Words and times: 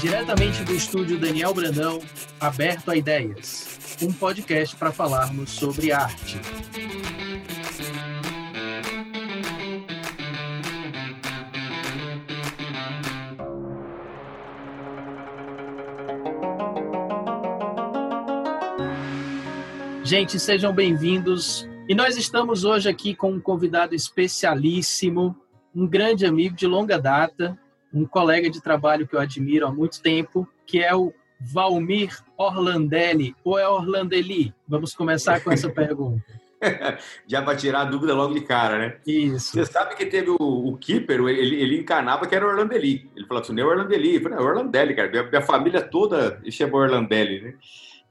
Diretamente 0.00 0.62
do 0.62 0.72
estúdio 0.72 1.18
Daniel 1.18 1.52
Brandão, 1.52 1.98
Aberto 2.38 2.88
a 2.88 2.96
Ideias, 2.96 3.96
um 4.00 4.12
podcast 4.12 4.76
para 4.76 4.92
falarmos 4.92 5.50
sobre 5.50 5.90
arte. 5.90 6.40
Gente, 20.04 20.38
sejam 20.38 20.72
bem-vindos. 20.72 21.68
E 21.88 21.94
nós 21.94 22.16
estamos 22.16 22.62
hoje 22.62 22.88
aqui 22.88 23.16
com 23.16 23.32
um 23.32 23.40
convidado 23.40 23.96
especialíssimo, 23.96 25.34
um 25.74 25.88
grande 25.88 26.24
amigo 26.24 26.54
de 26.54 26.68
longa 26.68 27.00
data, 27.00 27.58
um 27.92 28.04
colega 28.04 28.50
de 28.50 28.62
trabalho 28.62 29.06
que 29.06 29.14
eu 29.14 29.20
admiro 29.20 29.66
há 29.66 29.72
muito 29.72 30.02
tempo, 30.02 30.48
que 30.66 30.82
é 30.82 30.94
o 30.94 31.12
Valmir 31.40 32.16
Orlandelli, 32.36 33.34
ou 33.44 33.58
é 33.58 33.68
Orlandeli? 33.68 34.52
Vamos 34.66 34.94
começar 34.94 35.40
com 35.40 35.50
essa 35.50 35.68
pergunta. 35.70 36.24
Já 37.26 37.40
para 37.42 37.56
tirar 37.56 37.82
a 37.82 37.84
dúvida 37.84 38.14
logo 38.14 38.34
de 38.34 38.40
cara, 38.40 38.78
né? 38.78 38.96
Isso. 39.06 39.52
Você 39.52 39.64
sabe 39.64 39.94
que 39.94 40.04
teve 40.06 40.30
o, 40.30 40.36
o 40.38 40.76
Keeper, 40.76 41.20
ele, 41.20 41.60
ele 41.60 41.78
encanava 41.78 42.26
que 42.26 42.34
era 42.34 42.46
Orlandeli. 42.46 43.08
Ele 43.16 43.26
falou 43.26 43.42
assim, 43.42 43.52
não 43.52 43.62
é 43.62 43.66
Orlandeli. 43.66 44.16
Eu 44.16 44.22
falei, 44.22 44.38
é 44.38 44.40
Orlandelli, 44.40 44.94
cara. 44.94 45.08
Minha, 45.08 45.22
minha 45.24 45.42
família 45.42 45.80
toda 45.80 46.40
chama 46.50 46.78
Orlandelli, 46.78 47.40
né? 47.42 47.54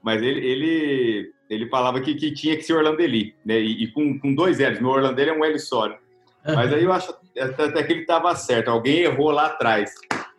Mas 0.01 0.21
ele, 0.21 0.39
ele, 0.39 1.33
ele 1.49 1.67
falava 1.67 1.99
que, 1.99 2.15
que 2.15 2.31
tinha 2.31 2.55
que 2.55 2.63
ser 2.63 2.73
Orlandeli, 2.73 3.35
né? 3.45 3.59
E, 3.59 3.83
e 3.83 3.91
com, 3.91 4.17
com 4.17 4.33
dois 4.33 4.59
L's. 4.59 4.79
Meu 4.79 4.91
Orlandelli 4.91 5.29
é 5.31 5.33
um 5.33 5.43
L 5.43 5.59
só, 5.59 5.89
né? 5.89 5.97
Mas 6.45 6.71
aí 6.71 6.83
eu 6.83 6.93
acho 6.93 7.13
até 7.39 7.83
que 7.83 7.93
ele 7.93 8.01
estava 8.01 8.35
certo. 8.35 8.69
Alguém 8.69 8.99
errou 8.99 9.31
lá 9.31 9.47
atrás. 9.47 9.93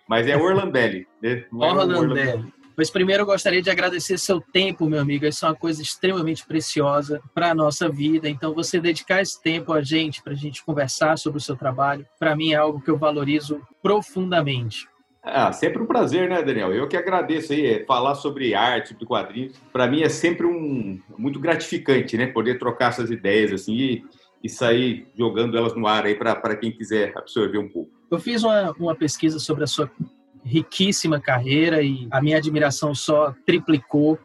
Mas 0.09 0.27
é 0.27 0.37
Orlandelli. 0.37 1.06
Né? 1.22 1.45
É 1.45 1.64
Orlandelli. 1.64 2.53
Mas 2.78 2.91
primeiro 2.91 3.22
eu 3.22 3.27
gostaria 3.27 3.61
de 3.61 3.69
agradecer 3.69 4.17
seu 4.19 4.41
tempo, 4.41 4.89
meu 4.89 5.00
amigo. 5.00 5.27
Isso 5.27 5.45
é 5.45 5.48
uma 5.48 5.55
coisa 5.56 5.83
extremamente 5.83 6.47
preciosa 6.47 7.20
para 7.34 7.50
a 7.50 7.55
nossa 7.55 7.89
vida. 7.89 8.28
Então, 8.28 8.55
você 8.55 8.78
dedicar 8.78 9.20
esse 9.20 9.42
tempo 9.42 9.72
a 9.72 9.83
gente, 9.83 10.22
para 10.22 10.33
a 10.33 10.37
gente 10.37 10.64
conversar 10.64 11.19
sobre 11.19 11.39
o 11.39 11.42
seu 11.42 11.56
trabalho, 11.56 12.06
para 12.20 12.37
mim 12.37 12.53
é 12.53 12.55
algo 12.55 12.81
que 12.81 12.89
eu 12.89 12.97
valorizo 12.97 13.61
profundamente. 13.83 14.87
Ah, 15.20 15.53
sempre 15.53 15.83
um 15.83 15.87
prazer, 15.87 16.28
né, 16.28 16.41
Daniel? 16.41 16.72
Eu 16.72 16.87
que 16.87 16.97
agradeço 16.97 17.53
aí, 17.53 17.67
é, 17.67 17.84
falar 17.84 18.15
sobre 18.15 18.55
arte, 18.55 18.91
sobre 18.91 19.05
quadrinhos. 19.05 19.61
Para 19.72 19.89
mim 19.89 20.03
é 20.03 20.09
sempre 20.09 20.47
um 20.47 21.00
muito 21.19 21.41
gratificante, 21.41 22.17
né, 22.17 22.28
poder 22.28 22.59
trocar 22.61 22.91
essas 22.91 23.11
ideias 23.11 23.53
assim 23.53 23.75
e, 23.75 24.05
e 24.42 24.48
sair 24.48 25.08
jogando 25.17 25.56
elas 25.56 25.75
no 25.75 25.86
ar 25.86 26.06
aí 26.06 26.14
para 26.14 26.56
quem 26.56 26.72
quiser 26.72 27.12
absorver 27.17 27.58
um 27.58 27.69
pouco. 27.69 27.91
Eu 28.11 28.19
fiz 28.19 28.42
uma, 28.42 28.72
uma 28.72 28.94
pesquisa 28.94 29.39
sobre 29.39 29.64
a 29.64 29.67
sua 29.67 29.91
riquíssima 30.44 31.20
carreira 31.20 31.83
e 31.83 32.08
a 32.11 32.22
minha 32.22 32.39
admiração 32.39 32.94
só 32.94 33.34
triplicou, 33.44 34.19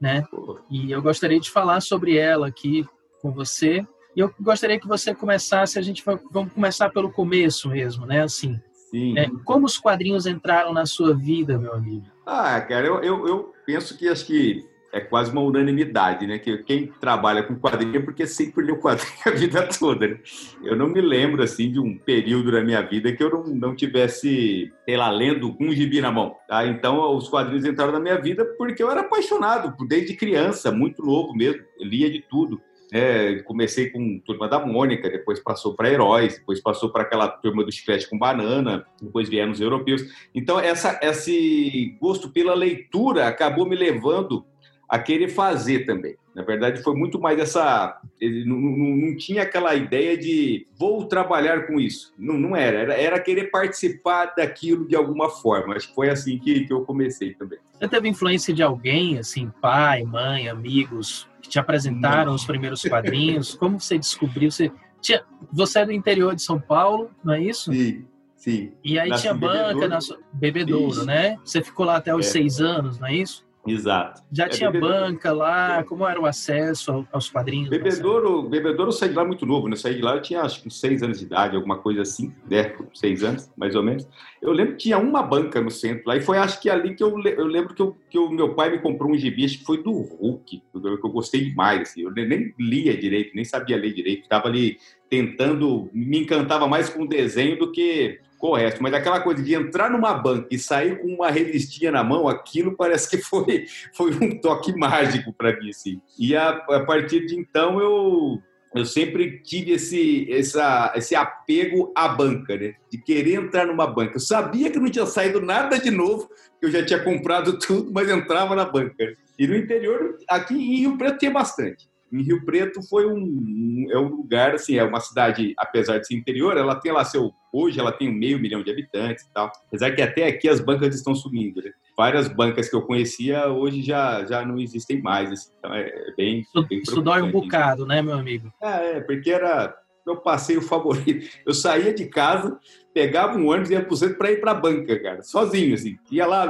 né? 0.00 0.24
E 0.70 0.90
eu 0.90 1.00
gostaria 1.00 1.40
de 1.40 1.50
falar 1.50 1.80
sobre 1.80 2.16
ela 2.16 2.48
aqui 2.48 2.84
com 3.22 3.30
você. 3.30 3.86
E 4.16 4.20
eu 4.20 4.32
gostaria 4.40 4.78
que 4.78 4.88
você 4.88 5.14
começasse, 5.14 5.78
a 5.78 5.82
gente 5.82 6.02
vamos 6.04 6.52
começar 6.52 6.90
pelo 6.90 7.12
começo 7.12 7.68
mesmo, 7.68 8.04
né? 8.04 8.22
Assim, 8.22 8.60
Sim. 8.90 9.16
é, 9.16 9.30
como 9.44 9.66
os 9.66 9.78
quadrinhos 9.78 10.26
entraram 10.26 10.72
na 10.72 10.84
sua 10.84 11.14
vida, 11.14 11.56
meu 11.58 11.72
amigo? 11.72 12.06
Ah, 12.26 12.60
cara, 12.60 12.86
eu, 12.86 13.02
eu, 13.02 13.26
eu 13.26 13.54
penso 13.64 13.96
que 13.96 14.08
acho 14.08 14.26
que 14.26 14.68
é 14.92 15.00
quase 15.00 15.30
uma 15.30 15.40
unanimidade, 15.40 16.26
né? 16.26 16.38
Que 16.38 16.58
quem 16.58 16.88
trabalha 17.00 17.42
com 17.42 17.58
quadrinho 17.58 17.96
é 17.96 18.00
porque 18.00 18.26
sempre 18.26 18.64
leu 18.64 18.78
quadrinho 18.78 19.12
a 19.26 19.30
vida 19.30 19.68
toda. 19.78 20.08
Né? 20.08 20.18
Eu 20.64 20.76
não 20.76 20.88
me 20.88 21.00
lembro, 21.00 21.42
assim, 21.42 21.70
de 21.70 21.78
um 21.78 21.96
período 21.96 22.50
da 22.50 22.62
minha 22.62 22.82
vida 22.82 23.12
que 23.12 23.22
eu 23.22 23.30
não, 23.30 23.44
não 23.46 23.74
tivesse, 23.74 24.72
sei 24.84 24.96
lá, 24.96 25.10
lendo 25.10 25.56
um 25.60 25.72
gibi 25.72 26.00
na 26.00 26.10
mão. 26.10 26.36
Tá? 26.48 26.66
Então, 26.66 27.16
os 27.16 27.28
quadrinhos 27.28 27.64
entraram 27.64 27.92
na 27.92 28.00
minha 28.00 28.20
vida 28.20 28.44
porque 28.58 28.82
eu 28.82 28.90
era 28.90 29.00
apaixonado, 29.00 29.74
desde 29.86 30.16
criança, 30.16 30.72
muito 30.72 31.04
novo 31.04 31.34
mesmo. 31.34 31.62
Lia 31.78 32.10
de 32.10 32.20
tudo. 32.28 32.60
É, 32.92 33.36
comecei 33.42 33.88
com 33.88 34.18
Turma 34.18 34.48
da 34.48 34.58
Mônica, 34.58 35.08
depois 35.08 35.38
passou 35.38 35.74
para 35.74 35.88
Heróis, 35.88 36.38
depois 36.38 36.60
passou 36.60 36.90
para 36.90 37.02
aquela 37.02 37.28
Turma 37.28 37.64
do 37.64 37.70
Chiclete 37.70 38.10
com 38.10 38.18
Banana, 38.18 38.84
depois 39.00 39.28
vieram 39.28 39.52
os 39.52 39.60
europeus. 39.60 40.02
Então, 40.34 40.58
essa, 40.58 40.98
esse 41.00 41.96
gosto 42.00 42.30
pela 42.30 42.52
leitura 42.52 43.28
acabou 43.28 43.64
me 43.64 43.76
levando 43.76 44.44
a 44.90 44.98
querer 44.98 45.28
fazer 45.28 45.86
também. 45.86 46.16
Na 46.34 46.42
verdade, 46.42 46.82
foi 46.82 46.96
muito 46.96 47.20
mais 47.20 47.38
essa. 47.38 48.00
Ele 48.20 48.44
não, 48.44 48.56
não, 48.56 48.96
não, 48.96 49.16
tinha 49.16 49.42
aquela 49.42 49.72
ideia 49.76 50.18
de 50.18 50.66
vou 50.76 51.06
trabalhar 51.06 51.68
com 51.68 51.78
isso. 51.78 52.12
Não, 52.18 52.34
não 52.36 52.56
era. 52.56 52.80
era. 52.80 52.94
era. 52.94 53.20
querer 53.20 53.52
participar 53.52 54.34
daquilo 54.36 54.88
de 54.88 54.96
alguma 54.96 55.30
forma. 55.30 55.76
Acho 55.76 55.88
que 55.88 55.94
foi 55.94 56.10
assim 56.10 56.38
que, 56.38 56.66
que 56.66 56.72
eu 56.72 56.84
comecei 56.84 57.34
também. 57.34 57.60
Você 57.78 57.88
teve 57.88 58.08
influência 58.08 58.52
de 58.52 58.64
alguém, 58.64 59.16
assim, 59.16 59.52
pai, 59.62 60.02
mãe, 60.02 60.48
amigos, 60.48 61.28
que 61.40 61.48
te 61.48 61.58
apresentaram 61.60 62.26
não. 62.26 62.34
os 62.34 62.44
primeiros 62.44 62.82
quadrinhos? 62.82 63.54
Como 63.54 63.78
você 63.78 63.96
descobriu? 63.96 64.50
Você, 64.50 64.72
tinha, 65.00 65.22
você 65.52 65.80
é 65.80 65.86
do 65.86 65.92
interior 65.92 66.34
de 66.34 66.42
São 66.42 66.60
Paulo, 66.60 67.10
não 67.22 67.34
é 67.34 67.40
isso? 67.40 67.72
Sim. 67.72 68.04
Sim. 68.34 68.72
E 68.82 68.98
aí 68.98 69.12
tinha 69.16 69.34
banca 69.34 69.68
Bebedouro. 69.68 69.88
na 69.88 70.00
sua... 70.00 70.18
Bebedouro, 70.32 71.04
né? 71.04 71.36
Você 71.44 71.62
ficou 71.62 71.84
lá 71.84 71.96
até 71.96 72.14
os 72.14 72.26
é. 72.26 72.30
seis 72.30 72.58
anos, 72.58 72.98
não 72.98 73.06
é 73.06 73.14
isso? 73.14 73.44
Exato. 73.66 74.22
Já 74.32 74.46
é, 74.46 74.48
tinha 74.48 74.70
bebedouro. 74.70 75.12
banca 75.12 75.32
lá? 75.32 75.84
Como 75.84 76.06
era 76.06 76.18
o 76.18 76.24
acesso 76.24 77.06
aos 77.12 77.28
quadrinhos? 77.28 77.68
Bebedouro, 77.68 78.48
bebedouro 78.48 78.88
eu 78.88 78.92
saí 78.92 79.10
de 79.10 79.14
lá 79.14 79.24
muito 79.24 79.44
novo, 79.44 79.68
né? 79.68 79.74
Eu 79.74 79.76
saí 79.78 79.96
de 79.96 80.02
lá, 80.02 80.14
eu 80.14 80.22
tinha 80.22 80.40
acho 80.40 80.62
que 80.62 80.70
seis 80.70 81.02
anos 81.02 81.18
de 81.18 81.26
idade, 81.26 81.56
alguma 81.56 81.76
coisa 81.76 82.02
assim, 82.02 82.32
né? 82.50 82.74
Seis 82.94 83.22
anos, 83.22 83.50
mais 83.56 83.74
ou 83.74 83.82
menos. 83.82 84.08
Eu 84.40 84.52
lembro 84.52 84.72
que 84.72 84.84
tinha 84.84 84.98
uma 84.98 85.22
banca 85.22 85.60
no 85.60 85.70
centro 85.70 86.04
lá, 86.06 86.16
e 86.16 86.22
foi 86.22 86.38
acho 86.38 86.60
que 86.60 86.70
ali 86.70 86.94
que 86.94 87.02
eu, 87.02 87.10
eu 87.22 87.46
lembro 87.46 87.74
que, 87.74 87.82
eu, 87.82 87.96
que 88.08 88.18
o 88.18 88.30
meu 88.30 88.54
pai 88.54 88.70
me 88.70 88.78
comprou 88.78 89.10
um 89.10 89.18
gibi, 89.18 89.44
acho 89.44 89.58
que 89.58 89.64
foi 89.64 89.82
do 89.82 89.92
Hulk, 89.92 90.58
que 90.58 90.62
eu, 90.74 90.98
que 90.98 91.06
eu 91.06 91.10
gostei 91.10 91.44
demais, 91.44 91.82
assim. 91.82 92.02
Eu 92.02 92.12
nem 92.12 92.54
lia 92.58 92.96
direito, 92.96 93.34
nem 93.34 93.44
sabia 93.44 93.76
ler 93.76 93.92
direito, 93.92 94.22
estava 94.22 94.48
ali 94.48 94.78
tentando, 95.10 95.90
me 95.92 96.20
encantava 96.20 96.66
mais 96.66 96.88
com 96.88 97.02
o 97.02 97.08
desenho 97.08 97.58
do 97.58 97.70
que 97.70 98.20
Correto, 98.40 98.82
mas 98.82 98.94
aquela 98.94 99.20
coisa 99.20 99.42
de 99.42 99.54
entrar 99.54 99.90
numa 99.90 100.14
banca 100.14 100.48
e 100.50 100.58
sair 100.58 100.98
com 100.98 101.08
uma 101.08 101.30
revistinha 101.30 101.92
na 101.92 102.02
mão, 102.02 102.26
aquilo 102.26 102.74
parece 102.74 103.10
que 103.10 103.18
foi, 103.18 103.66
foi 103.94 104.12
um 104.12 104.40
toque 104.40 104.74
mágico 104.74 105.30
para 105.30 105.60
mim, 105.60 105.68
assim. 105.68 106.00
E 106.18 106.34
a, 106.34 106.48
a 106.48 106.80
partir 106.86 107.26
de 107.26 107.38
então 107.38 107.78
eu 107.78 108.40
eu 108.72 108.84
sempre 108.84 109.42
tive 109.42 109.72
esse, 109.72 110.32
essa, 110.32 110.92
esse 110.94 111.14
apego 111.14 111.92
à 111.94 112.06
banca, 112.06 112.56
né? 112.56 112.74
De 112.88 113.02
querer 113.02 113.34
entrar 113.34 113.66
numa 113.66 113.84
banca. 113.84 114.14
Eu 114.14 114.20
sabia 114.20 114.70
que 114.70 114.78
não 114.78 114.88
tinha 114.88 115.06
saído 115.06 115.40
nada 115.40 115.76
de 115.76 115.90
novo, 115.90 116.28
que 116.60 116.66
eu 116.66 116.70
já 116.70 116.84
tinha 116.84 117.02
comprado 117.02 117.58
tudo, 117.58 117.90
mas 117.92 118.08
entrava 118.08 118.54
na 118.54 118.64
banca. 118.64 119.04
E 119.36 119.46
no 119.46 119.56
interior, 119.56 120.16
aqui 120.28 120.54
em 120.54 120.76
Rio 120.82 120.96
Preto, 120.96 121.18
tem 121.18 121.32
bastante. 121.32 121.89
Em 122.12 122.22
Rio 122.22 122.44
Preto 122.44 122.82
foi 122.82 123.06
um, 123.06 123.18
um, 123.18 123.86
é 123.90 123.98
um 123.98 124.08
lugar 124.08 124.54
assim, 124.54 124.76
é 124.76 124.84
uma 124.84 125.00
cidade, 125.00 125.54
apesar 125.56 125.98
de 125.98 126.06
ser 126.06 126.14
interior, 126.14 126.56
ela 126.56 126.74
tem 126.74 126.92
lá 126.92 127.04
seu 127.04 127.32
hoje 127.52 127.80
ela 127.80 127.92
tem 127.92 128.08
um 128.08 128.12
meio 128.12 128.38
milhão 128.38 128.62
de 128.62 128.70
habitantes 128.70 129.24
e 129.24 129.32
tal. 129.32 129.50
Apesar 129.66 129.90
que 129.92 130.02
até 130.02 130.26
aqui 130.26 130.48
as 130.48 130.60
bancas 130.60 130.94
estão 130.94 131.14
sumindo, 131.14 131.60
né? 131.62 131.70
Várias 131.96 132.28
bancas 132.28 132.68
que 132.68 132.76
eu 132.76 132.82
conhecia 132.82 133.48
hoje 133.48 133.82
já, 133.82 134.24
já 134.24 134.44
não 134.44 134.58
existem 134.58 135.02
mais, 135.02 135.30
assim. 135.30 135.50
então 135.58 135.74
é, 135.74 135.88
é 135.88 136.14
bem, 136.16 136.40
isso, 136.40 136.66
bem 136.68 136.78
isso 136.80 137.02
dói 137.02 137.22
um 137.22 137.30
bocado, 137.30 137.84
né, 137.84 138.00
meu 138.00 138.14
amigo? 138.14 138.52
É, 138.62 138.96
é, 138.96 139.00
porque 139.00 139.30
era 139.30 139.76
meu 140.06 140.16
passeio 140.16 140.62
favorito. 140.62 141.28
Eu 141.44 141.52
saía 141.52 141.92
de 141.92 142.06
casa, 142.06 142.58
pegava 142.94 143.36
um 143.36 143.48
ônibus 143.48 143.70
e 143.70 143.74
ia 143.74 143.84
pro 143.84 143.96
centro 143.96 144.16
para 144.16 144.32
ir 144.32 144.40
para 144.40 144.52
a 144.52 144.54
banca, 144.54 144.98
cara, 145.00 145.22
sozinho 145.22 145.74
assim. 145.74 145.98
Ia 146.10 146.26
lá, 146.26 146.46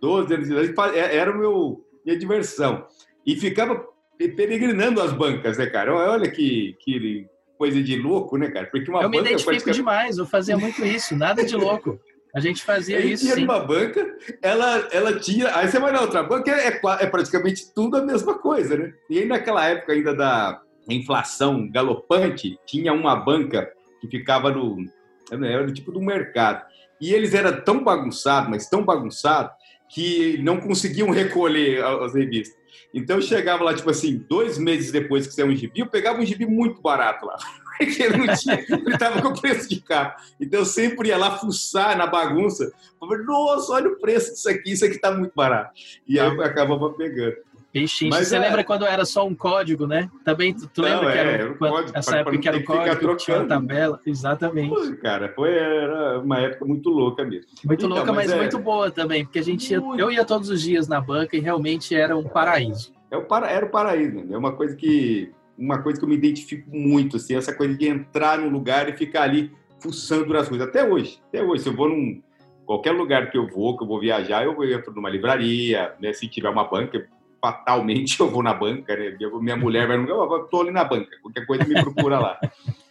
12 0.00 0.34
anos 0.34 0.48
de 0.48 0.54
idade, 0.54 0.98
é, 0.98 1.16
era 1.16 1.30
o 1.30 1.38
meu 1.38 1.84
minha 2.04 2.16
diversão. 2.16 2.86
E 3.26 3.34
ficava 3.34 3.84
peregrinando 4.18 5.00
as 5.00 5.12
bancas, 5.12 5.58
né, 5.58 5.66
cara? 5.66 5.94
Olha 5.94 6.30
que, 6.30 6.76
que 6.80 7.26
coisa 7.58 7.82
de 7.82 7.96
louco, 7.96 8.36
né, 8.36 8.50
cara? 8.50 8.66
Porque 8.66 8.90
uma 8.90 9.02
eu 9.02 9.10
me 9.10 9.18
identifico 9.18 9.50
praticamente... 9.50 9.78
demais, 9.78 10.18
eu 10.18 10.26
fazia 10.26 10.56
muito 10.56 10.84
isso, 10.84 11.16
nada 11.16 11.44
de 11.44 11.56
louco. 11.56 12.00
A 12.34 12.40
gente 12.40 12.62
fazia 12.62 13.00
isso. 13.00 13.24
Tinha 13.24 13.44
uma 13.44 13.60
banca, 13.60 14.06
ela, 14.42 14.88
ela 14.92 15.18
tinha. 15.18 15.56
Aí 15.56 15.68
você 15.68 15.78
vai 15.78 15.90
na 15.90 16.02
outra 16.02 16.22
banca, 16.22 16.50
é, 16.50 16.68
é 17.00 17.06
praticamente 17.06 17.72
tudo 17.74 17.96
a 17.96 18.02
mesma 18.02 18.38
coisa, 18.38 18.76
né? 18.76 18.92
E 19.08 19.20
aí 19.20 19.24
naquela 19.24 19.66
época 19.66 19.94
ainda 19.94 20.14
da 20.14 20.60
inflação 20.88 21.70
galopante, 21.70 22.58
tinha 22.66 22.92
uma 22.92 23.16
banca 23.16 23.70
que 24.00 24.08
ficava 24.08 24.50
no. 24.50 24.84
Era 25.30 25.64
do 25.64 25.72
tipo 25.72 25.90
do 25.90 26.00
mercado. 26.00 26.64
E 27.00 27.12
eles 27.12 27.32
eram 27.34 27.58
tão 27.62 27.82
bagunçados, 27.82 28.50
mas 28.50 28.68
tão 28.68 28.84
bagunçados, 28.84 29.52
que 29.88 30.38
não 30.42 30.60
conseguiam 30.60 31.10
recolher 31.10 31.82
as 31.84 32.14
revistas. 32.14 32.56
Então 32.92 33.16
eu 33.16 33.22
chegava 33.22 33.64
lá, 33.64 33.74
tipo 33.74 33.90
assim, 33.90 34.24
dois 34.28 34.58
meses 34.58 34.90
depois 34.90 35.26
que 35.26 35.34
saiu 35.34 35.48
um 35.48 35.56
gibi, 35.56 35.80
eu 35.80 35.86
pegava 35.86 36.20
um 36.20 36.26
gibi 36.26 36.46
muito 36.46 36.80
barato 36.80 37.26
lá. 37.26 37.36
Porque 37.78 38.02
ele 38.02 38.16
não 38.16 38.34
tinha, 38.34 38.64
ele 38.68 38.94
estava 38.94 39.20
com 39.20 39.28
o 39.28 39.40
preço 39.40 39.68
de 39.68 39.80
capa. 39.82 40.16
Então 40.40 40.60
eu 40.60 40.66
sempre 40.66 41.08
ia 41.08 41.18
lá 41.18 41.38
fuçar 41.38 41.96
na 41.96 42.06
bagunça. 42.06 42.72
Falei, 42.98 43.24
nossa, 43.24 43.72
olha 43.72 43.88
o 43.90 43.98
preço 43.98 44.32
disso 44.32 44.48
aqui, 44.48 44.72
isso 44.72 44.84
aqui 44.84 44.96
está 44.96 45.12
muito 45.12 45.32
barato. 45.34 45.72
E 46.08 46.18
aí 46.18 46.26
eu 46.26 46.42
acabava 46.42 46.90
pegando. 46.94 47.36
Pechincha. 47.80 48.24
Você 48.24 48.36
é... 48.36 48.38
lembra 48.38 48.64
quando 48.64 48.86
era 48.86 49.04
só 49.04 49.26
um 49.26 49.34
código, 49.34 49.86
né? 49.86 50.08
Também, 50.24 50.54
tu, 50.54 50.66
tu 50.68 50.80
Não, 50.80 50.88
lembra 50.88 51.10
é, 51.10 51.12
que 51.12 51.18
era, 51.18 51.30
era 51.30 51.52
um 51.52 51.56
código, 51.56 51.98
essa 51.98 52.16
época 52.16 52.38
que 52.38 52.48
era 52.48 52.56
o 52.56 52.64
código, 52.64 53.16
tinha 53.16 53.36
uma 53.38 53.46
tabela. 53.46 54.00
Exatamente. 54.06 54.70
Pô, 54.70 54.96
cara, 54.96 55.32
foi 55.34 55.54
era 55.54 56.20
uma 56.20 56.38
época 56.38 56.64
muito 56.64 56.88
louca 56.88 57.22
mesmo. 57.24 57.50
Muito 57.64 57.84
então, 57.84 57.96
louca, 57.96 58.12
mas, 58.12 58.28
mas 58.28 58.36
é... 58.36 58.40
muito 58.40 58.58
boa 58.58 58.90
também, 58.90 59.24
porque 59.24 59.38
a 59.38 59.44
gente 59.44 59.70
ia, 59.70 59.82
eu 59.98 60.10
ia 60.10 60.24
todos 60.24 60.48
os 60.48 60.62
dias 60.62 60.88
na 60.88 61.00
banca 61.00 61.36
e 61.36 61.40
realmente 61.40 61.94
era 61.94 62.16
um 62.16 62.24
paraíso. 62.24 62.94
É 63.10 63.16
o 63.16 63.24
para, 63.24 63.50
era 63.50 63.66
o 63.66 63.70
paraíso, 63.70 64.16
né? 64.16 64.34
é 64.34 64.38
uma 64.38 64.52
coisa 64.52 64.74
que 64.74 65.30
uma 65.58 65.82
coisa 65.82 65.98
que 65.98 66.04
eu 66.04 66.08
me 66.08 66.16
identifico 66.16 66.68
muito, 66.70 67.16
assim, 67.16 67.34
essa 67.34 67.54
coisa 67.54 67.74
de 67.74 67.88
entrar 67.88 68.38
num 68.38 68.50
lugar 68.50 68.88
e 68.88 68.92
ficar 68.92 69.22
ali 69.22 69.50
fuçando 69.80 70.36
as 70.36 70.48
coisas. 70.48 70.66
Até 70.68 70.86
hoje, 70.86 71.18
até 71.28 71.42
hoje, 71.42 71.62
se 71.62 71.68
eu 71.68 71.74
vou 71.74 71.88
num 71.88 72.22
qualquer 72.66 72.92
lugar 72.92 73.30
que 73.30 73.38
eu 73.38 73.46
vou, 73.46 73.76
que 73.76 73.84
eu 73.84 73.88
vou 73.88 74.00
viajar, 74.00 74.44
eu 74.44 74.62
entro 74.64 74.92
numa 74.92 75.08
livraria, 75.08 75.94
né? 76.00 76.12
Se 76.12 76.28
tiver 76.28 76.48
uma 76.50 76.64
banca, 76.64 77.06
fatalmente 77.40 78.18
eu 78.18 78.30
vou 78.30 78.42
na 78.42 78.52
banca, 78.52 78.96
né? 78.96 79.16
Minha 79.40 79.56
mulher 79.56 79.86
vai, 79.86 79.96
eu 79.96 80.48
tô 80.50 80.60
ali 80.60 80.70
na 80.70 80.84
banca, 80.84 81.16
qualquer 81.22 81.46
coisa 81.46 81.64
me 81.64 81.80
procura 81.80 82.18
lá. 82.18 82.40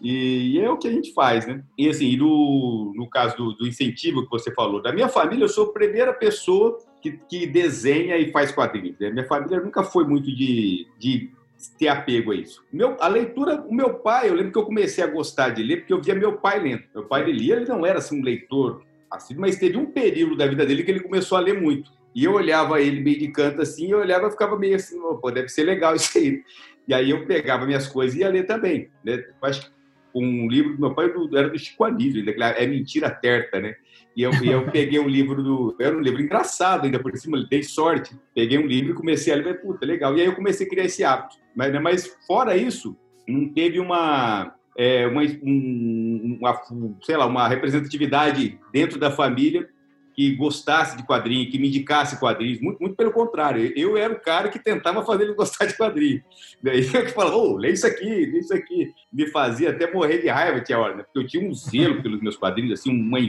E, 0.01 0.59
é 0.59 0.69
o 0.69 0.77
que 0.77 0.88
a 0.88 0.92
gente 0.92 1.13
faz, 1.13 1.47
né? 1.47 1.63
E 1.77 1.89
assim, 1.89 2.06
e 2.06 2.18
no, 2.18 3.07
caso 3.12 3.36
do, 3.36 3.53
do, 3.53 3.68
incentivo 3.68 4.24
que 4.24 4.30
você 4.30 4.51
falou, 4.53 4.81
da 4.81 4.94
minha 4.94 5.09
família, 5.09 5.45
eu 5.45 5.50
sou 5.50 5.69
a 5.69 5.74
primeira 5.74 6.13
pessoa 6.13 6.77
que, 7.01 7.19
que 7.30 7.47
desenha 7.47 8.18
e 8.18 8.31
faz 8.31 8.51
quadrinhos. 8.51 8.97
Né? 9.00 9.09
Minha 9.09 9.27
família 9.27 9.59
nunca 9.59 9.83
foi 9.83 10.06
muito 10.06 10.33
de, 10.33 10.88
de 11.00 11.31
ter 11.77 11.88
apego 11.88 12.31
a 12.31 12.36
isso. 12.36 12.63
Meu, 12.71 12.95
a 13.00 13.07
leitura, 13.07 13.62
o 13.68 13.74
meu 13.74 13.95
pai, 13.95 14.30
eu 14.30 14.36
lembro 14.36 14.51
que 14.51 14.57
eu 14.57 14.65
comecei 14.65 15.03
a 15.03 15.07
gostar 15.07 15.50
de 15.50 15.63
ler 15.63 15.77
porque 15.77 15.94
eu 15.94 16.01
via 16.01 16.15
meu 16.15 16.33
pai 16.33 16.59
lendo. 16.59 16.83
Meu 16.94 17.06
pai 17.06 17.21
ele 17.21 17.33
lia, 17.33 17.56
ele 17.56 17.65
não 17.65 17.86
era 17.86 18.00
assim 18.00 18.19
um 18.19 18.24
leitor 18.24 18.83
assim, 19.09 19.36
mas 19.36 19.57
teve 19.57 19.77
um 19.77 19.86
período 19.86 20.36
da 20.36 20.48
vida 20.48 20.65
dele 20.65 20.83
que 20.83 20.91
ele 20.91 21.00
começou 21.00 21.38
a 21.38 21.41
ler 21.41 21.59
muito. 21.59 21.91
E 22.15 22.23
eu 22.23 22.33
olhava 22.33 22.81
ele 22.81 23.01
meio 23.01 23.19
de 23.19 23.27
canto 23.27 23.62
assim, 23.62 23.91
eu 23.91 24.00
olhava 24.00 24.27
e 24.27 24.31
ficava 24.31 24.57
meio 24.57 24.77
assim, 24.77 24.97
pô, 25.21 25.29
deve 25.29 25.50
ser 25.50 25.63
legal 25.63 25.95
isso 25.95 26.17
aí. 26.17 26.41
E 26.88 26.94
aí 26.94 27.09
eu 27.09 27.25
pegava 27.25 27.65
minhas 27.65 27.88
coisas 27.88 28.15
e 28.15 28.21
ia 28.21 28.29
ler 28.29 28.45
também. 28.45 28.89
Né? 29.03 29.21
Acho 29.41 29.69
um 30.15 30.47
livro 30.47 30.75
do 30.75 30.79
meu 30.79 30.95
pai 30.95 31.12
era 31.35 31.50
do 31.50 31.59
Chico 31.59 31.83
Anísio, 31.83 32.23
é 32.39 32.65
Mentira 32.65 33.09
Terta, 33.09 33.59
né? 33.59 33.75
E 34.15 34.23
eu, 34.23 34.31
eu 34.45 34.71
peguei 34.71 34.97
um 34.97 35.09
livro 35.09 35.44
do. 35.44 35.75
Era 35.79 35.95
um 35.95 36.00
livro 36.00 36.21
engraçado 36.21 36.85
ainda 36.85 37.00
por 37.00 37.15
cima, 37.17 37.45
dei 37.50 37.63
sorte. 37.63 38.17
Peguei 38.33 38.57
um 38.57 38.65
livro 38.65 38.91
e 38.91 38.95
comecei 38.95 39.33
a 39.33 39.35
ler, 39.35 39.62
puta, 39.62 39.85
legal. 39.85 40.15
E 40.15 40.21
aí 40.21 40.27
eu 40.27 40.35
comecei 40.35 40.65
a 40.65 40.69
criar 40.69 40.85
esse 40.85 41.03
hábito. 41.03 41.35
Mas, 41.53 41.73
né, 41.73 41.79
mas 41.79 42.17
fora 42.25 42.56
isso, 42.56 42.95
não 43.27 43.50
teve 43.50 43.77
uma, 43.77 44.56
é, 44.77 45.06
uma, 45.06 45.21
um, 45.44 46.38
uma, 46.39 46.62
sei 47.03 47.17
lá, 47.17 47.25
uma 47.25 47.45
representatividade 47.50 48.57
dentro 48.71 48.97
da 48.97 49.12
família 49.12 49.67
que 50.15 50.33
gostasse 50.35 50.95
de 50.95 51.03
quadrinho, 51.03 51.50
que 51.51 51.59
me 51.59 51.67
indicasse 51.67 52.17
quadrinhos, 52.19 52.62
muito, 52.62 52.79
muito 52.79 52.95
pelo 52.95 53.12
contrário. 53.12 53.73
Eu 53.75 53.97
era 53.97 54.13
o 54.13 54.19
cara 54.19 54.47
que 54.47 54.57
tentava 54.57 55.06
fazer 55.06 55.23
ele 55.23 55.33
gostar 55.33 55.65
de 55.65 55.75
quadrinho. 55.75 56.23
Daí 56.63 56.85
eu 56.94 57.06
que 57.06 57.12
falava, 57.12 57.35
oh, 57.35 57.57
lê 57.57 57.71
isso 57.71 57.85
aqui, 57.85 58.06
lê 58.06 58.39
isso 58.39 58.53
aqui. 58.53 58.94
Me 59.12 59.27
fazia 59.27 59.71
até 59.71 59.91
morrer 59.91 60.19
de 60.19 60.29
raiva, 60.29 60.62
tinha 60.62 60.79
hora, 60.79 60.95
né? 60.95 61.03
Porque 61.03 61.19
eu 61.19 61.27
tinha 61.27 61.47
um 61.47 61.53
zelo 61.53 62.01
pelos 62.01 62.21
meus 62.21 62.38
quadrinhos, 62.38 62.79
assim, 62.79 62.89
uma, 62.89 63.19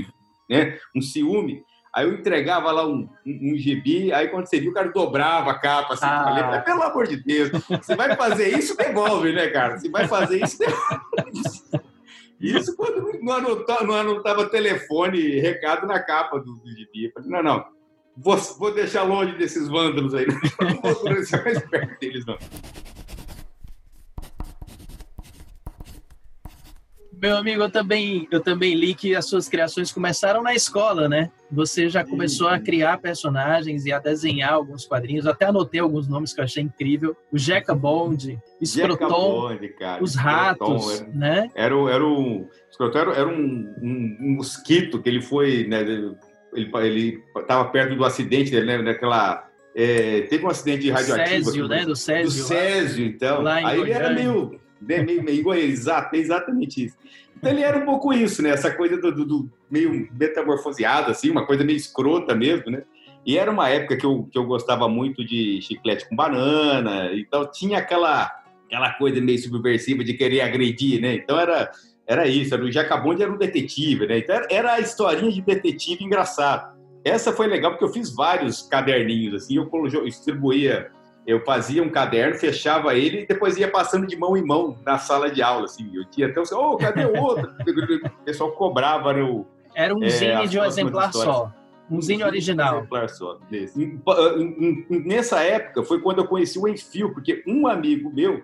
né? 0.49 0.79
um 0.95 1.03
ciúme. 1.03 1.65
Aí 1.93 2.05
eu 2.07 2.13
entregava 2.13 2.71
lá 2.71 2.87
um, 2.87 3.09
um, 3.27 3.53
um 3.53 3.57
gibi, 3.57 4.13
aí 4.13 4.29
quando 4.29 4.47
você 4.47 4.61
viu, 4.61 4.71
o 4.71 4.75
cara 4.75 4.93
dobrava 4.93 5.51
a 5.51 5.59
capa, 5.59 5.95
assim, 5.95 6.05
ah. 6.05 6.45
falei, 6.47 6.61
pelo 6.61 6.83
amor 6.83 7.07
de 7.07 7.17
Deus, 7.17 7.51
você 7.51 7.97
vai 7.97 8.15
fazer 8.15 8.57
isso, 8.57 8.77
devolve, 8.77 9.33
né, 9.33 9.49
cara? 9.49 9.79
Você 9.79 9.89
vai 9.89 10.07
fazer 10.07 10.45
isso, 10.45 10.59
devolve. 10.59 11.86
Isso 12.41 12.77
quando 12.77 13.19
não 13.23 13.33
anotava, 13.33 13.85
não 13.85 13.95
anotava 13.95 14.49
telefone 14.49 15.19
e 15.19 15.41
recado 15.41 15.87
na 15.87 16.01
capa 16.01 16.39
do, 16.39 16.55
do 16.57 16.71
gibi. 16.71 17.11
Falei, 17.13 17.31
não, 17.31 17.43
não, 17.43 17.65
vou, 18.17 18.37
vou 18.37 18.75
deixar 18.75 19.03
longe 19.03 19.37
desses 19.37 19.69
vândalos 19.69 20.15
aí, 20.15 20.27
não 20.27 20.95
vou 20.95 21.05
deixar 21.05 21.43
mais 21.45 21.59
perto 21.69 21.99
deles, 21.99 22.27
não. 22.27 22.39
Meu 27.21 27.35
amigo, 27.35 27.63
eu 27.63 27.71
também, 27.71 28.29
eu 28.31 28.41
também 28.41 28.75
li 28.75 28.95
que 28.95 29.15
as 29.15 29.27
suas 29.27 29.49
criações 29.49 29.91
começaram 29.91 30.43
na 30.43 30.55
escola, 30.55 31.09
né? 31.09 31.31
Você 31.51 31.89
já 31.89 32.05
começou 32.05 32.47
a 32.49 32.59
criar 32.59 32.99
personagens 32.99 33.87
e 33.87 33.93
a 33.93 33.99
desenhar 33.99 34.53
alguns 34.53 34.85
quadrinhos. 34.85 35.27
Até 35.27 35.47
anotei 35.47 35.81
alguns 35.81 36.07
nomes 36.07 36.35
que 36.35 36.41
eu 36.41 36.45
achei 36.45 36.63
incrível. 36.63 37.17
O 37.33 37.39
Jeca 37.39 37.75
Bond, 37.75 38.39
Scroton, 38.63 39.59
os 40.01 40.15
Ratos, 40.15 41.01
era, 41.01 41.11
né? 41.11 41.51
Era, 41.55 41.75
era 41.91 42.05
um... 42.05 42.47
Scroton 42.71 42.99
era, 42.99 43.13
era 43.13 43.29
um, 43.29 43.75
um, 43.83 44.17
um, 44.21 44.35
mosquito 44.37 45.01
que 45.01 45.09
ele 45.09 45.23
foi... 45.23 45.67
Né, 45.67 45.85
ele 46.55 47.23
estava 47.37 47.65
perto 47.71 47.97
do 47.97 48.05
acidente 48.05 48.51
dele, 48.51 48.67
né? 48.67 48.83
Naquela... 48.83 49.49
É, 49.75 50.23
teve 50.23 50.45
um 50.45 50.49
acidente 50.49 50.91
radioativo. 50.91 51.45
Césio, 51.45 51.65
aqui, 51.65 51.75
né? 51.75 51.85
Do 51.85 51.97
Césio. 51.97 52.25
Do 52.25 52.49
Césio, 52.49 53.07
então. 53.07 53.47
Aí 53.47 53.81
ele 53.81 53.93
era 53.93 54.11
meio 54.11 54.59
meio, 54.81 55.23
meio 55.23 55.55
exato, 55.55 56.15
é 56.15 56.19
exatamente 56.19 56.87
isso. 56.87 56.97
Então 57.37 57.51
ele 57.51 57.63
era 57.63 57.79
um 57.79 57.85
pouco 57.85 58.13
isso, 58.13 58.43
né? 58.43 58.51
Essa 58.51 58.71
coisa 58.71 58.97
do, 58.97 59.13
do, 59.13 59.25
do, 59.25 59.51
meio 59.71 60.09
metamorfoseado, 60.13 61.11
assim, 61.11 61.31
uma 61.31 61.47
coisa 61.47 61.65
meio 61.65 61.77
escrota 61.77 62.35
mesmo, 62.35 62.71
né? 62.71 62.83
E 63.25 63.37
era 63.37 63.51
uma 63.51 63.69
época 63.69 63.97
que 63.97 64.07
eu, 64.07 64.29
que 64.31 64.39
eu 64.39 64.47
gostava 64.47 64.89
muito 64.89 65.25
de 65.25 65.61
chiclete 65.61 66.09
com 66.09 66.15
banana, 66.15 67.11
então 67.13 67.51
tinha 67.51 67.79
aquela, 67.79 68.31
aquela 68.67 68.93
coisa 68.93 69.21
meio 69.21 69.39
subversiva 69.39 70.05
de 70.05 70.15
querer 70.15 70.43
agredir, 70.43 71.01
né? 71.01 71.15
Então 71.15 71.39
era, 71.39 71.71
era 72.07 72.27
isso, 72.29 72.55
era 72.55 72.65
o 72.65 72.71
Jacabonde 72.71 73.23
era 73.23 73.33
um 73.33 73.37
detetive, 73.37 74.07
né? 74.07 74.19
Então 74.19 74.37
era, 74.37 74.47
era 74.51 74.73
a 74.75 74.81
historinha 74.81 75.33
de 75.33 75.43
detetive 75.43 76.05
engraçado. 76.05 76.77
Essa 77.05 77.33
foi 77.33 77.47
legal 77.47 77.73
porque 77.73 77.85
eu 77.85 77.93
fiz 77.93 78.15
vários 78.15 78.63
caderninhos, 78.63 79.35
assim, 79.35 79.57
eu, 79.57 79.69
eu 79.73 80.05
distribuía 80.05 80.91
eu 81.27 81.45
fazia 81.45 81.83
um 81.83 81.89
caderno, 81.89 82.37
fechava 82.37 82.95
ele 82.95 83.23
e 83.23 83.27
depois 83.27 83.57
ia 83.57 83.69
passando 83.69 84.07
de 84.07 84.17
mão 84.17 84.37
em 84.37 84.45
mão 84.45 84.79
na 84.87 84.97
sala 84.97 85.29
de 85.29 85.43
aula, 85.43 85.65
assim. 85.65 85.91
Eu 85.93 86.05
tinha 86.05 86.29
até 86.29 86.41
o 86.41 86.45
oh, 86.53 86.75
ô, 86.75 86.77
cadê 86.77 87.05
o 87.05 87.21
outro? 87.21 87.53
o 88.21 88.25
pessoal 88.25 88.53
cobrava 88.53 89.13
no... 89.13 89.45
Era 89.75 89.95
um 89.95 90.05
é, 90.05 90.09
zine 90.09 90.47
de 90.47 90.59
um 90.59 90.65
exemplar 90.65 91.13
só. 91.13 91.53
Um 91.91 92.01
zine 92.01 92.23
original. 92.23 92.75
Um 92.75 92.79
exemplar 92.79 93.09
só. 93.11 93.41
Nessa 94.89 95.43
época 95.43 95.83
foi 95.83 96.01
quando 96.01 96.19
eu 96.19 96.29
conheci 96.29 96.59
o 96.61 96.69
Enfio, 96.69 97.13
porque 97.13 97.43
um 97.45 97.67
amigo 97.67 98.11
meu, 98.15 98.43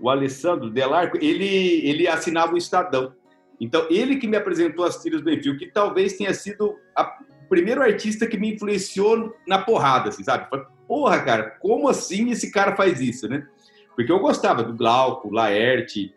o 0.00 0.10
Alessandro 0.10 0.70
Delarco, 0.70 1.16
ele, 1.18 1.86
ele 1.88 2.08
assinava 2.08 2.54
o 2.54 2.58
Estadão. 2.58 3.12
Então, 3.60 3.86
ele 3.88 4.16
que 4.16 4.26
me 4.26 4.36
apresentou 4.36 4.84
as 4.84 5.00
tiras 5.00 5.22
do 5.22 5.30
Enfio, 5.30 5.56
que 5.56 5.66
talvez 5.66 6.16
tenha 6.16 6.34
sido 6.34 6.76
a, 6.96 7.16
o 7.44 7.48
primeiro 7.48 7.80
artista 7.80 8.26
que 8.26 8.36
me 8.36 8.54
influenciou 8.54 9.34
na 9.46 9.58
porrada, 9.58 10.08
assim, 10.08 10.24
sabe? 10.24 10.48
Porra, 10.86 11.20
cara, 11.22 11.50
como 11.60 11.88
assim 11.88 12.30
esse 12.30 12.50
cara 12.50 12.76
faz 12.76 13.00
isso, 13.00 13.28
né? 13.28 13.46
Porque 13.94 14.10
eu 14.10 14.18
gostava 14.18 14.62
do 14.62 14.74
Glauco, 14.74 15.32
Laerte, 15.32 16.14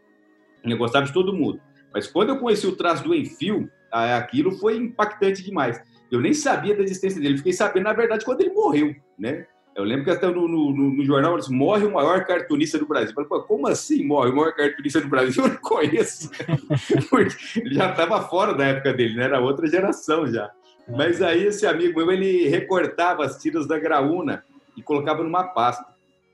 eu 0.63 0.77
gostava 0.77 1.05
de 1.05 1.13
todo 1.13 1.33
mundo. 1.33 1.61
Mas 1.93 2.07
quando 2.07 2.29
eu 2.29 2.39
conheci 2.39 2.67
o 2.67 2.75
traço 2.75 3.03
do 3.03 3.13
Enfio, 3.13 3.69
aquilo 3.91 4.51
foi 4.51 4.77
impactante 4.77 5.43
demais. 5.43 5.81
Eu 6.11 6.19
nem 6.19 6.33
sabia 6.33 6.75
da 6.75 6.83
existência 6.83 7.21
dele, 7.21 7.37
fiquei 7.37 7.53
sabendo, 7.53 7.83
na 7.83 7.93
verdade, 7.93 8.25
quando 8.25 8.41
ele 8.41 8.53
morreu, 8.53 8.95
né? 9.17 9.45
Eu 9.75 9.83
lembro 9.83 10.05
que 10.05 10.09
até 10.09 10.25
no, 10.25 10.47
no, 10.47 10.71
no 10.71 11.05
jornal 11.05 11.33
eles 11.33 11.47
morre 11.47 11.85
o 11.85 11.93
maior 11.93 12.25
cartunista 12.25 12.79
do 12.79 12.87
Brasil. 12.87 13.13
Eu 13.15 13.27
falei, 13.27 13.43
como 13.45 13.67
assim 13.67 14.03
morre 14.03 14.31
o 14.31 14.35
maior 14.35 14.51
cartunista 14.55 14.99
do 14.99 15.07
Brasil? 15.07 15.43
Eu 15.45 15.49
não 15.49 15.57
conheço. 15.57 16.31
Porque 17.11 17.59
ele 17.59 17.75
já 17.75 17.91
estava 17.91 18.27
fora 18.27 18.55
da 18.55 18.65
época 18.65 18.91
dele, 18.91 19.15
né? 19.15 19.25
Era 19.25 19.39
outra 19.39 19.67
geração 19.67 20.25
já. 20.25 20.49
Mas 20.87 21.21
aí 21.21 21.45
esse 21.45 21.67
amigo 21.67 21.99
meu, 21.99 22.11
ele 22.11 22.47
recortava 22.47 23.23
as 23.23 23.37
tiras 23.39 23.67
da 23.67 23.77
Graúna 23.77 24.43
e 24.77 24.81
colocava 24.83 25.23
numa 25.23 25.43
pasta. 25.43 25.85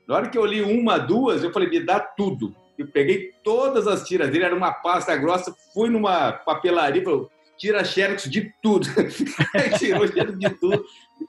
Na 0.06 0.16
hora 0.16 0.28
que 0.28 0.36
eu 0.36 0.44
li 0.44 0.62
uma, 0.62 0.98
duas, 0.98 1.42
eu 1.42 1.52
falei, 1.52 1.68
me 1.68 1.80
dá 1.80 1.98
tudo. 1.98 2.54
Eu 2.76 2.86
peguei 2.88 3.32
todas 3.42 3.86
as 3.86 4.06
tiras 4.06 4.30
dele, 4.30 4.44
era 4.44 4.54
uma 4.54 4.72
pasta 4.72 5.16
grossa, 5.16 5.54
fui 5.72 5.88
numa 5.88 6.32
papelaria 6.32 7.00
e 7.00 7.04
falei, 7.04 7.26
tira 7.56 7.84
xerox 7.84 8.24
de 8.24 8.52
tudo. 8.62 8.86
Tirou 9.78 10.06
xerox 10.06 10.38
de 10.38 10.50
tudo, 10.50 10.84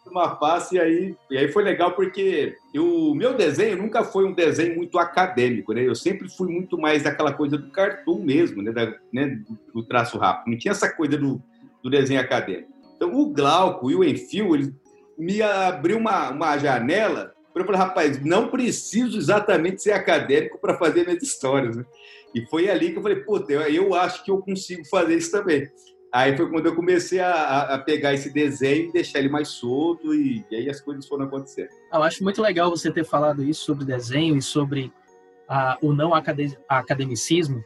uma 0.08 0.36
pasta, 0.36 0.76
e 0.76 0.80
aí, 0.80 1.16
e 1.30 1.38
aí 1.38 1.48
foi 1.52 1.64
legal 1.64 1.94
porque 1.94 2.56
o 2.76 3.14
meu 3.14 3.36
desenho 3.36 3.78
nunca 3.78 4.04
foi 4.04 4.26
um 4.26 4.34
desenho 4.34 4.76
muito 4.76 4.98
acadêmico, 4.98 5.74
né? 5.74 5.88
Eu 5.88 5.96
sempre 5.96 6.28
fui 6.30 6.52
muito 6.52 6.78
mais 6.78 7.04
daquela 7.04 7.32
coisa 7.32 7.58
do 7.58 7.70
cartoon 7.70 8.24
mesmo, 8.24 8.62
né? 8.62 8.72
Da, 8.72 8.94
né? 9.14 9.40
Do 9.74 9.84
traço 9.84 10.18
rápido. 10.18 10.52
Não 10.52 10.58
tinha 10.58 10.72
essa 10.72 10.92
coisa 10.92 11.18
do, 11.18 11.42
do 11.84 11.90
desenho 11.90 12.20
acadêmico. 12.20 12.74
Então, 12.96 13.14
o 13.14 13.32
Glauco 13.32 13.92
e 13.92 13.96
o 13.96 14.04
Enfio, 14.04 14.56
eles 14.56 14.74
me 15.18 15.42
abriu 15.42 15.98
uma, 15.98 16.30
uma 16.32 16.58
janela 16.58 17.34
para 17.54 17.62
eu 17.62 17.66
falar, 17.66 17.78
rapaz, 17.78 18.24
não 18.24 18.50
preciso 18.50 19.18
exatamente 19.18 19.82
ser 19.82 19.94
acadêmico 19.94 20.60
para 20.60 20.78
fazer 20.78 21.06
minhas 21.06 21.24
histórias. 21.24 21.78
Né? 21.78 21.86
E 22.34 22.46
foi 22.48 22.70
ali 22.70 22.92
que 22.92 22.98
eu 22.98 23.02
falei, 23.02 23.22
puta, 23.22 23.54
eu, 23.54 23.62
eu 23.62 23.96
acho 23.96 24.26
que 24.26 24.30
eu 24.30 24.40
consigo 24.40 24.84
fazer 24.86 25.16
isso 25.16 25.32
também. 25.32 25.70
Aí 26.12 26.36
foi 26.36 26.50
quando 26.50 26.66
eu 26.66 26.76
comecei 26.76 27.20
a, 27.20 27.62
a, 27.62 27.80
pegar 27.80 28.14
esse 28.14 28.32
desenho 28.32 28.90
e 28.90 28.92
deixar 28.92 29.20
ele 29.20 29.30
mais 29.30 29.50
solto, 29.50 30.14
e, 30.14 30.46
e 30.52 30.56
aí 30.56 30.70
as 30.70 30.82
coisas 30.82 31.08
foram 31.08 31.26
acontecer. 31.26 31.70
Eu 31.94 32.04
acho 32.04 32.24
muito 32.24 32.42
legal 32.42 32.70
você 32.70 32.92
ter 32.92 33.06
falado 33.06 33.44
isso 33.44 33.64
sobre 33.66 33.86
desenho 33.86 34.36
e 34.36 34.42
sobre 34.42 34.92
o 35.82 35.94
não 35.94 36.14
academicismo, 36.68 37.64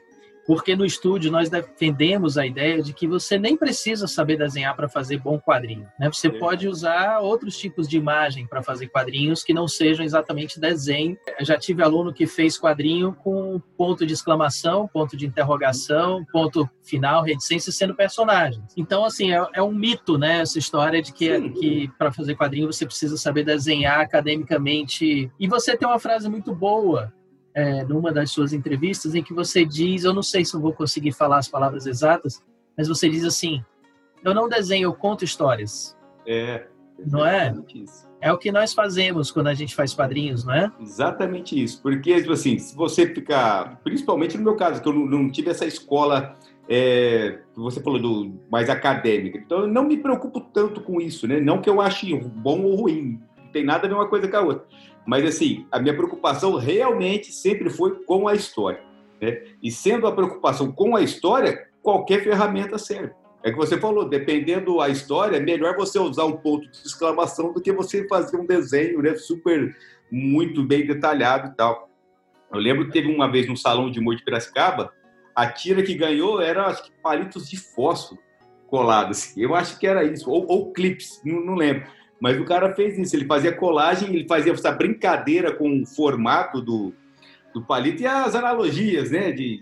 porque 0.50 0.76
no 0.76 0.84
estúdio 0.84 1.32
nós 1.32 1.48
defendemos 1.48 2.36
a 2.36 2.44
ideia 2.44 2.82
de 2.82 2.92
que 2.92 3.08
você 3.08 3.38
nem 3.38 3.56
precisa 3.56 4.08
saber 4.08 4.36
desenhar 4.36 4.76
para 4.76 4.90
fazer 4.90 5.20
bom 5.20 5.40
quadrinho. 5.40 5.86
Né? 6.00 6.10
Você 6.12 6.28
pode 6.28 6.68
usar 6.68 7.20
outros 7.20 7.56
tipos 7.56 7.88
de 7.88 7.98
imagem 7.98 8.48
para 8.48 8.64
fazer 8.64 8.88
quadrinhos 8.88 9.44
que 9.44 9.54
não 9.54 9.68
sejam 9.68 10.04
exatamente 10.04 10.60
desenho. 10.60 11.16
Eu 11.40 11.46
já 11.46 11.56
tive 11.56 11.84
aluno 11.84 12.12
que 12.12 12.26
fez 12.26 12.58
quadrinho 12.58 13.14
com 13.14 13.62
ponto 13.78 14.08
de 14.08 14.14
exclamação, 14.16 14.90
ponto 14.92 15.16
de 15.16 15.28
interrogação, 15.28 16.26
ponto 16.32 16.68
final, 16.82 17.22
reticência 17.22 17.72
sendo 17.72 17.94
personagens. 17.94 18.74
Então, 18.76 19.06
assim, 19.06 19.32
é, 19.32 19.46
é 19.54 19.62
um 19.62 19.72
mito, 19.72 20.18
né? 20.18 20.42
Essa 20.42 20.58
história 20.58 21.00
de 21.00 21.14
que, 21.14 21.52
que 21.52 21.92
para 21.96 22.12
fazer 22.12 22.34
quadrinho 22.34 22.74
você 22.74 22.88
precisa 22.88 23.18
saber 23.18 23.44
desenhar 23.44 24.00
academicamente. 24.00 25.32
E 25.40 25.48
você 25.48 25.78
tem 25.78 25.88
uma 25.88 26.00
frase 26.00 26.28
muito 26.28 26.56
boa 26.56 27.14
é, 27.60 27.84
numa 27.84 28.12
das 28.12 28.32
suas 28.32 28.54
entrevistas 28.54 29.16
em 29.16 29.24
que 29.24 29.34
você 29.34 29.66
diz, 29.66 30.04
eu 30.04 30.14
não 30.14 30.24
sei 30.24 30.46
se 30.46 30.56
eu 30.56 30.62
vou 30.62 30.74
conseguir 30.74 31.12
falar 31.12 31.38
as 31.38 31.48
palavras 31.48 31.86
exatas, 31.86 32.44
mas 32.78 32.88
você 32.88 33.10
diz 33.10 33.24
assim: 33.24 33.64
eu 34.24 34.34
não 34.34 34.48
desenho, 34.48 34.86
eu 34.86 34.94
conto 34.94 35.26
histórias. 35.26 35.98
É. 36.26 36.68
Não 37.06 37.26
é? 37.26 37.54
Isso. 37.74 38.08
É 38.22 38.32
o 38.34 38.38
que 38.38 38.52
nós 38.52 38.74
fazemos 38.74 39.32
quando 39.32 39.48
a 39.48 39.54
gente 39.54 39.74
faz 39.74 39.94
quadrinhos, 39.94 40.44
não 40.44 40.54
é? 40.54 40.72
Exatamente 40.82 41.62
isso. 41.62 41.82
Porque, 41.82 42.20
tipo 42.20 42.34
assim, 42.34 42.60
se 42.60 42.76
você 42.76 43.08
ficar. 43.08 43.80
Principalmente 43.84 44.38
no 44.38 44.44
meu 44.44 44.56
caso, 44.56 44.82
que 44.82 44.88
eu 44.88 44.94
não, 44.94 45.06
não 45.06 45.32
tive 45.32 45.50
essa 45.50 45.66
escola 45.66 46.38
é, 46.68 47.40
você 47.56 47.82
falou 47.82 48.00
do 48.00 48.40
mais 48.52 48.70
acadêmica. 48.70 49.38
Então, 49.38 49.62
eu 49.62 49.68
não 49.68 49.84
me 49.84 49.98
preocupo 49.98 50.40
tanto 50.40 50.82
com 50.82 51.02
isso, 51.02 51.28
né? 51.28 51.40
Não 51.40 51.62
que 51.62 51.70
eu 51.70 51.82
ache 51.82 52.14
bom 52.16 52.62
ou 52.62 52.76
ruim, 52.76 53.20
não 53.38 53.48
tem 53.52 53.64
nada 53.64 53.86
a 53.86 53.90
ver 53.90 53.96
uma 53.96 54.08
coisa 54.08 54.28
com 54.28 54.38
a 54.38 54.42
outra. 54.42 54.68
Mas, 55.06 55.26
assim, 55.26 55.66
a 55.72 55.80
minha 55.80 55.96
preocupação 55.96 56.56
realmente 56.56 57.32
sempre 57.32 57.70
foi 57.70 58.04
com 58.04 58.28
a 58.28 58.34
história. 58.34 58.82
Né? 59.22 59.44
E 59.62 59.72
sendo 59.72 60.08
a 60.08 60.12
preocupação 60.12 60.72
com 60.72 60.96
a 60.96 61.02
história, 61.02 61.68
qualquer 61.82 62.24
ferramenta 62.24 62.78
serve. 62.78 63.14
É 63.42 63.52
que 63.52 63.58
você 63.58 63.80
falou, 63.80 64.08
dependendo 64.08 64.82
a 64.82 64.90
história, 64.90 65.38
é 65.38 65.40
melhor 65.40 65.76
você 65.76 65.98
usar 65.98 66.26
um 66.26 66.38
ponto 66.38 66.70
de 66.70 66.78
exclamação 66.86 67.54
do 67.54 67.62
que 67.62 67.72
você 67.72 68.06
fazer 68.08 68.38
um 68.38 68.46
desenho 68.46 69.02
né, 69.02 69.16
super, 69.16 69.76
muito 70.12 70.64
bem 70.64 70.86
detalhado 70.86 71.48
e 71.48 71.56
tal. 71.56 71.90
Eu 72.52 72.60
lembro 72.60 72.86
que 72.86 72.92
teve 72.92 73.08
uma 73.08 73.32
vez 73.32 73.48
no 73.48 73.56
Salão 73.56 73.90
de 73.90 74.00
Humor 74.00 74.16
de 74.16 74.26
Piracicaba, 74.26 74.92
a 75.34 75.48
tira 75.48 75.82
que 75.82 75.94
ganhou 75.94 76.42
era, 76.42 76.66
acho 76.66 76.84
que, 76.84 76.92
palitos 77.02 77.50
de 77.50 77.58
fósforo 77.58 78.20
colados. 78.68 79.36
Eu 79.38 79.56
acho 79.56 79.80
que 79.80 79.88
era 79.88 80.04
isso, 80.04 80.30
ou, 80.30 80.46
ou 80.48 80.74
clips, 80.74 81.22
não, 81.24 81.40
não 81.40 81.56
lembro. 81.56 81.88
Mas 82.20 82.40
o 82.40 82.46
cara 82.46 82.74
fez 82.76 82.98
isso, 82.98 83.16
ele 83.16 83.26
fazia 83.26 83.52
colagem, 83.52 84.14
ele 84.14 84.28
fazia 84.28 84.54
essa 84.54 84.72
brincadeira 84.72 85.54
com 85.54 85.82
o 85.82 85.86
formato 85.86 86.62
do, 86.62 86.94
do 87.54 87.62
palito 87.62 88.02
e 88.02 88.06
as 88.06 88.36
analogias, 88.36 89.12
né, 89.12 89.32
de, 89.32 89.62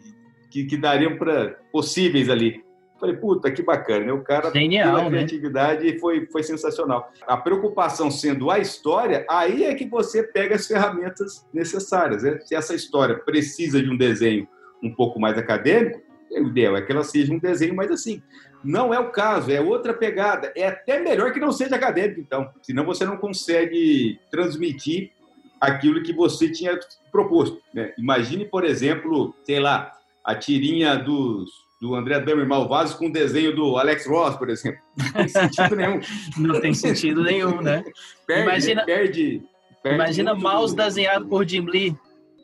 que, 0.49 0.65
que 0.65 0.77
dariam 0.77 1.17
para 1.17 1.55
possíveis 1.71 2.29
ali. 2.29 2.65
Falei, 2.99 3.15
puta, 3.15 3.51
que 3.51 3.61
bacana, 3.61 4.05
né? 4.05 4.11
O 4.11 4.23
cara 4.23 4.51
Genial, 4.51 4.97
a 4.97 5.05
criatividade 5.05 5.85
né? 5.85 5.99
foi, 5.99 6.25
foi 6.25 6.41
sensacional. 6.41 7.11
A 7.27 7.37
preocupação 7.37 8.09
sendo 8.09 8.49
a 8.49 8.57
história, 8.57 9.23
aí 9.29 9.65
é 9.65 9.75
que 9.75 9.85
você 9.85 10.23
pega 10.23 10.55
as 10.55 10.65
ferramentas 10.65 11.47
necessárias. 11.53 12.23
Né? 12.23 12.39
Se 12.43 12.55
essa 12.55 12.73
história 12.73 13.15
precisa 13.19 13.81
de 13.81 13.89
um 13.89 13.95
desenho 13.95 14.47
um 14.81 14.91
pouco 14.91 15.19
mais 15.19 15.37
acadêmico, 15.37 16.01
o 16.31 16.47
ideal 16.47 16.77
é 16.77 16.81
que 16.81 16.91
ela 16.91 17.03
seja 17.03 17.33
um 17.33 17.39
desenho 17.39 17.75
mais 17.75 17.91
assim. 17.91 18.21
Não 18.63 18.93
é 18.93 18.99
o 18.99 19.11
caso, 19.11 19.51
é 19.51 19.61
outra 19.61 19.93
pegada. 19.93 20.51
É 20.55 20.67
até 20.67 20.99
melhor 20.99 21.31
que 21.31 21.39
não 21.39 21.51
seja 21.51 21.75
acadêmico, 21.75 22.19
então. 22.19 22.49
Senão 22.61 22.85
você 22.85 23.05
não 23.05 23.17
consegue 23.17 24.19
transmitir 24.29 25.11
aquilo 25.59 26.03
que 26.03 26.13
você 26.13 26.51
tinha 26.51 26.77
proposto. 27.11 27.61
Né? 27.73 27.93
Imagine, 27.97 28.45
por 28.45 28.63
exemplo, 28.63 29.33
sei 29.43 29.59
lá, 29.59 29.91
a 30.23 30.35
tirinha 30.35 30.95
dos, 30.95 31.49
do 31.81 31.95
André 31.95 32.19
Damer 32.19 32.47
Malvados 32.47 32.93
com 32.93 33.07
o 33.07 33.11
desenho 33.11 33.55
do 33.55 33.77
Alex 33.77 34.05
Ross, 34.05 34.35
por 34.35 34.49
exemplo. 34.49 34.79
Não 34.97 35.11
tem 35.13 35.27
sentido 35.27 35.75
nenhum. 35.75 35.99
Não 36.37 36.61
tem 36.61 36.73
sentido 36.73 37.23
nenhum, 37.23 37.61
né? 37.61 37.83
Perde, 38.25 38.43
imagina, 38.43 38.85
perde, 38.85 39.41
perde 39.81 39.95
imagina 39.95 40.35
mouse 40.35 40.75
desenhado 40.75 41.27
por 41.27 41.47
Jim 41.47 41.65
Lee. 41.65 41.95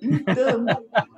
Então, 0.03 0.65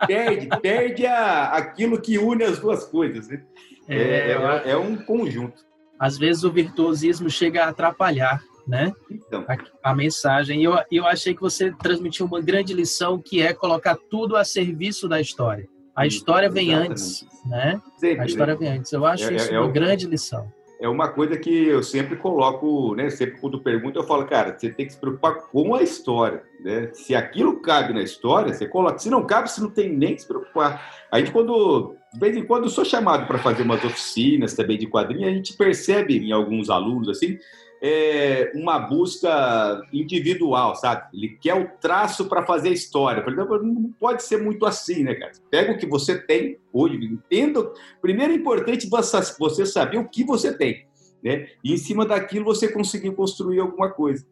perde, 0.08 0.48
perde 0.62 1.06
a, 1.06 1.50
aquilo 1.50 2.00
que 2.00 2.18
une 2.18 2.44
as 2.44 2.60
duas 2.60 2.86
coisas. 2.86 3.28
Né? 3.28 3.44
É, 3.88 3.98
é, 3.98 4.32
é, 4.32 4.72
é, 4.72 4.78
um 4.78 4.96
conjunto. 4.96 5.66
Às 6.00 6.18
vezes 6.18 6.44
o 6.44 6.52
virtuosismo 6.52 7.30
chega 7.30 7.66
a 7.66 7.70
atrapalhar 7.70 8.42
né? 8.68 8.92
Então. 9.12 9.46
A, 9.48 9.92
a, 9.92 9.96
mensagem. 9.96 10.62
E 10.62 10.64
eu, 10.64 10.76
eu 10.92 11.06
achei 11.06 11.36
que 11.36 11.42
você 11.42 11.72
transmitiu 11.72 12.26
uma 12.26 12.42
grande 12.42 12.74
lição 12.74 13.22
que 13.22 13.40
é 13.40 13.54
colocar 13.54 13.96
tudo 14.10 14.36
a 14.36 14.44
serviço 14.44 15.08
da 15.08 15.22
história. 15.22 15.68
A 15.96 16.08
história 16.08 16.50
vem 16.50 16.70
Exatamente. 16.70 16.92
antes, 16.92 17.28
né? 17.46 17.82
Sempre, 17.98 18.22
a 18.22 18.26
história 18.26 18.54
né? 18.54 18.60
vem 18.60 18.70
antes. 18.80 18.92
Eu 18.92 19.06
acho 19.06 19.26
é, 19.26 19.36
isso 19.36 19.54
é, 19.54 19.60
uma 19.60 19.72
grande 19.72 20.08
lição 20.08 20.52
é 20.86 20.88
uma 20.90 21.08
coisa 21.08 21.36
que 21.36 21.50
eu 21.50 21.82
sempre 21.82 22.16
coloco, 22.16 22.94
né? 22.94 23.10
Sempre 23.10 23.40
quando 23.40 23.60
pergunto, 23.60 23.98
eu 23.98 24.04
falo, 24.04 24.26
cara, 24.28 24.56
você 24.56 24.70
tem 24.70 24.86
que 24.86 24.94
se 24.94 25.00
preocupar 25.00 25.34
com 25.34 25.74
a 25.74 25.82
história, 25.82 26.44
né? 26.60 26.92
Se 26.94 27.16
aquilo 27.16 27.60
cabe 27.60 27.92
na 27.92 28.04
história, 28.04 28.54
você 28.54 28.68
coloca. 28.68 29.00
Se 29.00 29.10
não 29.10 29.26
cabe, 29.26 29.50
você 29.50 29.60
não 29.62 29.72
tem 29.72 29.92
nem 29.92 30.14
que 30.14 30.22
se 30.22 30.28
preocupar. 30.28 31.08
A 31.12 31.18
gente, 31.18 31.32
quando, 31.32 31.96
de 32.14 32.20
vez 32.20 32.38
em 32.38 32.46
quando, 32.46 32.66
eu 32.66 32.70
sou 32.70 32.86
chamado 32.86 33.26
para 33.26 33.40
fazer 33.40 33.64
umas 33.64 33.84
oficinas 33.84 34.54
também 34.54 34.78
de 34.78 34.86
quadrinhos, 34.86 35.28
a 35.28 35.34
gente 35.34 35.54
percebe 35.54 36.20
em 36.20 36.32
alguns 36.32 36.70
alunos, 36.70 37.10
assim, 37.10 37.40
é, 37.82 38.52
uma 38.56 38.80
busca 38.80 39.82
individual, 39.92 40.76
sabe? 40.76 41.08
Ele 41.14 41.38
quer 41.42 41.56
o 41.56 41.70
traço 41.80 42.26
para 42.26 42.46
fazer 42.46 42.70
história. 42.70 43.24
Por 43.24 43.34
exemplo, 43.34 43.64
não 43.64 43.94
pode 44.00 44.24
ser 44.24 44.38
muito 44.38 44.66
assim, 44.66 45.04
né, 45.04 45.16
cara? 45.16 45.32
Pega 45.50 45.74
o 45.74 45.78
que 45.78 45.86
você 45.86 46.18
tem 46.18 46.58
hoje, 46.72 46.96
entenda. 47.06 47.72
Primeiro 48.02 48.34
é 48.34 48.36
importante 48.36 48.90
você 48.90 49.66
saber 49.66 49.98
o 49.98 50.10
que 50.10 50.24
você 50.24 50.56
tem, 50.56 50.86
né? 51.24 51.48
E 51.64 51.74
em 51.74 51.78
cima 51.78 52.06
daquilo 52.06 52.46
você 52.46 52.68
conseguir 52.68 53.12
construir 53.12 53.60
alguma 53.60 53.90
coisa 53.90 54.26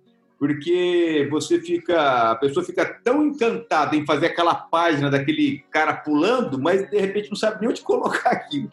porque 0.43 1.25
você 1.31 1.57
fica, 1.57 2.31
a 2.31 2.35
pessoa 2.35 2.65
fica 2.65 2.83
tão 3.01 3.25
encantada 3.25 3.95
em 3.95 4.05
fazer 4.05 4.25
aquela 4.25 4.53
página 4.53 5.09
daquele 5.09 5.63
cara 5.71 5.93
pulando, 5.93 6.61
mas 6.61 6.85
de 6.89 6.99
repente 6.99 7.29
não 7.29 7.37
sabe 7.37 7.61
nem 7.61 7.69
onde 7.69 7.79
colocar 7.81 8.31
aquilo. 8.31 8.69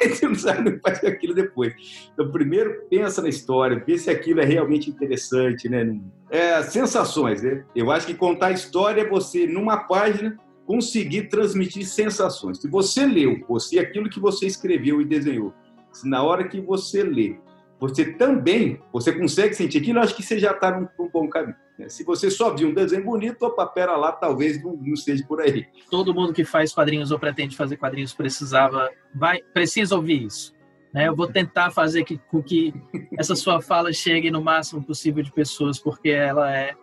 Você 0.00 0.26
não 0.26 0.34
sabe 0.34 0.70
onde 0.70 0.80
fazer 0.80 1.08
aquilo 1.08 1.34
depois. 1.34 1.74
Então, 2.14 2.30
primeiro 2.30 2.86
pensa 2.88 3.20
na 3.20 3.28
história, 3.28 3.84
vê 3.86 3.98
se 3.98 4.08
aquilo 4.08 4.40
é 4.40 4.46
realmente 4.46 4.88
interessante, 4.88 5.68
né? 5.68 6.00
É, 6.30 6.62
sensações, 6.62 7.42
né? 7.42 7.66
Eu 7.76 7.90
acho 7.90 8.06
que 8.06 8.14
contar 8.14 8.46
a 8.46 8.52
história 8.52 9.02
é 9.02 9.06
você, 9.06 9.46
numa 9.46 9.76
página, 9.76 10.38
conseguir 10.64 11.24
transmitir 11.24 11.84
sensações. 11.84 12.62
Se 12.62 12.66
você 12.66 13.04
leu, 13.04 13.44
você 13.46 13.78
aquilo 13.78 14.08
que 14.08 14.18
você 14.18 14.46
escreveu 14.46 15.02
e 15.02 15.04
desenhou, 15.04 15.52
se 15.92 16.08
na 16.08 16.22
hora 16.22 16.48
que 16.48 16.62
você 16.62 17.02
lê, 17.02 17.36
você 17.80 18.12
também, 18.12 18.78
você 18.92 19.10
consegue 19.10 19.54
sentir 19.54 19.78
aquilo, 19.78 20.00
acho 20.00 20.14
que 20.14 20.22
você 20.22 20.38
já 20.38 20.52
está 20.52 20.70
num, 20.78 20.86
num, 20.98 21.08
bom 21.08 21.26
caminho. 21.28 21.56
Né? 21.78 21.88
Se 21.88 22.04
você 22.04 22.30
só 22.30 22.54
viu 22.54 22.68
um 22.68 22.74
desenho 22.74 23.02
bonito, 23.02 23.42
opa, 23.42 23.66
pera 23.66 23.96
lá, 23.96 24.12
talvez 24.12 24.62
não, 24.62 24.76
não 24.76 24.92
esteja 24.92 25.24
por 25.26 25.40
aí. 25.40 25.66
Todo 25.90 26.12
mundo 26.12 26.34
que 26.34 26.44
faz 26.44 26.74
quadrinhos 26.74 27.10
ou 27.10 27.18
pretende 27.18 27.56
fazer 27.56 27.78
quadrinhos 27.78 28.12
precisava, 28.12 28.90
vai, 29.14 29.40
precisa 29.54 29.96
ouvir 29.96 30.26
isso. 30.26 30.52
Né? 30.92 31.08
Eu 31.08 31.16
vou 31.16 31.26
tentar 31.26 31.70
fazer 31.70 32.04
que, 32.04 32.18
com 32.30 32.42
que 32.42 32.74
essa 33.18 33.34
sua 33.34 33.62
fala 33.62 33.90
chegue 33.94 34.30
no 34.30 34.42
máximo 34.42 34.84
possível 34.84 35.22
de 35.22 35.32
pessoas, 35.32 35.78
porque 35.78 36.10
ela 36.10 36.54
é 36.54 36.74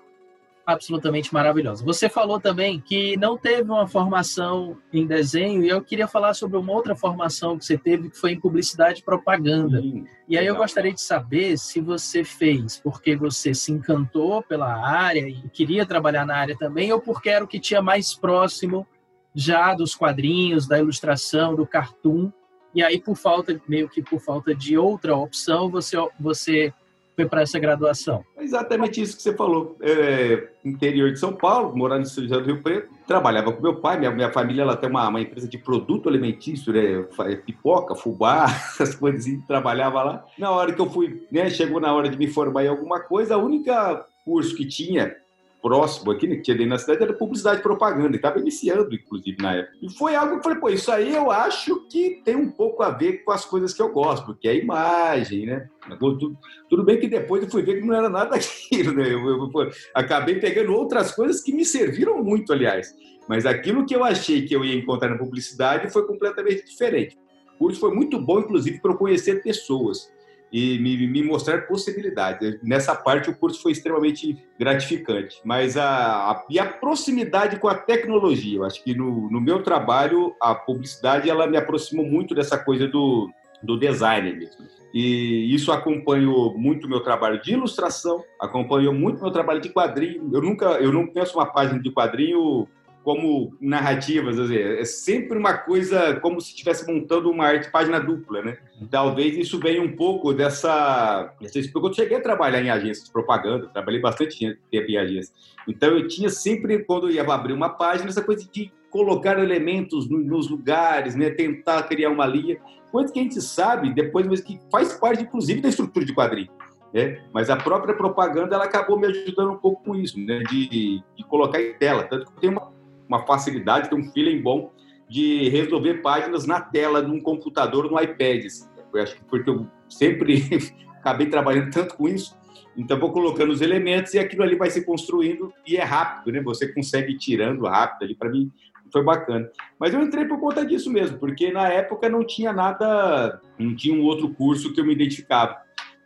absolutamente 0.68 1.34
maravilhosa. 1.34 1.86
Você 1.86 2.10
falou 2.10 2.42
também 2.42 2.82
que 2.82 3.16
não 3.16 3.38
teve 3.38 3.72
uma 3.72 3.88
formação 3.88 4.78
em 4.92 5.08
desenho 5.08 5.64
e 5.64 5.70
eu 5.70 5.82
queria 5.82 6.10
falar 6.10 6.34
sobre 6.34 6.58
uma 6.58 6.74
outra 6.74 6.94
formação 6.94 7.58
que 7.58 7.64
você 7.64 7.78
teve 7.78 8.10
que 8.10 8.18
foi 8.18 8.34
em 8.34 8.40
publicidade 8.40 9.00
e 9.00 9.04
propaganda. 9.04 9.80
Sim, 9.80 10.06
e 10.28 10.38
aí 10.38 10.46
eu 10.46 10.58
gostaria 10.58 10.92
de 10.92 11.00
saber 11.00 11.58
se 11.58 11.80
você 11.80 12.22
fez 12.22 12.82
porque 12.84 13.16
você 13.16 13.54
se 13.54 13.72
encantou 13.72 14.44
pela 14.44 14.68
área 14.86 15.22
e 15.22 15.42
queria 15.54 15.86
trabalhar 15.86 16.26
na 16.26 16.36
área 16.36 16.58
também 16.58 16.92
ou 16.92 17.00
porque 17.00 17.30
era 17.30 17.46
o 17.46 17.48
que 17.48 17.62
tinha 17.62 17.82
mais 17.82 18.14
próximo 18.14 18.86
já 19.34 19.74
dos 19.74 19.96
quadrinhos, 19.96 20.68
da 20.68 20.78
ilustração, 20.78 21.56
do 21.56 21.66
cartoon. 21.66 22.30
E 22.76 22.84
aí 22.84 23.00
por 23.00 23.16
falta 23.16 23.58
meio 23.70 23.88
que 23.88 24.04
por 24.04 24.20
falta 24.20 24.54
de 24.54 24.78
outra 24.78 25.16
opção, 25.16 25.70
você 25.70 25.96
você 26.20 26.74
foi 27.18 27.26
para 27.26 27.42
essa 27.42 27.58
graduação? 27.58 28.24
É 28.38 28.44
exatamente 28.44 29.02
isso 29.02 29.18
que 29.18 29.24
você 29.24 29.34
falou. 29.34 29.76
É, 29.82 30.50
interior 30.64 31.12
de 31.12 31.20
São 31.20 31.34
Paulo, 31.34 31.76
morando 31.76 32.04
em 32.04 32.06
São 32.06 32.24
José 32.24 32.40
do 32.40 32.46
Rio 32.46 32.62
Preto, 32.62 32.94
trabalhava 33.08 33.52
com 33.52 33.60
meu 33.60 33.78
pai, 33.78 33.98
minha, 33.98 34.12
minha 34.12 34.32
família 34.32 34.62
ela 34.62 34.78
tem 34.78 34.88
uma, 34.88 35.10
uma 35.10 35.20
empresa 35.20 35.48
de 35.48 35.58
produto 35.58 36.08
alimentício, 36.08 36.72
né? 36.72 37.04
pipoca, 37.44 37.96
fubá, 37.96 38.46
essas 38.80 38.94
coisas 38.94 39.22
assim, 39.22 39.42
trabalhava 39.42 40.04
lá. 40.04 40.26
Na 40.38 40.52
hora 40.52 40.72
que 40.72 40.80
eu 40.80 40.88
fui, 40.88 41.26
né, 41.32 41.50
chegou 41.50 41.82
na 41.82 41.92
hora 41.92 42.08
de 42.08 42.18
me 42.18 42.28
formar 42.28 42.66
em 42.66 42.68
alguma 42.68 43.00
coisa, 43.00 43.34
a 43.34 43.40
única 43.40 44.06
curso 44.24 44.56
que 44.56 44.68
tinha 44.68 45.16
próximo 45.62 46.12
aqui, 46.12 46.28
né, 46.28 46.36
que 46.36 46.44
tinha 46.44 46.58
dentro 46.58 46.72
da 46.72 46.78
cidade, 46.78 47.04
era 47.04 47.14
publicidade 47.14 47.60
e 47.60 47.64
propaganda, 47.64 48.14
e 48.14 48.16
estava 48.16 48.40
iniciando, 48.40 48.94
inclusive, 48.94 49.38
na 49.42 49.56
época. 49.56 49.78
E 49.82 49.90
foi 49.94 50.16
algo 50.16 50.34
que 50.34 50.40
eu 50.40 50.44
falei, 50.44 50.60
pô, 50.60 50.70
isso 50.70 50.92
aí 50.92 51.14
eu 51.14 51.32
acho 51.32 51.88
que 51.88 52.22
tem 52.24 52.36
um 52.36 52.50
pouco 52.50 52.84
a 52.84 52.90
ver 52.90 53.24
com 53.24 53.32
as 53.32 53.46
coisas 53.46 53.74
que 53.74 53.82
eu 53.82 53.92
gosto, 53.92 54.36
que 54.36 54.48
é 54.48 54.52
a 54.52 54.56
imagem, 54.56 55.46
né? 55.46 55.68
Tudo, 56.00 56.38
tudo 56.70 56.84
bem 56.84 57.00
que 57.00 57.08
depois 57.08 57.44
eu 57.44 57.50
fui 57.50 57.64
ver 57.64 57.80
que 57.80 57.88
não 57.88 57.96
era 57.96 58.10
nada 58.10 58.32
daquilo, 58.38 58.94
né? 58.94 59.06
Eu, 59.06 59.20
eu, 59.26 59.52
eu, 59.54 59.72
acabei 59.94 60.40
pegando 60.40 60.74
outras 60.74 61.12
coisas 61.14 61.42
que 61.42 61.54
me 61.54 61.66
serviram 61.66 62.24
muito, 62.24 62.54
aliás. 62.54 62.96
Mas 63.28 63.46
aquilo 63.46 63.86
que 63.86 63.96
eu 63.96 64.04
achei 64.04 64.46
que 64.46 64.56
eu 64.56 64.64
ia 64.64 64.76
encontrar 64.76 65.10
na 65.10 65.18
publicidade 65.18 65.92
foi 65.92 66.06
completamente 66.08 66.66
diferente. 66.66 67.18
O 67.56 67.58
curso 67.58 67.80
foi 67.80 67.94
muito 67.94 68.20
bom, 68.22 68.40
inclusive, 68.40 68.80
para 68.80 68.92
eu 68.92 68.98
conhecer 68.98 69.42
pessoas 69.42 70.10
e 70.52 70.80
me, 70.80 71.08
me, 71.08 71.24
mostrar 71.24 71.68
possibilidades. 71.68 72.60
Nessa 72.64 72.96
parte, 72.96 73.30
o 73.30 73.36
curso 73.36 73.62
foi 73.62 73.72
extremamente 73.72 74.38
gratificante. 74.60 75.40
Mas 75.44 75.78
a, 75.78 76.32
a, 76.32 76.46
e 76.50 76.58
a 76.60 76.66
proximidade 76.66 77.60
com 77.60 77.68
a 77.68 77.76
tecnologia. 77.76 78.58
Eu 78.58 78.64
acho 78.66 78.84
que 78.84 78.96
no, 78.96 79.30
no 79.30 79.42
meu 79.42 79.62
trabalho, 79.62 80.36
a 80.42 80.56
publicidade 80.56 81.30
ela 81.30 81.48
me 81.48 81.58
aproximou 81.58 82.06
muito 82.06 82.34
dessa 82.34 82.58
coisa 82.58 82.88
do, 82.88 83.30
do 83.62 83.78
design 83.78 84.34
mesmo. 84.34 84.66
E 84.94 85.54
isso 85.54 85.72
acompanhou 85.72 86.58
muito 86.58 86.88
meu 86.88 87.02
trabalho 87.02 87.42
de 87.42 87.54
ilustração, 87.54 88.24
acompanhou 88.40 88.94
muito 88.94 89.22
meu 89.22 89.32
trabalho 89.32 89.62
de 89.62 89.70
quadrinho. 89.70 90.30
Eu 90.34 90.42
nunca, 90.42 90.66
eu 90.80 90.92
não 90.92 91.06
penso 91.06 91.38
uma 91.38 91.46
página 91.46 91.80
de 91.80 91.92
quadrinho 91.92 92.68
como 93.08 93.56
narrativas, 93.62 94.36
dizer, 94.36 94.82
é 94.82 94.84
sempre 94.84 95.38
uma 95.38 95.54
coisa 95.54 96.20
como 96.20 96.42
se 96.42 96.50
estivesse 96.50 96.86
montando 96.86 97.32
uma 97.32 97.46
arte 97.46 97.72
página 97.72 98.02
dupla, 98.02 98.42
né? 98.42 98.58
Talvez 98.92 99.38
isso 99.38 99.58
venha 99.58 99.82
um 99.82 99.96
pouco 99.96 100.34
dessa... 100.34 101.34
Eu 101.40 101.94
cheguei 101.94 102.18
a 102.18 102.22
trabalhar 102.22 102.62
em 102.62 102.70
agências 102.70 103.06
de 103.06 103.12
propaganda, 103.14 103.70
trabalhei 103.70 104.02
bastante 104.02 104.60
tempo 104.70 104.92
em 104.92 104.98
agências. 104.98 105.34
Então 105.66 105.92
eu 105.92 106.06
tinha 106.10 106.28
sempre, 106.28 106.84
quando 106.84 107.08
eu 107.08 107.14
ia 107.14 107.24
abrir 107.24 107.54
uma 107.54 107.70
página, 107.70 108.10
essa 108.10 108.22
coisa 108.22 108.46
de 108.52 108.74
colocar 108.90 109.40
elementos 109.40 110.10
nos 110.10 110.50
lugares, 110.50 111.16
né? 111.16 111.30
tentar 111.30 111.84
criar 111.84 112.10
uma 112.10 112.26
linha, 112.26 112.58
coisa 112.92 113.14
que 113.14 113.20
a 113.22 113.24
gente 113.24 113.42
sabe 113.42 113.94
depois, 113.94 114.28
mas 114.28 114.42
que 114.42 114.60
faz 114.70 114.92
parte, 114.92 115.24
inclusive, 115.24 115.62
da 115.62 115.70
estrutura 115.70 116.06
de 116.06 116.14
quadrinho. 116.14 116.52
Né? 116.94 117.22
Mas 117.34 117.50
a 117.50 117.56
própria 117.56 117.96
propaganda 117.96 118.56
ela 118.56 118.66
acabou 118.66 119.00
me 119.00 119.08
ajudando 119.08 119.52
um 119.52 119.58
pouco 119.58 119.82
com 119.82 119.96
isso, 119.96 120.20
né? 120.20 120.40
de, 120.40 121.02
de 121.16 121.24
colocar 121.30 121.62
em 121.62 121.72
tela. 121.76 122.04
Tanto 122.04 122.26
que 122.26 122.42
tem 122.42 122.50
uma 122.50 122.76
uma 123.08 123.26
facilidade, 123.26 123.90
tem 123.90 123.98
um 123.98 124.12
feeling 124.12 124.42
bom 124.42 124.74
de 125.10 125.50
resolver 125.50 125.96
páginas 125.96 126.46
na 126.46 126.60
tela 126.60 127.02
de 127.02 127.10
um 127.10 127.22
computador, 127.22 127.90
no 127.90 128.00
iPad. 128.00 128.46
Eu 128.94 129.02
acho 129.02 129.16
que 129.16 129.24
porque 129.26 129.50
eu 129.50 129.68
sempre 129.90 130.44
acabei 131.00 131.28
trabalhando 131.28 131.72
tanto 131.72 131.96
com 131.96 132.08
isso, 132.08 132.38
então 132.76 133.00
vou 133.00 133.12
colocando 133.12 133.52
os 133.52 133.62
elementos 133.62 134.14
e 134.14 134.20
aquilo 134.20 134.44
ali 134.44 134.56
vai 134.56 134.70
se 134.70 134.86
construindo 134.86 135.54
e 135.66 135.78
é 135.78 135.84
rápido, 135.84 136.32
né? 136.32 136.42
Você 136.42 136.68
consegue 136.68 137.14
ir 137.14 137.18
tirando 137.18 137.66
rápido 137.66 138.04
ali 138.04 138.16
para 138.16 138.30
mim 138.30 138.52
foi 138.92 139.04
bacana. 139.04 139.50
Mas 139.80 139.94
eu 139.94 140.02
entrei 140.02 140.26
por 140.26 140.40
conta 140.40 140.66
disso 140.66 140.92
mesmo, 140.92 141.18
porque 141.18 141.52
na 141.52 141.68
época 141.68 142.10
não 142.10 142.26
tinha 142.26 142.54
nada, 142.54 143.42
não 143.58 143.76
tinha 143.76 143.96
um 143.96 144.04
outro 144.04 144.30
curso 144.30 144.74
que 144.74 144.80
eu 144.80 144.86
me 144.86 144.94
identificava. 144.94 145.58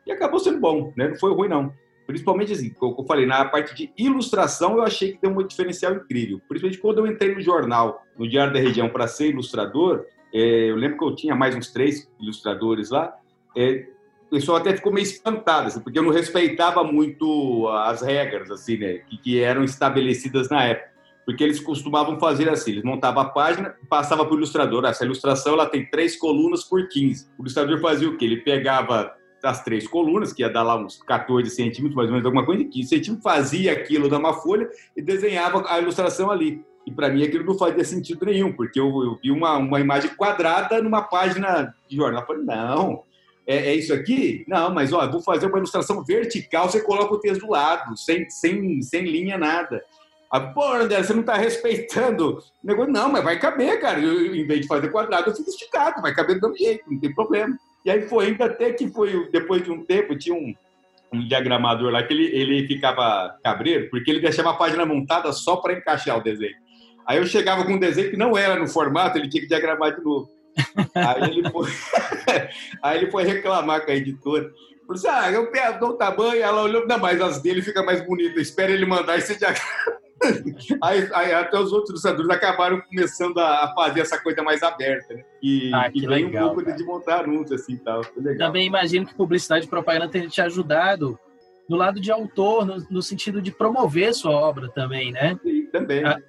E 0.06 0.12
acabou 0.12 0.40
sendo 0.40 0.60
bom, 0.60 0.92
né? 0.96 1.10
Não 1.10 1.16
foi 1.16 1.34
ruim 1.34 1.50
não. 1.50 1.72
Principalmente 2.12 2.54
assim, 2.54 2.70
como 2.72 2.96
eu 3.00 3.06
falei, 3.06 3.26
na 3.26 3.46
parte 3.46 3.76
de 3.76 3.92
ilustração 3.98 4.76
eu 4.76 4.84
achei 4.84 5.14
que 5.14 5.22
deu 5.22 5.32
um 5.32 5.46
diferencial 5.46 5.94
incrível. 5.94 6.40
Principalmente 6.48 6.82
quando 6.82 7.00
eu 7.00 7.08
entrei 7.08 7.34
no 7.34 7.42
jornal, 7.42 8.04
no 8.18 8.28
Diário 8.28 8.54
da 8.54 8.60
Região, 8.60 8.90
para 8.90 9.08
ser 9.08 9.30
ilustrador, 9.30 10.06
é, 10.34 10.70
eu 10.70 10.76
lembro 10.76 10.98
que 10.98 11.04
eu 11.04 11.16
tinha 11.16 11.36
mais 11.36 11.56
uns 11.56 11.72
três 11.72 12.10
ilustradores 12.20 12.90
lá, 12.90 13.16
é, 13.56 13.88
o 14.28 14.30
pessoal 14.30 14.58
até 14.58 14.74
ficou 14.74 14.94
meio 14.94 15.04
espantado, 15.04 15.68
assim, 15.68 15.82
porque 15.82 16.00
eu 16.00 16.04
não 16.04 16.12
respeitava 16.12 16.84
muito 16.84 17.68
as 17.68 18.02
regras 18.02 18.50
assim, 18.50 18.78
né, 18.78 19.00
que, 19.00 19.18
que 19.18 19.40
eram 19.42 19.64
estabelecidas 19.64 20.50
na 20.50 20.64
época. 20.64 20.92
Porque 21.26 21.44
eles 21.44 21.60
costumavam 21.60 22.20
fazer 22.20 22.50
assim, 22.50 22.72
eles 22.72 22.84
montavam 22.84 23.22
a 23.22 23.30
página, 23.30 23.76
passava 23.90 24.26
para 24.26 24.34
o 24.34 24.38
ilustrador. 24.38 24.84
Essa 24.86 25.06
ilustração 25.06 25.54
ela 25.54 25.68
tem 25.68 25.86
três 25.86 26.16
colunas 26.16 26.64
por 26.64 26.88
15. 26.88 27.28
O 27.38 27.44
ilustrador 27.44 27.80
fazia 27.80 28.10
o 28.10 28.18
quê? 28.18 28.26
Ele 28.26 28.38
pegava 28.38 29.14
as 29.44 29.64
três 29.64 29.88
colunas, 29.88 30.34
que 30.34 30.42
ia 30.42 30.50
dar 30.50 30.64
lá 30.64 30.76
uns 30.76 31.02
14 31.04 31.50
centímetros, 31.50 31.96
mais 31.96 32.08
ou 32.08 32.14
menos, 32.14 32.26
alguma 32.26 32.46
coisa 32.46 32.64
de 32.64 32.70
15 32.70 32.90
centímetros, 32.90 33.24
fazia 33.24 33.72
aquilo 33.72 34.08
numa 34.08 34.34
folha 34.34 34.70
e 34.96 35.02
desenhava 35.02 35.64
a 35.68 35.80
ilustração 35.80 36.30
ali. 36.30 36.64
E 36.86 36.92
para 36.92 37.10
mim 37.10 37.24
aquilo 37.24 37.46
não 37.46 37.58
fazia 37.58 37.84
sentido 37.84 38.26
nenhum, 38.26 38.52
porque 38.52 38.80
eu, 38.80 38.88
eu, 39.04 39.20
vi 39.22 39.32
uma, 39.32 39.58
uma 39.58 39.80
imagem 39.80 40.12
quadrada 40.16 40.82
numa 40.82 41.04
página 41.04 41.74
de 41.88 41.96
jornal. 41.96 42.22
Eu 42.22 42.28
falei, 42.28 42.44
não, 42.44 43.04
é, 43.46 43.72
é, 43.72 43.76
isso 43.76 43.94
aqui? 43.94 44.44
Não, 44.48 44.74
mas 44.74 44.92
ó, 44.92 45.10
vou 45.10 45.22
fazer 45.22 45.46
uma 45.46 45.58
ilustração 45.58 46.04
vertical, 46.04 46.70
você 46.70 46.82
coloca 46.82 47.14
o 47.14 47.20
texto 47.20 47.42
do 47.42 47.52
lado, 47.52 47.96
sem, 47.98 48.30
sem, 48.30 48.82
sem 48.82 49.04
linha, 49.04 49.38
nada. 49.38 49.84
Ah, 50.32 50.40
pô, 50.40 50.64
André, 50.74 51.04
você 51.04 51.14
não 51.14 51.20
está 51.20 51.36
respeitando 51.36 52.38
o 52.38 52.44
negócio. 52.64 52.94
Não, 52.94 53.12
mas 53.12 53.24
vai 53.24 53.38
caber, 53.38 53.82
cara. 53.82 54.00
Eu, 54.00 54.34
em 54.34 54.48
vez 54.48 54.62
de 54.62 54.68
fazer 54.68 54.90
quadrado, 54.90 55.30
eu 55.30 55.36
fiz 55.36 55.46
esticado, 55.46 56.02
vai 56.02 56.16
caber 56.16 56.40
do 56.40 56.50
mesmo 56.50 56.58
jeito, 56.58 56.90
não 56.90 57.00
tem 57.00 57.14
problema. 57.14 57.58
E 57.86 57.92
aí 57.92 58.02
foi 58.04 58.28
ainda 58.28 58.46
até 58.46 58.72
que 58.74 58.88
foi, 58.90 59.30
depois 59.32 59.64
de 59.64 59.72
um 59.72 59.84
tempo, 59.84 60.18
tinha 60.18 60.36
um, 60.36 60.54
um 61.14 61.28
diagramador 61.28 61.92
lá 61.92 62.04
que 62.04 62.14
ele, 62.14 62.26
ele 62.26 62.68
ficava 62.68 63.38
cabreiro, 63.44 63.90
porque 63.90 64.10
ele 64.12 64.20
deixava 64.20 64.52
a 64.52 64.56
página 64.56 64.86
montada 64.86 65.32
só 65.32 65.58
para 65.58 65.74
encaixar 65.74 66.18
o 66.18 66.24
desenho. 66.24 66.56
Aí 67.06 67.18
eu 67.18 67.26
chegava 67.26 67.66
com 67.66 67.74
um 67.74 67.80
desenho 67.80 68.12
que 68.12 68.18
não 68.18 68.38
era 68.38 68.56
no 68.56 68.68
formato, 68.68 69.18
ele 69.18 69.30
tinha 69.30 69.42
que 69.42 69.48
diagramar 69.48 69.96
de 69.96 70.04
novo. 70.04 70.30
Aí 70.96 71.30
ele 71.30 71.50
foi, 71.50 71.70
aí 72.84 72.98
ele 73.00 73.12
foi 73.12 73.24
reclamar 73.24 73.84
com 73.84 73.92
a 73.92 73.96
editora. 73.96 74.50
Falou 74.82 74.94
assim: 74.94 75.08
ah, 75.08 75.32
eu 75.32 75.80
dou 75.80 75.90
o 75.92 75.98
tamanho. 75.98 76.42
Ela 76.42 76.62
olhou, 76.64 76.88
não, 76.88 77.00
mas 77.00 77.22
as 77.22 77.42
dele 77.42 77.62
fica 77.62 77.84
mais 77.84 78.06
bonita. 78.06 78.40
Espera 78.40 78.72
ele 78.72 78.86
mandar 78.86 79.18
esse 79.18 79.38
diagrama. 79.38 80.02
Aí, 80.82 81.10
aí, 81.14 81.34
até 81.34 81.60
os 81.60 81.72
outros 81.72 81.90
ilustradores 81.90 82.30
acabaram 82.30 82.82
começando 82.82 83.40
a, 83.40 83.74
fazer 83.74 84.02
essa 84.02 84.22
coisa 84.22 84.44
mais 84.44 84.62
aberta, 84.62 85.14
né? 85.14 85.24
E, 85.42 85.72
ah, 85.74 85.90
e 85.94 86.02
vem 86.02 86.26
legal, 86.26 86.46
um 86.46 86.48
pouco 86.50 86.66
cara. 86.66 86.78
de 86.78 86.84
montar 86.84 87.20
anúncios 87.22 87.62
assim 87.62 87.78
tal. 87.78 88.02
Também 88.38 88.68
imagino 88.68 89.06
que 89.06 89.16
publicidade 89.16 89.66
e 89.66 89.70
propaganda 89.70 90.08
tenha 90.08 90.28
te 90.28 90.42
ajudado 90.42 91.20
no 91.68 91.78
lado 91.78 92.00
de 92.00 92.12
autor, 92.12 92.66
no, 92.66 92.78
no 92.90 93.02
sentido 93.02 93.42
de 93.42 93.52
promover 93.52 94.14
sua 94.14 94.32
obra 94.32 94.70
também, 94.70 95.12
né? 95.12 95.40
Sim, 95.42 95.66
também. 95.68 96.04
A, 96.04 96.20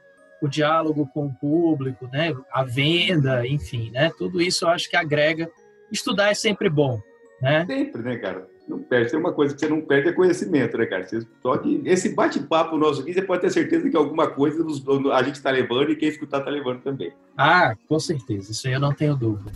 o 0.41 0.49
diálogo 0.49 1.09
com 1.13 1.27
o 1.27 1.35
público, 1.35 2.09
né? 2.13 2.35
A 2.51 2.65
venda, 2.65 3.47
enfim, 3.47 3.91
né? 3.91 4.11
Tudo 4.19 4.41
isso 4.41 4.65
eu 4.65 4.71
acho 4.71 4.91
que 4.91 4.97
agrega. 4.97 5.51
Estudar 5.91 6.31
é 6.31 6.35
sempre 6.35 6.69
bom, 6.69 7.01
né? 7.41 7.65
Sempre, 7.67 8.03
né, 8.03 8.17
cara? 8.17 8.52
Não 8.68 8.83
perde. 8.83 9.11
Tem 9.11 9.20
uma 9.20 9.33
coisa 9.33 9.55
que 9.55 9.61
você 9.61 9.68
não 9.68 9.81
perde 9.81 10.09
é 10.09 10.12
conhecimento, 10.12 10.77
né, 10.79 10.87
cara? 10.87 11.07
Você, 11.07 11.27
só 11.42 11.57
que 11.59 11.83
esse 11.85 12.14
bate-papo 12.14 12.77
nosso 12.77 13.03
aqui, 13.03 13.12
você 13.12 13.22
pode 13.22 13.42
ter 13.42 13.51
certeza 13.51 13.88
que 13.88 13.96
alguma 13.96 14.29
coisa 14.29 14.62
nos, 14.62 14.83
a 15.12 15.22
gente 15.22 15.37
está 15.37 15.51
levando 15.51 15.90
e 15.90 15.96
quem 15.96 16.09
escutar 16.09 16.38
está 16.38 16.51
levando 16.51 16.81
também. 16.83 17.12
Ah, 17.37 17.75
com 17.88 17.98
certeza. 17.98 18.53
Isso 18.53 18.66
aí 18.66 18.75
eu 18.75 18.81
não 18.81 18.92
tenho 18.92 19.16
dúvida. 19.16 19.53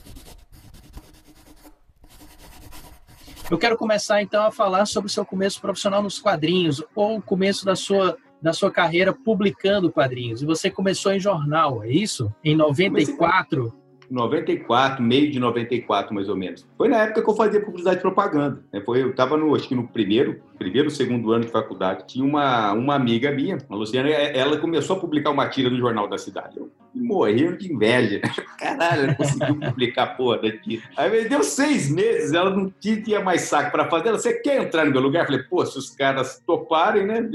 Eu 3.49 3.59
quero 3.59 3.77
começar 3.77 4.21
então 4.23 4.45
a 4.45 4.51
falar 4.51 4.87
sobre 4.87 5.09
o 5.09 5.13
seu 5.13 5.25
começo 5.25 5.61
profissional 5.61 6.03
nos 6.03 6.19
quadrinhos 6.19 6.83
ou 6.95 7.19
o 7.19 7.23
começo 7.23 7.65
da 7.65 7.77
sua 7.77 8.17
da 8.43 8.53
sua 8.53 8.71
carreira 8.71 9.15
publicando 9.15 9.91
quadrinhos. 9.91 10.43
E 10.43 10.47
você 10.47 10.71
começou 10.71 11.11
em 11.11 11.19
jornal, 11.19 11.83
é 11.83 11.89
isso? 11.89 12.33
Em 12.45 12.55
94? 12.55 13.73
94, 14.11 15.03
meio 15.03 15.31
de 15.31 15.39
94 15.39 16.15
mais 16.15 16.29
ou 16.29 16.37
menos. 16.37 16.67
Foi 16.77 16.89
na 16.89 17.03
época 17.03 17.23
que 17.23 17.31
eu 17.31 17.35
fazia 17.35 17.61
publicidade 17.61 17.99
e 17.99 18.03
propaganda. 18.03 18.63
Né? 18.73 18.81
Foi, 18.81 19.03
eu 19.03 19.11
estava 19.11 19.37
no, 19.37 19.55
acho 19.55 19.69
que 19.69 19.75
no 19.75 19.87
primeiro, 19.89 20.41
primeiro, 20.59 20.91
segundo 20.91 21.33
ano 21.33 21.45
de 21.45 21.51
faculdade. 21.51 22.05
Tinha 22.07 22.25
uma, 22.25 22.73
uma 22.73 22.95
amiga 22.95 23.31
minha, 23.31 23.59
a 23.69 23.75
Luciana, 23.75 24.09
ela 24.11 24.59
começou 24.59 24.97
a 24.97 25.01
publicar 25.01 25.31
uma 25.31 25.49
tira 25.49 25.71
no 25.71 25.79
jornal 25.79 26.09
da 26.09 26.19
cidade. 26.19 26.59
Eu 26.59 26.71
morri 26.95 27.57
de 27.57 27.73
inveja. 27.73 28.21
Caralho, 28.59 29.05
ela 29.05 29.15
conseguiu 29.15 29.59
publicar 29.59 30.17
porra 30.17 30.39
da 30.39 30.51
tira. 30.51 30.83
Aí 30.97 31.29
deu 31.29 31.43
seis 31.43 31.91
meses, 31.91 32.33
ela 32.33 32.51
não 32.51 32.73
tinha 32.81 33.21
mais 33.21 33.43
saco 33.43 33.71
para 33.71 33.89
fazer. 33.89 34.09
Ela, 34.09 34.19
você 34.19 34.35
quer 34.35 34.63
entrar 34.63 34.85
no 34.85 34.93
meu 34.93 35.01
lugar? 35.01 35.23
Eu 35.23 35.27
falei, 35.27 35.43
pô, 35.45 35.65
se 35.65 35.79
os 35.79 35.91
caras 35.91 36.43
toparem, 36.47 37.07
né? 37.07 37.29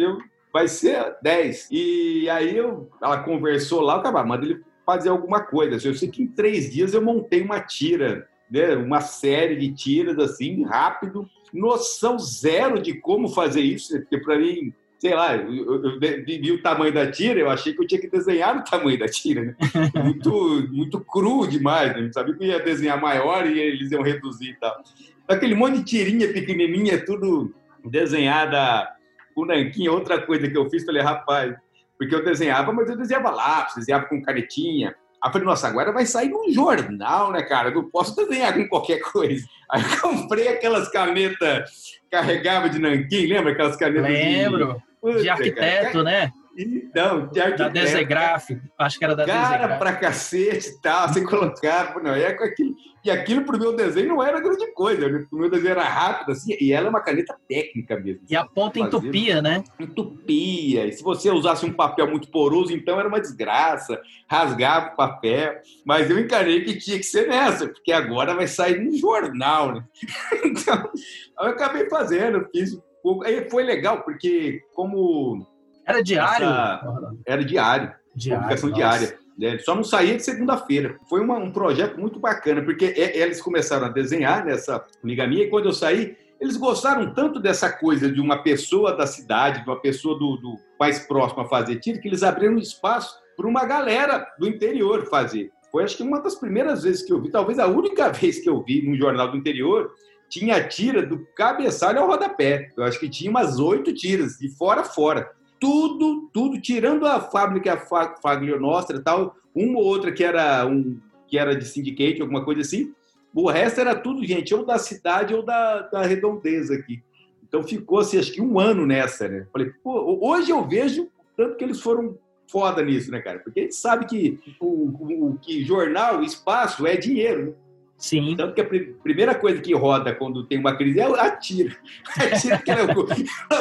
Vai 0.53 0.67
ser 0.67 1.15
10. 1.21 1.69
E 1.71 2.29
aí 2.29 2.57
eu, 2.57 2.89
ela 3.01 3.19
conversou 3.19 3.81
lá, 3.81 4.01
eu 4.03 4.27
manda 4.27 4.45
ele 4.45 4.61
fazer 4.91 5.09
alguma 5.09 5.39
coisa. 5.39 5.87
Eu 5.87 5.95
sei 5.95 6.09
que 6.09 6.21
em 6.21 6.27
três 6.27 6.69
dias 6.69 6.93
eu 6.93 7.01
montei 7.01 7.41
uma 7.41 7.61
tira, 7.61 8.27
né? 8.49 8.75
uma 8.75 8.99
série 8.99 9.55
de 9.55 9.71
tiras 9.73 10.19
assim, 10.19 10.63
rápido, 10.63 11.29
noção 11.53 12.19
zero 12.19 12.81
de 12.81 12.95
como 12.95 13.29
fazer 13.29 13.61
isso, 13.61 13.97
porque 14.01 14.17
para 14.17 14.37
mim, 14.37 14.73
sei 14.99 15.15
lá, 15.15 15.35
eu, 15.35 15.83
eu, 15.85 15.99
vi 15.99 16.51
o 16.51 16.61
tamanho 16.61 16.93
da 16.93 17.09
tira, 17.09 17.39
eu 17.39 17.49
achei 17.49 17.73
que 17.73 17.81
eu 17.81 17.87
tinha 17.87 18.01
que 18.01 18.09
desenhar 18.09 18.57
o 18.57 18.63
tamanho 18.65 18.99
da 18.99 19.07
tira, 19.07 19.45
né? 19.45 19.55
muito, 20.03 20.67
muito 20.69 20.99
cru 20.99 21.47
demais, 21.47 21.95
né? 21.95 22.09
sabia 22.13 22.35
que 22.35 22.43
eu 22.43 22.47
ia 22.49 22.59
desenhar 22.59 22.99
maior 22.99 23.47
e 23.47 23.57
eles 23.57 23.91
iam 23.91 24.03
reduzir 24.03 24.49
e 24.49 24.55
tal. 24.55 24.83
Aquele 25.25 25.55
monte 25.55 25.77
de 25.77 25.85
tirinha 25.85 26.27
pequenininha, 26.33 27.05
tudo 27.05 27.53
desenhada 27.85 28.89
com 29.33 29.45
nanquinha, 29.45 29.91
outra 29.91 30.21
coisa 30.21 30.49
que 30.49 30.57
eu 30.57 30.69
fiz, 30.69 30.83
falei, 30.83 31.01
rapaz, 31.01 31.55
porque 32.01 32.15
eu 32.15 32.25
desenhava, 32.25 32.73
mas 32.73 32.89
eu 32.89 32.97
desenhava 32.97 33.29
lápis, 33.29 33.75
desenhava 33.75 34.07
com 34.07 34.19
canetinha. 34.23 34.95
Aí 35.23 35.29
eu 35.29 35.31
falei, 35.31 35.45
nossa, 35.45 35.67
agora 35.67 35.91
vai 35.91 36.03
sair 36.03 36.29
num 36.29 36.51
jornal, 36.51 37.31
né, 37.31 37.43
cara? 37.43 37.69
Eu 37.69 37.75
não 37.75 37.91
posso 37.91 38.15
desenhar 38.15 38.55
com 38.55 38.67
qualquer 38.67 38.99
coisa. 39.01 39.45
Aí 39.69 39.83
eu 39.83 40.01
comprei 40.01 40.47
aquelas 40.47 40.89
canetas 40.89 41.69
carregável 42.09 42.69
de 42.69 42.79
nanquim, 42.79 43.27
lembra 43.27 43.51
aquelas 43.51 43.75
canetas? 43.75 44.09
Lembro. 44.09 44.81
De, 45.03 45.21
de 45.21 45.29
arquiteto, 45.29 45.91
cara. 45.91 46.03
né? 46.03 46.31
Então, 46.57 47.27
de 47.27 47.39
arquiteto. 47.39 47.57
Da 47.57 47.69
Desegraf, 47.69 48.49
acho 48.77 48.99
que 48.99 49.05
era 49.05 49.15
da 49.15 49.25
Cara 49.25 49.57
Desegraf. 49.57 49.79
pra 49.79 49.95
cacete 49.95 50.69
e 50.69 50.81
tal, 50.81 51.07
você 51.07 51.23
colocava, 51.23 52.01
não, 52.01 52.13
é 52.13 52.33
com 52.33 52.43
aquilo. 52.43 52.75
E 53.03 53.09
aquilo 53.09 53.43
pro 53.45 53.57
meu 53.57 53.75
desenho 53.75 54.09
não 54.09 54.23
era 54.23 54.39
grande 54.39 54.71
coisa, 54.73 55.09
né? 55.09 55.25
o 55.31 55.37
meu 55.37 55.49
desenho 55.49 55.71
era 55.71 55.83
rápido, 55.83 56.33
assim, 56.33 56.55
e 56.59 56.71
ela 56.71 56.87
é 56.87 56.89
uma 56.89 57.01
caneta 57.01 57.35
técnica 57.47 57.99
mesmo. 57.99 58.21
E 58.29 58.35
a 58.35 58.45
ponta 58.45 58.79
entupia, 58.79 59.41
né? 59.41 59.63
Entupia, 59.79 60.85
e 60.85 60.91
se 60.91 61.01
você 61.01 61.31
usasse 61.31 61.65
um 61.65 61.73
papel 61.73 62.07
muito 62.07 62.29
poroso, 62.29 62.73
então 62.73 62.99
era 62.99 63.07
uma 63.07 63.19
desgraça, 63.19 63.99
rasgava 64.29 64.93
o 64.93 64.95
papel, 64.95 65.55
mas 65.85 66.09
eu 66.09 66.19
encarei 66.19 66.63
que 66.63 66.77
tinha 66.77 66.97
que 66.97 67.05
ser 67.05 67.27
nessa, 67.27 67.67
porque 67.67 67.91
agora 67.91 68.35
vai 68.35 68.47
sair 68.47 68.79
no 68.79 68.95
jornal, 68.95 69.73
né? 69.73 69.83
então, 70.45 70.91
eu 71.39 71.47
acabei 71.47 71.89
fazendo, 71.89 72.47
fiz 72.51 72.77
Aí 73.25 73.49
foi 73.49 73.63
legal, 73.63 74.03
porque 74.03 74.61
como 74.73 75.45
era 75.85 76.01
diário? 76.01 76.47
Essa... 76.47 77.15
Era 77.25 77.45
diário. 77.45 77.93
diário 78.15 78.43
publicação 78.43 78.69
nossa. 78.69 78.81
diária. 78.81 79.19
Né? 79.37 79.57
Só 79.59 79.75
não 79.75 79.83
saía 79.83 80.15
de 80.15 80.23
segunda-feira. 80.23 80.97
Foi 81.09 81.21
uma, 81.21 81.37
um 81.37 81.51
projeto 81.51 81.99
muito 81.99 82.19
bacana, 82.19 82.61
porque 82.61 82.85
eles 82.95 83.41
começaram 83.41 83.87
a 83.87 83.89
desenhar 83.89 84.45
nessa 84.45 84.85
amiga 85.03 85.27
minha, 85.27 85.43
e 85.43 85.49
quando 85.49 85.65
eu 85.65 85.73
saí, 85.73 86.15
eles 86.39 86.57
gostaram 86.57 87.13
tanto 87.13 87.39
dessa 87.39 87.71
coisa 87.71 88.11
de 88.11 88.19
uma 88.19 88.41
pessoa 88.43 88.95
da 88.95 89.05
cidade, 89.05 89.63
de 89.63 89.69
uma 89.69 89.79
pessoa 89.79 90.17
do, 90.17 90.37
do 90.37 90.55
mais 90.79 90.99
próximo 90.99 91.41
a 91.41 91.47
fazer 91.47 91.77
tiro, 91.77 91.99
que 91.99 92.07
eles 92.07 92.23
abriram 92.23 92.57
espaço 92.57 93.15
para 93.37 93.47
uma 93.47 93.65
galera 93.65 94.27
do 94.39 94.47
interior 94.47 95.05
fazer. 95.07 95.51
Foi 95.71 95.83
acho 95.83 95.95
que 95.95 96.03
uma 96.03 96.19
das 96.21 96.35
primeiras 96.35 96.83
vezes 96.83 97.03
que 97.03 97.13
eu 97.13 97.21
vi, 97.21 97.31
talvez 97.31 97.59
a 97.59 97.67
única 97.67 98.09
vez 98.13 98.39
que 98.39 98.49
eu 98.49 98.61
vi 98.63 98.81
num 98.81 98.95
jornal 98.95 99.31
do 99.31 99.37
interior, 99.37 99.91
tinha 100.29 100.63
tira 100.67 101.05
do 101.05 101.25
cabeçalho 101.35 101.99
ao 101.99 102.07
rodapé. 102.07 102.69
Eu 102.77 102.83
acho 102.83 102.99
que 102.99 103.09
tinha 103.09 103.29
umas 103.29 103.59
oito 103.59 103.93
tiras, 103.93 104.37
de 104.37 104.49
fora 104.49 104.81
a 104.81 104.85
fora 104.85 105.29
tudo, 105.61 106.27
tudo, 106.33 106.59
tirando 106.59 107.05
a 107.05 107.21
fábrica, 107.21 107.73
a 107.73 108.17
Faglia 108.19 108.59
Nostra 108.59 108.97
e 108.97 109.01
tal, 109.01 109.35
uma 109.53 109.77
ou 109.77 109.85
outra 109.85 110.11
que 110.11 110.23
era, 110.23 110.65
um, 110.65 110.99
que 111.27 111.37
era 111.37 111.55
de 111.55 111.63
syndicate, 111.65 112.19
alguma 112.19 112.43
coisa 112.43 112.61
assim, 112.61 112.91
o 113.31 113.47
resto 113.47 113.79
era 113.79 113.95
tudo, 113.95 114.25
gente, 114.25 114.55
ou 114.55 114.65
da 114.65 114.79
cidade 114.79 115.35
ou 115.35 115.43
da, 115.43 115.83
da 115.83 116.01
redondeza 116.01 116.73
aqui. 116.73 117.03
Então 117.47 117.61
ficou 117.61 117.99
assim, 117.99 118.17
acho 118.17 118.31
que 118.31 118.41
um 118.41 118.59
ano 118.59 118.87
nessa, 118.87 119.27
né? 119.27 119.45
Falei, 119.53 119.71
pô, 119.83 120.17
hoje 120.19 120.49
eu 120.49 120.67
vejo 120.67 121.07
tanto 121.37 121.55
que 121.55 121.63
eles 121.63 121.79
foram 121.79 122.17
foda 122.47 122.83
nisso, 122.83 123.11
né, 123.11 123.21
cara? 123.21 123.39
Porque 123.39 123.59
a 123.59 123.63
gente 123.63 123.75
sabe 123.75 124.05
que 124.07 124.39
o, 124.59 125.27
o 125.27 125.37
que 125.39 125.63
jornal, 125.63 126.23
espaço 126.23 126.87
é 126.87 126.97
dinheiro, 126.97 127.45
né? 127.45 127.53
Sim. 128.01 128.35
Tanto 128.35 128.55
que 128.55 128.61
a 128.61 128.65
primeira 129.03 129.35
coisa 129.35 129.61
que 129.61 129.75
roda 129.75 130.13
quando 130.15 130.43
tem 130.43 130.57
uma 130.57 130.75
crise 130.75 130.99
é 130.99 131.03
atira. 131.03 131.77
Atira 132.17 132.57
que 132.57 132.71
ela 132.71 132.91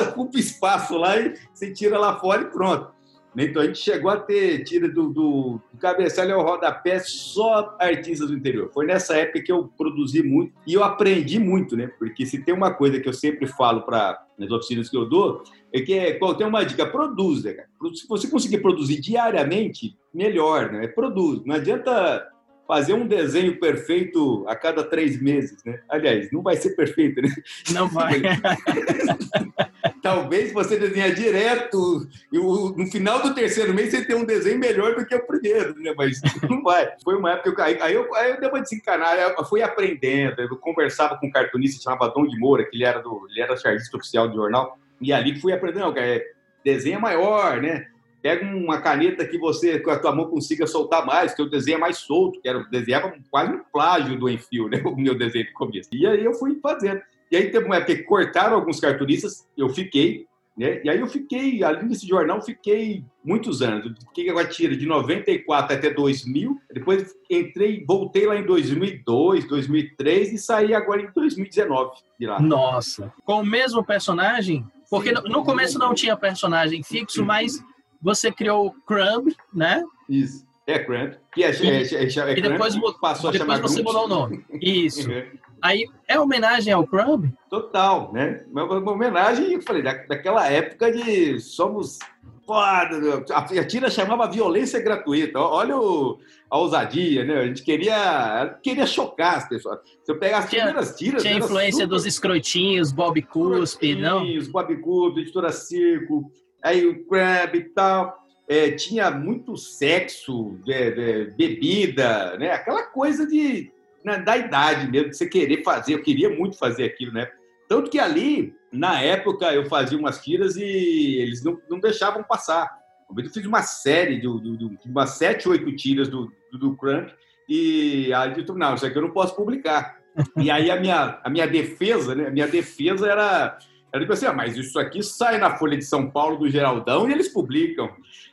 ocupa 0.09 0.39
espaço 0.39 0.97
lá 0.97 1.19
e 1.19 1.35
você 1.53 1.71
tira 1.71 1.99
lá 1.99 2.19
fora 2.19 2.43
e 2.43 2.47
pronto. 2.47 2.91
Então 3.37 3.63
a 3.63 3.67
gente 3.67 3.79
chegou 3.79 4.11
a 4.11 4.17
ter 4.17 4.65
tira 4.65 4.89
do, 4.89 5.09
do, 5.09 5.61
do 5.73 5.79
cabeçalho 5.79 6.35
ao 6.35 6.43
rodapé 6.43 6.99
só 7.01 7.77
artistas 7.79 8.29
do 8.29 8.37
interior. 8.37 8.71
Foi 8.73 8.87
nessa 8.87 9.15
época 9.15 9.43
que 9.43 9.53
eu 9.53 9.71
produzi 9.77 10.23
muito 10.23 10.55
e 10.67 10.73
eu 10.73 10.83
aprendi 10.83 11.39
muito, 11.39 11.77
né? 11.77 11.89
Porque 11.99 12.25
se 12.25 12.43
tem 12.43 12.55
uma 12.55 12.73
coisa 12.73 12.99
que 12.99 13.09
eu 13.09 13.13
sempre 13.13 13.47
falo 13.47 13.83
para 13.83 14.25
nas 14.39 14.51
oficinas 14.51 14.89
que 14.89 14.97
eu 14.97 15.07
dou, 15.07 15.45
é 15.73 15.83
que 15.83 15.93
é, 15.93 16.19
tem 16.37 16.47
uma 16.47 16.65
dica, 16.65 16.87
produz, 16.87 17.45
né, 17.45 17.53
cara? 17.53 17.69
Se 17.95 18.09
você 18.09 18.27
conseguir 18.27 18.59
produzir 18.59 18.99
diariamente, 18.99 19.95
melhor, 20.15 20.73
né? 20.73 20.89
Produz. 20.89 21.45
Não 21.45 21.55
adianta 21.55 22.27
fazer 22.71 22.93
um 22.93 23.05
desenho 23.05 23.59
perfeito 23.59 24.45
a 24.47 24.55
cada 24.55 24.85
três 24.85 25.21
meses, 25.21 25.59
né? 25.65 25.81
Aliás, 25.89 26.31
não 26.31 26.41
vai 26.41 26.55
ser 26.55 26.71
perfeito, 26.77 27.21
né? 27.21 27.29
Não 27.73 27.89
vai. 27.89 28.23
Talvez 30.01 30.53
você 30.53 30.79
desenhar 30.79 31.13
direto 31.13 32.07
e 32.33 32.39
no 32.39 32.87
final 32.87 33.21
do 33.23 33.35
terceiro 33.35 33.75
mês 33.75 33.91
você 33.91 34.05
tenha 34.05 34.17
um 34.17 34.25
desenho 34.25 34.61
melhor 34.61 34.95
do 34.95 35.05
que 35.05 35.13
o 35.17 35.27
primeiro, 35.27 35.75
né? 35.81 35.93
Mas 35.97 36.21
não 36.49 36.63
vai. 36.63 36.93
Foi 37.03 37.17
uma 37.17 37.33
época 37.33 37.57
que 37.57 37.61
eu, 37.61 37.85
aí, 37.85 37.93
eu, 37.93 38.15
aí 38.15 38.31
eu 38.31 38.41
dei 38.41 38.49
uma 38.49 38.61
desencanar, 38.61 39.19
eu 39.19 39.45
fui 39.47 39.63
aprendendo, 39.63 40.41
eu 40.41 40.57
conversava 40.57 41.19
com 41.19 41.27
um 41.27 41.33
cartunista 41.33 41.83
chamava 41.83 42.13
Dom 42.15 42.25
de 42.25 42.39
Moura, 42.39 42.65
que 42.65 42.77
ele 42.77 42.85
era 42.85 43.01
do, 43.01 43.27
ele 43.31 43.41
era 43.41 43.57
charlista 43.57 43.97
oficial 43.97 44.29
do 44.29 44.37
jornal, 44.37 44.79
e 45.01 45.13
ali 45.13 45.41
fui 45.41 45.53
aprendendo, 45.53 45.93
é, 45.99 46.25
desenho 46.65 47.01
maior, 47.01 47.61
né? 47.61 47.89
Pega 48.23 48.45
uma 48.45 48.81
caneta 48.81 49.27
que 49.27 49.39
você, 49.39 49.79
com 49.81 49.91
a 49.91 49.99
tua 49.99 50.15
mão 50.15 50.29
consiga 50.29 50.67
soltar 50.67 51.05
mais, 51.05 51.35
que 51.35 51.43
o 51.43 51.49
desenho 51.49 51.77
é 51.77 51.81
mais 51.81 51.99
solto, 51.99 52.41
que 52.41 52.49
era, 52.49 52.63
desenhava 52.65 53.13
quase 53.31 53.53
um 53.53 53.61
plágio 53.73 54.19
do 54.19 54.29
Enfio, 54.29 54.69
né? 54.69 54.81
O 54.91 54.97
meu 54.97 55.17
desenho 55.17 55.47
de 55.47 55.53
começo. 55.53 55.89
E 55.93 56.07
aí 56.07 56.25
eu 56.25 56.35
fui 56.35 56.59
fazendo. 56.61 57.01
E 57.31 57.37
aí 57.37 57.51
teve 57.51 57.65
uma 57.65 57.77
época 57.77 57.95
que 57.95 58.03
cortaram 58.03 58.57
alguns 58.57 58.81
cartunistas, 58.81 59.47
eu 59.57 59.69
fiquei, 59.69 60.27
né? 60.57 60.81
E 60.85 60.91
aí 60.91 60.99
eu 60.99 61.07
fiquei, 61.07 61.63
ali 61.63 61.87
nesse 61.87 62.07
jornal, 62.07 62.43
fiquei 62.43 63.05
muitos 63.25 63.63
anos. 63.63 63.93
Fiquei 64.09 64.33
com 64.33 64.39
a 64.39 64.45
tira 64.45 64.77
de 64.77 64.85
94 64.85 65.77
até 65.77 65.91
2000, 65.91 66.61
depois 66.73 67.15
entrei, 67.31 67.85
voltei 67.87 68.27
lá 68.27 68.37
em 68.37 68.45
2002, 68.45 69.47
2003 69.47 70.33
e 70.33 70.39
saí 70.39 70.75
agora 70.75 71.03
em 71.03 71.11
2019 71.15 71.93
de 72.19 72.27
lá. 72.27 72.41
Nossa! 72.41 73.13
Com 73.25 73.41
o 73.41 73.47
mesmo 73.47 73.85
personagem? 73.85 74.67
Porque 74.91 75.15
Sim. 75.15 75.23
no 75.29 75.45
começo 75.45 75.79
não 75.79 75.95
tinha 75.95 76.17
personagem 76.17 76.83
fixo, 76.83 77.25
mas 77.25 77.63
você 78.01 78.33
criou 78.33 78.67
o 78.67 78.73
Crumb, 78.73 79.35
né? 79.53 79.85
Isso. 80.09 80.47
É 80.67 80.79
Crumb. 80.79 81.17
Que 81.33 81.45
é, 81.45 81.51
é, 81.51 81.83
é, 81.83 82.33
é, 82.33 82.39
e 82.39 82.41
depois 82.41 82.75
passou 83.01 83.31
a 83.31 83.33
depois 83.33 83.39
chamar 83.39 83.61
você 83.61 83.83
mudou 83.83 84.05
o 84.05 84.09
nome. 84.09 84.45
Isso. 84.61 85.11
Uhum. 85.11 85.25
Aí 85.63 85.85
é 86.09 86.19
homenagem 86.19 86.73
ao 86.73 86.87
Crumb? 86.87 87.33
Total, 87.49 88.13
né? 88.13 88.45
Uma, 88.51 88.65
uma 88.65 88.93
homenagem, 88.93 89.53
eu 89.53 89.63
falei, 89.63 89.83
da, 89.83 89.93
daquela 89.93 90.47
época 90.49 90.91
de 90.91 91.39
somos 91.41 91.99
foda. 92.47 93.25
A, 93.31 93.39
a 93.39 93.65
tira 93.67 93.91
chamava 93.91 94.31
violência 94.31 94.81
gratuita. 94.81 95.39
Olha 95.39 95.77
o, 95.77 96.19
a 96.49 96.59
ousadia, 96.59 97.25
né? 97.25 97.41
A 97.41 97.47
gente 97.47 97.63
queria, 97.63 98.59
queria 98.63 98.87
chocar 98.87 99.37
as 99.37 99.49
pessoas. 99.49 99.81
Se 100.05 100.11
eu 100.11 100.19
pegar 100.19 100.39
as 100.39 100.51
tinha, 100.51 100.65
primeiras 100.65 100.97
tiras. 100.97 101.23
Tinha 101.23 101.37
influência 101.37 101.85
super... 101.85 101.89
dos 101.89 102.07
escrotinhos, 102.07 102.91
Bob 102.91 103.21
Cuspe, 103.23 103.95
não? 103.95 104.25
Bob 104.51 104.77
Cuspe, 104.79 105.21
editora 105.21 105.53
Circo 105.53 106.31
aí 106.63 106.87
o 106.87 107.05
crab 107.07 107.57
e 107.57 107.65
tal. 107.65 108.19
É, 108.49 108.73
tinha 108.73 109.11
muito 109.13 109.57
sexo, 109.57 110.59
é, 110.69 110.89
é, 110.89 111.25
bebida, 111.27 112.37
né? 112.37 112.51
Aquela 112.51 112.83
coisa 112.83 113.27
de 113.27 113.71
né, 114.05 114.19
da 114.19 114.37
idade 114.37 114.91
mesmo, 114.91 115.11
de 115.11 115.17
você 115.17 115.29
querer 115.29 115.63
fazer. 115.63 115.95
Eu 115.95 116.03
queria 116.03 116.31
muito 116.31 116.59
fazer 116.59 116.85
aquilo, 116.85 117.13
né? 117.13 117.31
Tanto 117.69 117.91
que 117.91 117.99
ali, 117.99 118.53
na 118.73 119.01
época, 119.01 119.53
eu 119.53 119.67
fazia 119.67 119.97
umas 119.97 120.21
tiras 120.23 120.57
e 120.57 121.19
eles 121.19 121.45
não, 121.45 121.61
não 121.69 121.79
deixavam 121.79 122.23
passar. 122.25 122.69
Eu 123.17 123.31
fiz 123.31 123.47
uma 123.47 123.63
série 123.63 124.17
de, 124.17 124.41
de, 124.41 124.57
de 124.57 124.91
umas 124.91 125.11
sete, 125.11 125.49
oito 125.49 125.75
tiras 125.77 126.09
do, 126.09 126.33
do, 126.51 126.59
do 126.59 126.77
Crump 126.77 127.11
e 127.49 128.13
a 128.13 128.27
editora, 128.29 128.59
não, 128.59 128.75
isso 128.75 128.87
aqui 128.87 128.97
eu 128.97 129.03
não 129.03 129.11
posso 129.11 129.35
publicar. 129.35 129.99
E 130.37 130.51
aí 130.51 130.71
a 130.71 130.81
minha, 130.81 131.21
a 131.23 131.31
minha 131.31 131.47
defesa, 131.47 132.15
né? 132.15 132.29
A 132.29 132.31
minha 132.31 132.49
defesa 132.49 133.09
era 133.09 133.59
ela 133.93 134.05
disse 134.05 134.13
assim, 134.13 134.27
ah, 134.27 134.33
mas 134.33 134.57
isso 134.57 134.79
aqui 134.79 135.03
sai 135.03 135.39
na 135.39 135.57
Folha 135.57 135.77
de 135.77 135.85
São 135.85 136.11
Paulo 136.11 136.37
do 136.37 136.49
Geraldão 136.49 137.09
e 137.09 137.13
eles 137.13 137.29
publicam. 137.29 137.91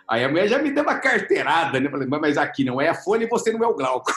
Aí 0.07 0.23
a 0.23 0.29
mulher 0.29 0.47
já 0.47 0.59
me 0.59 0.71
deu 0.71 0.83
uma 0.83 0.95
carteirada, 0.95 1.79
né? 1.79 1.89
Falei, 1.89 2.07
mas 2.07 2.37
aqui 2.37 2.63
não 2.63 2.79
é 2.79 2.89
a 2.89 2.95
Folha 2.95 3.25
e 3.25 3.29
você 3.29 3.51
não 3.51 3.63
é 3.63 3.67
o 3.67 3.73
Glauco. 3.73 4.11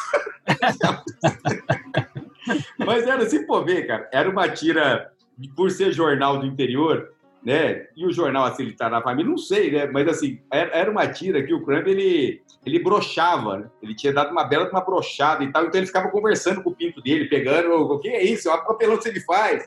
mas 2.79 3.07
era 3.07 3.23
assim, 3.23 3.45
pô, 3.45 3.65
ver, 3.65 3.87
cara, 3.87 4.09
era 4.13 4.29
uma 4.29 4.49
tira, 4.49 5.11
por 5.57 5.71
ser 5.71 5.93
jornal 5.93 6.39
do 6.39 6.47
interior, 6.47 7.11
né? 7.43 7.87
E 7.97 8.07
o 8.07 8.13
jornal 8.13 8.45
assim, 8.45 8.65
ele 8.65 8.75
tá 8.75 8.91
na 8.91 9.03
família, 9.03 9.31
não 9.31 9.39
sei, 9.39 9.71
né? 9.71 9.87
Mas 9.87 10.07
assim, 10.07 10.41
era 10.51 10.91
uma 10.91 11.09
tira 11.09 11.43
que 11.43 11.55
o 11.55 11.65
Crumb, 11.65 11.89
ele, 11.89 12.43
ele 12.65 12.79
brochava, 12.79 13.59
né? 13.59 13.71
Ele 13.83 13.95
tinha 13.95 14.13
dado 14.13 14.31
uma 14.31 14.45
bela 14.45 14.69
uma 14.69 14.85
brochada 14.85 15.43
e 15.43 15.51
tal, 15.51 15.65
então 15.65 15.81
ele 15.81 15.87
ficava 15.87 16.11
conversando 16.11 16.63
com 16.63 16.71
o 16.71 16.75
pinto 16.75 17.01
dele, 17.01 17.25
pegando, 17.25 17.73
o 17.73 17.99
que 17.99 18.09
é 18.09 18.23
isso? 18.23 18.51
Olha 18.51 18.61
o 18.61 18.67
papelão 18.67 18.99
que 18.99 19.09
ele 19.09 19.21
faz. 19.21 19.67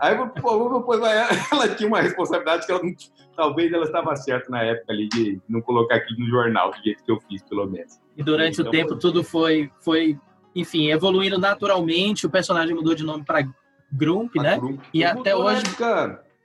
Aí, 0.00 0.16
pô, 0.16 0.28
pô, 0.82 0.94
ela 1.52 1.68
tinha 1.74 1.88
uma 1.88 2.00
responsabilidade 2.00 2.66
que 2.66 2.72
ela 2.72 2.82
não, 2.82 2.94
talvez 3.36 3.72
ela 3.72 3.84
estava 3.84 4.14
certa 4.16 4.50
na 4.50 4.62
época 4.62 4.92
ali 4.92 5.08
de 5.08 5.40
não 5.48 5.60
colocar 5.60 5.96
aquilo 5.96 6.20
no 6.20 6.28
jornal, 6.28 6.70
do 6.70 6.82
jeito 6.82 7.02
que 7.04 7.10
eu 7.10 7.20
fiz, 7.28 7.42
pelo 7.42 7.66
menos. 7.66 8.00
E 8.16 8.22
durante 8.22 8.60
então, 8.60 8.68
o 8.68 8.70
tempo 8.70 8.96
tudo 8.96 9.24
foi, 9.24 9.70
foi, 9.80 10.18
enfim, 10.54 10.90
evoluindo 10.90 11.38
naturalmente, 11.38 12.26
o 12.26 12.30
personagem 12.30 12.74
mudou 12.74 12.94
de 12.94 13.04
nome 13.04 13.24
para 13.24 13.48
Grump, 13.92 14.34
né? 14.36 14.56
Grump. 14.56 14.80
E 14.92 15.04
até 15.04 15.34
hoje, 15.34 15.62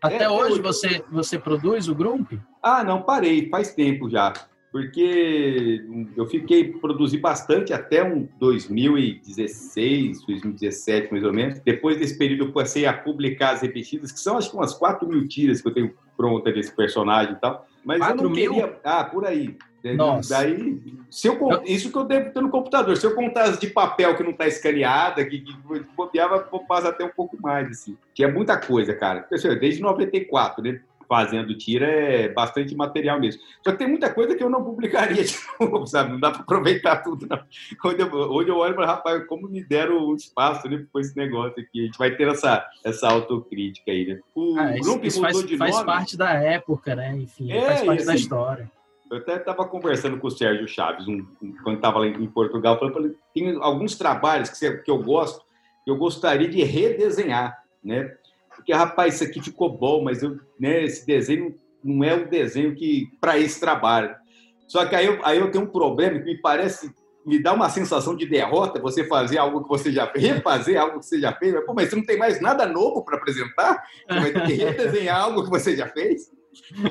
até 0.02 0.24
é, 0.24 0.30
hoje 0.30 0.62
você, 0.62 1.04
você 1.12 1.38
produz 1.38 1.88
o 1.88 1.96
Grump? 1.96 2.34
Ah, 2.62 2.84
não, 2.84 3.02
parei, 3.02 3.50
faz 3.50 3.74
tempo 3.74 4.10
já 4.10 4.34
porque 4.74 5.86
eu 6.18 6.26
fiquei 6.26 6.74
produzi 6.74 7.16
bastante 7.20 7.72
até 7.72 8.04
um 8.04 8.28
2016, 8.40 10.26
2017 10.26 11.12
mais 11.12 11.24
ou 11.24 11.32
menos. 11.32 11.60
Depois 11.60 12.00
desse 12.00 12.18
período 12.18 12.46
eu 12.46 12.52
passei 12.52 12.88
a 12.88 12.92
publicar 12.92 13.52
as 13.52 13.62
repetidas, 13.62 14.12
que 14.12 14.20
são 14.20 14.36
acho 14.36 14.50
que 14.50 14.56
umas 14.56 14.74
4 14.74 15.08
mil 15.08 15.28
tiras 15.28 15.62
que 15.62 15.68
eu 15.68 15.74
tenho 15.76 15.94
pronta 16.18 16.52
desse 16.52 16.76
personagem 16.76 17.34
e 17.34 17.40
tal. 17.40 17.68
Mas 17.86 18.00
4 18.00 18.18
eu 18.18 18.24
não 18.24 18.32
mil? 18.32 18.50
queria... 18.52 18.80
Ah, 18.84 19.04
por 19.04 19.28
aí. 19.28 19.56
Nossa. 19.96 20.36
Daí, 20.36 20.82
se 21.10 21.28
eu, 21.28 21.38
isso 21.66 21.92
que 21.92 21.98
eu 21.98 22.06
devo 22.06 22.32
ter 22.32 22.42
no 22.42 22.50
computador. 22.50 22.96
Se 22.96 23.06
eu 23.06 23.14
contasse 23.14 23.60
de 23.60 23.68
papel 23.68 24.16
que 24.16 24.24
não 24.24 24.32
está 24.32 24.48
escaneada, 24.48 25.26
que, 25.26 25.42
que 25.42 25.54
bobeava, 25.96 26.40
passa 26.68 26.90
até 26.90 27.04
um 27.04 27.10
pouco 27.10 27.38
mais, 27.42 27.70
assim. 27.70 27.98
Tinha 28.14 28.32
muita 28.32 28.58
coisa, 28.58 28.96
cara. 28.96 29.28
Desde 29.60 29.82
94, 29.82 30.64
né? 30.64 30.82
Fazendo 31.08 31.58
tira 31.58 31.86
é 31.86 32.30
bastante 32.30 32.76
material 32.76 33.20
mesmo. 33.20 33.42
Só 33.64 33.72
que 33.72 33.78
tem 33.78 33.88
muita 33.88 34.14
coisa 34.14 34.36
que 34.36 34.44
eu 34.44 34.50
não 34.50 34.64
publicaria 34.64 35.24
de 35.24 35.36
novo, 35.60 35.86
sabe? 35.86 36.12
Não 36.12 36.20
dá 36.20 36.32
para 36.32 36.42
aproveitar 36.42 36.98
tudo, 36.98 37.28
não. 37.30 37.40
Hoje 37.84 38.00
eu, 38.00 38.14
hoje 38.14 38.50
eu 38.50 38.58
olho 38.58 38.76
para 38.76 38.86
rapaz, 38.86 39.26
como 39.28 39.48
me 39.48 39.64
deram 39.64 40.10
um 40.10 40.16
espaço 40.16 40.68
né, 40.70 40.86
com 40.92 41.00
esse 41.00 41.16
negócio 41.16 41.62
aqui. 41.62 41.82
A 41.82 41.86
gente 41.86 41.98
vai 41.98 42.16
ter 42.16 42.28
essa, 42.28 42.66
essa 42.84 43.08
autocrítica 43.08 43.92
aí, 43.92 44.08
né? 44.08 44.20
O 44.36 44.58
ah, 44.58 44.74
grupo 44.80 45.06
isso, 45.06 45.22
faz, 45.22 45.42
faz 45.58 45.84
parte 45.84 46.18
da 46.18 46.32
época, 46.34 46.96
né? 46.96 47.16
Enfim, 47.16 47.52
é, 47.52 47.62
faz 47.62 47.84
parte 47.84 47.98
assim, 48.00 48.08
da 48.08 48.16
história. 48.16 48.72
Eu 49.12 49.18
até 49.18 49.36
estava 49.36 49.66
conversando 49.68 50.18
com 50.18 50.28
o 50.28 50.32
Sérgio 50.32 50.68
Chaves 50.68 51.08
um, 51.08 51.26
um, 51.42 51.54
quando 51.64 51.76
estava 51.76 52.00
lá 52.00 52.08
em 52.08 52.28
Portugal, 52.28 52.80
falando, 52.80 53.16
tem 53.34 53.56
alguns 53.62 53.96
trabalhos 53.96 54.50
que, 54.50 54.78
que 54.78 54.90
eu 54.90 54.98
gosto, 55.04 55.46
que 55.86 55.92
eu 55.92 55.96
gostaria 55.96 56.50
de 56.50 56.64
redesenhar, 56.64 57.64
né? 57.84 58.16
Porque, 58.64 58.72
rapaz, 58.72 59.16
isso 59.16 59.26
aqui 59.26 59.42
ficou 59.42 59.78
bom, 59.78 60.02
mas 60.02 60.24
eu, 60.24 60.40
né, 60.58 60.86
esse 60.86 61.06
desenho 61.06 61.54
não 61.84 62.02
é 62.02 62.16
o 62.16 62.30
desenho 62.30 62.74
que 62.74 63.10
para 63.20 63.38
esse 63.38 63.60
trabalho. 63.60 64.16
Só 64.70 64.86
que 64.86 64.96
aí 64.96 65.06
eu, 65.06 65.20
aí 65.26 65.38
eu 65.38 65.52
tenho 65.52 65.66
um 65.66 65.70
problema 65.70 66.18
que 66.18 66.26
me 66.26 66.38
parece, 66.38 66.90
me 67.26 67.44
dá 67.44 67.52
uma 67.52 67.70
sensação 67.70 68.16
de 68.16 68.26
derrota 68.26 68.80
você 68.80 69.04
fazer 69.04 69.38
algo 69.38 69.64
que 69.64 69.68
você 69.68 69.92
já 69.92 70.08
fez, 70.08 70.24
refazer 70.24 70.80
algo 70.80 71.00
que 71.00 71.06
você 71.06 71.20
já 71.20 71.34
fez. 71.34 71.54
Mas, 71.54 71.66
pô, 71.66 71.74
mas 71.74 71.90
você 71.90 71.96
não 71.98 72.06
tem 72.06 72.18
mais 72.18 72.40
nada 72.40 72.66
novo 72.66 73.04
para 73.04 73.18
apresentar? 73.18 73.84
Você 74.08 74.20
vai 74.20 74.32
ter 74.32 74.46
que 74.46 74.54
redesenhar 74.54 75.22
algo 75.22 75.44
que 75.44 75.50
você 75.50 75.76
já 75.76 75.90
fez? 75.90 76.32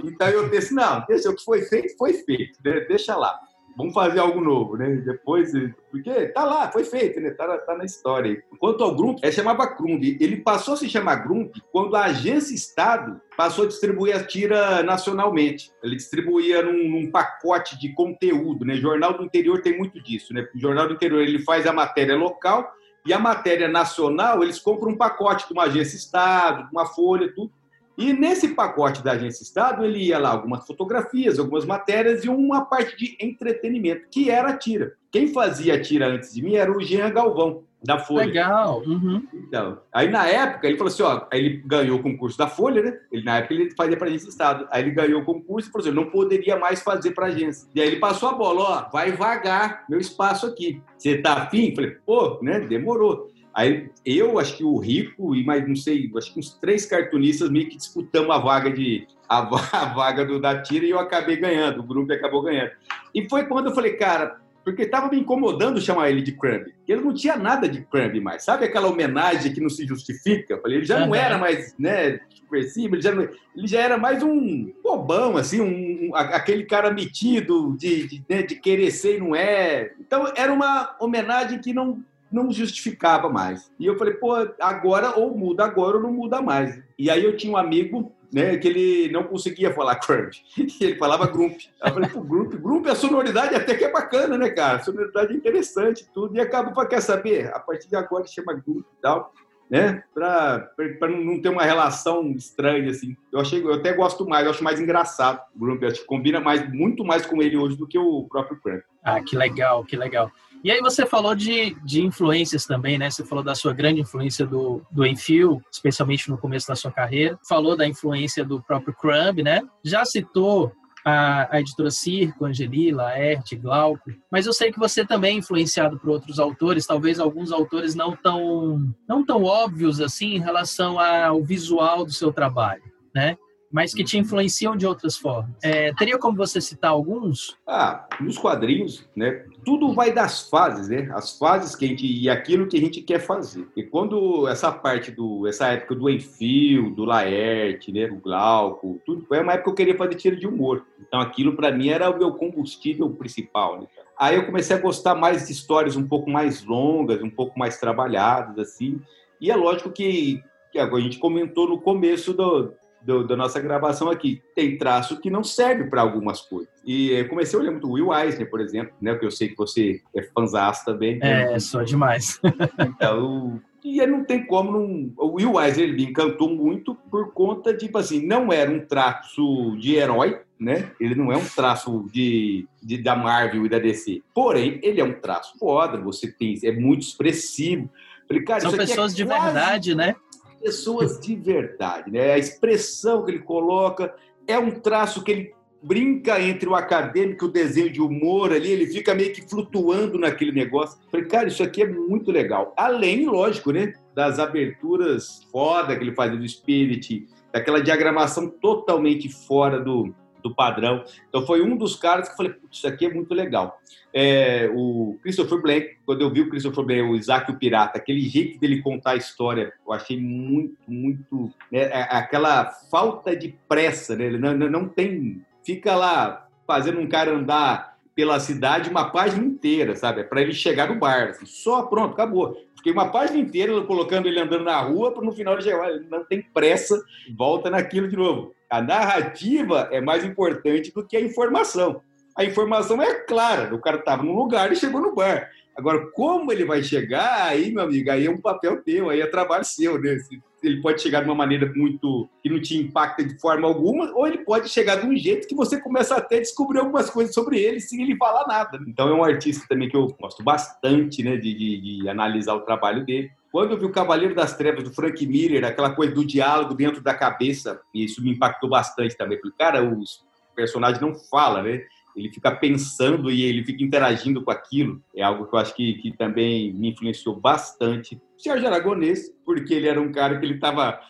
Então 0.04 0.28
eu 0.28 0.50
disse, 0.50 0.74
não, 0.74 1.02
deixa 1.08 1.30
o 1.30 1.34
que 1.34 1.42
foi 1.42 1.62
feito, 1.62 1.96
foi 1.96 2.12
feito, 2.12 2.58
né? 2.62 2.80
deixa 2.80 3.16
lá 3.16 3.40
vamos 3.76 3.94
fazer 3.94 4.18
algo 4.18 4.40
novo, 4.40 4.76
né? 4.76 4.96
Depois, 4.96 5.52
porque 5.90 6.28
tá 6.28 6.44
lá, 6.44 6.70
foi 6.70 6.84
feito, 6.84 7.20
né? 7.20 7.30
Tá, 7.30 7.58
tá 7.58 7.76
na 7.76 7.84
história. 7.84 8.42
Quanto 8.58 8.84
ao 8.84 8.94
Grump, 8.94 9.18
é 9.22 9.30
chamava 9.30 9.66
Crumb. 9.66 10.02
Ele 10.20 10.36
passou 10.36 10.74
a 10.74 10.76
se 10.76 10.88
chamar 10.88 11.16
Grump 11.16 11.56
quando 11.70 11.96
a 11.96 12.04
agência 12.04 12.54
Estado 12.54 13.20
passou 13.36 13.64
a 13.64 13.68
distribuir 13.68 14.14
a 14.14 14.24
tira 14.24 14.82
nacionalmente. 14.82 15.70
Ele 15.82 15.96
distribuía 15.96 16.62
num, 16.62 16.88
num, 16.88 17.10
pacote 17.10 17.78
de 17.78 17.92
conteúdo, 17.94 18.64
né? 18.64 18.76
Jornal 18.76 19.14
do 19.14 19.24
Interior 19.24 19.62
tem 19.62 19.76
muito 19.76 20.00
disso, 20.02 20.32
né? 20.32 20.46
O 20.54 20.58
Jornal 20.58 20.88
do 20.88 20.94
Interior 20.94 21.22
ele 21.22 21.40
faz 21.40 21.66
a 21.66 21.72
matéria 21.72 22.16
local 22.16 22.72
e 23.04 23.12
a 23.12 23.18
matéria 23.18 23.68
nacional 23.68 24.42
eles 24.42 24.58
compram 24.58 24.92
um 24.92 24.96
pacote 24.96 25.46
de 25.46 25.52
uma 25.52 25.64
agência 25.64 25.96
Estado, 25.96 26.68
uma 26.72 26.86
folha, 26.86 27.32
tudo 27.34 27.50
e 27.96 28.12
nesse 28.12 28.48
pacote 28.48 29.02
da 29.02 29.12
Agência 29.12 29.42
Estado, 29.42 29.84
ele 29.84 29.98
ia 29.98 30.18
lá 30.18 30.30
algumas 30.30 30.66
fotografias, 30.66 31.38
algumas 31.38 31.64
matérias 31.64 32.24
e 32.24 32.28
uma 32.28 32.64
parte 32.64 32.96
de 32.96 33.16
entretenimento, 33.20 34.06
que 34.10 34.30
era 34.30 34.50
a 34.50 34.56
tira. 34.56 34.94
Quem 35.10 35.28
fazia 35.28 35.74
a 35.74 35.80
tira 35.80 36.06
antes 36.06 36.32
de 36.32 36.42
mim 36.42 36.54
era 36.54 36.72
o 36.72 36.80
Jean 36.80 37.10
Galvão, 37.10 37.64
da 37.84 37.98
Folha. 37.98 38.26
Legal. 38.26 38.82
Uhum. 38.86 39.26
Então, 39.34 39.80
aí 39.92 40.08
na 40.08 40.26
época, 40.26 40.66
ele 40.66 40.78
falou 40.78 40.92
assim, 40.92 41.02
ó, 41.02 41.26
ele 41.32 41.62
ganhou 41.66 41.98
o 41.98 42.02
concurso 42.02 42.38
da 42.38 42.46
Folha, 42.46 42.82
né? 42.82 42.98
Ele, 43.10 43.24
na 43.24 43.38
época 43.38 43.54
ele 43.54 43.74
fazia 43.76 43.96
para 43.96 44.06
a 44.06 44.08
Agência 44.08 44.28
Estado. 44.28 44.66
Aí 44.70 44.82
ele 44.82 44.92
ganhou 44.92 45.20
o 45.20 45.24
concurso 45.24 45.68
e 45.68 45.72
falou 45.72 45.86
assim, 45.86 45.96
não 45.96 46.10
poderia 46.10 46.56
mais 46.56 46.80
fazer 46.80 47.10
para 47.10 47.26
a 47.26 47.28
agência. 47.28 47.68
E 47.74 47.80
aí 47.80 47.88
ele 47.88 48.00
passou 48.00 48.28
a 48.28 48.34
bola, 48.34 48.62
ó, 48.62 48.90
vai 48.90 49.12
vagar 49.12 49.84
meu 49.88 49.98
espaço 49.98 50.46
aqui. 50.46 50.80
Você 50.96 51.18
tá 51.18 51.34
afim? 51.34 51.74
Falei, 51.74 51.96
pô, 52.06 52.38
né? 52.40 52.60
Demorou. 52.60 53.30
Aí 53.54 53.90
eu, 54.04 54.38
acho 54.38 54.56
que 54.56 54.64
o 54.64 54.78
Rico 54.78 55.34
e 55.34 55.44
mais, 55.44 55.66
não 55.66 55.76
sei, 55.76 56.10
acho 56.16 56.32
que 56.32 56.40
uns 56.40 56.54
três 56.54 56.86
cartunistas 56.86 57.50
meio 57.50 57.68
que 57.68 57.76
disputamos 57.76 58.34
a 58.34 58.38
vaga 58.38 58.70
de 58.70 59.06
a, 59.28 59.38
a 59.72 59.94
vaga 59.94 60.24
do 60.24 60.40
da 60.40 60.60
tira 60.62 60.86
e 60.86 60.90
eu 60.90 60.98
acabei 60.98 61.36
ganhando, 61.36 61.80
o 61.80 61.84
grupo 61.84 62.12
acabou 62.12 62.42
ganhando. 62.42 62.70
E 63.14 63.28
foi 63.28 63.44
quando 63.46 63.68
eu 63.68 63.74
falei, 63.74 63.92
cara, 63.94 64.40
porque 64.64 64.82
estava 64.82 65.10
me 65.10 65.18
incomodando 65.18 65.80
chamar 65.80 66.10
ele 66.10 66.22
de 66.22 66.32
Crumb. 66.32 66.72
Ele 66.86 67.00
não 67.00 67.12
tinha 67.12 67.36
nada 67.36 67.68
de 67.68 67.82
Crumb 67.82 68.20
mais. 68.20 68.44
Sabe 68.44 68.64
aquela 68.64 68.88
homenagem 68.88 69.52
que 69.52 69.60
não 69.60 69.68
se 69.68 69.86
justifica? 69.86 70.58
Falei, 70.58 70.78
ele 70.78 70.86
já 70.86 71.04
não 71.04 71.14
era 71.14 71.36
mais, 71.36 71.74
né, 71.78 72.20
super 72.30 72.62
simples, 72.64 73.04
ele 73.04 73.14
já, 73.14 73.14
não, 73.14 73.28
ele 73.56 73.66
já 73.66 73.80
era 73.80 73.98
mais 73.98 74.22
um 74.22 74.72
bobão, 74.82 75.36
assim, 75.36 75.60
um, 75.60 76.10
um 76.10 76.14
aquele 76.14 76.64
cara 76.64 76.92
metido 76.92 77.76
de, 77.76 78.06
de, 78.06 78.24
né, 78.28 78.42
de 78.42 78.54
querer 78.56 78.90
ser 78.90 79.16
e 79.16 79.20
não 79.20 79.34
é. 79.34 79.92
Então, 80.00 80.32
era 80.36 80.52
uma 80.52 80.96
homenagem 81.00 81.58
que 81.58 81.72
não 81.72 82.02
não 82.32 82.50
justificava 82.50 83.28
mais. 83.28 83.70
E 83.78 83.86
eu 83.86 83.96
falei, 83.96 84.14
pô, 84.14 84.34
agora 84.60 85.18
ou 85.18 85.36
muda 85.36 85.64
agora 85.64 85.96
ou 85.96 86.02
não 86.02 86.12
muda 86.12 86.40
mais. 86.40 86.82
E 86.98 87.10
aí 87.10 87.22
eu 87.22 87.36
tinha 87.36 87.52
um 87.52 87.56
amigo, 87.56 88.12
né, 88.32 88.56
que 88.56 88.66
ele 88.66 89.12
não 89.12 89.24
conseguia 89.24 89.72
falar 89.72 89.96
crunch, 90.00 90.42
ele 90.80 90.96
falava 90.96 91.26
grump. 91.26 91.60
Eu 91.84 91.92
falei, 91.92 92.08
pô, 92.08 92.20
grump, 92.22 92.54
grump, 92.54 92.86
a 92.88 92.94
sonoridade 92.94 93.54
até 93.54 93.74
que 93.74 93.84
é 93.84 93.92
bacana, 93.92 94.38
né, 94.38 94.50
cara? 94.50 94.78
A 94.78 94.82
sonoridade 94.82 95.32
é 95.32 95.36
interessante, 95.36 96.08
tudo. 96.12 96.36
E 96.36 96.40
acaba 96.40 96.72
para 96.72 96.88
quer 96.88 97.02
saber? 97.02 97.48
A 97.54 97.60
partir 97.60 97.88
de 97.88 97.96
agora 97.96 98.26
chama 98.26 98.54
grump 98.54 98.80
e 98.80 99.02
tal. 99.02 99.32
Né? 99.70 100.04
Para 100.12 100.68
não 101.08 101.40
ter 101.40 101.48
uma 101.48 101.62
relação 101.62 102.30
estranha 102.32 102.90
assim. 102.90 103.16
Eu 103.32 103.40
achei, 103.40 103.62
eu 103.62 103.72
até 103.72 103.90
gosto 103.94 104.28
mais, 104.28 104.44
eu 104.44 104.50
acho 104.50 104.62
mais 104.62 104.78
engraçado 104.78 105.40
o 105.56 105.58
Grump, 105.58 105.82
acho 105.84 106.00
que 106.00 106.06
combina 106.06 106.38
mais, 106.38 106.70
muito 106.70 107.02
mais 107.02 107.24
com 107.24 107.40
ele 107.40 107.56
hoje 107.56 107.74
do 107.74 107.88
que 107.88 107.98
o 107.98 108.26
próprio 108.28 108.60
Crump. 108.60 108.82
Ah, 109.02 109.22
que 109.22 109.34
legal, 109.34 109.82
que 109.82 109.96
legal. 109.96 110.30
E 110.64 110.70
aí 110.70 110.80
você 110.80 111.04
falou 111.04 111.34
de, 111.34 111.74
de 111.84 112.04
influências 112.04 112.64
também, 112.64 112.96
né? 112.96 113.10
Você 113.10 113.24
falou 113.24 113.42
da 113.42 113.54
sua 113.54 113.72
grande 113.72 114.00
influência 114.00 114.46
do, 114.46 114.80
do 114.90 115.04
Enfio, 115.04 115.60
especialmente 115.70 116.30
no 116.30 116.38
começo 116.38 116.68
da 116.68 116.76
sua 116.76 116.92
carreira. 116.92 117.36
Falou 117.48 117.76
da 117.76 117.86
influência 117.86 118.44
do 118.44 118.62
próprio 118.62 118.94
Crumb, 118.94 119.42
né? 119.42 119.60
Já 119.82 120.04
citou 120.04 120.72
a, 121.04 121.56
a, 121.56 121.60
editora 121.60 121.90
Circo, 121.90 122.44
Angeli, 122.44 122.92
Laerte, 122.92 123.56
Glauco, 123.56 124.10
mas 124.30 124.46
eu 124.46 124.52
sei 124.52 124.70
que 124.70 124.78
você 124.78 125.04
também 125.04 125.34
é 125.34 125.38
influenciado 125.38 125.98
por 125.98 126.10
outros 126.10 126.38
autores, 126.38 126.86
talvez 126.86 127.18
alguns 127.18 127.50
autores 127.50 127.94
não 127.94 128.14
tão, 128.14 128.94
não 129.08 129.24
tão 129.24 129.42
óbvios 129.42 130.00
assim 130.00 130.36
em 130.36 130.40
relação 130.40 130.98
ao 131.00 131.42
visual 131.42 132.04
do 132.04 132.12
seu 132.12 132.32
trabalho, 132.32 132.84
né? 133.14 133.36
Mas 133.72 133.94
que 133.94 134.04
te 134.04 134.18
influenciam 134.18 134.76
de 134.76 134.86
outras 134.86 135.16
formas. 135.16 135.50
É, 135.62 135.92
teria 135.94 136.18
como 136.18 136.36
você 136.36 136.60
citar 136.60 136.90
alguns? 136.90 137.56
Ah, 137.66 138.06
nos 138.20 138.36
quadrinhos, 138.36 139.08
né? 139.16 139.46
Tudo 139.64 139.94
vai 139.94 140.12
das 140.12 140.48
fases, 140.48 140.88
né? 140.88 141.10
As 141.14 141.38
fases 141.38 141.74
que 141.74 141.86
a 141.86 141.88
gente 141.88 142.06
e 142.06 142.28
aquilo 142.28 142.66
que 142.66 142.76
a 142.76 142.80
gente 142.80 143.00
quer 143.00 143.18
fazer. 143.18 143.66
E 143.74 143.82
quando 143.82 144.46
essa 144.46 144.70
parte 144.70 145.10
do 145.10 145.46
essa 145.46 145.68
época 145.68 145.94
do 145.94 146.10
Enfio, 146.10 146.90
do 146.90 147.04
Laerte, 147.04 147.90
né, 147.90 148.06
do 148.06 148.16
Glauco, 148.16 149.00
tudo 149.06 149.24
foi 149.24 149.40
uma 149.40 149.54
época 149.54 149.64
que 149.64 149.70
eu 149.70 149.74
queria 149.74 149.96
fazer 149.96 150.14
tiro 150.16 150.36
de 150.36 150.46
humor. 150.46 150.84
Então 151.00 151.20
aquilo 151.20 151.56
para 151.56 151.72
mim 151.72 151.88
era 151.88 152.10
o 152.10 152.18
meu 152.18 152.32
combustível 152.32 153.08
principal, 153.10 153.80
né? 153.80 153.86
Aí 154.18 154.36
eu 154.36 154.44
comecei 154.44 154.76
a 154.76 154.80
gostar 154.80 155.14
mais 155.14 155.46
de 155.46 155.52
histórias 155.52 155.96
um 155.96 156.06
pouco 156.06 156.30
mais 156.30 156.62
longas, 156.64 157.22
um 157.22 157.30
pouco 157.30 157.58
mais 157.58 157.78
trabalhadas 157.78 158.58
assim. 158.58 159.00
E 159.40 159.50
é 159.50 159.56
lógico 159.56 159.90
que, 159.90 160.42
que 160.70 160.78
a 160.78 161.00
gente 161.00 161.18
comentou 161.18 161.68
no 161.68 161.80
começo 161.80 162.32
do, 162.32 162.72
do, 163.04 163.26
da 163.26 163.36
nossa 163.36 163.60
gravação 163.60 164.10
aqui. 164.10 164.42
Tem 164.54 164.76
traço 164.76 165.20
que 165.20 165.30
não 165.30 165.42
serve 165.42 165.84
para 165.84 166.02
algumas 166.02 166.40
coisas. 166.40 166.72
E 166.84 167.10
eu 167.10 167.28
comecei 167.28 167.58
a 167.58 167.62
olhar 167.62 167.70
muito 167.70 167.88
o 167.88 167.92
Will 167.92 168.12
Eisner, 168.12 168.48
por 168.48 168.60
exemplo, 168.60 168.92
né? 169.00 169.14
Que 169.14 169.26
eu 169.26 169.30
sei 169.30 169.48
que 169.48 169.56
você 169.56 170.00
é 170.14 170.22
fãzaço 170.22 170.84
também. 170.84 171.18
É, 171.22 171.58
sou 171.58 171.84
demais. 171.84 172.40
então, 172.80 173.60
e 173.84 174.04
não 174.06 174.24
tem 174.24 174.46
como 174.46 174.72
não. 174.72 175.12
O 175.16 175.34
Will 175.36 175.60
Eisner 175.60 175.88
ele 175.88 175.96
me 175.96 176.06
encantou 176.06 176.48
muito 176.48 176.94
por 176.94 177.32
conta 177.32 177.72
de, 177.72 177.86
tipo 177.86 177.98
assim, 177.98 178.24
não 178.24 178.52
era 178.52 178.70
um 178.70 178.80
traço 178.80 179.76
de 179.78 179.96
herói, 179.96 180.40
né? 180.58 180.92
Ele 181.00 181.14
não 181.14 181.32
é 181.32 181.36
um 181.36 181.44
traço 181.44 182.08
de, 182.12 182.66
de, 182.80 182.98
da 182.98 183.16
Marvel 183.16 183.66
e 183.66 183.68
da 183.68 183.78
DC. 183.78 184.22
Porém, 184.32 184.78
ele 184.82 185.00
é 185.00 185.04
um 185.04 185.20
traço 185.20 185.58
foda, 185.58 185.98
você 185.98 186.30
tem, 186.30 186.58
é 186.62 186.72
muito 186.72 187.02
expressivo. 187.02 187.90
Falei, 188.28 188.44
cara, 188.44 188.60
São 188.60 188.74
é 188.74 188.76
pessoas 188.76 189.12
é 189.12 189.16
de 189.16 189.26
quase... 189.26 189.44
verdade, 189.44 189.94
né? 189.94 190.14
Pessoas 190.62 191.18
de 191.18 191.34
verdade. 191.34 192.10
Né? 192.10 192.32
A 192.32 192.38
expressão 192.38 193.24
que 193.24 193.30
ele 193.32 193.40
coloca 193.40 194.14
é 194.46 194.58
um 194.58 194.70
traço 194.70 195.22
que 195.22 195.30
ele 195.30 195.54
brinca 195.82 196.40
entre 196.40 196.68
o 196.68 196.76
acadêmico 196.76 197.44
e 197.44 197.48
o 197.48 197.52
desenho 197.52 197.90
de 197.90 198.00
humor 198.00 198.52
ali, 198.52 198.70
ele 198.70 198.86
fica 198.86 199.14
meio 199.14 199.32
que 199.32 199.42
flutuando 199.42 200.16
naquele 200.16 200.52
negócio. 200.52 200.98
Falei, 201.10 201.26
cara, 201.26 201.48
isso 201.48 201.62
aqui 201.62 201.82
é 201.82 201.88
muito 201.88 202.30
legal. 202.30 202.72
Além, 202.76 203.26
lógico, 203.26 203.72
né, 203.72 203.92
das 204.14 204.38
aberturas 204.38 205.40
foda 205.50 205.96
que 205.96 206.04
ele 206.04 206.14
faz 206.14 206.38
do 206.38 206.48
Spirit, 206.48 207.26
daquela 207.52 207.82
diagramação 207.82 208.48
totalmente 208.48 209.28
fora 209.28 209.80
do, 209.80 210.14
do 210.42 210.54
padrão. 210.54 211.04
Então 211.28 211.46
foi 211.46 211.62
um 211.62 211.76
dos 211.76 211.96
caras 211.96 212.28
que 212.28 212.32
eu 212.32 212.36
falei, 212.36 212.54
isso 212.70 212.86
aqui 212.86 213.06
é 213.06 213.12
muito 213.12 213.32
legal. 213.34 213.78
É, 214.14 214.70
o 214.74 215.18
Christopher 215.22 215.60
Blank, 215.62 215.96
quando 216.04 216.20
eu 216.20 216.30
vi 216.30 216.42
o 216.42 216.50
Christopher 216.50 216.84
Blank, 216.84 217.02
o 217.02 217.16
Isaac 217.16 217.50
o 217.50 217.56
Pirata, 217.56 217.98
aquele 217.98 218.20
jeito 218.20 218.60
dele 218.60 218.82
contar 218.82 219.12
a 219.12 219.16
história, 219.16 219.72
eu 219.86 219.92
achei 219.92 220.20
muito, 220.20 220.76
muito. 220.86 221.50
Né, 221.70 221.80
é, 221.80 222.08
aquela 222.10 222.66
falta 222.90 223.34
de 223.34 223.56
pressa, 223.66 224.14
né? 224.14 224.26
Ele 224.26 224.38
não, 224.38 224.54
não 224.54 224.88
tem. 224.88 225.42
Fica 225.64 225.94
lá 225.94 226.46
fazendo 226.66 227.00
um 227.00 227.08
cara 227.08 227.34
andar 227.34 227.91
pela 228.14 228.38
cidade 228.40 228.90
uma 228.90 229.10
página 229.10 229.44
inteira, 229.44 229.96
sabe? 229.96 230.20
É 230.20 230.24
para 230.24 230.42
ele 230.42 230.52
chegar 230.52 230.88
no 230.88 230.98
bar. 230.98 231.30
Assim, 231.30 231.46
só 231.46 231.82
pronto, 231.82 232.12
acabou. 232.12 232.56
Fiquei 232.76 232.92
uma 232.92 233.10
página 233.10 233.38
inteira 233.38 233.80
colocando 233.82 234.26
ele 234.26 234.40
andando 234.40 234.64
na 234.64 234.80
rua 234.80 235.12
para 235.12 235.24
no 235.24 235.32
final 235.32 235.54
ele 235.54 235.62
chegar. 235.62 235.90
Ele 235.90 236.06
não 236.10 236.24
tem 236.24 236.42
pressa, 236.42 237.00
volta 237.36 237.70
naquilo 237.70 238.08
de 238.08 238.16
novo. 238.16 238.54
A 238.68 238.80
narrativa 238.80 239.88
é 239.90 240.00
mais 240.00 240.24
importante 240.24 240.92
do 240.92 241.06
que 241.06 241.16
a 241.16 241.20
informação. 241.20 242.02
A 242.36 242.44
informação 242.44 243.02
é 243.02 243.14
clara, 243.14 243.74
o 243.74 243.80
cara 243.80 243.98
estava 243.98 244.22
num 244.22 244.34
lugar 244.34 244.72
e 244.72 244.76
chegou 244.76 245.00
no 245.00 245.14
bar. 245.14 245.50
Agora, 245.76 246.06
como 246.12 246.52
ele 246.52 246.64
vai 246.64 246.82
chegar, 246.82 247.48
aí, 247.48 247.72
meu 247.72 247.84
amigo, 247.84 248.10
aí 248.10 248.26
é 248.26 248.30
um 248.30 248.40
papel 248.40 248.82
teu, 248.82 249.10
aí 249.10 249.20
é 249.20 249.26
trabalho 249.26 249.64
seu, 249.64 250.00
né? 250.00 250.18
Ele 250.62 250.80
pode 250.80 251.02
chegar 251.02 251.20
de 251.20 251.28
uma 251.28 251.34
maneira 251.34 251.72
muito 251.74 252.28
que 252.42 252.48
não 252.48 252.60
te 252.60 252.76
impacta 252.76 253.24
de 253.24 253.38
forma 253.38 253.66
alguma, 253.66 254.12
ou 254.14 254.26
ele 254.26 254.38
pode 254.38 254.68
chegar 254.68 254.96
de 254.96 255.06
um 255.06 255.16
jeito 255.16 255.48
que 255.48 255.54
você 255.54 255.80
começa 255.80 256.14
até 256.16 256.36
a 256.36 256.40
descobrir 256.40 256.78
algumas 256.78 257.10
coisas 257.10 257.34
sobre 257.34 257.58
ele 257.58 257.80
sem 257.80 258.02
ele 258.02 258.16
falar 258.16 258.46
nada. 258.46 258.78
Então 258.86 259.08
é 259.08 259.12
um 259.12 259.24
artista 259.24 259.66
também 259.68 259.88
que 259.88 259.96
eu 259.96 260.08
gosto 260.20 260.42
bastante, 260.42 261.22
né, 261.22 261.36
de, 261.36 261.52
de, 261.54 262.00
de 262.00 262.08
analisar 262.08 262.54
o 262.54 262.60
trabalho 262.60 263.04
dele. 263.04 263.30
Quando 263.50 263.72
eu 263.72 263.78
vi 263.78 263.84
o 263.84 263.92
Cavaleiro 263.92 264.34
das 264.34 264.56
Trevas 264.56 264.84
do 264.84 264.94
Frank 264.94 265.26
Miller, 265.26 265.64
aquela 265.64 265.94
coisa 265.94 266.14
do 266.14 266.24
diálogo 266.24 266.74
dentro 266.74 267.02
da 267.02 267.12
cabeça, 267.12 267.80
e 267.92 268.04
isso 268.04 268.22
me 268.22 268.30
impactou 268.30 268.70
bastante 268.70 269.16
também. 269.16 269.38
Falei, 269.38 269.54
cara, 269.58 269.84
os 269.84 270.24
personagens 270.54 271.00
não 271.00 271.14
falam, 271.14 271.62
né? 271.62 271.82
Ele 272.16 272.32
fica 272.32 272.50
pensando 272.50 273.30
e 273.30 273.42
ele 273.42 273.64
fica 273.64 273.82
interagindo 273.82 274.42
com 274.42 274.50
aquilo. 274.50 275.02
É 275.14 275.22
algo 275.22 275.46
que 275.46 275.54
eu 275.54 275.58
acho 275.58 275.74
que, 275.74 275.94
que 275.94 276.16
também 276.16 276.72
me 276.72 276.90
influenciou 276.90 277.38
bastante. 277.38 278.16
O 278.16 278.40
Sérgio 278.42 278.66
Aragonês, 278.66 279.32
porque 279.44 279.74
ele 279.74 279.88
era 279.88 280.00
um 280.00 280.12
cara 280.12 280.38
que 280.38 280.44
ele 280.44 280.54
estava 280.54 281.00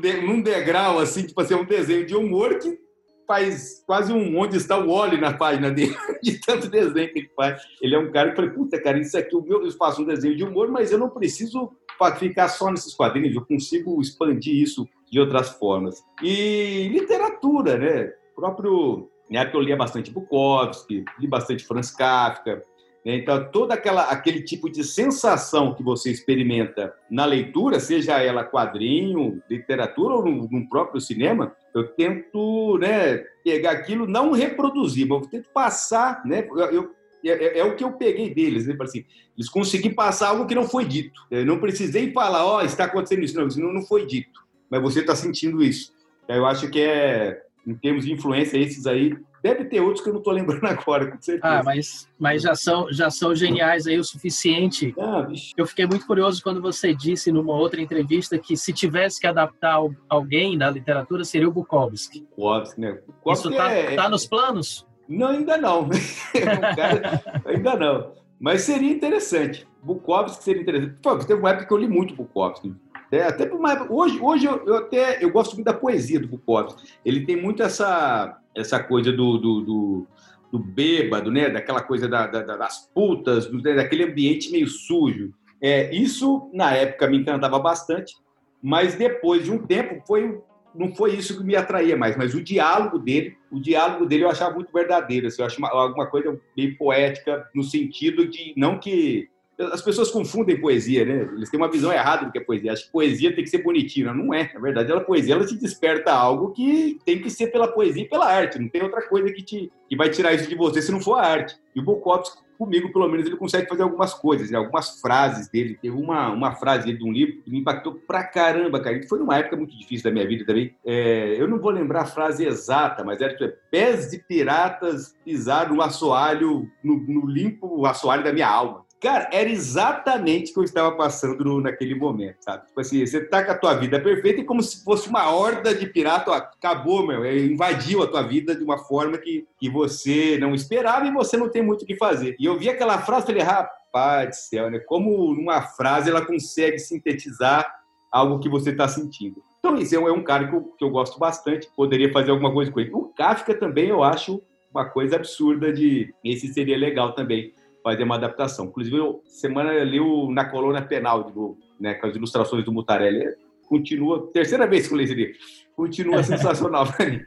de, 0.00 0.20
num 0.22 0.40
degrau, 0.40 0.98
assim, 0.98 1.26
tipo 1.26 1.40
assim, 1.40 1.54
um 1.54 1.64
desenho 1.64 2.06
de 2.06 2.14
humor 2.14 2.58
que 2.58 2.78
faz 3.26 3.82
quase 3.84 4.12
um 4.12 4.38
onde 4.38 4.56
está 4.56 4.78
o 4.78 4.88
Wally 4.88 5.20
na 5.20 5.32
página 5.32 5.70
dele, 5.70 5.96
de 6.22 6.40
tanto 6.40 6.68
desenho 6.68 7.12
que 7.12 7.18
ele 7.18 7.30
faz. 7.34 7.60
Ele 7.80 7.94
é 7.94 7.98
um 7.98 8.10
cara 8.10 8.30
que 8.30 8.36
fala, 8.36 8.50
puta, 8.50 8.80
cara, 8.80 8.98
isso 8.98 9.18
aqui, 9.18 9.34
eu 9.34 9.70
faço 9.72 10.02
um 10.02 10.06
desenho 10.06 10.36
de 10.36 10.44
humor, 10.44 10.68
mas 10.68 10.92
eu 10.92 10.98
não 10.98 11.10
preciso 11.10 11.72
ficar 12.18 12.48
só 12.48 12.70
nesses 12.70 12.94
quadrinhos, 12.94 13.34
eu 13.34 13.44
consigo 13.44 14.00
expandir 14.00 14.54
isso 14.54 14.86
de 15.10 15.18
outras 15.18 15.50
formas. 15.50 16.04
E 16.22 16.88
literatura, 16.88 17.78
né? 17.78 18.12
O 18.32 18.40
próprio 18.40 19.10
na 19.30 19.40
época 19.40 19.58
eu 19.58 19.62
lia 19.62 19.76
bastante 19.76 20.10
Bukowski, 20.10 21.04
li 21.18 21.26
bastante 21.26 21.64
Franz 21.64 21.90
Kafka. 21.90 22.62
Né? 23.04 23.16
Então, 23.16 23.48
todo 23.50 23.72
aquela, 23.72 24.02
aquele 24.04 24.42
tipo 24.42 24.68
de 24.68 24.82
sensação 24.82 25.74
que 25.74 25.82
você 25.82 26.10
experimenta 26.10 26.92
na 27.10 27.24
leitura, 27.24 27.78
seja 27.78 28.20
ela 28.20 28.44
quadrinho, 28.44 29.40
literatura 29.48 30.14
ou 30.14 30.24
no, 30.24 30.48
no 30.48 30.68
próprio 30.68 31.00
cinema, 31.00 31.54
eu 31.72 31.88
tento 31.88 32.78
né, 32.78 33.18
pegar 33.44 33.70
aquilo, 33.70 34.06
não 34.06 34.32
reproduzir, 34.32 35.06
mas 35.06 35.22
eu 35.22 35.28
tento 35.28 35.48
passar, 35.50 36.24
né? 36.24 36.46
Eu, 36.50 36.58
eu, 36.58 36.90
é, 37.24 37.30
é, 37.30 37.58
é, 37.58 37.64
o 37.64 37.76
que 37.76 37.84
eu 37.84 37.92
peguei 37.92 38.32
deles, 38.34 38.66
né? 38.66 38.76
Assim, 38.80 39.04
eles 39.36 39.48
conseguiram 39.48 39.94
passar 39.94 40.28
algo 40.28 40.46
que 40.46 40.54
não 40.54 40.68
foi 40.68 40.84
dito. 40.84 41.20
Eu 41.30 41.44
não 41.44 41.58
precisei 41.58 42.12
falar, 42.12 42.44
ó, 42.44 42.58
oh, 42.58 42.62
está 42.62 42.84
acontecendo 42.84 43.22
isso. 43.22 43.36
Não, 43.36 43.46
isso 43.46 43.60
não 43.60 43.82
foi 43.82 44.06
dito, 44.06 44.44
mas 44.70 44.82
você 44.82 45.00
está 45.00 45.14
sentindo 45.14 45.62
isso. 45.62 45.92
Eu 46.28 46.44
acho 46.44 46.68
que 46.70 46.80
é 46.80 47.45
em 47.66 47.74
termos 47.74 48.04
de 48.04 48.12
influência, 48.12 48.58
esses 48.58 48.86
aí. 48.86 49.16
Deve 49.42 49.64
ter 49.64 49.80
outros 49.80 50.02
que 50.02 50.08
eu 50.08 50.12
não 50.12 50.20
estou 50.20 50.32
lembrando 50.32 50.64
agora, 50.66 51.10
com 51.10 51.20
certeza. 51.20 51.58
Ah, 51.58 51.62
mas, 51.62 52.08
mas 52.18 52.42
já, 52.42 52.54
são, 52.54 52.92
já 52.92 53.10
são 53.10 53.34
geniais 53.34 53.86
aí 53.86 53.98
o 53.98 54.04
suficiente. 54.04 54.94
Ah, 54.98 55.28
eu 55.56 55.66
fiquei 55.66 55.86
muito 55.86 56.06
curioso 56.06 56.42
quando 56.42 56.60
você 56.60 56.94
disse 56.94 57.30
numa 57.30 57.54
outra 57.54 57.80
entrevista 57.80 58.38
que 58.38 58.56
se 58.56 58.72
tivesse 58.72 59.20
que 59.20 59.26
adaptar 59.26 59.78
alguém 60.08 60.56
da 60.56 60.70
literatura 60.70 61.24
seria 61.24 61.48
o 61.48 61.52
Bukowski. 61.52 62.20
Bukowski, 62.20 62.80
né? 62.80 62.98
Bukowski 63.06 63.48
Isso 63.48 63.50
está 63.50 63.70
é... 63.72 63.94
tá 63.94 64.08
nos 64.08 64.26
planos? 64.26 64.86
Não, 65.08 65.28
ainda 65.28 65.56
não. 65.56 65.88
cara, 66.76 67.22
ainda 67.44 67.76
não. 67.76 68.12
Mas 68.38 68.62
seria 68.62 68.92
interessante. 68.92 69.66
Bukowski 69.82 70.42
seria 70.42 70.62
interessante. 70.62 70.96
Pô, 71.00 71.16
teve 71.18 71.40
uma 71.40 71.50
época 71.50 71.66
que 71.66 71.72
eu 71.72 71.78
li 71.78 71.88
muito 71.88 72.14
Bukowski. 72.14 72.74
É, 73.10 73.22
até 73.22 73.46
por 73.46 73.58
uma, 73.58 73.90
hoje, 73.90 74.18
hoje 74.20 74.46
eu, 74.46 74.66
eu, 74.66 74.76
até 74.76 75.22
eu 75.22 75.30
gosto 75.30 75.54
muito 75.54 75.66
da 75.66 75.74
poesia 75.74 76.18
do 76.18 76.28
Bukowski. 76.28 76.82
Ele 77.04 77.24
tem 77.24 77.40
muito 77.40 77.62
essa, 77.62 78.38
essa 78.54 78.82
coisa 78.82 79.12
do, 79.12 79.38
do, 79.38 79.60
do, 79.60 80.06
do 80.52 80.58
bêbado, 80.58 81.30
né? 81.30 81.48
Daquela 81.48 81.80
coisa 81.80 82.08
da, 82.08 82.26
da, 82.26 82.42
das 82.56 82.90
putas, 82.92 83.46
do, 83.46 83.62
daquele 83.62 84.04
ambiente 84.04 84.50
meio 84.50 84.66
sujo. 84.66 85.32
É, 85.60 85.94
isso 85.94 86.50
na 86.52 86.72
época 86.72 87.08
me 87.08 87.18
encantava 87.18 87.58
bastante, 87.58 88.16
mas 88.62 88.94
depois 88.94 89.44
de 89.44 89.52
um 89.52 89.64
tempo 89.66 90.02
foi 90.06 90.40
não 90.74 90.94
foi 90.94 91.14
isso 91.14 91.38
que 91.38 91.44
me 91.44 91.56
atraía 91.56 91.96
mais, 91.96 92.16
mas 92.16 92.34
o 92.34 92.42
diálogo 92.42 92.98
dele, 92.98 93.34
o 93.50 93.58
diálogo 93.58 94.04
dele 94.04 94.24
eu 94.24 94.30
achava 94.30 94.54
muito 94.54 94.72
verdadeiro. 94.72 95.26
Assim, 95.26 95.40
eu 95.40 95.46
acho 95.46 95.58
uma, 95.58 95.70
alguma 95.70 96.06
coisa 96.06 96.38
bem 96.54 96.74
poética 96.74 97.48
no 97.54 97.62
sentido 97.62 98.28
de 98.28 98.52
não 98.56 98.78
que 98.78 99.28
as 99.58 99.80
pessoas 99.80 100.10
confundem 100.10 100.60
poesia, 100.60 101.04
né? 101.04 101.28
Eles 101.34 101.48
têm 101.48 101.58
uma 101.58 101.70
visão 101.70 101.90
errada 101.90 102.26
do 102.26 102.32
que 102.32 102.38
é 102.38 102.44
poesia. 102.44 102.72
Acho 102.72 102.86
que 102.86 102.92
poesia 102.92 103.34
tem 103.34 103.42
que 103.42 103.50
ser 103.50 103.62
bonitinha. 103.62 104.12
Não 104.12 104.32
é. 104.34 104.50
Na 104.52 104.60
verdade, 104.60 104.92
ela 104.92 105.00
poesia 105.00 105.34
ela 105.34 105.46
te 105.46 105.56
desperta 105.56 106.12
algo 106.12 106.52
que 106.52 106.98
tem 107.04 107.20
que 107.20 107.30
ser 107.30 107.48
pela 107.48 107.68
poesia 107.68 108.02
e 108.02 108.08
pela 108.08 108.26
arte. 108.26 108.58
Não 108.58 108.68
tem 108.68 108.82
outra 108.82 109.02
coisa 109.08 109.32
que, 109.32 109.42
te, 109.42 109.72
que 109.88 109.96
vai 109.96 110.10
tirar 110.10 110.34
isso 110.34 110.48
de 110.48 110.54
você 110.54 110.82
se 110.82 110.92
não 110.92 111.00
for 111.00 111.14
a 111.14 111.26
arte. 111.26 111.56
E 111.74 111.80
o 111.80 111.82
Bukowski, 111.82 112.38
comigo, 112.58 112.92
pelo 112.92 113.08
menos, 113.08 113.26
ele 113.26 113.36
consegue 113.36 113.68
fazer 113.68 113.82
algumas 113.82 114.12
coisas, 114.12 114.50
né? 114.50 114.58
algumas 114.58 115.00
frases 115.00 115.48
dele. 115.48 115.78
Teve 115.80 115.96
uma, 115.96 116.30
uma 116.30 116.54
frase 116.54 116.86
dele 116.86 116.98
de 116.98 117.04
um 117.04 117.12
livro 117.12 117.42
que 117.42 117.50
me 117.50 117.60
impactou 117.60 117.94
pra 117.94 118.24
caramba, 118.24 118.80
cara. 118.80 118.96
E 118.96 119.08
foi 119.08 119.18
numa 119.18 119.38
época 119.38 119.56
muito 119.56 119.76
difícil 119.76 120.04
da 120.04 120.10
minha 120.10 120.26
vida 120.26 120.44
também. 120.44 120.74
É, 120.84 121.36
eu 121.38 121.48
não 121.48 121.58
vou 121.58 121.70
lembrar 121.70 122.02
a 122.02 122.06
frase 122.06 122.46
exata, 122.46 123.04
mas 123.04 123.20
era 123.20 123.34
tipo, 123.34 123.52
pés 123.70 124.10
de 124.10 124.18
piratas 124.18 125.14
pisar 125.24 125.72
no 125.72 125.80
assoalho, 125.80 126.70
no, 126.82 126.98
no 126.98 127.26
limpo 127.26 127.86
assoalho 127.86 128.24
da 128.24 128.32
minha 128.32 128.48
alma. 128.48 128.85
Cara, 129.00 129.28
era 129.30 129.48
exatamente 129.48 130.50
o 130.50 130.54
que 130.54 130.60
eu 130.60 130.64
estava 130.64 130.96
passando 130.96 131.60
naquele 131.60 131.94
momento, 131.94 132.38
sabe? 132.40 132.66
Tipo 132.66 132.80
assim, 132.80 133.04
você 133.04 133.20
tá 133.20 133.44
com 133.44 133.52
a 133.52 133.58
tua 133.58 133.74
vida 133.74 134.00
perfeita 134.00 134.40
e 134.40 134.44
como 134.44 134.62
se 134.62 134.82
fosse 134.82 135.08
uma 135.08 135.30
horda 135.30 135.74
de 135.74 135.86
pirata, 135.86 136.30
ó, 136.30 136.34
acabou, 136.34 137.06
meu, 137.06 137.22
é, 137.22 137.36
invadiu 137.38 138.02
a 138.02 138.06
tua 138.06 138.22
vida 138.22 138.54
de 138.54 138.64
uma 138.64 138.78
forma 138.78 139.18
que, 139.18 139.46
que 139.58 139.68
você 139.68 140.38
não 140.38 140.54
esperava 140.54 141.06
e 141.06 141.12
você 141.12 141.36
não 141.36 141.50
tem 141.50 141.62
muito 141.62 141.82
o 141.82 141.86
que 141.86 141.94
fazer. 141.96 142.36
E 142.38 142.46
eu 142.46 142.58
vi 142.58 142.70
aquela 142.70 142.98
frase 142.98 143.24
e 143.24 143.26
falei, 143.26 143.42
rapaz 143.42 144.28
do 144.28 144.34
céu, 144.34 144.70
né? 144.70 144.78
Como 144.78 145.34
numa 145.34 145.60
frase 145.60 146.08
ela 146.08 146.24
consegue 146.24 146.78
sintetizar 146.78 147.70
algo 148.10 148.38
que 148.38 148.48
você 148.48 148.70
está 148.70 148.88
sentindo. 148.88 149.42
Então, 149.58 149.76
isso 149.76 149.94
é 149.94 150.12
um 150.12 150.22
cara 150.22 150.48
que 150.48 150.54
eu, 150.54 150.62
que 150.78 150.84
eu 150.84 150.90
gosto 150.90 151.18
bastante, 151.18 151.68
poderia 151.76 152.10
fazer 152.12 152.30
alguma 152.30 152.52
coisa 152.52 152.70
com 152.70 152.80
ele. 152.80 152.92
O 152.94 153.12
Kafka 153.16 153.54
também 153.54 153.88
eu 153.88 154.02
acho 154.02 154.40
uma 154.70 154.86
coisa 154.86 155.16
absurda 155.16 155.72
de... 155.72 156.14
Esse 156.24 156.48
seria 156.52 156.78
legal 156.78 157.14
também 157.14 157.52
fazer 157.86 158.02
uma 158.02 158.16
adaptação. 158.16 158.66
Inclusive, 158.66 158.96
eu, 158.96 159.22
semana 159.26 159.72
eu 159.72 159.84
li 159.84 160.00
o 160.00 160.28
Na 160.32 160.44
Colônia 160.44 160.82
Penal 160.82 161.22
de 161.22 161.32
novo, 161.32 161.56
né, 161.78 161.94
com 161.94 162.08
as 162.08 162.16
ilustrações 162.16 162.64
do 162.64 162.72
Mutarelli. 162.72 163.24
Continua, 163.68 164.28
terceira 164.32 164.66
vez 164.66 164.88
que 164.88 164.94
eu 164.94 164.98
li 164.98 165.04
esse 165.04 165.14
livro, 165.14 165.38
continua 165.76 166.20
sensacional 166.24 166.84
para 166.84 167.06
mim. 167.06 167.20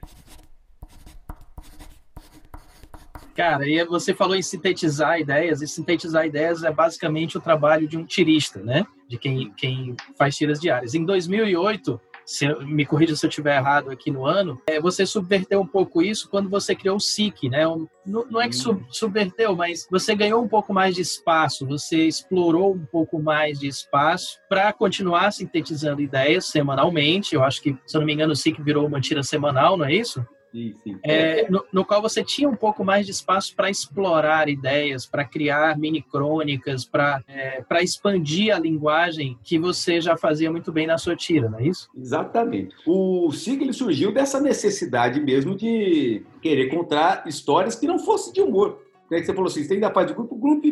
Cara, 3.34 3.66
e 3.70 3.82
você 3.86 4.14
falou 4.14 4.36
em 4.36 4.42
sintetizar 4.42 5.18
ideias, 5.18 5.62
e 5.62 5.68
sintetizar 5.68 6.26
ideias 6.26 6.62
é 6.62 6.72
basicamente 6.74 7.38
o 7.38 7.42
trabalho 7.42 7.88
de 7.88 7.98
um 7.98 8.04
tirista, 8.04 8.60
né? 8.60 8.86
De 9.08 9.18
quem, 9.18 9.54
quem 9.54 9.96
faz 10.18 10.36
tiras 10.36 10.60
diárias. 10.60 10.94
Em 10.94 11.06
2008, 11.06 12.02
se, 12.30 12.48
me 12.64 12.86
corrija 12.86 13.16
se 13.16 13.26
eu 13.26 13.30
estiver 13.30 13.58
errado 13.58 13.90
aqui 13.90 14.12
no 14.12 14.24
ano, 14.24 14.62
é, 14.68 14.80
você 14.80 15.04
subverteu 15.04 15.60
um 15.60 15.66
pouco 15.66 16.00
isso 16.00 16.30
quando 16.30 16.48
você 16.48 16.76
criou 16.76 16.98
o 16.98 17.00
SIC, 17.00 17.50
né? 17.50 17.66
Não, 18.06 18.28
não 18.30 18.40
é 18.40 18.48
que 18.48 18.56
sub, 18.56 18.86
subverteu, 18.92 19.56
mas 19.56 19.88
você 19.90 20.14
ganhou 20.14 20.44
um 20.44 20.48
pouco 20.48 20.72
mais 20.72 20.94
de 20.94 21.02
espaço, 21.02 21.66
você 21.66 22.06
explorou 22.06 22.76
um 22.76 22.86
pouco 22.86 23.20
mais 23.20 23.60
de 23.60 23.68
espaço 23.68 24.38
para 24.48 24.72
continuar 24.72 25.32
sintetizando 25.32 26.02
ideias 26.02 26.46
semanalmente. 26.46 27.34
Eu 27.34 27.44
acho 27.44 27.64
que, 27.64 27.76
se 27.88 27.98
eu 27.98 28.02
não 28.02 28.06
me 28.06 28.14
engano, 28.14 28.34
o 28.34 28.36
SIC 28.36 28.62
virou 28.62 28.86
uma 28.86 29.02
tira 29.02 29.24
semanal, 29.24 29.76
não 29.76 29.86
é 29.86 29.94
isso? 29.96 30.24
Sim, 30.52 30.74
sim. 30.84 30.98
É, 31.04 31.50
no, 31.50 31.64
no, 31.72 31.86
qual 31.86 32.02
você 32.02 32.24
tinha 32.24 32.50
um 32.50 32.56
pouco 32.56 32.84
mais 32.84 33.06
de 33.06 33.12
espaço 33.12 33.56
para 33.56 33.70
explorar 33.70 34.50
ideias, 34.50 35.06
para 35.06 35.24
criar 35.24 35.78
mini 35.78 36.02
crônicas, 36.02 36.84
para 36.84 37.24
é, 37.28 37.64
expandir 37.82 38.56
a 38.56 38.60
linguagem 38.60 39.38
que 39.44 39.60
você 39.60 40.02
já 40.02 40.18
fazia 40.18 40.52
muito 40.52 40.72
bem 40.72 40.88
na 40.88 40.98
sua 40.98 41.16
tira, 41.16 41.50
não 41.50 41.60
é 41.60 41.68
isso? 41.68 41.88
Exatamente. 41.96 42.76
O 42.86 43.32
SIG 43.32 43.72
surgiu 43.74 44.12
dessa 44.12 44.40
necessidade 44.40 45.20
mesmo 45.20 45.56
de 45.56 46.24
querer 46.42 46.70
contar 46.70 47.24
histórias 47.28 47.76
que 47.76 47.88
não 47.88 48.00
fossem 48.00 48.34
de 48.34 48.42
humor. 48.42 48.82
É 49.12 49.20
que 49.20 49.26
você 49.26 49.34
falou 49.34 49.48
assim, 49.48 49.64
você 49.64 49.74
ainda 49.74 49.92
faz 49.92 50.08
de 50.08 50.14
grupo, 50.14 50.36
o 50.36 50.38
grupo 50.38 50.68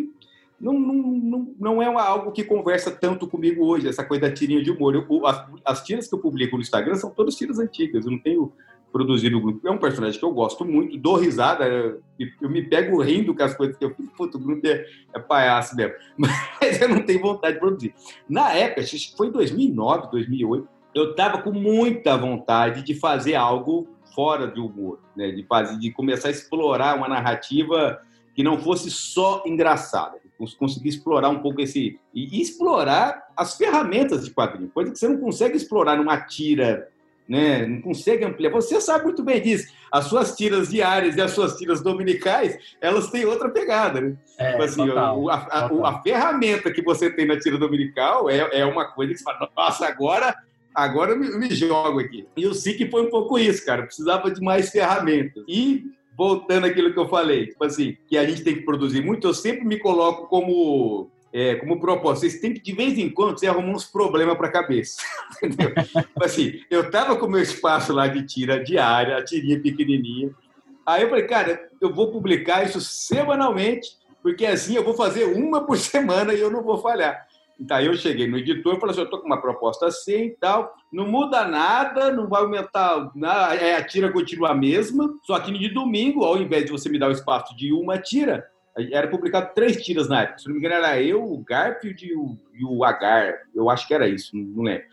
não, 0.59 0.73
não, 0.73 0.95
não, 0.95 1.55
não 1.59 1.81
é 1.81 1.85
algo 1.85 2.31
que 2.31 2.43
conversa 2.43 2.91
tanto 2.91 3.27
comigo 3.27 3.65
hoje, 3.65 3.87
essa 3.87 4.03
coisa 4.03 4.21
da 4.27 4.33
tirinha 4.33 4.63
de 4.63 4.71
humor. 4.71 4.95
Eu, 4.95 5.25
as, 5.25 5.45
as 5.63 5.83
tiras 5.83 6.07
que 6.07 6.15
eu 6.15 6.19
publico 6.19 6.55
no 6.55 6.61
Instagram 6.61 6.95
são 6.95 7.11
todas 7.11 7.35
tiras 7.35 7.59
antigas, 7.59 8.05
eu 8.05 8.11
não 8.11 8.19
tenho 8.19 8.51
produzido 8.91 9.37
o 9.37 9.41
grupo. 9.41 9.67
É 9.67 9.71
um 9.71 9.77
personagem 9.77 10.19
que 10.19 10.25
eu 10.25 10.31
gosto 10.31 10.65
muito, 10.65 10.97
dou 10.97 11.15
risada, 11.15 11.65
eu, 11.65 12.01
eu 12.41 12.49
me 12.49 12.63
pego 12.63 13.01
rindo 13.01 13.35
com 13.35 13.43
as 13.43 13.55
coisas 13.55 13.77
que 13.77 13.85
eu 13.85 13.93
fiz. 13.93 14.09
Puto, 14.11 14.37
o 14.37 14.41
grupo 14.41 14.65
é, 14.65 14.85
é 15.13 15.19
palhaço 15.19 15.75
mesmo. 15.75 15.95
Mas 16.17 16.81
eu 16.81 16.89
não 16.89 17.01
tenho 17.03 17.21
vontade 17.21 17.55
de 17.55 17.59
produzir. 17.59 17.93
Na 18.27 18.51
época, 18.53 18.81
acho 18.81 18.91
que 18.91 19.17
foi 19.17 19.27
em 19.27 19.31
2009, 19.31 20.11
2008, 20.11 20.67
eu 20.95 21.11
estava 21.11 21.41
com 21.41 21.51
muita 21.51 22.17
vontade 22.17 22.81
de 22.81 22.95
fazer 22.95 23.35
algo 23.35 23.87
fora 24.15 24.47
do 24.47 24.65
humor, 24.65 24.99
né? 25.15 25.31
de, 25.31 25.43
fazer, 25.43 25.77
de 25.77 25.91
começar 25.91 26.29
a 26.29 26.31
explorar 26.31 26.97
uma 26.97 27.07
narrativa 27.07 28.01
que 28.33 28.43
não 28.43 28.57
fosse 28.57 28.89
só 28.89 29.43
engraçada. 29.45 30.17
Conseguir 30.59 30.89
explorar 30.89 31.29
um 31.29 31.39
pouco 31.39 31.61
esse. 31.61 31.99
E 32.13 32.41
explorar 32.41 33.27
as 33.35 33.55
ferramentas 33.57 34.25
de 34.25 34.31
quadrinho, 34.31 34.69
coisa 34.69 34.91
que 34.91 34.97
você 34.97 35.07
não 35.07 35.19
consegue 35.19 35.57
explorar 35.57 35.97
numa 35.97 36.21
tira 36.21 36.89
né? 37.27 37.65
Não 37.65 37.81
consegue 37.81 38.23
ampliar. 38.23 38.51
Você 38.51 38.79
sabe 38.79 39.05
muito 39.05 39.23
bem 39.23 39.41
disso. 39.41 39.73
As 39.91 40.05
suas 40.05 40.35
tiras 40.35 40.69
diárias 40.69 41.15
e 41.15 41.21
as 41.21 41.31
suas 41.31 41.55
tiras 41.57 41.81
dominicais, 41.81 42.57
elas 42.81 43.09
têm 43.09 43.25
outra 43.25 43.49
pegada, 43.49 44.01
né? 44.01 44.15
É, 44.37 44.51
tipo 44.51 44.63
assim, 44.63 44.87
total, 44.87 45.29
a, 45.29 45.35
a, 45.35 45.89
a, 45.89 46.01
ferramenta 46.03 46.71
que 46.71 46.81
você 46.81 47.09
tem 47.09 47.25
na 47.25 47.39
tira 47.39 47.57
dominical 47.57 48.29
é, 48.29 48.59
é 48.59 48.65
uma 48.65 48.85
coisa 48.85 49.13
que 49.13 49.19
você 49.19 49.23
fala, 49.23 49.49
nossa, 49.55 49.87
agora 49.87 50.35
agora 50.73 51.11
eu 51.11 51.19
me, 51.19 51.27
eu 51.27 51.39
me 51.39 51.49
jogo 51.53 51.99
aqui. 51.99 52.27
E 52.37 52.45
o 52.45 52.53
SIC 52.53 52.89
foi 52.91 53.01
um 53.01 53.09
pouco 53.09 53.39
isso, 53.39 53.65
cara. 53.65 53.83
Precisava 53.83 54.29
de 54.29 54.39
mais 54.41 54.69
ferramentas. 54.69 55.43
E 55.47 55.85
voltando 56.15 56.65
àquilo 56.65 56.93
que 56.93 56.99
eu 56.99 57.07
falei, 57.07 57.47
tipo 57.47 57.63
assim, 57.63 57.97
que 58.07 58.17
a 58.17 58.25
gente 58.25 58.43
tem 58.43 58.55
que 58.55 58.61
produzir 58.61 59.03
muito, 59.03 59.27
eu 59.27 59.33
sempre 59.33 59.65
me 59.65 59.79
coloco 59.79 60.27
como 60.27 61.09
é, 61.37 61.53
como 61.53 61.79
propósito. 61.79 62.21
Vocês 62.21 62.41
têm 62.41 62.51
que, 62.51 62.59
de 62.59 62.71
vez 62.73 62.97
em 62.97 63.09
quando, 63.09 63.37
você 63.37 63.45
arrumar 63.45 63.73
uns 63.73 63.85
problemas 63.85 64.35
para 64.35 64.47
a 64.47 64.51
cabeça. 64.51 64.99
Entendeu? 65.43 65.71
Tipo 65.83 66.25
assim, 66.25 66.61
eu 66.67 66.81
estava 66.81 67.15
com 67.15 67.27
o 67.27 67.29
meu 67.29 67.41
espaço 67.41 67.93
lá 67.93 68.07
de 68.07 68.25
tira 68.25 68.63
diária, 68.63 69.15
a 69.15 69.23
tirinha 69.23 69.61
pequenininha. 69.61 70.31
Aí 70.83 71.03
eu 71.03 71.09
falei, 71.09 71.27
cara, 71.27 71.69
eu 71.79 71.93
vou 71.93 72.11
publicar 72.11 72.65
isso 72.65 72.81
semanalmente, 72.81 73.97
porque 74.23 74.47
assim 74.47 74.75
eu 74.75 74.83
vou 74.83 74.95
fazer 74.95 75.25
uma 75.25 75.63
por 75.63 75.77
semana 75.77 76.33
e 76.33 76.39
eu 76.39 76.49
não 76.49 76.63
vou 76.63 76.79
falhar. 76.79 77.27
Então, 77.59 77.77
aí 77.77 77.85
eu 77.85 77.93
cheguei 77.95 78.27
no 78.27 78.37
editor 78.37 78.75
e 78.75 78.79
falei 78.79 78.91
assim, 78.91 79.01
eu 79.01 79.05
estou 79.05 79.19
com 79.19 79.27
uma 79.27 79.41
proposta 79.41 79.85
assim 79.85 80.25
e 80.25 80.31
tal, 80.31 80.75
não 80.91 81.07
muda 81.07 81.47
nada, 81.47 82.11
não 82.11 82.27
vai 82.27 82.41
aumentar 82.41 83.11
nada, 83.15 83.55
é, 83.55 83.75
a 83.75 83.83
tira 83.83 84.11
continua 84.11 84.51
a 84.51 84.55
mesma, 84.55 85.13
só 85.23 85.39
que 85.39 85.51
de 85.51 85.69
domingo, 85.69 86.23
ao 86.23 86.37
invés 86.37 86.65
de 86.65 86.71
você 86.71 86.87
me 86.87 86.99
dar 86.99 87.09
o 87.09 87.11
espaço 87.11 87.55
de 87.55 87.73
uma 87.73 87.97
tira, 87.97 88.47
era 88.91 89.07
publicado 89.07 89.53
três 89.53 89.83
tiras 89.83 90.07
na 90.07 90.23
época. 90.23 90.39
Se 90.39 90.47
não 90.47 90.53
me 90.53 90.59
engano, 90.59 90.75
era 90.75 91.01
eu, 91.01 91.23
o 91.23 91.43
Garfield 91.43 92.05
e 92.05 92.15
o, 92.15 92.37
e 92.53 92.65
o 92.65 92.83
Agar. 92.83 93.33
Eu 93.53 93.69
acho 93.69 93.87
que 93.87 93.93
era 93.93 94.07
isso, 94.07 94.35
não 94.35 94.63
lembro. 94.63 94.85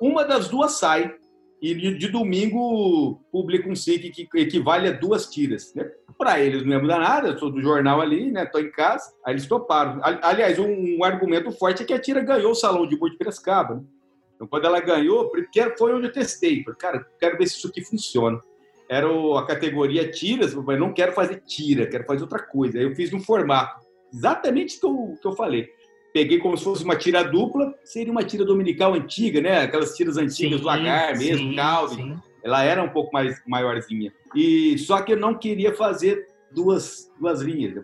Uma 0.00 0.24
das 0.24 0.48
duas 0.48 0.78
sai 0.78 1.14
e 1.60 1.74
de, 1.74 2.08
domingo 2.08 3.20
publica 3.32 3.68
um 3.68 3.74
SIC 3.74 4.12
que 4.12 4.28
equivale 4.38 4.88
a 4.88 4.92
duas 4.92 5.30
tiras. 5.30 5.74
Né? 5.74 5.90
Para 6.18 6.38
eles 6.38 6.62
não 6.64 6.72
ia 6.72 6.78
mudar 6.78 6.98
nada, 6.98 7.28
eu 7.28 7.38
sou 7.38 7.50
do 7.50 7.60
jornal 7.60 8.00
ali, 8.00 8.30
né? 8.30 8.44
Tô 8.44 8.58
em 8.58 8.70
casa. 8.70 9.12
Aí 9.24 9.32
eles 9.32 9.46
toparam. 9.46 10.00
Aliás, 10.22 10.58
um, 10.58 10.98
um 10.98 11.04
argumento 11.04 11.50
forte 11.52 11.82
é 11.82 11.86
que 11.86 11.94
a 11.94 11.98
tira 11.98 12.20
ganhou 12.20 12.52
o 12.52 12.54
salão 12.54 12.86
de 12.86 12.96
boi 12.96 13.10
de 13.10 13.16
Piracicaba. 13.16 13.76
Né? 13.76 13.82
Então, 14.34 14.46
quando 14.46 14.66
ela 14.66 14.80
ganhou, 14.80 15.30
foi 15.78 15.94
onde 15.94 16.06
eu 16.06 16.12
testei. 16.12 16.62
Falei, 16.62 16.78
cara, 16.78 17.06
quero 17.18 17.38
ver 17.38 17.46
se 17.46 17.56
isso 17.56 17.68
aqui 17.68 17.84
funciona 17.84 18.38
era 18.88 19.06
a 19.38 19.46
categoria 19.46 20.10
tiras, 20.10 20.54
mas 20.54 20.78
não 20.78 20.92
quero 20.92 21.12
fazer 21.12 21.42
tira, 21.46 21.86
quero 21.86 22.04
fazer 22.04 22.22
outra 22.22 22.40
coisa. 22.40 22.78
Aí 22.78 22.84
eu 22.84 22.94
fiz 22.94 23.12
um 23.12 23.20
formato, 23.20 23.80
exatamente 24.12 24.76
o 24.76 24.80
que 24.80 24.86
eu, 24.86 25.18
que 25.20 25.26
eu 25.28 25.32
falei. 25.32 25.68
Peguei 26.12 26.38
como 26.38 26.56
se 26.56 26.62
fosse 26.62 26.84
uma 26.84 26.94
tira 26.94 27.24
dupla, 27.24 27.74
seria 27.82 28.12
uma 28.12 28.22
tira 28.22 28.44
dominical 28.44 28.94
antiga, 28.94 29.40
né? 29.40 29.62
Aquelas 29.62 29.96
tiras 29.96 30.16
antigas 30.16 30.58
sim, 30.58 30.62
do 30.62 30.68
Agar 30.68 31.16
mesmo, 31.18 31.50
sim, 31.50 31.56
Calvin. 31.56 32.14
Sim. 32.14 32.20
Ela 32.44 32.62
era 32.62 32.82
um 32.82 32.90
pouco 32.90 33.10
mais 33.12 33.42
maiorzinha. 33.46 34.12
E 34.34 34.78
só 34.78 35.02
que 35.02 35.12
eu 35.12 35.16
não 35.16 35.34
queria 35.34 35.74
fazer 35.74 36.28
duas, 36.54 37.10
duas 37.18 37.40
linhas. 37.40 37.74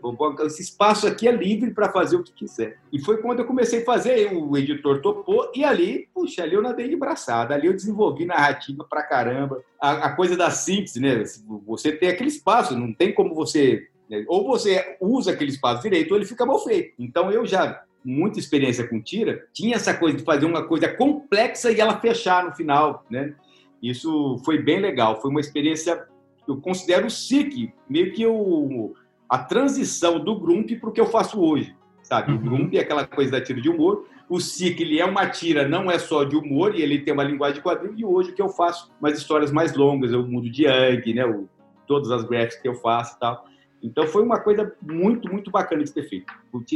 Esse 0.47 0.63
espaço 0.63 1.07
aqui 1.07 1.27
é 1.27 1.33
livre 1.33 1.73
para 1.73 1.93
fazer 1.93 2.17
o 2.17 2.23
que 2.23 2.33
quiser. 2.33 2.79
E 2.93 2.99
foi 3.01 3.19
quando 3.19 3.41
eu 3.41 3.45
comecei 3.45 3.83
a 3.83 3.85
fazer, 3.85 4.33
o 4.33 4.57
editor 4.57 5.01
topou, 5.01 5.51
e 5.55 5.65
ali, 5.65 6.09
puxa, 6.15 6.43
ali 6.43 6.55
eu 6.55 6.63
nadei 6.63 6.89
de 6.89 6.97
braçada, 6.97 7.55
ali 7.55 7.67
eu 7.67 7.75
desenvolvi 7.75 8.25
narrativa 8.25 8.87
pra 8.89 9.03
caramba. 9.03 9.63
A, 9.81 10.07
a 10.07 10.17
coisa 10.17 10.37
da 10.37 10.51
síntese, 10.51 11.01
né? 11.01 11.23
Você 11.67 11.93
tem 11.93 12.09
aquele 12.09 12.31
espaço, 12.31 12.79
não 12.79 12.93
tem 12.93 13.13
como 13.13 13.35
você. 13.35 13.89
Né? 14.09 14.25
Ou 14.29 14.47
você 14.47 14.97
usa 15.01 15.33
aquele 15.33 15.51
espaço 15.51 15.83
direito, 15.83 16.13
ou 16.13 16.17
ele 16.17 16.27
fica 16.27 16.47
mal 16.47 16.63
feito. 16.63 16.95
Então 16.99 17.31
eu 17.31 17.45
já 17.45 17.85
muita 18.05 18.39
experiência 18.39 18.89
com 18.89 19.01
tira, 19.01 19.47
tinha 19.53 19.77
essa 19.77 19.93
coisa 19.93 20.17
de 20.17 20.25
fazer 20.25 20.47
uma 20.47 20.67
coisa 20.67 20.89
complexa 20.89 21.71
e 21.71 21.81
ela 21.81 22.01
fechar 22.01 22.45
no 22.45 22.55
final, 22.57 23.05
né? 23.11 23.35
Isso 23.83 24.39
foi 24.45 24.59
bem 24.59 24.81
legal, 24.81 25.21
foi 25.21 25.31
uma 25.31 25.41
experiência 25.41 26.07
eu 26.53 26.61
considero 26.61 27.07
o 27.07 27.11
SIC 27.11 27.73
meio 27.89 28.13
que 28.13 28.27
o, 28.27 28.95
a 29.29 29.39
transição 29.39 30.19
do 30.19 30.39
Grump 30.39 30.71
para 30.81 30.91
o 30.91 30.93
que 30.93 31.01
eu 31.01 31.07
faço 31.07 31.41
hoje, 31.41 31.75
sabe? 32.03 32.33
Uhum. 32.33 32.39
O 32.39 32.41
Grump 32.41 32.75
é 32.75 32.81
aquela 32.81 33.07
coisa 33.07 33.33
da 33.33 33.41
tira 33.41 33.61
de 33.61 33.69
humor, 33.69 34.07
o 34.29 34.41
SIC 34.41 34.81
ele 34.81 35.01
é 35.01 35.05
uma 35.05 35.29
tira, 35.29 35.67
não 35.67 35.91
é 35.91 35.99
só 35.99 36.23
de 36.25 36.37
humor, 36.37 36.75
e 36.75 36.83
ele 36.83 37.01
tem 37.01 37.13
uma 37.13 37.25
linguagem 37.25 37.57
de 37.57 37.63
quadrinho, 37.63 37.95
e 37.99 38.05
hoje 38.05 38.31
o 38.31 38.35
que 38.35 38.43
eu 38.43 38.49
faço 38.49 38.93
umas 39.01 39.19
histórias 39.19 39.51
mais 39.51 39.75
longas, 39.75 40.13
eu 40.13 40.27
mudo 40.27 40.49
de 40.49 40.65
Yang, 40.65 41.15
né? 41.15 41.27
O, 41.27 41.49
todas 41.91 42.13
as 42.13 42.23
graphics 42.23 42.63
que 42.63 42.69
eu 42.69 42.75
faço 42.77 43.17
e 43.17 43.19
tal. 43.19 43.45
Então 43.83 44.07
foi 44.07 44.23
uma 44.23 44.39
coisa 44.39 44.73
muito, 44.81 45.29
muito 45.29 45.51
bacana 45.51 45.83
de 45.83 45.93
ter 45.93 46.05
feito. 46.09 46.33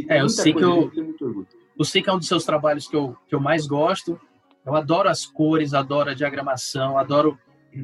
É, 0.09 0.21
eu 0.21 0.29
sei 0.29 0.53
que 0.53 0.65
eu, 0.65 0.91
muito 0.97 1.25
orgulho. 1.25 1.47
O 1.79 1.85
SIC 1.85 2.09
é 2.09 2.13
um 2.13 2.19
dos 2.19 2.27
seus 2.27 2.45
trabalhos 2.45 2.89
que 2.89 2.97
eu, 2.97 3.17
que 3.29 3.35
eu 3.35 3.41
mais 3.41 3.67
gosto. 3.67 4.19
Eu 4.67 4.75
adoro 4.75 5.09
as 5.09 5.25
cores, 5.25 5.75
adoro 5.75 6.11
a 6.11 6.15
diagramação, 6.15 6.99
adoro 6.99 7.39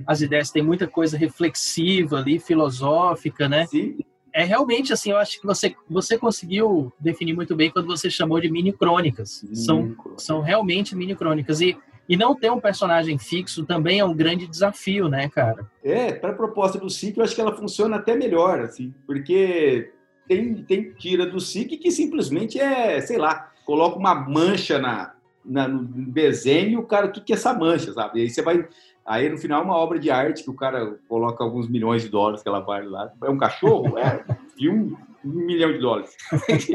as 0.06 0.20
ideias 0.20 0.50
têm 0.50 0.62
muita 0.62 0.86
coisa 0.86 1.16
reflexiva 1.16 2.18
ali, 2.18 2.38
filosófica, 2.38 3.48
né? 3.48 3.66
Sim. 3.66 3.98
É 4.32 4.44
realmente 4.44 4.92
assim, 4.92 5.10
eu 5.10 5.16
acho 5.16 5.40
que 5.40 5.46
você, 5.46 5.74
você 5.88 6.16
conseguiu 6.16 6.92
definir 7.00 7.34
muito 7.34 7.56
bem 7.56 7.70
quando 7.70 7.86
você 7.86 8.08
chamou 8.08 8.40
de 8.40 8.50
mini 8.50 8.72
crônicas. 8.72 9.44
São, 9.52 9.96
são 10.16 10.40
realmente 10.40 10.94
mini 10.94 11.16
crônicas. 11.16 11.60
E, 11.60 11.76
e 12.08 12.16
não 12.16 12.34
ter 12.34 12.50
um 12.50 12.60
personagem 12.60 13.18
fixo 13.18 13.64
também 13.64 13.98
é 13.98 14.04
um 14.04 14.14
grande 14.14 14.46
desafio, 14.46 15.08
né, 15.08 15.28
cara? 15.28 15.68
É, 15.82 16.12
para 16.12 16.30
a 16.30 16.34
proposta 16.34 16.78
do 16.78 16.88
SIC, 16.88 17.16
eu 17.16 17.24
acho 17.24 17.34
que 17.34 17.40
ela 17.40 17.56
funciona 17.56 17.96
até 17.96 18.16
melhor, 18.16 18.60
assim, 18.60 18.94
porque 19.06 19.92
tem, 20.28 20.62
tem 20.62 20.92
tira 20.92 21.26
do 21.26 21.40
SIC 21.40 21.76
que 21.76 21.90
simplesmente 21.90 22.58
é, 22.58 23.00
sei 23.00 23.18
lá, 23.18 23.52
coloca 23.64 23.98
uma 23.98 24.14
mancha 24.14 24.78
na, 24.78 25.12
na 25.44 25.66
no 25.68 25.82
desenho 26.12 26.70
e 26.70 26.76
o 26.76 26.82
cara, 26.84 27.06
o 27.06 27.12
que, 27.12 27.20
que 27.20 27.32
é 27.32 27.36
essa 27.36 27.52
mancha, 27.52 27.92
sabe? 27.92 28.20
E 28.20 28.22
aí 28.22 28.30
você 28.30 28.42
vai 28.42 28.68
Aí 29.06 29.28
no 29.28 29.38
final 29.38 29.64
uma 29.64 29.76
obra 29.76 29.98
de 29.98 30.10
arte 30.10 30.44
que 30.44 30.50
o 30.50 30.54
cara 30.54 30.98
coloca 31.08 31.42
alguns 31.42 31.68
milhões 31.68 32.02
de 32.02 32.08
dólares 32.08 32.42
que 32.42 32.48
ela 32.48 32.60
vale 32.60 32.86
lá. 32.86 33.12
É 33.24 33.30
um 33.30 33.38
cachorro? 33.38 33.98
É, 33.98 34.24
de 34.56 34.68
um, 34.68 34.96
um 35.24 35.46
milhão 35.46 35.72
de 35.72 35.78
dólares. 35.78 36.16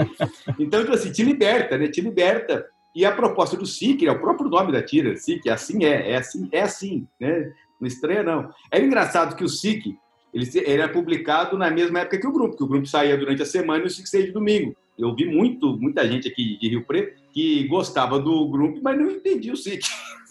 então, 0.59 0.81
tipo 0.81 0.93
assim, 0.93 1.11
te 1.11 1.23
liberta, 1.23 1.77
né? 1.77 1.87
Te 1.87 2.01
liberta. 2.01 2.65
E 2.95 3.05
a 3.05 3.11
proposta 3.11 3.57
do 3.57 3.65
SIC, 3.65 4.05
é 4.05 4.11
o 4.11 4.19
próprio 4.19 4.49
nome 4.49 4.71
da 4.71 4.81
tira, 4.81 5.17
SIC, 5.17 5.49
assim 5.49 5.83
é, 5.83 6.11
é 6.11 6.15
assim, 6.15 6.47
é 6.51 6.61
assim, 6.61 7.05
né? 7.19 7.51
Não 7.79 7.87
estranha, 7.87 8.23
não. 8.23 8.49
É 8.71 8.79
engraçado 8.79 9.35
que 9.35 9.43
o 9.43 9.49
SIC, 9.49 9.97
ele, 10.33 10.49
ele 10.55 10.81
é 10.81 10.87
publicado 10.87 11.57
na 11.57 11.69
mesma 11.69 11.99
época 11.99 12.17
que 12.17 12.27
o 12.27 12.31
grupo, 12.31 12.55
que 12.55 12.63
o 12.63 12.67
grupo 12.67 12.85
saía 12.85 13.17
durante 13.17 13.41
a 13.41 13.45
semana 13.45 13.83
e 13.83 13.87
o 13.87 13.89
SIC 13.89 14.07
saía 14.07 14.25
de 14.27 14.31
domingo. 14.31 14.75
Eu 14.97 15.13
vi 15.13 15.25
muito, 15.25 15.77
muita 15.77 16.07
gente 16.07 16.29
aqui 16.29 16.57
de 16.57 16.69
Rio 16.69 16.85
Preto 16.85 17.21
que 17.33 17.67
gostava 17.67 18.17
do 18.17 18.47
grupo, 18.49 18.79
mas 18.81 18.97
não 18.97 19.11
entendia 19.11 19.51
o 19.51 19.57
SIC. 19.57 19.85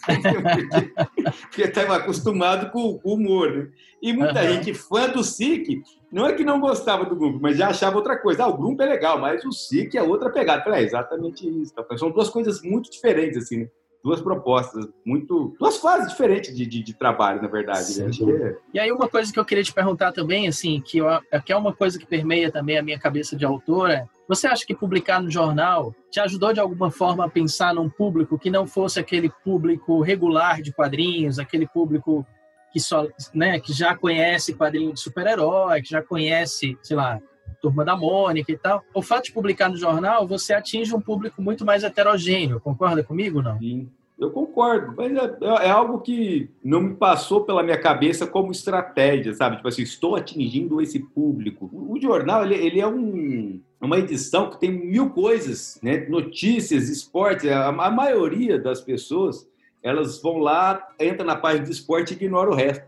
porque 1.48 1.62
estava 1.62 1.96
acostumado 1.96 2.70
com 2.70 3.00
o 3.02 3.14
humor. 3.14 3.50
Né? 3.50 3.68
E 4.02 4.12
muita 4.12 4.42
uhum. 4.42 4.52
gente 4.52 4.74
fã 4.74 5.08
do 5.08 5.24
SIC, 5.24 5.82
não 6.12 6.26
é 6.26 6.32
que 6.32 6.44
não 6.44 6.60
gostava 6.60 7.04
do 7.04 7.16
grupo, 7.16 7.38
mas 7.40 7.56
já 7.56 7.68
achava 7.68 7.96
outra 7.96 8.16
coisa. 8.16 8.44
Ah, 8.44 8.48
o 8.48 8.56
grupo 8.56 8.82
é 8.82 8.86
legal, 8.86 9.18
mas 9.18 9.44
o 9.44 9.52
SIC 9.52 9.94
é 9.96 10.02
outra 10.02 10.30
pegada. 10.30 10.62
Falei, 10.62 10.82
é 10.82 10.86
exatamente 10.86 11.48
isso. 11.48 11.74
São 11.96 12.10
duas 12.10 12.30
coisas 12.30 12.62
muito 12.62 12.90
diferentes, 12.90 13.38
assim, 13.38 13.58
né? 13.58 13.68
Duas 14.04 14.20
propostas, 14.20 14.86
muito. 15.04 15.56
duas 15.58 15.78
fases 15.78 16.10
diferentes 16.10 16.54
de, 16.54 16.66
de, 16.66 16.82
de 16.82 16.92
trabalho, 16.92 17.40
na 17.40 17.48
verdade. 17.48 18.02
Né? 18.02 18.10
É... 18.32 18.56
E 18.74 18.78
aí, 18.78 18.92
uma 18.92 19.08
coisa 19.08 19.32
que 19.32 19.40
eu 19.40 19.44
queria 19.46 19.64
te 19.64 19.72
perguntar 19.72 20.12
também, 20.12 20.46
assim, 20.46 20.82
que, 20.82 20.98
eu, 20.98 21.06
que 21.42 21.50
é 21.50 21.56
uma 21.56 21.72
coisa 21.72 21.98
que 21.98 22.06
permeia 22.06 22.52
também 22.52 22.76
a 22.76 22.82
minha 22.82 22.98
cabeça 22.98 23.34
de 23.34 23.46
autora, 23.46 24.06
você 24.28 24.46
acha 24.46 24.66
que 24.66 24.74
publicar 24.74 25.22
no 25.22 25.30
jornal 25.30 25.94
te 26.10 26.20
ajudou 26.20 26.52
de 26.52 26.60
alguma 26.60 26.90
forma 26.90 27.24
a 27.24 27.30
pensar 27.30 27.74
num 27.74 27.88
público 27.88 28.38
que 28.38 28.50
não 28.50 28.66
fosse 28.66 29.00
aquele 29.00 29.32
público 29.42 30.02
regular 30.02 30.60
de 30.60 30.70
quadrinhos, 30.70 31.38
aquele 31.38 31.66
público 31.66 32.26
que 32.70 32.80
só, 32.80 33.06
né, 33.32 33.58
que 33.58 33.72
já 33.72 33.96
conhece 33.96 34.54
quadrinho 34.54 34.92
de 34.92 35.00
super-herói, 35.00 35.80
que 35.80 35.88
já 35.88 36.02
conhece, 36.02 36.76
sei 36.82 36.96
lá, 36.96 37.20
Turma 37.64 37.82
da 37.82 37.96
Mônica 37.96 38.52
e 38.52 38.58
tal. 38.58 38.84
O 38.92 39.00
fato 39.00 39.24
de 39.24 39.32
publicar 39.32 39.70
no 39.70 39.76
jornal, 39.76 40.28
você 40.28 40.52
atinge 40.52 40.94
um 40.94 41.00
público 41.00 41.40
muito 41.40 41.64
mais 41.64 41.82
heterogêneo. 41.82 42.60
Concorda 42.60 43.02
comigo, 43.02 43.40
não? 43.40 43.58
Sim. 43.58 43.88
Eu 44.18 44.30
concordo, 44.30 44.94
mas 44.96 45.12
é, 45.16 45.66
é, 45.66 45.70
algo 45.70 45.98
que 46.00 46.48
não 46.62 46.80
me 46.80 46.94
passou 46.94 47.40
pela 47.40 47.62
minha 47.62 47.80
cabeça 47.80 48.26
como 48.26 48.52
estratégia, 48.52 49.34
sabe? 49.34 49.56
Tipo 49.56 49.66
assim, 49.66 49.82
estou 49.82 50.14
atingindo 50.14 50.80
esse 50.80 51.00
público. 51.00 51.68
O, 51.72 51.98
jornal, 52.00 52.44
ele, 52.44 52.54
ele 52.54 52.80
é 52.80 52.86
um, 52.86 53.60
uma 53.80 53.98
edição 53.98 54.50
que 54.50 54.60
tem 54.60 54.70
mil 54.70 55.10
coisas, 55.10 55.80
né? 55.82 56.06
Notícias, 56.08 56.88
esportes. 56.88 57.50
A, 57.50 57.68
a 57.68 57.90
maioria 57.90 58.58
das 58.58 58.80
pessoas, 58.80 59.48
elas 59.82 60.22
vão 60.22 60.38
lá, 60.38 60.86
entra 61.00 61.24
na 61.24 61.34
página 61.34 61.64
do 61.64 61.72
esporte 61.72 62.12
e 62.12 62.16
ignora 62.16 62.50
o 62.50 62.54
resto. 62.54 62.84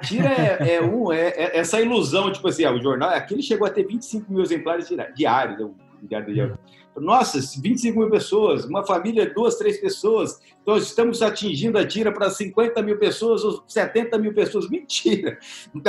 Tira 0.00 0.28
é, 0.28 0.74
é 0.74 0.82
um, 0.82 1.10
é, 1.10 1.28
é, 1.28 1.58
essa 1.58 1.80
ilusão, 1.80 2.30
tipo 2.30 2.46
assim, 2.48 2.64
ah, 2.64 2.72
o 2.72 2.80
jornal, 2.80 3.10
aquele 3.10 3.42
chegou 3.42 3.66
a 3.66 3.70
ter 3.70 3.86
25 3.86 4.30
mil 4.30 4.42
exemplares 4.42 4.88
diários, 5.14 5.60
o 5.60 5.74
diário, 6.02 6.32
diário 6.32 6.58
nossa, 7.00 7.38
25 7.60 7.98
mil 7.98 8.10
pessoas, 8.10 8.64
uma 8.64 8.84
família, 8.84 9.32
duas, 9.32 9.56
três 9.56 9.80
pessoas, 9.80 10.40
então 10.62 10.76
estamos 10.76 11.22
atingindo 11.22 11.78
a 11.78 11.86
tira 11.86 12.12
para 12.12 12.28
50 12.28 12.82
mil 12.82 12.98
pessoas 12.98 13.42
ou 13.44 13.64
70 13.66 14.18
mil 14.18 14.34
pessoas. 14.34 14.68
Mentira! 14.68 15.38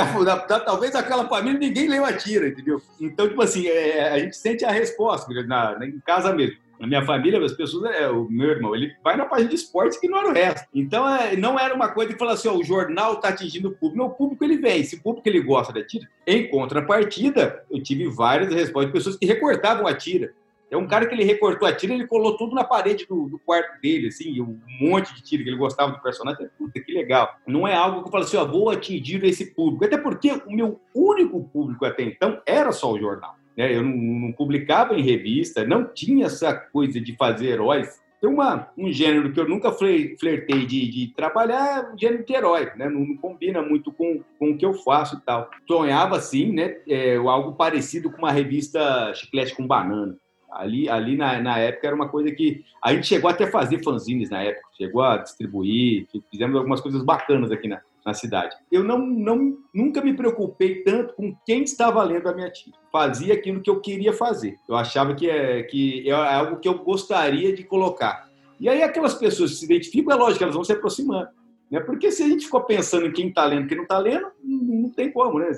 Talvez 0.64 0.94
aquela 0.94 1.28
família 1.28 1.58
ninguém 1.58 1.88
leu 1.88 2.04
a 2.04 2.12
tira, 2.12 2.48
entendeu? 2.48 2.80
Então, 2.98 3.28
tipo 3.28 3.42
assim, 3.42 3.66
é, 3.66 4.12
a 4.12 4.18
gente 4.18 4.36
sente 4.36 4.64
a 4.64 4.70
resposta 4.70 5.30
na, 5.44 5.78
em 5.82 6.00
casa 6.00 6.34
mesmo. 6.34 6.63
Na 6.78 6.86
minha 6.86 7.04
família, 7.04 7.42
as 7.42 7.52
pessoas, 7.52 7.94
é, 7.94 8.08
o 8.08 8.28
meu 8.28 8.50
irmão, 8.50 8.74
ele 8.74 8.92
vai 9.02 9.16
na 9.16 9.26
página 9.26 9.48
de 9.48 9.54
esportes 9.54 9.98
que 9.98 10.08
não 10.08 10.18
era 10.18 10.28
o 10.28 10.32
resto. 10.32 10.66
Então, 10.74 11.08
é, 11.08 11.36
não 11.36 11.58
era 11.58 11.74
uma 11.74 11.88
coisa 11.88 12.12
que 12.12 12.18
fala 12.18 12.32
assim, 12.32 12.48
ó, 12.48 12.54
o 12.54 12.64
jornal 12.64 13.14
está 13.14 13.28
atingindo 13.28 13.68
o 13.68 13.72
público. 13.72 13.96
Não, 13.96 14.06
o 14.06 14.14
público 14.14 14.44
ele 14.44 14.56
vem. 14.56 14.82
Se 14.82 14.96
o 14.96 15.02
público 15.02 15.28
ele 15.28 15.40
gosta 15.40 15.72
da 15.72 15.84
tira. 15.84 16.08
Em 16.26 16.48
contrapartida, 16.48 17.64
eu 17.70 17.82
tive 17.82 18.08
várias 18.08 18.52
respostas 18.52 18.86
de 18.86 18.92
pessoas 18.92 19.16
que 19.16 19.26
recortavam 19.26 19.86
a 19.86 19.94
tira. 19.94 20.34
É 20.70 20.76
um 20.76 20.88
cara 20.88 21.06
que 21.06 21.14
ele 21.14 21.22
recortou 21.22 21.68
a 21.68 21.72
tira, 21.72 21.94
ele 21.94 22.06
colou 22.06 22.36
tudo 22.36 22.52
na 22.52 22.64
parede 22.64 23.06
do, 23.06 23.28
do, 23.28 23.38
quarto 23.38 23.80
dele, 23.80 24.08
assim, 24.08 24.40
um 24.40 24.58
monte 24.80 25.14
de 25.14 25.22
tira 25.22 25.44
que 25.44 25.48
ele 25.48 25.56
gostava 25.56 25.92
do 25.92 26.02
personagem. 26.02 26.48
Puta, 26.58 26.80
que 26.80 26.92
legal. 26.92 27.36
Não 27.46 27.68
é 27.68 27.76
algo 27.76 28.00
que 28.00 28.08
eu 28.08 28.10
falo 28.10 28.24
assim, 28.24 28.36
ó, 28.36 28.44
vou 28.44 28.70
atingir 28.70 29.22
esse 29.24 29.54
público. 29.54 29.84
Até 29.84 29.96
porque 29.96 30.32
o 30.32 30.50
meu 30.50 30.80
único 30.92 31.44
público 31.44 31.84
até 31.84 32.02
então 32.02 32.42
era 32.44 32.72
só 32.72 32.92
o 32.92 32.98
jornal. 32.98 33.36
Né? 33.56 33.76
Eu 33.76 33.82
não, 33.82 33.96
não, 33.96 34.32
publicava 34.32 34.94
em 34.94 35.02
revista, 35.02 35.66
não 35.66 35.84
tinha 35.84 36.26
essa 36.26 36.54
coisa 36.54 37.00
de 37.00 37.16
fazer 37.16 37.48
heróis. 37.48 38.02
Tem 38.20 38.30
uma, 38.30 38.68
um 38.78 38.90
gênero 38.90 39.32
que 39.32 39.38
eu 39.38 39.48
nunca 39.48 39.70
flertei 39.70 40.64
de, 40.66 40.88
de 40.90 41.12
trabalhar, 41.14 41.92
um 41.92 41.98
gênero 41.98 42.24
de 42.24 42.32
herói, 42.32 42.70
né? 42.76 42.88
Não, 42.88 43.00
não, 43.00 43.16
combina 43.16 43.60
muito 43.60 43.92
com, 43.92 44.22
com 44.38 44.50
o 44.50 44.56
que 44.56 44.64
eu 44.64 44.72
faço 44.72 45.16
e 45.16 45.20
tal. 45.20 45.50
Sonhava, 45.66 46.16
assim, 46.16 46.50
né? 46.50 46.78
É, 46.88 47.16
algo 47.16 47.52
parecido 47.52 48.10
com 48.10 48.18
uma 48.18 48.32
revista 48.32 49.12
Chiclete 49.14 49.54
com 49.54 49.66
Banana. 49.66 50.16
Ali, 50.50 50.88
ali 50.88 51.16
na, 51.16 51.40
na 51.40 51.58
época 51.58 51.86
era 51.88 51.96
uma 51.96 52.08
coisa 52.08 52.30
que 52.30 52.64
a 52.82 52.94
gente 52.94 53.08
chegou 53.08 53.28
até 53.28 53.44
a 53.44 53.50
fazer 53.50 53.82
fanzines 53.82 54.30
na 54.30 54.42
época, 54.42 54.68
chegou 54.76 55.02
a 55.02 55.16
distribuir, 55.16 56.06
fizemos 56.30 56.56
algumas 56.56 56.80
coisas 56.80 57.02
bacanas 57.02 57.50
aqui 57.50 57.66
na, 57.66 57.80
na 58.04 58.12
cidade. 58.12 58.54
Eu 58.70 58.84
não, 58.84 58.98
não, 58.98 59.58
nunca 59.72 60.02
me 60.02 60.14
preocupei 60.14 60.82
tanto 60.82 61.14
com 61.14 61.34
quem 61.46 61.62
estava 61.62 62.02
lendo 62.02 62.28
a 62.28 62.34
minha 62.34 62.50
tira. 62.50 62.76
Fazia 62.92 63.34
aquilo 63.34 63.62
que 63.62 63.70
eu 63.70 63.80
queria 63.80 64.12
fazer. 64.12 64.56
Eu 64.68 64.76
achava 64.76 65.14
que 65.14 65.28
é, 65.28 65.62
que 65.62 66.08
é 66.08 66.12
algo 66.12 66.60
que 66.60 66.68
eu 66.68 66.78
gostaria 66.84 67.54
de 67.54 67.64
colocar. 67.64 68.28
E 68.60 68.68
aí 68.68 68.82
aquelas 68.82 69.14
pessoas 69.14 69.52
que 69.52 69.56
se 69.56 69.64
identificam, 69.64 70.14
é 70.14 70.18
lógico, 70.18 70.44
elas 70.44 70.54
vão 70.54 70.64
se 70.64 70.72
aproximando. 70.72 71.28
Né? 71.70 71.80
Porque 71.80 72.10
se 72.12 72.22
a 72.22 72.28
gente 72.28 72.44
ficou 72.44 72.62
pensando 72.62 73.06
em 73.06 73.12
quem 73.12 73.28
está 73.28 73.46
lendo 73.46 73.64
e 73.64 73.68
quem 73.68 73.76
não 73.76 73.84
está 73.84 73.98
lendo, 73.98 74.26
não 74.42 74.90
tem 74.90 75.10
como, 75.10 75.38
né? 75.38 75.50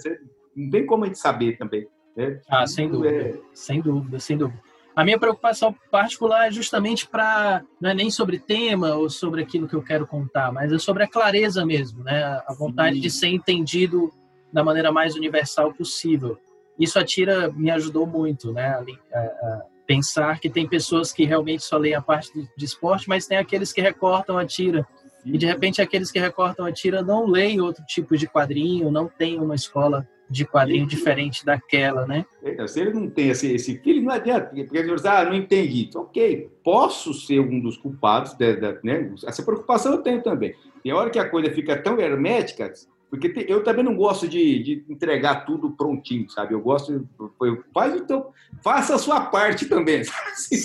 Não 0.55 0.70
tem 0.70 0.86
como 0.86 1.05
a 1.05 1.07
gente 1.07 1.18
saber 1.18 1.59
também. 1.59 1.86
Né? 2.16 2.40
Ah, 2.49 2.66
sem 2.66 2.88
dúvida. 2.88 3.14
É... 3.14 3.38
Sem 3.53 3.80
dúvida, 3.80 4.18
sem 4.18 4.38
dúvida. 4.38 4.61
A 4.97 5.05
minha 5.05 5.18
preocupação 5.18 5.74
particular 5.90 6.49
é 6.49 6.51
justamente 6.51 7.07
para 7.07 7.62
não 7.78 7.90
é 7.90 7.94
nem 7.94 8.11
sobre 8.11 8.38
tema 8.38 8.94
ou 8.94 9.11
sobre 9.11 9.42
aquilo 9.42 9.68
que 9.68 9.76
eu 9.76 9.82
quero 9.82 10.07
contar, 10.07 10.51
mas 10.51 10.72
é 10.72 10.78
sobre 10.78 11.03
a 11.03 11.07
clareza 11.07 11.66
mesmo, 11.66 12.03
né? 12.03 12.24
A 12.47 12.55
vontade 12.55 12.97
Sim. 12.97 13.03
de 13.03 13.11
ser 13.11 13.28
entendido 13.28 14.11
da 14.51 14.64
maneira 14.64 14.90
mais 14.90 15.14
universal 15.14 15.74
possível. 15.74 16.38
Isso 16.78 16.99
a 16.99 17.05
tira 17.05 17.53
me 17.53 17.70
ajudou 17.70 18.07
muito, 18.07 18.55
né? 18.55 18.68
A, 19.12 19.18
a 19.18 19.62
pensar 19.86 20.40
que 20.40 20.49
tem 20.49 20.66
pessoas 20.66 21.12
que 21.12 21.26
realmente 21.26 21.62
só 21.62 21.76
leem 21.76 21.94
a 21.94 22.01
parte 22.01 22.32
de, 22.32 22.49
de 22.57 22.64
esporte, 22.64 23.07
mas 23.07 23.26
tem 23.26 23.36
aqueles 23.36 23.74
que 23.74 23.82
recortam 23.82 24.38
a 24.38 24.47
tira 24.47 24.86
e 25.26 25.36
de 25.36 25.44
repente 25.44 25.82
aqueles 25.82 26.11
que 26.11 26.18
recortam 26.20 26.64
a 26.64 26.72
tira 26.72 27.03
não 27.03 27.26
leem 27.26 27.61
outro 27.61 27.84
tipo 27.84 28.16
de 28.16 28.26
quadrinho, 28.26 28.90
não 28.90 29.09
tem 29.09 29.38
uma 29.38 29.55
escola 29.55 30.09
de 30.29 30.45
quadrinho 30.45 30.87
diferente 30.87 31.45
daquela, 31.45 32.07
né? 32.07 32.27
É, 32.43 32.66
se 32.66 32.81
ele 32.81 32.93
não 32.93 33.09
tem 33.09 33.29
esse, 33.29 33.53
esse 33.53 33.79
filho, 33.79 34.03
não 34.03 34.12
adianta, 34.12 34.47
porque 34.49 34.77
ele 34.77 34.95
diz, 34.95 35.05
ah, 35.05 35.24
não 35.24 35.35
entendi. 35.35 35.87
Então, 35.89 36.03
ok, 36.03 36.51
posso 36.64 37.14
ser 37.14 37.41
um 37.41 37.61
dos 37.61 37.77
culpados, 37.77 38.35
de, 38.35 38.57
de, 38.57 38.79
né? 38.83 39.12
essa 39.24 39.43
preocupação 39.43 39.93
eu 39.93 40.03
tenho 40.03 40.22
também. 40.22 40.55
Tem 40.83 40.93
hora 40.93 41.11
que 41.11 41.18
a 41.18 41.29
coisa 41.29 41.51
fica 41.51 41.77
tão 41.77 41.99
hermética, 42.01 42.72
porque 43.09 43.29
te, 43.29 43.47
eu 43.49 43.62
também 43.62 43.85
não 43.85 43.95
gosto 43.95 44.27
de, 44.29 44.62
de, 44.62 44.85
entregar 44.89 45.47
tudo 45.47 45.70
prontinho, 45.70 46.29
sabe? 46.29 46.55
Eu 46.55 46.61
gosto, 46.61 47.09
eu, 47.41 47.64
faz 47.72 47.95
então, 47.95 48.31
faça 48.62 48.95
a 48.95 48.99
sua 48.99 49.20
parte 49.20 49.66
também. 49.66 50.03
sim, 50.35 50.57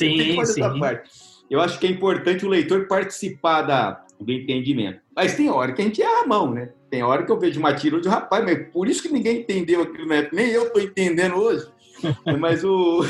sim. 0.46 0.62
Eu 1.50 1.60
acho 1.60 1.80
que 1.80 1.86
é 1.86 1.90
importante 1.90 2.46
o 2.46 2.50
leitor 2.50 2.88
participar 2.88 3.62
da, 3.64 4.06
do 4.24 4.32
entendimento. 4.32 5.02
Mas 5.16 5.36
tem 5.36 5.50
hora 5.50 5.74
que 5.74 5.82
a 5.82 5.86
gente 5.86 6.02
erra 6.02 6.24
a 6.24 6.28
mão, 6.28 6.54
né? 6.54 6.72
Tem 6.90 7.04
hora 7.04 7.24
que 7.26 7.32
eu 7.32 7.40
vejo 7.40 7.60
uma 7.60 7.74
tira 7.74 8.00
de 8.00 8.08
rapaz, 8.08 8.44
mas 8.44 8.68
por 8.72 8.88
isso 8.88 9.02
que 9.02 9.10
ninguém 9.10 9.40
entendeu 9.40 9.82
aquilo, 9.82 10.08
né? 10.08 10.30
Nem 10.32 10.50
eu 10.50 10.68
estou 10.68 10.82
entendendo 10.82 11.36
hoje. 11.36 11.68
mas 12.40 12.64
o. 12.64 13.04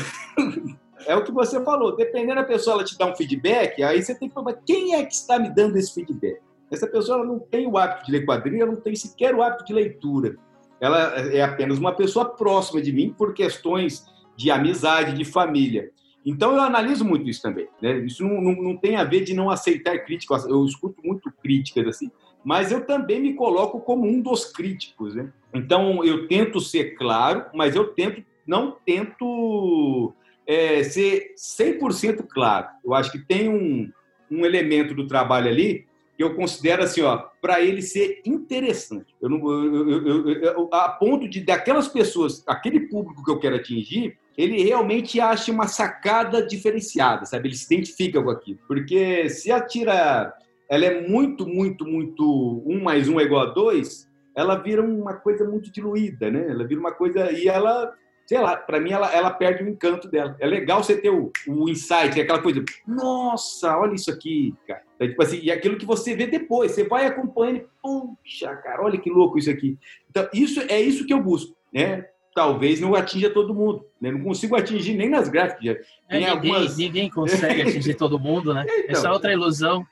é 1.06 1.16
o 1.16 1.24
que 1.24 1.32
você 1.32 1.62
falou, 1.64 1.96
dependendo 1.96 2.36
da 2.36 2.44
pessoa, 2.44 2.74
ela 2.74 2.84
te 2.84 2.96
dá 2.96 3.06
um 3.06 3.16
feedback, 3.16 3.82
aí 3.82 4.02
você 4.02 4.14
tem 4.14 4.28
que 4.28 4.34
falar, 4.34 4.54
quem 4.64 4.94
é 4.94 5.04
que 5.04 5.14
está 5.14 5.38
me 5.38 5.50
dando 5.50 5.76
esse 5.76 5.92
feedback? 5.92 6.40
Essa 6.70 6.86
pessoa 6.86 7.18
ela 7.18 7.26
não 7.26 7.38
tem 7.38 7.66
o 7.66 7.76
hábito 7.76 8.06
de 8.06 8.12
ler 8.12 8.24
quadrinho, 8.24 8.62
ela 8.62 8.72
não 8.72 8.80
tem 8.80 8.94
sequer 8.94 9.34
o 9.34 9.42
hábito 9.42 9.64
de 9.64 9.74
leitura. 9.74 10.36
Ela 10.80 11.14
é 11.32 11.42
apenas 11.42 11.78
uma 11.78 11.94
pessoa 11.94 12.24
próxima 12.24 12.80
de 12.80 12.92
mim 12.92 13.14
por 13.16 13.34
questões 13.34 14.06
de 14.36 14.50
amizade, 14.50 15.16
de 15.16 15.24
família. 15.24 15.90
Então 16.24 16.54
eu 16.54 16.60
analiso 16.60 17.04
muito 17.04 17.28
isso 17.28 17.42
também. 17.42 17.68
Né? 17.80 17.98
Isso 17.98 18.22
não, 18.24 18.40
não, 18.40 18.62
não, 18.62 18.76
tem 18.76 18.96
a 18.96 19.04
ver 19.04 19.24
de 19.24 19.34
não 19.34 19.50
aceitar 19.50 19.98
críticas. 20.04 20.46
Eu 20.46 20.64
escuto 20.64 21.00
muito 21.04 21.32
críticas 21.42 21.86
assim, 21.86 22.10
mas 22.44 22.70
eu 22.70 22.86
também 22.86 23.20
me 23.20 23.34
coloco 23.34 23.80
como 23.80 24.06
um 24.06 24.20
dos 24.20 24.44
críticos. 24.44 25.14
Né? 25.14 25.32
Então 25.52 26.04
eu 26.04 26.28
tento 26.28 26.60
ser 26.60 26.96
claro, 26.96 27.46
mas 27.54 27.74
eu 27.74 27.88
tento 27.88 28.22
não 28.46 28.76
tento 28.84 30.12
é, 30.46 30.82
ser 30.82 31.34
100% 31.36 32.26
claro. 32.28 32.68
Eu 32.84 32.94
acho 32.94 33.12
que 33.12 33.18
tem 33.18 33.48
um, 33.48 33.90
um 34.30 34.44
elemento 34.44 34.94
do 34.94 35.06
trabalho 35.06 35.48
ali 35.48 35.86
que 36.16 36.22
eu 36.22 36.34
considero 36.34 36.82
assim, 36.82 37.02
ó, 37.02 37.16
para 37.40 37.60
ele 37.60 37.80
ser 37.80 38.20
interessante. 38.26 39.14
Eu 39.20 39.30
não, 39.30 39.50
eu, 39.50 40.06
eu, 40.06 40.28
eu, 40.28 40.68
a 40.72 40.88
ponto 40.88 41.28
de 41.28 41.40
daquelas 41.40 41.88
pessoas, 41.88 42.44
aquele 42.46 42.80
público 42.80 43.24
que 43.24 43.30
eu 43.30 43.38
quero 43.38 43.56
atingir, 43.56 44.18
ele 44.36 44.62
realmente 44.62 45.20
acha 45.20 45.52
uma 45.52 45.66
sacada 45.66 46.44
diferenciada, 46.46 47.26
sabe? 47.26 47.48
Ele 47.48 47.56
se 47.56 47.72
identifica 47.72 48.22
com 48.22 48.30
aquilo. 48.30 48.58
Porque 48.66 49.28
se 49.28 49.50
a 49.50 49.60
tira 49.60 50.32
ela 50.72 50.86
é 50.86 51.06
muito, 51.06 51.46
muito, 51.46 51.84
muito 51.84 52.62
um 52.64 52.82
mais 52.82 53.06
um 53.06 53.20
é 53.20 53.24
igual 53.24 53.42
a 53.42 53.52
dois, 53.52 54.08
ela 54.34 54.56
vira 54.56 54.82
uma 54.82 55.14
coisa 55.14 55.44
muito 55.44 55.70
diluída, 55.70 56.30
né? 56.30 56.46
Ela 56.48 56.66
vira 56.66 56.80
uma 56.80 56.92
coisa 56.92 57.30
e 57.30 57.46
ela, 57.46 57.92
sei 58.26 58.38
lá, 58.38 58.56
para 58.56 58.80
mim 58.80 58.90
ela, 58.90 59.12
ela 59.14 59.30
perde 59.30 59.62
o 59.62 59.68
encanto 59.68 60.08
dela. 60.08 60.34
É 60.40 60.46
legal 60.46 60.82
você 60.82 60.98
ter 60.98 61.10
o, 61.10 61.30
o 61.46 61.68
insight, 61.68 62.18
aquela 62.18 62.40
coisa, 62.40 62.64
nossa, 62.86 63.76
olha 63.76 63.94
isso 63.94 64.10
aqui, 64.10 64.54
cara. 64.66 64.82
É, 64.98 65.08
tipo 65.08 65.22
assim, 65.22 65.40
e 65.42 65.50
aquilo 65.50 65.76
que 65.76 65.84
você 65.84 66.16
vê 66.16 66.26
depois, 66.26 66.72
você 66.72 66.84
vai 66.84 67.04
acompanhando, 67.04 67.68
puxa, 67.82 68.56
cara, 68.56 68.82
olha 68.82 68.98
que 68.98 69.10
louco 69.10 69.38
isso 69.38 69.50
aqui. 69.50 69.76
Então, 70.08 70.26
isso 70.32 70.58
é 70.70 70.80
isso 70.80 71.04
que 71.04 71.12
eu 71.12 71.22
busco, 71.22 71.54
né? 71.70 72.06
Talvez 72.34 72.80
não 72.80 72.94
atinja 72.94 73.30
todo 73.30 73.54
mundo. 73.54 73.84
Né? 74.00 74.10
Não 74.10 74.22
consigo 74.22 74.56
atingir 74.56 74.94
nem 74.94 75.08
nas 75.08 75.28
gráficas. 75.28 75.76
É, 76.08 76.18
ninguém, 76.18 76.28
algumas... 76.28 76.76
ninguém 76.76 77.10
consegue 77.10 77.62
atingir 77.62 77.94
todo 77.94 78.18
mundo, 78.18 78.52
né? 78.54 78.64
Então, 78.66 78.84
Essa 78.88 79.08
é 79.08 79.12
outra 79.12 79.32
ilusão. 79.32 79.86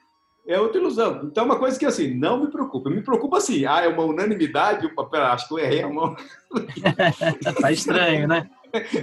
É 0.46 0.58
outra 0.58 0.80
ilusão. 0.80 1.22
Então, 1.24 1.44
uma 1.44 1.58
coisa 1.58 1.78
que, 1.78 1.86
assim, 1.86 2.14
não 2.14 2.40
me 2.40 2.50
preocupa. 2.50 2.90
Me 2.90 3.02
preocupa, 3.02 3.38
assim, 3.38 3.64
ah, 3.66 3.82
é 3.82 3.88
uma 3.88 4.02
unanimidade, 4.02 4.86
opa, 4.86 5.04
pera, 5.04 5.32
acho 5.32 5.46
que 5.46 5.54
eu 5.54 5.58
errei 5.58 5.82
a 5.82 5.88
mão. 5.88 6.16
tá 7.60 7.70
estranho, 7.70 8.26
né? 8.26 8.50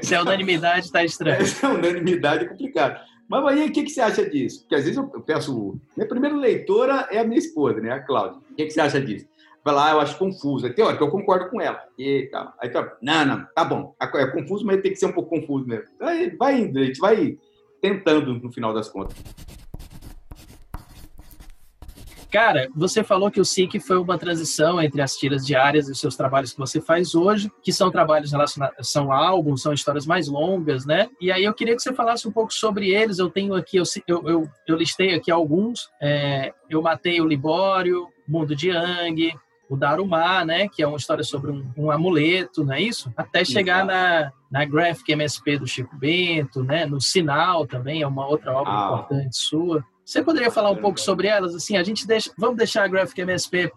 Se 0.02 0.16
é 0.16 0.22
unanimidade, 0.22 0.92
tá 0.92 1.04
estranho. 1.04 1.46
Se 1.46 1.64
é 1.64 1.70
unanimidade, 1.70 2.46
é 2.46 2.48
complicado. 2.48 3.00
Mas 3.30 3.46
aí, 3.46 3.68
o 3.68 3.72
que, 3.72 3.84
que 3.84 3.90
você 3.90 4.02
acha 4.02 4.28
disso? 4.28 4.62
Porque 4.62 4.76
às 4.76 4.84
vezes 4.84 4.98
eu 4.98 5.08
peço... 5.22 5.80
Minha 5.96 6.08
primeira 6.08 6.36
leitora 6.36 7.08
é 7.12 7.20
a 7.20 7.24
minha 7.24 7.40
esposa, 7.40 7.80
né? 7.80 7.92
A 7.92 8.00
Cláudia. 8.00 8.40
O 8.52 8.56
que, 8.56 8.66
que 8.66 8.72
você 8.72 8.82
acha 8.82 9.00
disso? 9.00 9.28
Lá, 9.72 9.92
eu 9.92 10.00
acho 10.00 10.18
confuso. 10.18 10.66
Hora 10.66 10.98
que 10.98 11.04
eu 11.04 11.10
concordo 11.10 11.50
com 11.50 11.62
ela. 11.62 11.82
E 11.98 12.28
tal. 12.32 12.54
Aí 12.62 12.70
tá, 12.70 12.98
não, 13.02 13.26
não, 13.26 13.48
tá 13.56 13.66
bom. 13.66 13.96
É 14.00 14.28
confuso, 14.28 14.66
mas 14.66 14.82
tem 14.82 14.92
que 14.92 14.98
ser 14.98 15.08
um 15.08 15.14
pouco 15.14 15.30
confuso 15.30 15.68
mesmo. 15.68 15.88
Aí 16.02 16.36
vai 16.36 16.62
indo, 16.62 16.80
a 16.80 16.84
gente 16.84 17.00
vai 17.00 17.38
tentando 17.82 18.34
no 18.34 18.52
final 18.52 18.74
das 18.74 18.90
contas. 18.90 19.16
Cara, 22.30 22.70
você 22.76 23.04
falou 23.04 23.32
que 23.32 23.40
o 23.40 23.46
SIC 23.46 23.80
foi 23.80 23.98
uma 23.98 24.18
transição 24.18 24.82
entre 24.82 25.02
as 25.02 25.16
tiras 25.16 25.46
diárias 25.46 25.88
e 25.88 25.92
os 25.92 26.00
seus 26.00 26.16
trabalhos 26.16 26.52
que 26.52 26.60
você 26.60 26.82
faz 26.82 27.16
hoje, 27.16 27.50
que 27.64 27.72
são 27.72 27.90
trabalhos 27.90 28.32
relacionados, 28.32 28.92
são 28.92 29.14
álbuns, 29.14 29.62
são 29.62 29.72
histórias 29.72 30.06
mais 30.06 30.28
longas, 30.28 30.86
né? 30.86 31.10
E 31.22 31.32
aí 31.32 31.46
eu 31.46 31.54
queria 31.54 31.76
que 31.76 31.82
você 31.82 31.94
falasse 31.94 32.28
um 32.28 32.32
pouco 32.32 32.54
sobre 32.54 32.90
eles. 32.90 33.18
Eu 33.18 33.30
tenho 33.30 33.56
aqui, 33.56 33.78
eu, 33.78 33.84
eu, 34.08 34.50
eu 34.68 34.76
listei 34.76 35.16
aqui 35.16 35.32
alguns. 35.32 35.90
É, 36.02 36.54
eu 36.70 36.82
matei 36.82 37.22
o 37.22 37.28
Libório, 37.28 38.08
Mundo 38.28 38.56
de 38.56 38.70
Yang, 38.70 39.34
o 39.70 39.76
Darumá, 39.76 40.46
né, 40.46 40.68
que 40.68 40.82
é 40.82 40.88
uma 40.88 40.98
história 40.98 41.24
sobre 41.24 41.52
um, 41.52 41.66
um 41.78 41.92
amuleto, 41.92 42.64
não 42.64 42.74
é 42.74 42.82
isso? 42.82 43.12
Até 43.18 43.44
chegar 43.44 43.86
na, 43.86 44.32
na 44.50 44.66
Graphic 44.66 45.12
MSP 45.12 45.58
do 45.58 45.68
Chico 45.68 45.96
Bento, 45.96 46.64
né, 46.64 46.86
no 46.86 47.02
Sinal 47.02 47.68
também, 47.68 48.02
é 48.02 48.08
uma 48.08 48.28
outra 48.28 48.54
obra 48.54 48.72
ah. 48.72 48.86
importante 48.86 49.38
sua. 49.38 49.84
Você 50.06 50.24
poderia 50.24 50.50
falar 50.50 50.72
um 50.72 50.78
pouco 50.78 51.00
sobre 51.00 51.28
elas? 51.28 51.54
Assim, 51.54 51.76
a 51.76 51.84
gente 51.84 52.08
deixa, 52.08 52.32
vamos 52.38 52.56
deixar 52.56 52.86
a 52.86 52.88
Graphic 52.88 53.20
MSP 53.20 53.72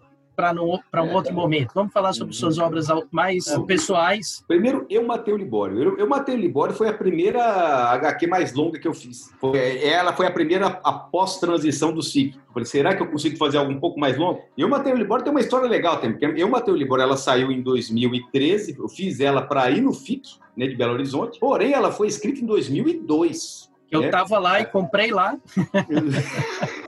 para 0.89 1.03
um 1.03 1.11
é, 1.11 1.13
outro 1.13 1.33
momento. 1.33 1.71
Vamos 1.73 1.93
falar 1.93 2.13
sobre 2.13 2.33
suas 2.33 2.57
uhum. 2.57 2.65
obras 2.65 2.87
mais 3.11 3.47
é. 3.47 3.59
pessoais. 3.59 4.43
Primeiro, 4.47 4.85
eu 4.89 5.05
matei 5.05 5.33
o 5.33 5.37
Libório. 5.37 5.81
Eu, 5.81 5.97
eu 5.97 6.07
matei 6.07 6.35
o 6.35 6.37
Libório 6.37 6.73
foi 6.73 6.89
a 6.89 6.93
primeira 6.93 7.43
HQ 7.91 8.27
mais 8.27 8.53
longa 8.53 8.79
que 8.79 8.87
eu 8.87 8.93
fiz. 8.93 9.31
Foi, 9.39 9.83
ela 9.83 10.13
foi 10.13 10.27
a 10.27 10.31
primeira 10.31 10.67
após 10.83 11.39
transição 11.39 11.93
do 11.93 12.01
SIC. 12.01 12.35
falei, 12.53 12.65
será 12.65 12.95
que 12.95 13.01
eu 13.01 13.07
consigo 13.07 13.37
fazer 13.37 13.57
algo 13.57 13.71
um 13.71 13.79
pouco 13.79 13.99
mais 13.99 14.17
longo? 14.17 14.41
Eu 14.57 14.67
matei 14.67 14.93
o 14.93 14.97
Libório 14.97 15.23
tem 15.23 15.31
uma 15.31 15.41
história 15.41 15.67
legal 15.67 15.97
também. 15.97 16.17
Eu 16.37 16.49
matei 16.49 16.73
o 16.73 16.77
Libório, 16.77 17.03
ela 17.03 17.17
saiu 17.17 17.51
em 17.51 17.61
2013. 17.61 18.77
Eu 18.79 18.87
fiz 18.87 19.19
ela 19.19 19.41
para 19.41 19.69
ir 19.69 19.81
no 19.81 19.93
FIC, 19.93 20.37
né, 20.55 20.67
de 20.67 20.75
Belo 20.75 20.93
Horizonte. 20.93 21.39
Porém, 21.39 21.73
ela 21.73 21.91
foi 21.91 22.07
escrita 22.07 22.41
em 22.41 22.45
2002 22.45 23.69
Eu 23.91 24.03
estava 24.03 24.39
lá 24.39 24.61
e 24.61 24.65
comprei 24.65 25.11
lá. 25.11 25.37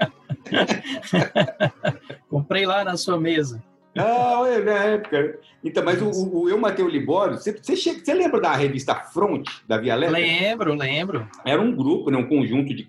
comprei 2.30 2.66
lá 2.66 2.84
na 2.84 2.98
sua 2.98 3.20
mesa. 3.20 3.62
Ah, 3.96 4.42
na 4.66 4.84
época. 4.86 5.40
Então, 5.64 5.84
mas 5.84 6.02
o, 6.02 6.36
o 6.36 6.50
Eu 6.50 6.58
Matei 6.58 6.84
o 6.84 6.90
Libório, 6.90 7.38
você, 7.38 7.54
você, 7.54 7.76
você, 7.76 8.14
lembra 8.14 8.42
da 8.42 8.52
revista 8.54 8.96
Front, 8.96 9.48
da 9.68 9.78
Via 9.78 9.96
Letra? 9.96 10.18
Lembro, 10.18 10.74
lembro. 10.74 11.28
Era 11.46 11.62
um 11.62 11.76
grupo, 11.76 12.10
né, 12.10 12.18
um 12.18 12.28
conjunto 12.28 12.74
de 12.74 12.84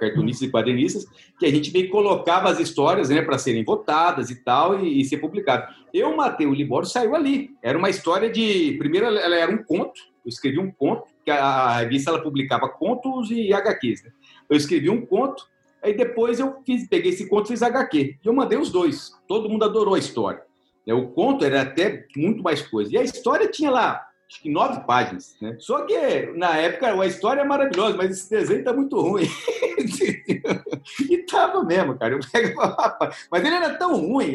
cartunistas 0.00 0.48
e 0.48 0.50
quadrinistas 0.50 1.06
que 1.38 1.44
a 1.44 1.50
gente 1.50 1.70
meio 1.70 1.90
colocava 1.90 2.48
as 2.48 2.58
histórias 2.58 3.10
né, 3.10 3.20
para 3.20 3.36
serem 3.36 3.62
votadas 3.62 4.30
e 4.30 4.42
tal, 4.42 4.82
e, 4.82 5.00
e 5.00 5.04
ser 5.04 5.18
publicado. 5.18 5.72
Eu 5.92 6.16
Matei 6.16 6.46
o 6.46 6.54
Libório 6.54 6.88
saiu 6.88 7.14
ali. 7.14 7.50
Era 7.62 7.76
uma 7.76 7.90
história 7.90 8.30
de. 8.30 8.74
Primeiro, 8.78 9.06
ela 9.06 9.36
era 9.36 9.52
um 9.52 9.62
conto, 9.62 10.00
eu 10.24 10.30
escrevi 10.30 10.58
um 10.58 10.70
conto, 10.70 11.04
que 11.26 11.30
a, 11.30 11.44
a 11.44 11.76
revista 11.80 12.10
ela 12.10 12.22
publicava 12.22 12.70
contos 12.70 13.30
e 13.30 13.52
HQs. 13.52 14.02
Né? 14.02 14.10
Eu 14.48 14.56
escrevi 14.56 14.88
um 14.88 15.04
conto 15.04 15.46
Aí 15.82 15.96
depois 15.96 16.40
eu 16.40 16.62
fiz, 16.64 16.88
peguei 16.88 17.12
esse 17.12 17.28
conto 17.28 17.46
e 17.46 17.48
fiz 17.48 17.62
HQ. 17.62 18.18
E 18.22 18.26
eu 18.26 18.32
mandei 18.32 18.58
os 18.58 18.70
dois. 18.70 19.12
Todo 19.26 19.48
mundo 19.48 19.64
adorou 19.64 19.94
a 19.94 19.98
história. 19.98 20.42
O 20.86 21.08
conto 21.08 21.44
era 21.44 21.62
até 21.62 22.06
muito 22.16 22.42
mais 22.42 22.62
coisa. 22.62 22.92
E 22.92 22.96
a 22.96 23.02
história 23.02 23.50
tinha 23.50 23.70
lá, 23.70 24.07
acho 24.28 24.42
que 24.42 24.50
nove 24.50 24.80
páginas. 24.80 25.34
Né? 25.40 25.56
Só 25.58 25.86
que 25.86 25.96
na 26.36 26.56
época 26.56 27.00
a 27.00 27.06
história 27.06 27.40
é 27.40 27.44
maravilhosa, 27.44 27.96
mas 27.96 28.10
esse 28.10 28.30
desenho 28.30 28.62
tá 28.62 28.74
muito 28.74 29.00
ruim. 29.00 29.24
e 31.08 31.18
tava 31.18 31.64
mesmo, 31.64 31.98
cara. 31.98 32.14
Eu 32.14 32.20
pego, 32.30 32.60
mas 33.32 33.44
ele 33.44 33.54
era 33.54 33.74
tão 33.78 33.96
ruim 33.96 34.34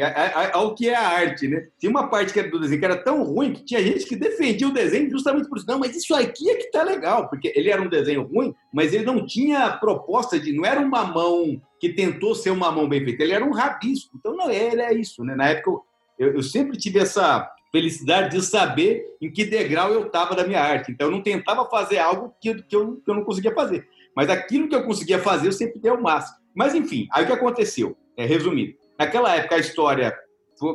ao 0.52 0.74
que 0.74 0.90
é 0.90 0.96
a 0.96 1.08
arte, 1.08 1.48
né? 1.48 1.68
Tinha 1.78 1.92
uma 1.92 2.08
parte 2.08 2.34
que 2.34 2.40
era 2.40 2.50
do 2.50 2.60
desenho 2.60 2.80
que 2.80 2.86
era 2.86 3.04
tão 3.04 3.24
ruim 3.24 3.54
que 3.54 3.64
tinha 3.64 3.84
gente 3.84 4.06
que 4.06 4.16
defendia 4.16 4.68
o 4.68 4.74
desenho 4.74 5.12
justamente 5.12 5.48
por 5.48 5.60
isso. 5.60 5.68
Não, 5.68 5.78
mas 5.78 5.96
isso 5.96 6.16
aqui 6.16 6.50
é 6.50 6.56
que 6.56 6.72
tá 6.72 6.82
legal, 6.82 7.30
porque 7.30 7.54
ele 7.56 7.70
era 7.70 7.82
um 7.82 7.90
desenho 7.90 8.24
ruim, 8.24 8.56
mas 8.74 8.94
ele 8.94 9.06
não 9.06 9.26
tinha 9.26 9.78
proposta 9.78 10.40
de. 10.40 10.52
Não 10.54 10.66
era 10.66 10.82
uma 10.82 11.06
mão 11.06 11.62
que 11.80 11.90
tentou 11.90 12.34
ser 12.34 12.50
uma 12.50 12.72
mão 12.72 12.90
bem 12.90 13.04
feita, 13.04 13.22
ele 13.22 13.34
era 13.34 13.46
um 13.46 13.52
rabisco. 13.52 14.18
Então, 14.18 14.36
não, 14.36 14.50
ele 14.50 14.82
é 14.82 14.94
isso, 14.94 15.24
né? 15.24 15.36
Na 15.36 15.50
época 15.50 15.84
eu, 16.18 16.34
eu 16.34 16.44
sempre 16.44 16.78
tive 16.78 17.00
essa 17.00 17.50
felicidade 17.74 18.38
de 18.38 18.46
saber 18.46 19.04
em 19.20 19.32
que 19.32 19.44
degrau 19.44 19.92
eu 19.92 20.06
estava 20.06 20.36
da 20.36 20.46
minha 20.46 20.62
arte. 20.62 20.92
Então, 20.92 21.08
eu 21.08 21.12
não 21.12 21.24
tentava 21.24 21.68
fazer 21.68 21.98
algo 21.98 22.32
que, 22.40 22.54
que, 22.62 22.76
eu, 22.76 22.98
que 22.98 23.10
eu 23.10 23.16
não 23.16 23.24
conseguia 23.24 23.52
fazer. 23.52 23.88
Mas 24.16 24.30
aquilo 24.30 24.70
que 24.70 24.76
eu 24.76 24.84
conseguia 24.84 25.18
fazer, 25.18 25.48
eu 25.48 25.52
sempre 25.52 25.80
dei 25.80 25.92
o 25.92 26.00
máximo. 26.00 26.38
Mas, 26.56 26.76
enfim, 26.76 27.08
aí 27.12 27.24
o 27.24 27.28
que 27.28 27.34
aconteceu? 27.34 27.98
É, 28.16 28.26
resumindo, 28.26 28.76
naquela 28.98 29.36
época 29.36 29.56
a 29.56 29.60
história 29.60 30.16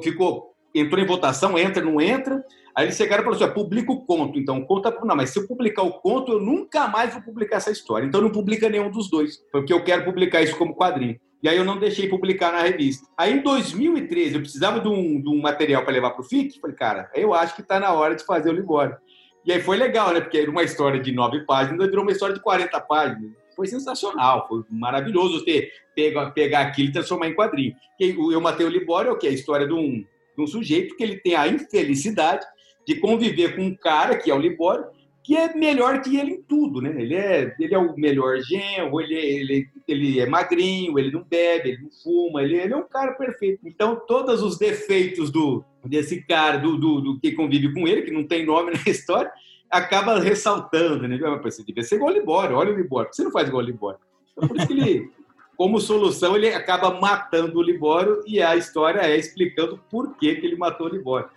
ficou, 0.03 0.57
entrou 0.75 1.01
em 1.01 1.07
votação, 1.07 1.57
entra, 1.57 1.81
não 1.85 2.01
entra. 2.01 2.45
Aí 2.75 2.87
eles 2.87 2.97
chegaram 2.97 3.23
e 3.23 3.25
falaram 3.25 3.45
assim: 3.45 3.55
publica 3.55 3.93
o 3.93 4.05
conto. 4.05 4.37
Então, 4.37 4.61
conta. 4.65 4.91
Não, 5.05 5.15
mas 5.15 5.31
se 5.31 5.39
eu 5.39 5.47
publicar 5.47 5.83
o 5.83 6.01
conto, 6.01 6.33
eu 6.33 6.41
nunca 6.41 6.89
mais 6.89 7.13
vou 7.13 7.23
publicar 7.23 7.59
essa 7.59 7.71
história. 7.71 8.07
Então, 8.07 8.21
não 8.21 8.31
publica 8.31 8.69
nenhum 8.69 8.91
dos 8.91 9.09
dois, 9.09 9.37
porque 9.53 9.73
eu 9.73 9.85
quero 9.85 10.05
publicar 10.05 10.43
isso 10.43 10.59
como 10.59 10.75
quadrinho. 10.75 11.17
E 11.43 11.49
aí 11.49 11.57
eu 11.57 11.65
não 11.65 11.79
deixei 11.79 12.09
publicar 12.09 12.53
na 12.53 12.63
revista. 12.63 13.07
Aí 13.17 13.33
em 13.33 13.43
2013 13.43 14.35
eu 14.35 14.41
precisava 14.41 14.81
de 14.81 14.89
um, 14.89 15.21
de 15.21 15.29
um 15.29 15.41
material 15.41 15.83
para 15.83 15.93
levar 15.93 16.11
para 16.11 16.23
o 16.23 16.25
FIC. 16.25 16.61
Falei, 16.61 16.77
cara, 16.77 17.11
eu 17.15 17.33
acho 17.33 17.55
que 17.55 17.63
está 17.63 17.79
na 17.79 17.93
hora 17.93 18.17
de 18.17 18.25
fazer 18.25 18.51
o 18.51 18.55
Libório. 18.55 18.97
E 19.45 19.53
aí 19.53 19.61
foi 19.61 19.77
legal, 19.77 20.13
né? 20.13 20.21
Porque 20.21 20.37
era 20.37 20.51
uma 20.51 20.63
história 20.63 21.01
de 21.01 21.13
nove 21.13 21.45
páginas, 21.47 21.89
virou 21.89 22.03
uma 22.03 22.13
história 22.13 22.35
de 22.35 22.43
40 22.43 22.81
páginas. 22.81 23.31
Foi 23.55 23.67
sensacional, 23.67 24.47
foi 24.49 24.63
maravilhoso 24.71 25.45
ter 25.45 25.73
pegar, 25.95 26.31
pegar 26.31 26.61
aquilo 26.61 26.89
e 26.89 26.93
transformar 26.93 27.29
em 27.29 27.35
quadrinho. 27.35 27.75
Eu 27.99 28.41
Matei 28.41 28.67
o 28.67 28.71
Libório 28.71 29.13
é 29.13 29.17
que? 29.17 29.27
A 29.27 29.31
história 29.33 29.67
de 29.67 29.73
um, 29.73 30.05
de 30.37 30.43
um 30.43 30.47
sujeito 30.47 30.97
que 30.97 31.03
ele 31.03 31.17
tem 31.17 31.35
a 31.35 31.49
infelicidade 31.49 32.45
de 32.87 32.97
conviver 32.97 33.57
com 33.57 33.63
um 33.63 33.75
cara, 33.75 34.17
que 34.17 34.31
é 34.31 34.35
o 34.35 34.39
Libório, 34.39 34.87
que 35.23 35.37
é 35.37 35.55
melhor 35.55 36.01
que 36.01 36.17
ele 36.17 36.33
em 36.33 36.43
tudo, 36.43 36.81
né? 36.81 36.91
Ele 37.01 37.15
é, 37.15 37.55
ele 37.59 37.75
é 37.75 37.79
o 37.79 37.95
melhor 37.97 38.41
genro, 38.41 39.01
ele, 39.01 39.15
ele, 39.15 39.69
ele 39.87 40.21
é 40.21 40.27
magrinho, 40.27 40.99
ele 40.99 41.11
não 41.11 41.23
bebe, 41.23 41.71
ele 41.71 41.83
não 41.83 41.91
fuma, 42.03 42.43
ele, 42.43 42.57
ele 42.57 42.73
é 42.73 42.77
um 42.77 42.89
cara 42.89 43.13
perfeito. 43.13 43.61
Então, 43.65 44.01
todos 44.07 44.43
os 44.43 44.57
defeitos 44.57 45.31
do 45.31 45.65
desse 45.85 46.23
cara, 46.23 46.59
do, 46.59 46.77
do, 46.77 47.01
do 47.01 47.21
que 47.21 47.33
convive 47.33 47.73
com 47.73 47.87
ele, 47.87 48.03
que 48.03 48.11
não 48.11 48.25
tem 48.25 48.45
nome 48.45 48.73
na 48.85 48.91
história, 48.91 49.31
acaba 49.71 50.19
ressaltando, 50.19 51.07
né? 51.07 51.19
Você 51.43 51.63
devia 51.63 51.83
ser 51.83 51.97
igual 51.97 52.11
o 52.11 52.15
Libório, 52.15 52.57
olha 52.57 52.73
o 52.73 52.77
Libório, 52.77 53.11
você 53.13 53.23
não 53.23 53.31
faz 53.31 53.49
igual 53.49 53.63
o 53.63 53.67
Libório. 53.67 53.99
Então, 54.33 54.49
por 54.49 54.57
isso 54.57 54.67
que 54.67 54.73
ele, 54.73 55.11
como 55.57 55.81
solução, 55.81 56.37
ele 56.37 56.49
acaba 56.49 56.99
matando 57.01 57.59
o 57.59 57.63
Libório 57.63 58.23
e 58.27 58.41
a 58.41 58.57
história 58.57 59.01
é 59.01 59.17
explicando 59.17 59.79
por 59.91 60.17
que, 60.17 60.37
que 60.37 60.47
ele 60.47 60.57
matou 60.57 60.87
o 60.87 60.91
Libório. 60.91 61.29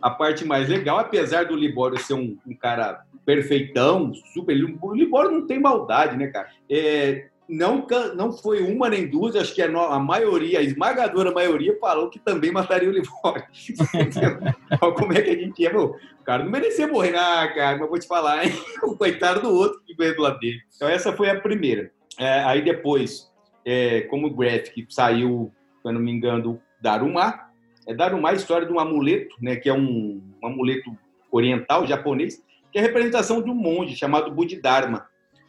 A 0.00 0.10
parte 0.10 0.44
mais 0.44 0.68
legal, 0.68 0.98
apesar 0.98 1.44
do 1.44 1.56
Libório 1.56 1.98
ser 1.98 2.14
um, 2.14 2.36
um 2.46 2.54
cara 2.54 3.04
perfeitão, 3.24 4.12
super. 4.32 4.56
O 4.82 4.94
Libório 4.94 5.30
não 5.30 5.46
tem 5.46 5.60
maldade, 5.60 6.16
né, 6.16 6.28
cara? 6.28 6.48
É, 6.70 7.26
não, 7.50 7.84
não 8.14 8.32
foi 8.32 8.62
uma 8.62 8.88
nem 8.88 9.08
duas, 9.08 9.34
acho 9.34 9.52
que 9.52 9.60
a, 9.60 9.98
maioria, 9.98 10.60
a 10.60 10.62
esmagadora 10.62 11.32
maioria, 11.32 11.76
falou 11.80 12.08
que 12.08 12.20
também 12.20 12.52
mataria 12.52 12.88
o 12.88 12.92
Libório. 12.92 13.44
Como 14.96 15.12
é 15.12 15.20
que 15.20 15.30
a 15.30 15.36
gente 15.36 15.66
é? 15.66 15.72
Meu, 15.72 15.96
o 16.20 16.24
cara 16.24 16.44
não 16.44 16.50
merecia 16.50 16.86
morrer, 16.86 17.16
ah, 17.16 17.52
cara, 17.52 17.76
mas 17.76 17.88
vou 17.88 17.98
te 17.98 18.06
falar, 18.06 18.44
hein? 18.44 18.52
o 18.84 18.96
coitado 18.96 19.42
do 19.42 19.52
outro 19.52 19.82
que 19.84 19.94
veio 19.94 20.14
do 20.14 20.22
lado 20.22 20.38
dele. 20.38 20.60
Então, 20.76 20.88
essa 20.88 21.12
foi 21.12 21.28
a 21.28 21.40
primeira. 21.40 21.90
É, 22.16 22.44
aí 22.44 22.62
depois, 22.62 23.28
é, 23.64 24.02
como 24.02 24.28
o 24.28 24.34
Graphic 24.34 24.86
saiu, 24.88 25.52
se 25.84 25.92
não 25.92 26.00
me 26.00 26.12
engano, 26.12 26.60
Daruma. 26.80 27.49
É 27.86 27.94
Daruma 27.94 28.30
a 28.30 28.34
história 28.34 28.66
de 28.66 28.72
um 28.72 28.78
amuleto, 28.78 29.36
né, 29.40 29.56
que 29.56 29.68
é 29.68 29.72
um, 29.72 30.22
um 30.42 30.46
amuleto 30.46 30.96
oriental, 31.30 31.86
japonês, 31.86 32.42
que 32.70 32.78
é 32.78 32.82
a 32.82 32.84
representação 32.84 33.42
de 33.42 33.50
um 33.50 33.54
monge 33.54 33.96
chamado 33.96 34.30
Bodhidharma. 34.30 35.06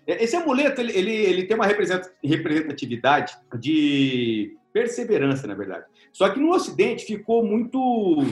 É, 0.08 0.24
esse 0.24 0.36
amuleto 0.36 0.82
ele, 0.82 0.98
ele, 0.98 1.12
ele 1.12 1.44
tem 1.44 1.56
uma 1.56 1.68
representatividade 1.68 3.38
de 3.60 4.56
perseverança, 4.74 5.48
na 5.48 5.54
verdade. 5.54 5.86
Só 6.12 6.30
que 6.30 6.40
no 6.40 6.52
Ocidente 6.52 7.06
ficou 7.06 7.46
muito 7.46 8.26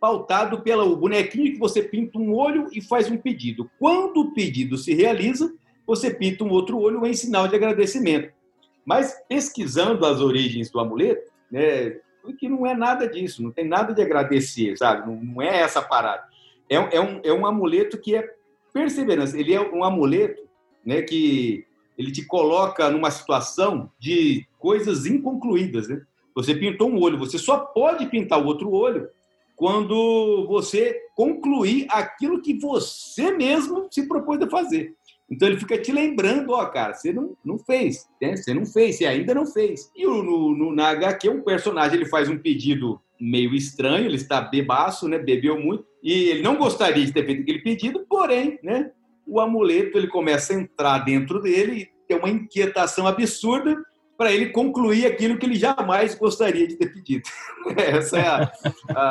pautado 0.00 0.62
pelo 0.62 0.96
bonequinho 0.96 1.52
que 1.52 1.58
você 1.58 1.82
pinta 1.82 2.18
um 2.18 2.34
olho 2.34 2.68
e 2.72 2.80
faz 2.80 3.10
um 3.10 3.16
pedido. 3.16 3.70
Quando 3.78 4.20
o 4.20 4.34
pedido 4.34 4.76
se 4.76 4.92
realiza, 4.94 5.54
você 5.86 6.12
pinta 6.12 6.42
um 6.42 6.50
outro 6.50 6.78
olho 6.78 7.06
em 7.06 7.14
sinal 7.14 7.46
de 7.46 7.54
agradecimento. 7.54 8.32
Mas 8.84 9.14
pesquisando 9.28 10.04
as 10.04 10.20
origens 10.20 10.70
do 10.70 10.80
amuleto, 10.80 11.30
né, 11.50 12.00
que 12.38 12.48
não 12.48 12.66
é 12.66 12.74
nada 12.74 13.08
disso, 13.08 13.42
não 13.42 13.50
tem 13.50 13.66
nada 13.66 13.94
de 13.94 14.02
agradecer, 14.02 14.76
sabe? 14.76 15.06
Não, 15.06 15.16
não 15.16 15.42
é 15.42 15.60
essa 15.60 15.80
parada 15.80 16.24
é, 16.72 16.96
é, 16.96 17.00
um, 17.00 17.20
é 17.22 17.32
um 17.32 17.46
amuleto 17.46 17.98
que 17.98 18.16
é 18.16 18.34
perseverança. 18.72 19.38
Ele 19.38 19.52
é 19.52 19.60
um 19.60 19.84
amuleto 19.84 20.42
né, 20.84 21.02
que 21.02 21.66
ele 21.98 22.10
te 22.10 22.24
coloca 22.24 22.88
numa 22.88 23.10
situação 23.10 23.90
de 23.98 24.46
coisas 24.58 25.04
inconcluídas. 25.04 25.88
Né? 25.88 26.00
Você 26.34 26.54
pintou 26.54 26.88
um 26.88 27.00
olho, 27.00 27.18
você 27.18 27.38
só 27.38 27.58
pode 27.58 28.06
pintar 28.06 28.40
o 28.40 28.46
outro 28.46 28.70
olho 28.70 29.08
quando 29.54 30.46
você 30.48 30.98
concluir 31.14 31.86
aquilo 31.90 32.40
que 32.40 32.54
você 32.54 33.30
mesmo 33.30 33.86
se 33.90 34.08
propôs 34.08 34.40
a 34.40 34.48
fazer. 34.48 34.94
Então 35.32 35.48
ele 35.48 35.58
fica 35.58 35.78
te 35.78 35.90
lembrando, 35.90 36.52
ó, 36.52 36.66
cara, 36.66 36.92
você 36.92 37.10
não, 37.10 37.34
não 37.42 37.58
fez, 37.58 38.06
né? 38.20 38.36
você 38.36 38.52
não 38.52 38.66
fez, 38.66 38.98
você 38.98 39.06
ainda 39.06 39.34
não 39.34 39.46
fez. 39.46 39.90
E 39.96 40.04
no, 40.04 40.54
no, 40.54 40.74
na 40.74 40.88
HQ, 40.88 41.30
um 41.30 41.40
personagem 41.40 41.96
ele 41.96 42.04
faz 42.04 42.28
um 42.28 42.36
pedido 42.36 43.00
meio 43.18 43.54
estranho, 43.54 44.04
ele 44.04 44.16
está 44.16 44.42
bebaço, 44.42 45.08
né? 45.08 45.18
Bebeu 45.18 45.58
muito 45.58 45.86
e 46.02 46.28
ele 46.28 46.42
não 46.42 46.56
gostaria 46.56 47.02
de 47.06 47.12
ter 47.12 47.24
feito 47.24 47.42
aquele 47.42 47.60
pedido, 47.60 48.04
porém, 48.06 48.58
né? 48.62 48.90
O 49.26 49.40
amuleto 49.40 49.96
ele 49.96 50.08
começa 50.08 50.52
a 50.52 50.56
entrar 50.56 50.98
dentro 50.98 51.40
dele 51.40 51.82
e 51.82 51.88
tem 52.06 52.18
uma 52.18 52.28
inquietação 52.28 53.06
absurda 53.06 53.82
para 54.18 54.32
ele 54.32 54.50
concluir 54.50 55.06
aquilo 55.06 55.38
que 55.38 55.46
ele 55.46 55.56
jamais 55.56 56.14
gostaria 56.14 56.68
de 56.68 56.76
ter 56.76 56.92
pedido. 56.92 57.22
Essa 57.78 58.18
é 58.18 58.26
a, 58.26 58.52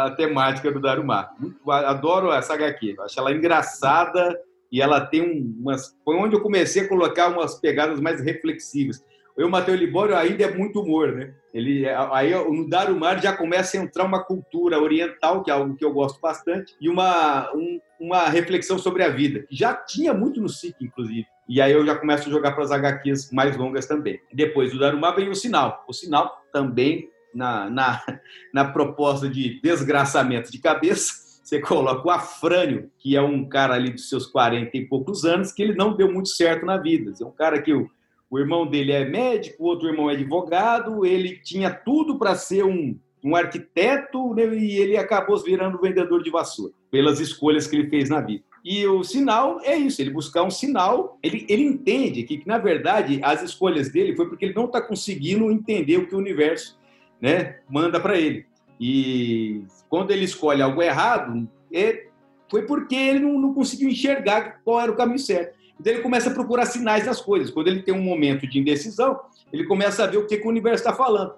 a 0.05 0.11
temática 0.11 0.71
do 0.71 0.79
Darumá. 0.79 1.31
Adoro 1.67 2.31
essa 2.31 2.53
HQ, 2.53 2.97
acho 2.99 3.19
ela 3.19 3.33
engraçada 3.33 4.37
e 4.71 4.81
ela 4.81 5.01
tem 5.01 5.53
umas. 5.59 5.95
Foi 6.03 6.15
onde 6.15 6.35
eu 6.35 6.41
comecei 6.41 6.83
a 6.83 6.87
colocar 6.87 7.27
umas 7.29 7.59
pegadas 7.59 7.99
mais 7.99 8.21
reflexivas. 8.21 9.03
Eu, 9.37 9.49
Matheus 9.49 9.79
Libório, 9.79 10.15
ainda 10.15 10.43
é 10.43 10.55
muito 10.55 10.81
humor, 10.81 11.13
né? 11.13 11.33
Ele, 11.53 11.87
aí 11.89 12.31
no 12.31 12.69
Darumar 12.69 13.21
já 13.21 13.33
começa 13.35 13.77
a 13.77 13.81
entrar 13.81 14.03
uma 14.03 14.23
cultura 14.23 14.79
oriental, 14.79 15.43
que 15.43 15.49
é 15.49 15.53
algo 15.53 15.75
que 15.75 15.83
eu 15.83 15.93
gosto 15.93 16.19
bastante, 16.19 16.75
e 16.79 16.89
uma, 16.89 17.51
um, 17.53 17.79
uma 17.99 18.29
reflexão 18.29 18.77
sobre 18.77 19.03
a 19.03 19.09
vida, 19.09 19.43
que 19.43 19.55
já 19.55 19.73
tinha 19.73 20.13
muito 20.13 20.41
no 20.41 20.47
SIC, 20.47 20.75
inclusive. 20.81 21.25
E 21.47 21.59
aí 21.59 21.71
eu 21.71 21.85
já 21.85 21.95
começo 21.95 22.27
a 22.27 22.31
jogar 22.31 22.53
para 22.53 22.63
as 22.63 22.71
HQs 22.71 23.31
mais 23.31 23.57
longas 23.57 23.85
também. 23.85 24.19
Depois 24.33 24.71
do 24.71 24.79
Darumar 24.79 25.15
vem 25.15 25.29
o 25.29 25.35
Sinal. 25.35 25.83
O 25.87 25.93
Sinal 25.93 26.41
também, 26.53 27.09
na, 27.33 27.69
na, 27.69 28.01
na 28.53 28.65
proposta 28.65 29.27
de 29.27 29.59
desgraçamento 29.61 30.51
de 30.51 30.59
cabeça, 30.59 31.20
você 31.51 31.59
coloca 31.59 32.07
o 32.07 32.11
Afrânio, 32.11 32.89
que 32.97 33.15
é 33.15 33.21
um 33.21 33.47
cara 33.47 33.75
ali 33.75 33.91
dos 33.91 34.07
seus 34.07 34.25
40 34.25 34.75
e 34.77 34.85
poucos 34.85 35.25
anos, 35.25 35.51
que 35.51 35.61
ele 35.61 35.75
não 35.75 35.95
deu 35.95 36.11
muito 36.11 36.29
certo 36.29 36.65
na 36.65 36.77
vida. 36.77 37.13
É 37.19 37.25
um 37.25 37.31
cara 37.31 37.61
que 37.61 37.73
o 37.73 37.89
o 38.31 38.39
irmão 38.39 38.65
dele 38.65 38.93
é 38.93 39.03
médico, 39.03 39.61
o 39.61 39.67
outro 39.67 39.89
irmão 39.89 40.09
é 40.09 40.13
advogado, 40.13 41.05
ele 41.05 41.35
tinha 41.43 41.69
tudo 41.69 42.17
para 42.17 42.33
ser 42.33 42.63
um, 42.63 42.97
um 43.21 43.35
arquiteto 43.35 44.33
né, 44.33 44.45
e 44.55 44.77
ele 44.77 44.95
acabou 44.95 45.37
virando 45.37 45.81
vendedor 45.81 46.23
de 46.23 46.31
vassoura, 46.31 46.71
pelas 46.89 47.19
escolhas 47.19 47.67
que 47.67 47.75
ele 47.75 47.89
fez 47.89 48.09
na 48.09 48.21
vida. 48.21 48.41
E 48.63 48.87
o 48.87 49.03
sinal 49.03 49.59
é 49.63 49.75
isso, 49.75 50.01
ele 50.01 50.11
buscar 50.11 50.43
um 50.43 50.49
sinal, 50.49 51.19
ele, 51.21 51.45
ele 51.49 51.63
entende 51.63 52.23
que, 52.23 52.41
na 52.45 52.57
verdade, 52.57 53.19
as 53.21 53.43
escolhas 53.43 53.91
dele 53.91 54.15
foi 54.15 54.29
porque 54.29 54.45
ele 54.45 54.55
não 54.55 54.65
está 54.65 54.81
conseguindo 54.81 55.51
entender 55.51 55.97
o 55.97 56.07
que 56.07 56.15
o 56.15 56.19
universo 56.19 56.79
né, 57.19 57.57
manda 57.69 57.99
para 57.99 58.17
ele. 58.17 58.45
E 58.83 59.63
quando 59.87 60.09
ele 60.09 60.25
escolhe 60.25 60.59
algo 60.59 60.81
errado, 60.81 61.47
é, 61.71 62.07
foi 62.49 62.63
porque 62.63 62.95
ele 62.95 63.19
não, 63.19 63.39
não 63.39 63.53
conseguiu 63.53 63.87
enxergar 63.87 64.59
qual 64.63 64.81
era 64.81 64.91
o 64.91 64.95
caminho 64.95 65.19
certo. 65.19 65.55
Então 65.79 65.93
ele 65.93 66.01
começa 66.01 66.31
a 66.31 66.33
procurar 66.33 66.65
sinais 66.65 67.05
das 67.05 67.21
coisas. 67.21 67.51
Quando 67.51 67.67
ele 67.67 67.83
tem 67.83 67.93
um 67.93 68.01
momento 68.01 68.47
de 68.47 68.57
indecisão, 68.57 69.19
ele 69.53 69.65
começa 69.65 70.03
a 70.03 70.07
ver 70.07 70.17
o 70.17 70.25
que, 70.25 70.35
que 70.35 70.47
o 70.47 70.49
universo 70.49 70.83
está 70.83 70.93
falando. 70.95 71.35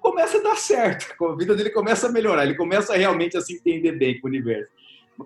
Começa 0.00 0.38
a 0.38 0.42
dar 0.42 0.56
certo, 0.56 1.12
a 1.24 1.34
vida 1.34 1.56
dele 1.56 1.70
começa 1.70 2.06
a 2.06 2.12
melhorar, 2.12 2.44
ele 2.44 2.54
começa 2.54 2.96
realmente 2.96 3.36
a 3.36 3.40
se 3.40 3.54
entender 3.54 3.92
bem 3.92 4.20
com 4.20 4.28
o 4.28 4.30
universo. 4.30 4.70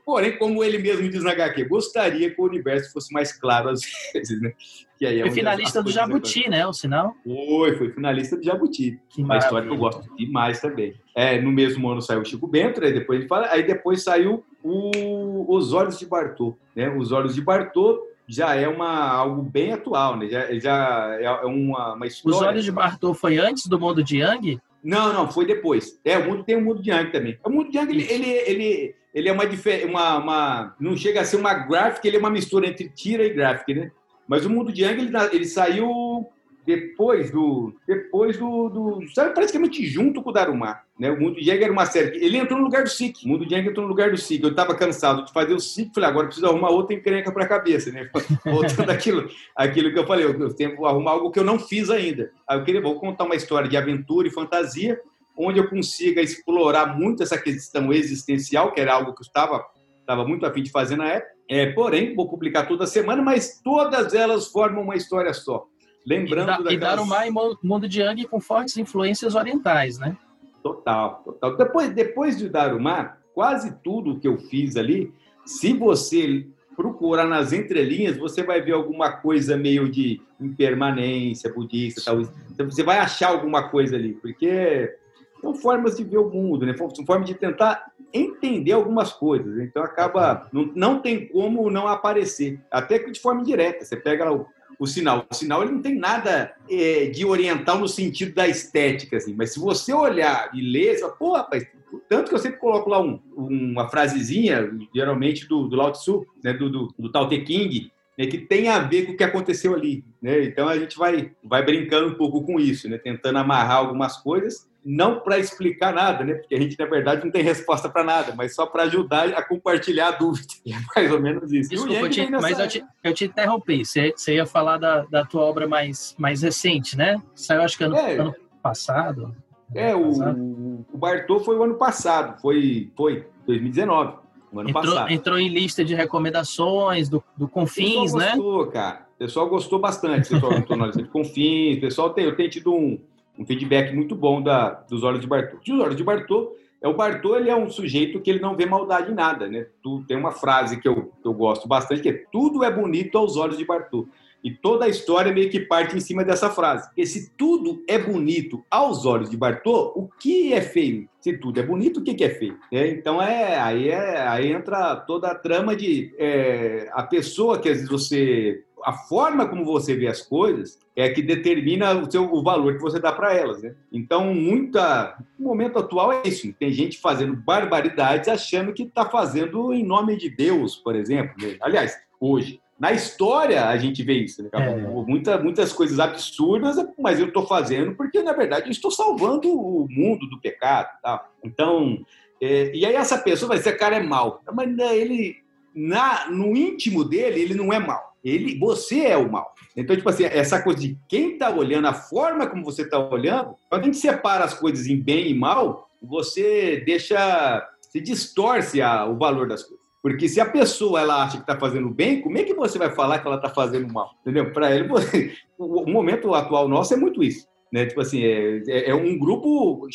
Porém, 0.07 0.39
como 0.39 0.65
ele 0.65 0.79
mesmo 0.79 1.09
diz 1.09 1.23
na 1.23 1.33
HQ, 1.33 1.65
gostaria 1.65 2.31
que 2.31 2.41
o 2.41 2.45
universo 2.45 2.93
fosse 2.93 3.13
mais 3.13 3.31
claro 3.33 3.69
às 3.69 3.81
vezes, 4.15 4.41
né? 4.41 4.55
Que 4.99 5.07
aí 5.07 5.21
é 5.21 5.23
foi 5.23 5.31
finalista 5.31 5.81
do 5.81 5.93
Jabuti, 5.93 6.51
né? 6.51 6.67
O 6.67 6.73
sinal? 6.73 7.15
Foi, 7.25 7.77
foi 7.77 7.93
finalista 7.93 8.37
do 8.37 8.43
Jabuti. 8.43 8.99
Que 9.09 9.23
uma 9.23 9.39
história 9.39 9.69
que 9.69 9.73
eu 9.73 9.79
gosto 9.79 10.03
demais 10.17 10.61
também. 10.61 10.95
É, 11.15 11.41
no 11.41 11.53
mesmo 11.53 11.89
ano 11.89 12.03
saiu 12.03 12.21
o 12.21 12.25
Chico 12.25 12.49
Bento, 12.49 12.83
aí 12.83 12.93
depois 12.93 13.21
ele 13.21 13.29
fala, 13.29 13.47
aí 13.49 13.63
depois 13.63 14.03
saiu 14.03 14.45
o 14.63 15.47
Os 15.55 15.73
Olhos 15.73 15.99
de 16.01 16.07
Bartô, 16.07 16.59
né? 16.75 16.91
Os 16.91 17.13
Olhos 17.13 17.37
de 17.37 17.41
Bartô 17.41 18.03
já 18.27 18.57
é 18.57 18.67
uma, 18.67 19.09
algo 19.09 19.41
bem 19.41 19.73
atual, 19.73 20.17
né? 20.17 20.29
Já, 20.29 20.53
já 20.59 21.19
é 21.21 21.47
uma, 21.47 21.95
uma 21.95 22.07
história. 22.07 22.37
Os 22.37 22.43
Olhos 22.43 22.65
de 22.65 22.73
Bartô 22.73 23.15
foi 23.15 23.39
antes 23.39 23.67
do 23.69 23.79
Mundo 23.79 24.03
de 24.03 24.19
Yang? 24.19 24.61
Não, 24.83 25.13
não, 25.13 25.31
foi 25.31 25.47
depois. 25.47 25.99
É, 26.05 26.19
o 26.19 26.29
mundo 26.29 26.43
tem 26.43 26.57
o 26.57 26.61
mundo 26.61 26.83
de 26.83 26.91
Yang 26.91 27.13
também. 27.13 27.39
O 27.45 27.51
mundo 27.51 27.71
de 27.71 27.79
Yang, 27.79 27.93
ele, 27.93 28.03
ele, 28.13 28.31
ele, 28.31 28.95
ele, 29.15 29.29
é 29.29 29.33
uma, 29.33 29.45
uma, 29.87 30.19
uma. 30.19 30.77
Não 30.81 30.97
chega 30.97 31.21
a 31.21 31.25
ser 31.25 31.37
uma 31.37 31.55
graphic, 31.55 32.07
ele 32.07 32.17
é 32.17 32.21
uma 32.21 32.31
mistura 32.31 32.67
entre 32.67 32.89
tira 32.89 33.25
e 33.25 33.31
graphic, 33.31 33.75
né? 33.75 33.91
Mas 34.29 34.45
o 34.45 34.51
mundo 34.51 34.73
de 34.73 34.83
Yang, 34.83 35.03
ele, 35.07 35.17
ele 35.33 35.47
saiu 35.47 36.29
depois 36.69 37.31
do. 37.31 37.75
Depois 37.87 38.37
do. 38.37 38.69
do 38.69 39.15
sabe, 39.15 39.33
praticamente 39.33 39.87
junto 39.87 40.23
com 40.23 40.29
o 40.29 40.33
Darumar. 40.33 40.85
Né? 40.99 41.11
O 41.11 41.19
Mundo 41.19 41.41
de 41.41 41.49
Yang 41.49 41.65
era 41.65 41.73
uma 41.73 41.87
série. 41.87 42.23
Ele 42.23 42.37
entrou 42.37 42.59
no 42.59 42.67
lugar 42.67 42.83
do 42.83 42.91
SIC. 42.91 43.25
O 43.25 43.29
Mundo 43.29 43.47
de 43.47 43.55
Yang 43.55 43.71
entrou 43.71 43.87
no 43.87 43.89
lugar 43.91 44.11
do 44.11 44.19
SIC. 44.19 44.43
Eu 44.43 44.51
estava 44.51 44.75
cansado 44.75 45.25
de 45.25 45.33
fazer 45.33 45.55
o 45.55 45.61
SIC, 45.61 45.95
falei, 45.95 46.11
agora 46.11 46.27
preciso 46.27 46.47
arrumar 46.47 46.69
outra 46.69 46.95
encrenca 46.95 47.33
para 47.33 47.45
a 47.45 47.49
cabeça. 47.49 47.91
Né? 47.91 48.11
Voltando 48.45 48.91
aquilo, 48.91 49.31
aquilo 49.57 49.91
que 49.91 49.99
eu 49.99 50.07
falei, 50.07 50.27
eu 50.27 50.55
tenho 50.55 50.77
que 50.77 50.85
arrumar 50.85 51.13
algo 51.13 51.31
que 51.31 51.39
eu 51.39 51.45
não 51.45 51.59
fiz 51.59 51.89
ainda. 51.89 52.31
Aí 52.47 52.59
eu 52.59 52.65
queria 52.65 52.83
vou 52.83 53.01
contar 53.01 53.25
uma 53.25 53.35
história 53.35 53.67
de 53.67 53.77
aventura 53.77 54.29
e 54.29 54.31
fantasia, 54.31 55.01
onde 55.35 55.59
eu 55.59 55.71
consiga 55.71 56.21
explorar 56.21 56.99
muito 56.99 57.23
essa 57.23 57.39
questão 57.39 57.91
existencial, 57.95 58.73
que 58.73 58.81
era 58.81 58.93
algo 58.93 59.15
que 59.15 59.23
eu 59.23 59.27
estava, 59.27 59.65
estava 60.01 60.23
muito 60.23 60.45
afim 60.45 60.63
de 60.63 60.71
fazer 60.71 60.97
na 60.97 61.09
época. 61.09 61.38
É, 61.49 61.73
porém, 61.73 62.15
vou 62.15 62.29
publicar 62.29 62.67
toda 62.67 62.87
semana, 62.87 63.23
mas 63.23 63.61
todas 63.63 64.13
elas 64.13 64.49
formam 64.49 64.83
uma 64.83 64.97
história 64.97 65.33
só. 65.33 65.67
Lembrando 66.07 66.43
e, 66.43 66.47
da, 66.47 66.57
daquelas... 66.57 66.75
e 66.75 66.79
Darumá 66.79 67.27
e 67.27 67.31
Mundo 67.63 67.89
de 67.89 68.01
Yang 68.01 68.27
com 68.27 68.41
fortes 68.41 68.77
influências 68.77 69.35
orientais, 69.35 69.99
né? 69.99 70.17
Total, 70.63 71.23
total. 71.25 71.57
Depois, 71.57 71.91
depois 71.91 72.39
de 72.39 72.49
Darumá, 72.49 73.17
quase 73.35 73.75
tudo 73.83 74.19
que 74.19 74.29
eu 74.29 74.37
fiz 74.39 74.77
ali, 74.77 75.13
se 75.47 75.73
você 75.73 76.47
procurar 76.77 77.27
nas 77.27 77.53
entrelinhas, 77.53 78.17
você 78.17 78.43
vai 78.43 78.61
ver 78.61 78.73
alguma 78.73 79.11
coisa 79.11 79.57
meio 79.57 79.91
de 79.91 80.21
impermanência 80.41 81.53
budista, 81.53 82.03
tal. 82.05 82.21
Então, 82.51 82.71
você 82.71 82.83
vai 82.83 82.99
achar 82.99 83.31
alguma 83.31 83.69
coisa 83.69 83.97
ali, 83.97 84.13
porque 84.13 84.95
são 85.41 85.55
formas 85.55 85.97
de 85.97 86.05
ver 86.05 86.19
o 86.19 86.31
mundo, 86.31 86.65
né? 86.65 86.75
São 86.77 87.05
formas 87.05 87.29
de 87.29 87.35
tentar 87.35 87.91
entender 88.13 88.73
algumas 88.73 89.13
coisas. 89.13 89.59
Então 89.61 89.83
acaba 89.83 90.49
não, 90.53 90.71
não 90.75 91.01
tem 91.01 91.29
como 91.29 91.71
não 91.71 91.87
aparecer, 91.87 92.61
até 92.71 92.99
que 92.99 93.11
de 93.11 93.21
forma 93.21 93.41
indireta. 93.41 93.85
Você 93.85 93.97
pega 93.97 94.33
o 94.33 94.47
o 94.79 94.87
sinal. 94.87 95.27
O 95.29 95.35
sinal 95.35 95.63
ele 95.63 95.73
não 95.73 95.83
tem 95.83 95.97
nada 95.97 96.55
é, 96.71 97.07
de 97.07 97.25
oriental 97.25 97.79
no 97.79 97.89
sentido 97.89 98.35
da 98.35 98.47
estética, 98.47 99.17
assim. 99.17 99.35
Mas 99.35 99.53
se 99.53 99.59
você 99.59 99.93
olhar 99.93 100.51
e 100.55 100.61
ler, 100.61 100.95
você 100.95 101.01
fala, 101.01 101.13
pô, 101.15 101.33
rapaz, 101.33 101.67
tanto 102.09 102.29
que 102.29 102.35
eu 102.35 102.39
sempre 102.39 102.61
coloco 102.61 102.89
lá 102.89 103.01
um, 103.01 103.21
uma 103.37 103.89
frasezinha, 103.89 104.71
geralmente 104.95 105.49
do, 105.49 105.67
do 105.67 105.77
Lao 105.77 105.93
Tzu, 105.93 106.25
né, 106.45 106.53
do, 106.53 106.71
do, 106.71 106.95
do 106.99 107.11
Tao 107.11 107.29
Te 107.29 107.41
King, 107.41 107.91
né, 108.19 108.27
que 108.27 108.39
tem 108.39 108.69
a 108.69 108.81
ver 108.81 109.07
com 109.07 109.13
o 109.13 109.17
que 109.17 109.23
aconteceu 109.23 109.75
ali. 109.75 110.05
Né? 110.21 110.45
Então 110.45 110.69
a 110.69 110.77
gente 110.77 110.99
vai, 110.99 111.31
vai 111.43 111.65
brincando 111.65 112.09
um 112.09 112.15
pouco 112.15 112.45
com 112.45 112.59
isso, 112.59 112.89
né? 112.89 112.99
tentando 112.99 113.39
amarrar 113.39 113.77
algumas 113.77 114.17
coisas 114.17 114.69
não 114.85 115.21
para 115.21 115.39
explicar 115.39 115.93
nada, 115.93 116.25
né? 116.25 116.35
Porque 116.35 116.55
a 116.55 116.59
gente, 116.59 116.79
na 116.79 116.87
verdade, 116.87 117.23
não 117.23 117.31
tem 117.31 117.43
resposta 117.43 117.91
para 117.91 118.03
nada, 118.03 118.35
mas 118.35 118.55
só 118.55 118.65
para 118.65 118.85
ajudar 118.85 119.29
a 119.31 119.43
compartilhar 119.43 120.09
a 120.09 120.13
dúvida. 120.13 120.49
É 120.67 121.01
mais 121.01 121.13
ou 121.13 121.21
menos 121.21 121.53
isso. 121.53 121.69
Desculpa, 121.69 122.01
eu 122.01 122.09
te, 122.09 122.31
mas 122.31 122.59
eu 122.59 122.69
te, 122.69 122.85
eu 123.05 123.13
te 123.13 123.25
interrompi. 123.27 123.85
Você, 123.85 124.15
você 124.17 124.37
ia 124.37 124.47
falar 124.47 124.79
da, 124.79 125.03
da 125.03 125.25
tua 125.25 125.43
obra 125.43 125.69
mais, 125.69 126.15
mais 126.19 126.41
recente, 126.41 126.97
né? 126.97 127.21
Saiu, 127.35 127.63
acho 127.63 127.77
que 127.77 127.85
ano, 127.85 127.97
é, 127.97 128.17
ano 128.17 128.35
passado. 128.63 129.37
É, 129.75 129.91
ano 129.91 130.87
o, 130.91 130.95
o 130.95 130.99
Bartô 130.99 131.41
foi 131.41 131.57
o 131.57 131.63
ano 131.63 131.75
passado, 131.75 132.41
foi, 132.41 132.91
foi 132.97 133.27
2019. 133.47 134.28
Entrou, 134.53 135.09
entrou 135.09 135.39
em 135.39 135.49
lista 135.49 135.85
de 135.85 135.95
recomendações 135.95 137.09
do, 137.09 137.23
do 137.37 137.47
Confins, 137.47 138.15
né? 138.15 138.35
Gostou, 138.37 138.67
cara. 138.69 139.07
O 139.15 139.19
pessoal 139.19 139.49
gostou 139.49 139.79
bastante. 139.79 140.29
Pessoal 140.29 140.53
entrou 140.55 140.79
na 140.79 140.87
lista 140.87 141.03
de 141.03 141.09
Confins. 141.09 141.79
O 141.79 141.81
pessoal 141.81 142.11
tem, 142.11 142.25
eu 142.25 142.37
tenho 142.37 142.49
tido 142.49 142.73
um, 142.73 142.99
um 143.39 143.45
feedback 143.45 143.95
muito 143.95 144.15
bom 144.15 144.41
da, 144.41 144.71
dos 144.71 145.03
olhos 145.03 145.21
de 145.21 145.27
Bartô. 145.27 145.59
Os 145.59 145.81
olhos 145.81 145.97
de 145.97 146.05
Bartô, 146.05 146.55
é, 146.81 146.89
o 146.89 146.95
Bartô 146.95 147.37
ele 147.37 147.51
é 147.51 147.57
um 147.57 147.69
sujeito 147.69 148.21
que 148.21 148.31
ele 148.31 148.41
não 148.41 148.57
vê 148.57 148.65
maldade 148.65 149.11
em 149.11 149.15
nada, 149.15 149.49
né? 149.49 149.67
Tu, 149.83 150.05
tem 150.07 150.17
uma 150.17 150.33
frase 150.33 150.81
que 150.81 150.89
eu, 150.89 151.13
que 151.21 151.27
eu 151.27 151.35
gosto 151.35 151.67
bastante, 151.67 152.03
que 152.03 152.09
é 152.09 152.25
tudo 152.33 152.65
é 152.65 152.71
bonito 152.71 153.19
aos 153.19 153.37
olhos 153.37 153.59
de 153.59 153.65
Bartô. 153.65 154.09
E 154.43 154.51
toda 154.51 154.85
a 154.85 154.89
história 154.89 155.33
meio 155.33 155.51
que 155.51 155.61
parte 155.61 155.97
em 155.97 156.01
cima 156.01 156.25
dessa 156.25 156.49
frase. 156.49 156.87
Porque 156.89 157.07
se 157.07 157.31
tudo 157.37 157.83
é 157.89 157.99
bonito 157.99 158.65
aos 158.71 159.05
olhos 159.05 159.31
de 159.31 159.37
Bartô, 159.37 159.93
o 159.97 160.09
que 160.09 160.53
é 160.53 160.61
feio? 160.61 161.09
Se 161.21 161.37
tudo 161.37 161.59
é 161.59 161.63
bonito, 161.63 161.99
o 161.99 162.05
que 162.05 162.25
é 162.25 162.31
feio? 162.31 162.57
É, 162.73 162.89
então 162.89 163.21
é 163.21 163.59
aí, 163.59 163.89
é 163.89 164.27
aí 164.29 164.53
entra 164.53 164.97
toda 164.97 165.29
a 165.29 165.35
trama 165.35 165.75
de 165.75 166.15
é, 166.17 166.89
a 166.93 167.03
pessoa 167.03 167.59
que 167.59 167.69
às 167.69 167.77
vezes 167.77 167.91
você 167.91 168.65
a 168.85 168.93
forma 168.93 169.49
como 169.49 169.65
você 169.65 169.95
vê 169.95 170.07
as 170.07 170.23
coisas 170.23 170.79
é 170.95 171.09
que 171.09 171.23
determina 171.23 171.95
o, 171.95 172.11
seu, 172.11 172.33
o 172.33 172.43
valor 172.43 172.75
que 172.75 172.83
você 172.83 172.99
dá 172.99 173.13
para 173.13 173.35
elas. 173.35 173.63
Né? 173.63 173.75
Então, 173.93 174.35
muita, 174.35 175.17
o 175.39 175.43
momento 175.43 175.79
atual 175.79 176.13
é 176.13 176.23
isso. 176.25 176.53
Tem 176.55 176.73
gente 176.73 176.99
fazendo 176.99 177.37
barbaridades 177.37 178.29
achando 178.29 178.73
que 178.73 178.83
está 178.83 179.05
fazendo 179.05 179.73
em 179.73 179.85
nome 179.85 180.17
de 180.17 180.29
Deus, 180.29 180.77
por 180.77 180.97
exemplo. 180.97 181.35
Né? 181.41 181.57
Aliás, 181.61 181.97
hoje. 182.21 182.61
Na 182.79 182.93
história, 182.93 183.67
a 183.67 183.77
gente 183.77 184.03
vê 184.03 184.15
isso. 184.15 184.43
Né? 184.43 184.51
É. 184.53 184.77
Muita, 184.77 185.39
muitas 185.39 185.73
coisas 185.73 185.99
absurdas, 185.99 186.77
mas 186.99 187.19
eu 187.19 187.27
estou 187.27 187.47
fazendo 187.47 187.95
porque, 187.95 188.23
na 188.23 188.33
verdade, 188.33 188.67
eu 188.67 188.71
estou 188.71 188.91
salvando 188.91 189.49
o 189.49 189.87
mundo 189.91 190.29
do 190.29 190.41
pecado. 190.41 190.89
Tá? 191.03 191.27
Então, 191.43 191.99
é, 192.41 192.75
e 192.75 192.87
aí 192.87 192.95
essa 192.95 193.19
pessoa 193.19 193.49
vai 193.49 193.59
dizer, 193.59 193.77
cara 193.77 193.97
é 193.97 194.03
mal. 194.03 194.43
Mas 194.53 194.75
né, 194.77 194.97
ele, 194.97 195.37
na, 195.75 196.31
no 196.31 196.57
íntimo 196.57 197.05
dele, 197.05 197.41
ele 197.41 197.55
não 197.55 197.73
é 197.73 197.79
mal 197.79 198.09
ele, 198.25 198.59
você 198.59 199.07
é 199.07 199.17
o 199.17 199.31
mal. 199.31 199.55
Então, 199.77 199.97
tipo 199.97 200.09
assim, 200.09 200.25
essa 200.25 200.63
coisa 200.63 200.81
de 200.81 200.99
quem 201.09 201.33
está 201.33 201.51
olhando, 201.51 201.87
a 201.87 201.95
forma 201.95 202.47
como 202.47 202.65
você 202.65 202.83
está 202.83 202.99
olhando, 202.99 203.55
quando 203.69 203.83
a 203.83 203.85
gente 203.85 203.97
separa 203.97 204.45
as 204.45 204.55
coisas 204.55 204.87
em 204.87 204.97
bem 204.97 205.29
e 205.29 205.35
mal, 205.35 205.89
você 206.03 206.83
deixa, 206.85 207.67
se 207.81 208.01
distorce 208.01 208.83
a, 208.83 209.07
o 209.07 209.17
valor 209.17 209.49
das 209.49 209.63
coisas. 209.63 209.78
Porque 210.03 210.29
se 210.29 210.41
a 210.41 210.47
pessoa 210.47 211.01
ela 211.01 211.25
acha 211.25 211.37
que 211.37 211.43
está 211.43 211.59
fazendo 211.59 211.91
bem, 211.91 212.21
como 212.21 212.39
é 212.39 212.45
que 212.45 212.55
você 212.55 212.79
vai 212.79 212.91
falar 212.91 213.19
que 213.19 213.27
ela 213.27 213.37
está 213.37 213.49
fazendo 213.49 213.93
mal? 213.93 214.13
Entendeu? 214.21 214.53
Para 214.53 214.75
ele, 214.75 214.87
você, 214.89 215.35
o 215.59 215.91
momento 215.91 216.35
atual 216.35 216.69
nosso 216.69 216.95
é 216.95 216.97
muito 216.97 217.23
isso. 217.23 217.47
Né? 217.73 217.87
Tipo 217.87 218.01
assim, 218.01 218.23
é, 218.23 218.63
é, 218.69 218.91
é 218.91 218.95
um 218.95 219.19
grupo 219.19 219.87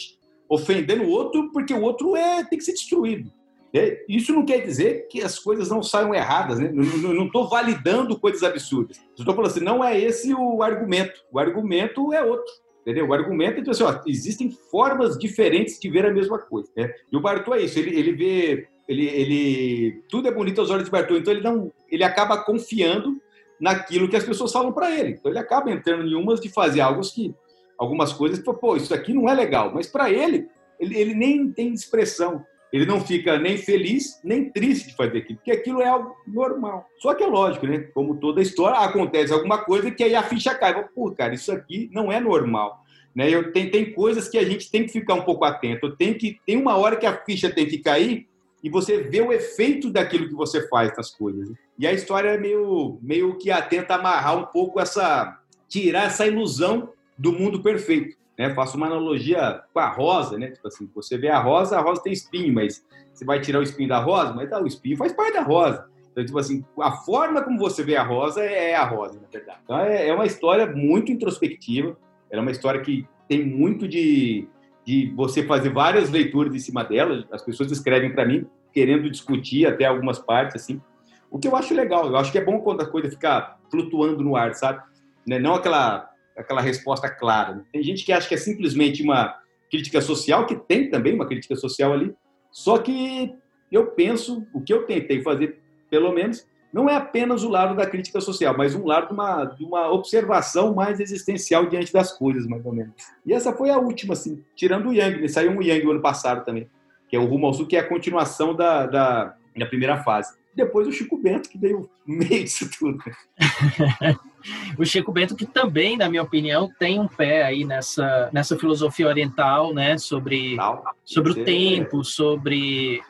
ofendendo 0.49 1.03
o 1.03 1.09
outro 1.09 1.51
porque 1.51 1.73
o 1.73 1.81
outro 1.81 2.15
é, 2.15 2.43
tem 2.43 2.57
que 2.57 2.65
ser 2.65 2.73
destruído. 2.73 3.31
É, 3.75 4.05
isso 4.07 4.31
não 4.31 4.45
quer 4.45 4.61
dizer 4.61 5.07
que 5.07 5.23
as 5.23 5.39
coisas 5.39 5.67
não 5.67 5.81
saiam 5.81 6.13
erradas, 6.13 6.59
né? 6.59 6.69
Não 6.71 7.25
estou 7.25 7.49
validando 7.49 8.19
coisas 8.19 8.43
absurdas. 8.43 9.01
Estou 9.17 9.33
falando 9.33 9.49
assim, 9.49 9.63
não 9.63 9.83
é 9.83 9.99
esse 9.99 10.31
o 10.31 10.61
argumento. 10.61 11.19
O 11.31 11.39
argumento 11.39 12.13
é 12.13 12.23
outro. 12.23 12.45
Entendeu? 12.81 13.07
O 13.07 13.13
argumento 13.13 13.57
é 13.57 13.59
então, 13.61 13.71
assim, 13.71 13.83
ó, 13.83 13.99
existem 14.05 14.51
formas 14.69 15.17
diferentes 15.17 15.79
de 15.79 15.89
ver 15.89 16.05
a 16.05 16.13
mesma 16.13 16.37
coisa. 16.37 16.69
Né? 16.77 16.93
E 17.11 17.17
o 17.17 17.21
Bartô 17.21 17.55
é 17.55 17.61
isso, 17.61 17.79
ele, 17.79 17.97
ele 17.97 18.11
vê, 18.11 18.67
ele, 18.87 19.07
ele, 19.07 20.03
tudo 20.09 20.27
é 20.27 20.31
bonito 20.31 20.59
aos 20.59 20.69
olhos 20.69 20.85
de 20.85 20.91
Bartô, 20.91 21.15
então 21.15 21.33
ele 21.33 21.41
não, 21.41 21.71
ele 21.89 22.03
acaba 22.03 22.43
confiando 22.43 23.21
naquilo 23.59 24.09
que 24.09 24.15
as 24.15 24.23
pessoas 24.23 24.51
falam 24.51 24.73
para 24.73 24.91
ele. 24.91 25.11
Então 25.11 25.31
ele 25.31 25.39
acaba 25.39 25.71
entrando 25.71 26.05
em 26.05 26.15
umas 26.15 26.41
de 26.41 26.49
fazer 26.49 26.81
algo 26.81 27.01
que, 27.01 27.33
algumas 27.77 28.11
coisas, 28.11 28.39
pô, 28.39 28.75
isso 28.75 28.93
aqui 28.93 29.13
não 29.13 29.29
é 29.29 29.33
legal, 29.33 29.71
mas 29.73 29.87
para 29.87 30.11
ele, 30.11 30.47
ele, 30.79 30.97
ele 30.97 31.13
nem 31.13 31.51
tem 31.51 31.73
expressão. 31.73 32.45
Ele 32.73 32.87
não 32.87 32.99
fica 32.99 33.37
nem 33.37 33.55
feliz, 33.55 34.19
nem 34.23 34.49
triste 34.49 34.87
de 34.89 34.95
fazer 34.95 35.19
aquilo, 35.19 35.37
porque 35.37 35.51
aquilo 35.51 35.79
é 35.79 35.87
algo 35.87 36.15
normal. 36.25 36.87
Só 36.97 37.13
que 37.13 37.23
é 37.23 37.27
lógico, 37.27 37.67
né? 37.67 37.87
Como 37.93 38.15
toda 38.15 38.41
história, 38.41 38.79
acontece 38.79 39.31
alguma 39.31 39.59
coisa 39.59 39.91
que 39.91 40.03
aí 40.03 40.15
a 40.15 40.23
ficha 40.23 40.55
cai. 40.55 40.83
Pô, 40.89 41.11
cara, 41.11 41.35
isso 41.35 41.51
aqui 41.51 41.87
não 41.93 42.11
é 42.11 42.19
normal. 42.19 42.83
Né? 43.15 43.29
Eu, 43.29 43.51
tem, 43.51 43.69
tem 43.69 43.93
coisas 43.93 44.27
que 44.27 44.39
a 44.39 44.43
gente 44.43 44.71
tem 44.71 44.87
que 44.87 44.91
ficar 44.91 45.13
um 45.13 45.21
pouco 45.21 45.45
atento. 45.45 45.95
Tem, 45.95 46.15
que, 46.15 46.39
tem 46.47 46.57
uma 46.57 46.75
hora 46.75 46.95
que 46.95 47.05
a 47.05 47.15
ficha 47.15 47.47
tem 47.47 47.67
que 47.67 47.77
cair 47.77 48.27
e 48.63 48.69
você 48.69 49.03
vê 49.03 49.21
o 49.21 49.33
efeito 49.33 49.91
daquilo 49.91 50.27
que 50.27 50.33
você 50.33 50.67
faz 50.69 50.95
nas 50.95 51.11
coisas. 51.11 51.51
E 51.77 51.85
a 51.85 51.91
história 51.91 52.29
é 52.29 52.37
meio, 52.37 52.97
meio 53.01 53.37
que 53.37 53.49
tenta 53.63 53.95
amarrar 53.95 54.37
um 54.37 54.45
pouco 54.45 54.79
essa. 54.79 55.37
tirar 55.67 56.05
essa 56.05 56.25
ilusão 56.25 56.89
do 57.17 57.33
mundo 57.33 57.61
perfeito. 57.61 58.15
Né? 58.39 58.55
Faço 58.55 58.77
uma 58.77 58.87
analogia 58.87 59.61
com 59.73 59.79
a 59.79 59.89
rosa, 59.89 60.37
né? 60.37 60.49
Tipo 60.49 60.67
assim, 60.67 60.89
você 60.95 61.17
vê 61.17 61.27
a 61.27 61.39
rosa, 61.39 61.77
a 61.77 61.81
rosa 61.81 62.01
tem 62.01 62.13
espinho, 62.13 62.53
mas 62.53 62.83
você 63.13 63.25
vai 63.25 63.41
tirar 63.41 63.59
o 63.59 63.63
espinho 63.63 63.89
da 63.89 63.99
rosa, 63.99 64.33
mas 64.33 64.49
tá, 64.49 64.61
o 64.61 64.65
espinho 64.65 64.97
faz 64.97 65.11
parte 65.13 65.33
da 65.33 65.43
rosa. 65.43 65.85
Então, 66.11 66.25
tipo 66.25 66.39
assim, 66.39 66.63
a 66.79 66.91
forma 66.91 67.41
como 67.41 67.59
você 67.59 67.83
vê 67.83 67.95
a 67.95 68.03
rosa 68.03 68.43
é 68.43 68.75
a 68.75 68.85
rosa, 68.85 69.19
na 69.19 69.27
verdade. 69.27 69.59
Então, 69.63 69.79
é, 69.79 70.07
é 70.07 70.13
uma 70.13 70.25
história 70.25 70.65
muito 70.67 71.11
introspectiva, 71.11 71.97
é 72.31 72.39
uma 72.39 72.51
história 72.51 72.81
que 72.81 73.07
tem 73.27 73.45
muito 73.45 73.87
de, 73.87 74.47
de 74.85 75.11
você 75.15 75.43
fazer 75.43 75.69
várias 75.69 76.09
leituras 76.09 76.53
em 76.53 76.59
cima 76.59 76.83
dela. 76.83 77.25
As 77.31 77.41
pessoas 77.41 77.71
escrevem 77.71 78.13
para 78.13 78.25
mim 78.25 78.45
querendo 78.73 79.09
discutir 79.09 79.65
até 79.65 79.85
algumas 79.85 80.19
partes, 80.19 80.61
assim. 80.61 80.81
O 81.29 81.39
que 81.39 81.47
eu 81.47 81.55
acho 81.55 81.73
legal, 81.73 82.07
eu 82.07 82.17
acho 82.17 82.31
que 82.31 82.37
é 82.37 82.43
bom 82.43 82.59
quando 82.59 82.81
a 82.81 82.85
coisa 82.85 83.09
fica 83.09 83.57
flutuando 83.69 84.23
no 84.23 84.35
ar, 84.35 84.53
sabe? 84.55 84.81
Né, 85.25 85.39
não 85.39 85.53
aquela, 85.53 86.09
aquela 86.37 86.61
resposta 86.61 87.09
clara. 87.09 87.63
Tem 87.71 87.81
gente 87.81 88.03
que 88.03 88.11
acha 88.11 88.27
que 88.27 88.35
é 88.35 88.37
simplesmente 88.37 89.01
uma 89.01 89.35
crítica 89.71 90.01
social, 90.01 90.45
que 90.45 90.55
tem 90.55 90.89
também 90.89 91.13
uma 91.13 91.27
crítica 91.27 91.55
social 91.55 91.93
ali, 91.93 92.13
só 92.51 92.77
que 92.77 93.33
eu 93.71 93.87
penso, 93.87 94.45
o 94.53 94.61
que 94.61 94.71
eu 94.71 94.83
tentei 94.83 95.23
fazer, 95.23 95.59
pelo 95.89 96.11
menos, 96.11 96.47
não 96.73 96.89
é 96.89 96.95
apenas 96.95 97.43
o 97.43 97.49
lado 97.49 97.75
da 97.75 97.85
crítica 97.85 98.19
social, 98.19 98.57
mas 98.57 98.73
um 98.73 98.85
lado 98.85 99.07
de 99.07 99.13
uma, 99.13 99.45
de 99.45 99.63
uma 99.63 99.91
observação 99.91 100.73
mais 100.73 100.99
existencial 100.99 101.67
diante 101.67 101.93
das 101.93 102.11
coisas, 102.11 102.47
mais 102.47 102.65
ou 102.65 102.73
menos. 102.73 102.93
E 103.23 103.31
essa 103.31 103.53
foi 103.53 103.69
a 103.69 103.77
última, 103.77 104.13
assim, 104.13 104.43
tirando 104.55 104.89
o 104.89 104.93
Yang, 104.93 105.21
né? 105.21 105.27
saiu 105.27 105.51
um 105.51 105.61
Yang 105.61 105.85
o 105.85 105.91
ano 105.91 106.01
passado 106.01 106.43
também, 106.43 106.67
que 107.07 107.15
é 107.15 107.19
o 107.19 107.25
Rumo 107.25 107.45
ao 107.45 107.53
Sul, 107.53 107.67
que 107.67 107.77
é 107.77 107.79
a 107.79 107.87
continuação 107.87 108.55
da, 108.55 108.87
da, 108.87 109.35
da 109.55 109.65
primeira 109.67 110.03
fase. 110.03 110.33
Depois 110.55 110.87
o 110.87 110.91
Chico 110.91 111.17
Bento, 111.17 111.49
que 111.49 111.57
veio 111.57 111.89
no 112.07 112.15
meio 112.17 112.43
disso 112.43 112.69
tudo. 112.77 112.97
o 114.77 114.85
Chico 114.85 115.11
Bento, 115.11 115.35
que 115.35 115.45
também, 115.45 115.97
na 115.97 116.09
minha 116.09 116.21
opinião, 116.21 116.71
tem 116.79 116.99
um 116.99 117.07
pé 117.07 117.43
aí 117.43 117.65
nessa, 117.65 118.29
nessa 118.31 118.57
filosofia 118.57 119.07
oriental, 119.07 119.73
né? 119.73 119.97
Sobre, 119.97 120.55
sobre 121.03 121.31
o 121.31 121.43
tempo, 121.43 122.03
sobre 122.03 123.01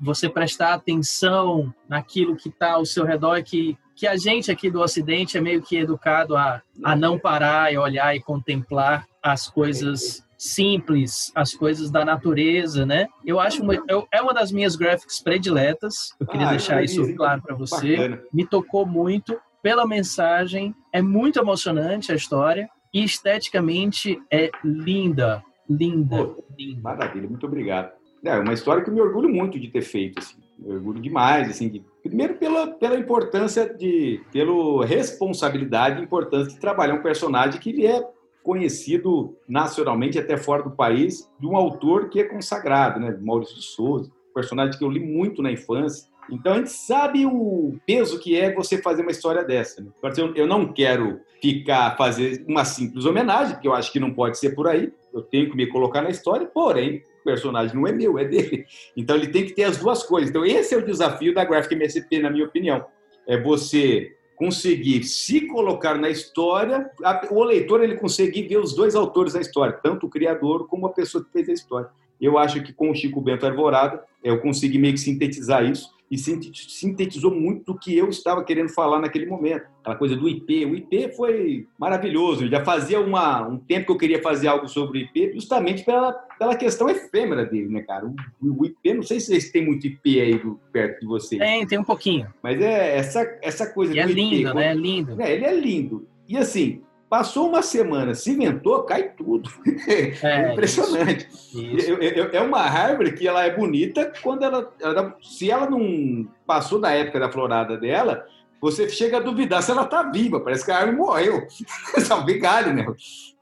você 0.00 0.28
prestar 0.28 0.74
atenção 0.74 1.72
naquilo 1.88 2.36
que 2.36 2.48
está 2.48 2.72
ao 2.72 2.84
seu 2.84 3.04
redor, 3.04 3.42
que, 3.42 3.76
que 3.94 4.06
a 4.06 4.16
gente 4.16 4.50
aqui 4.50 4.70
do 4.70 4.80
Ocidente 4.80 5.36
é 5.36 5.40
meio 5.40 5.62
que 5.62 5.76
educado 5.76 6.36
a, 6.36 6.62
a 6.84 6.96
não 6.96 7.18
parar 7.18 7.72
e 7.72 7.78
olhar 7.78 8.14
e 8.14 8.20
contemplar 8.20 9.06
as 9.22 9.48
coisas 9.48 10.24
simples, 10.36 11.30
as 11.36 11.54
coisas 11.54 11.88
da 11.88 12.04
natureza, 12.04 12.84
né? 12.84 13.06
Eu 13.24 13.38
acho 13.38 13.62
uma, 13.62 13.74
eu, 13.88 14.08
é 14.12 14.20
uma 14.20 14.34
das 14.34 14.50
minhas 14.50 14.74
graphics 14.74 15.20
prediletas. 15.20 16.12
Eu 16.18 16.26
queria 16.26 16.48
ah, 16.48 16.50
deixar 16.50 16.82
isso 16.82 17.14
claro 17.14 17.40
para 17.40 17.54
você. 17.54 17.96
Bacana. 17.96 18.22
Me 18.32 18.44
tocou 18.44 18.84
muito 18.84 19.38
pela 19.62 19.86
mensagem, 19.86 20.74
é 20.92 21.00
muito 21.00 21.38
emocionante 21.38 22.10
a 22.10 22.16
história 22.16 22.68
e 22.92 23.04
esteticamente 23.04 24.20
é 24.30 24.50
linda, 24.64 25.42
linda, 25.70 26.26
Pô, 26.26 26.44
linda. 26.58 26.82
Maravilha, 26.82 27.28
muito 27.28 27.46
obrigado. 27.46 27.92
É 28.24 28.38
uma 28.38 28.52
história 28.52 28.82
que 28.82 28.88
eu 28.88 28.94
me 28.94 29.00
orgulho 29.00 29.28
muito 29.28 29.58
de 29.58 29.68
ter 29.68 29.82
feito, 29.82 30.18
assim. 30.20 30.36
Me 30.58 30.74
orgulho 30.74 31.00
demais, 31.00 31.50
assim, 31.50 31.68
de, 31.68 31.84
primeiro 32.02 32.34
pela, 32.34 32.68
pela 32.68 32.96
importância 32.96 33.68
de, 33.68 34.20
pela 34.32 34.86
responsabilidade 34.86 36.02
importância 36.02 36.52
de 36.52 36.60
trabalhar 36.60 36.94
um 36.94 37.02
personagem 37.02 37.60
que 37.60 37.70
ele 37.70 37.86
é 37.86 38.06
conhecido 38.42 39.36
nacionalmente 39.48 40.18
até 40.18 40.36
fora 40.36 40.62
do 40.62 40.70
país, 40.70 41.28
de 41.38 41.46
um 41.46 41.56
autor 41.56 42.08
que 42.08 42.20
é 42.20 42.24
consagrado, 42.24 43.00
né, 43.00 43.16
Maurício 43.20 43.56
de 43.56 43.62
Souza, 43.62 44.10
personagem 44.34 44.78
que 44.78 44.84
eu 44.84 44.90
li 44.90 45.00
muito 45.00 45.42
na 45.42 45.50
infância. 45.50 46.10
Então 46.30 46.52
a 46.52 46.56
gente 46.56 46.70
sabe 46.70 47.26
o 47.26 47.74
peso 47.84 48.18
que 48.18 48.38
é 48.38 48.54
você 48.54 48.78
fazer 48.78 49.02
uma 49.02 49.10
história 49.10 49.44
dessa. 49.44 49.82
Né? 49.82 49.90
Eu 50.36 50.46
não 50.46 50.72
quero 50.72 51.20
ficar 51.40 51.96
fazer 51.96 52.44
uma 52.48 52.64
simples 52.64 53.04
homenagem, 53.04 53.54
porque 53.54 53.68
eu 53.68 53.74
acho 53.74 53.92
que 53.92 54.00
não 54.00 54.14
pode 54.14 54.38
ser 54.38 54.54
por 54.54 54.68
aí. 54.68 54.92
Eu 55.12 55.22
tenho 55.22 55.50
que 55.50 55.56
me 55.56 55.66
colocar 55.66 56.00
na 56.00 56.10
história, 56.10 56.46
porém 56.46 57.02
personagem 57.24 57.74
não 57.74 57.86
é 57.86 57.92
meu, 57.92 58.18
é 58.18 58.24
dele. 58.24 58.66
Então 58.96 59.16
ele 59.16 59.28
tem 59.28 59.44
que 59.44 59.52
ter 59.52 59.64
as 59.64 59.76
duas 59.76 60.02
coisas. 60.02 60.30
Então 60.30 60.44
esse 60.44 60.74
é 60.74 60.78
o 60.78 60.84
desafio 60.84 61.34
da 61.34 61.44
Graphic 61.44 61.74
MSP, 61.74 62.20
na 62.20 62.30
minha 62.30 62.44
opinião. 62.44 62.84
É 63.26 63.40
você 63.40 64.16
conseguir 64.36 65.04
se 65.04 65.46
colocar 65.46 65.94
na 65.94 66.10
história, 66.10 66.90
o 67.30 67.44
leitor 67.44 67.82
ele 67.82 67.96
conseguir 67.96 68.48
ver 68.48 68.58
os 68.58 68.74
dois 68.74 68.96
autores 68.96 69.34
da 69.34 69.40
história, 69.40 69.78
tanto 69.80 70.06
o 70.06 70.10
criador 70.10 70.66
como 70.66 70.86
a 70.86 70.92
pessoa 70.92 71.24
que 71.24 71.30
fez 71.30 71.48
a 71.48 71.52
história. 71.52 71.88
Eu 72.20 72.36
acho 72.38 72.62
que 72.62 72.72
com 72.72 72.90
o 72.90 72.94
Chico 72.94 73.20
Bento 73.20 73.46
Arvorada, 73.46 74.02
eu 74.22 74.40
consegui 74.40 74.78
meio 74.78 74.94
que 74.94 75.00
sintetizar 75.00 75.64
isso 75.64 75.90
e 76.12 76.18
sintetizou 76.18 77.34
muito 77.34 77.72
do 77.72 77.78
que 77.78 77.96
eu 77.96 78.10
estava 78.10 78.44
querendo 78.44 78.68
falar 78.68 79.00
naquele 79.00 79.24
momento. 79.24 79.64
Aquela 79.80 79.96
coisa 79.96 80.14
do 80.14 80.28
IP. 80.28 80.66
O 80.66 80.76
IP 80.76 81.16
foi 81.16 81.66
maravilhoso. 81.78 82.44
Eu 82.44 82.50
já 82.50 82.62
fazia 82.62 83.00
uma, 83.00 83.48
um 83.48 83.56
tempo 83.56 83.86
que 83.86 83.92
eu 83.92 83.96
queria 83.96 84.22
fazer 84.22 84.48
algo 84.48 84.68
sobre 84.68 84.98
o 84.98 85.00
IP, 85.00 85.32
justamente 85.32 85.82
pela, 85.82 86.12
pela 86.12 86.54
questão 86.54 86.90
efêmera 86.90 87.46
dele, 87.46 87.68
né, 87.68 87.80
cara? 87.80 88.04
O, 88.04 88.14
o 88.42 88.66
IP, 88.66 88.92
não 88.92 89.02
sei 89.02 89.20
se 89.20 89.28
vocês 89.28 89.50
têm 89.50 89.64
muito 89.64 89.86
IP 89.86 90.20
aí 90.20 90.38
do, 90.38 90.60
perto 90.70 91.00
de 91.00 91.06
vocês. 91.06 91.40
Tem, 91.40 91.66
tem 91.66 91.78
um 91.78 91.84
pouquinho. 91.84 92.26
Mas 92.42 92.60
é 92.60 92.98
essa, 92.98 93.38
essa 93.40 93.72
coisa 93.72 93.94
e 93.94 93.98
é 93.98 94.04
do 94.04 94.10
é 94.10 94.12
IP. 94.12 94.20
É 94.20 94.24
lindo, 94.24 94.54
né? 94.54 94.66
É 94.66 94.74
lindo. 94.74 95.22
Ele 95.22 95.44
é 95.46 95.54
lindo. 95.54 96.08
E 96.28 96.36
assim, 96.36 96.82
Passou 97.12 97.46
uma 97.46 97.60
semana, 97.60 98.14
cimentou, 98.14 98.84
cai 98.84 99.10
tudo. 99.10 99.50
É, 99.86 100.14
é 100.26 100.52
impressionante. 100.52 101.28
Isso, 101.30 101.92
isso. 101.92 102.20
É 102.32 102.40
uma 102.40 102.60
árvore 102.60 103.12
que 103.12 103.28
ela 103.28 103.44
é 103.44 103.54
bonita 103.54 104.10
quando 104.22 104.44
ela, 104.44 104.72
ela, 104.80 105.14
Se 105.20 105.50
ela 105.50 105.68
não 105.68 106.26
passou 106.46 106.80
da 106.80 106.90
época 106.90 107.20
da 107.20 107.30
florada 107.30 107.76
dela, 107.76 108.24
você 108.62 108.88
chega 108.88 109.18
a 109.18 109.20
duvidar 109.20 109.62
se 109.62 109.70
ela 109.70 109.82
está 109.82 110.02
viva. 110.04 110.40
Parece 110.40 110.64
que 110.64 110.70
a 110.70 110.78
árvore 110.78 110.96
morreu. 110.96 111.46
Só 112.00 112.24
galho, 112.24 112.72
né? 112.72 112.86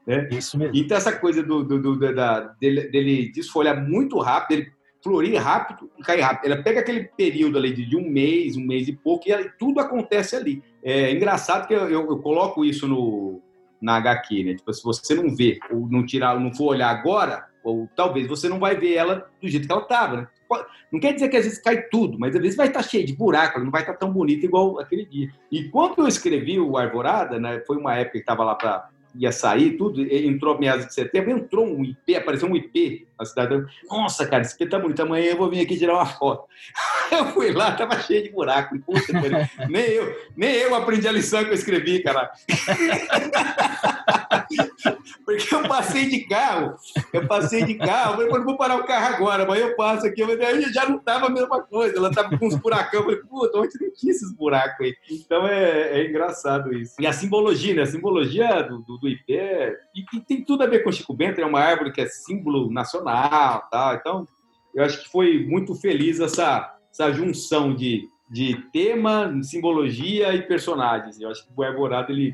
É. 0.05 0.27
Isso 0.35 0.57
mesmo. 0.57 0.75
Então, 0.75 0.97
essa 0.97 1.13
coisa 1.13 1.41
do, 1.41 1.63
do, 1.63 1.81
do 1.81 2.13
da, 2.13 2.41
dele, 2.59 2.89
dele 2.89 3.31
desfolhar 3.31 3.81
muito 3.81 4.19
rápido, 4.19 4.59
ele 4.59 4.71
florir 5.01 5.41
rápido 5.41 5.89
e 5.97 6.03
cair 6.03 6.19
rápido. 6.19 6.51
Ela 6.51 6.61
pega 6.61 6.81
aquele 6.81 7.05
período 7.05 7.57
ali 7.57 7.71
de 7.71 7.95
um 7.95 8.05
mês, 8.05 8.57
um 8.57 8.67
mês 8.67 8.89
e 8.89 8.91
pouco, 8.91 9.29
e 9.29 9.49
tudo 9.57 9.79
acontece 9.79 10.35
ali. 10.35 10.61
É 10.83 11.13
engraçado 11.13 11.69
que 11.69 11.73
eu, 11.73 11.89
eu, 11.89 12.09
eu 12.09 12.17
coloco 12.17 12.65
isso 12.65 12.85
no, 12.85 13.41
na 13.81 13.95
HQ, 13.95 14.43
né? 14.43 14.55
Tipo, 14.55 14.73
se 14.73 14.83
você 14.83 15.15
não 15.15 15.35
vê 15.35 15.59
ou 15.71 15.87
não 15.89 16.05
tirar, 16.05 16.39
não 16.39 16.53
for 16.53 16.65
olhar 16.65 16.89
agora, 16.89 17.45
ou 17.63 17.89
talvez 17.95 18.27
você 18.27 18.47
não 18.47 18.59
vai 18.59 18.75
ver 18.75 18.95
ela 18.95 19.27
do 19.41 19.47
jeito 19.47 19.65
que 19.65 19.71
ela 19.71 19.81
estava, 19.81 20.17
né? 20.17 20.27
Não 20.91 20.99
quer 20.99 21.13
dizer 21.13 21.29
que 21.29 21.37
às 21.37 21.45
vezes 21.45 21.61
cai 21.61 21.83
tudo, 21.83 22.19
mas 22.19 22.35
às 22.35 22.41
vezes 22.41 22.57
vai 22.57 22.67
estar 22.67 22.83
tá 22.83 22.87
cheio 22.87 23.05
de 23.05 23.15
buraco, 23.15 23.59
não 23.59 23.71
vai 23.71 23.81
estar 23.81 23.93
tá 23.93 23.99
tão 23.99 24.11
bonita 24.11 24.45
igual 24.45 24.79
aquele 24.79 25.05
dia. 25.05 25.29
E 25.51 25.63
quando 25.69 25.99
eu 25.99 26.07
escrevi 26.07 26.59
o 26.59 26.77
Arvorada, 26.77 27.39
né? 27.39 27.61
Foi 27.65 27.77
uma 27.77 27.95
época 27.95 28.13
que 28.13 28.19
estava 28.19 28.43
lá 28.43 28.55
para 28.55 28.89
ia 29.15 29.31
sair, 29.31 29.77
tudo, 29.77 30.01
entrou 30.01 30.59
meados 30.59 30.87
de 30.87 30.93
setembro, 30.93 31.31
entrou 31.31 31.65
um 31.65 31.83
IP, 31.83 32.15
apareceu 32.15 32.49
um 32.49 32.55
IP 32.55 33.07
na 33.21 33.25
cidade. 33.25 33.65
Nossa, 33.89 34.27
cara, 34.27 34.41
esse 34.41 34.55
IP 34.55 34.69
tá 34.69 34.79
bonito, 34.79 35.01
amanhã 35.01 35.31
eu 35.31 35.37
vou 35.37 35.49
vir 35.49 35.61
aqui 35.61 35.77
tirar 35.77 35.93
uma 35.93 36.05
foto. 36.05 36.45
Eu 37.11 37.25
fui 37.33 37.51
lá, 37.51 37.73
tava 37.73 37.99
cheio 37.99 38.23
de 38.23 38.29
buraco. 38.29 38.79
Puta, 38.79 39.11
nem 39.67 39.83
eu, 39.83 40.15
nem 40.33 40.55
eu 40.55 40.73
aprendi 40.73 41.05
a 41.09 41.11
lição 41.11 41.43
que 41.43 41.49
eu 41.49 41.55
escrevi, 41.55 42.01
cara. 42.01 42.31
Porque 45.25 45.53
eu 45.53 45.67
passei 45.67 46.09
de 46.09 46.21
carro, 46.27 46.75
eu 47.13 47.27
passei 47.27 47.63
de 47.63 47.75
carro, 47.75 48.21
eu 48.21 48.27
falei, 48.27 48.39
não 48.39 48.43
vou 48.43 48.57
parar 48.57 48.77
o 48.77 48.85
carro 48.85 49.15
agora, 49.15 49.45
mas 49.45 49.59
eu 49.59 49.75
passo 49.75 50.05
aqui, 50.05 50.23
aí 50.23 50.73
já 50.73 50.87
não 50.87 50.99
tava 50.99 51.27
a 51.27 51.29
mesma 51.29 51.61
coisa, 51.61 51.97
ela 51.97 52.11
tava 52.11 52.37
com 52.37 52.47
uns 52.47 52.55
buracão, 52.55 52.99
eu 52.99 53.05
falei, 53.05 53.19
puta, 53.19 53.57
onde 53.57 53.79
não 53.79 53.93
tinha 53.93 54.11
esses 54.11 54.35
buracos 54.35 54.85
aí? 54.85 54.93
Então 55.09 55.47
é, 55.47 55.99
é 55.99 56.09
engraçado 56.09 56.73
isso. 56.73 56.95
E 56.99 57.07
a 57.07 57.13
simbologia, 57.13 57.73
né? 57.73 57.83
A 57.83 57.87
simbologia 57.87 58.63
do, 58.63 58.79
do, 58.79 58.97
do 58.97 59.07
IP 59.07 59.33
é, 59.33 59.73
e, 59.95 60.17
e, 60.17 60.21
tem 60.21 60.43
tudo 60.43 60.63
a 60.63 60.67
ver 60.67 60.83
com 60.83 60.91
Chico 60.91 61.13
Bento, 61.13 61.39
é 61.39 61.45
uma 61.45 61.61
árvore 61.61 61.91
que 61.91 62.01
é 62.01 62.07
símbolo 62.07 62.71
nacional, 62.71 63.10
tá? 63.71 63.97
Então, 63.99 64.25
eu 64.73 64.83
acho 64.83 65.01
que 65.01 65.09
foi 65.09 65.45
muito 65.45 65.75
feliz 65.75 66.19
essa, 66.19 66.75
essa 66.91 67.11
junção 67.11 67.73
de 67.73 68.07
de 68.31 68.55
tema, 68.71 69.37
simbologia 69.43 70.33
e 70.33 70.41
personagens. 70.41 71.19
Eu 71.19 71.29
acho 71.29 71.45
que 71.45 71.51
o 71.53 71.63
Arvorado 71.63 72.13
ele 72.13 72.33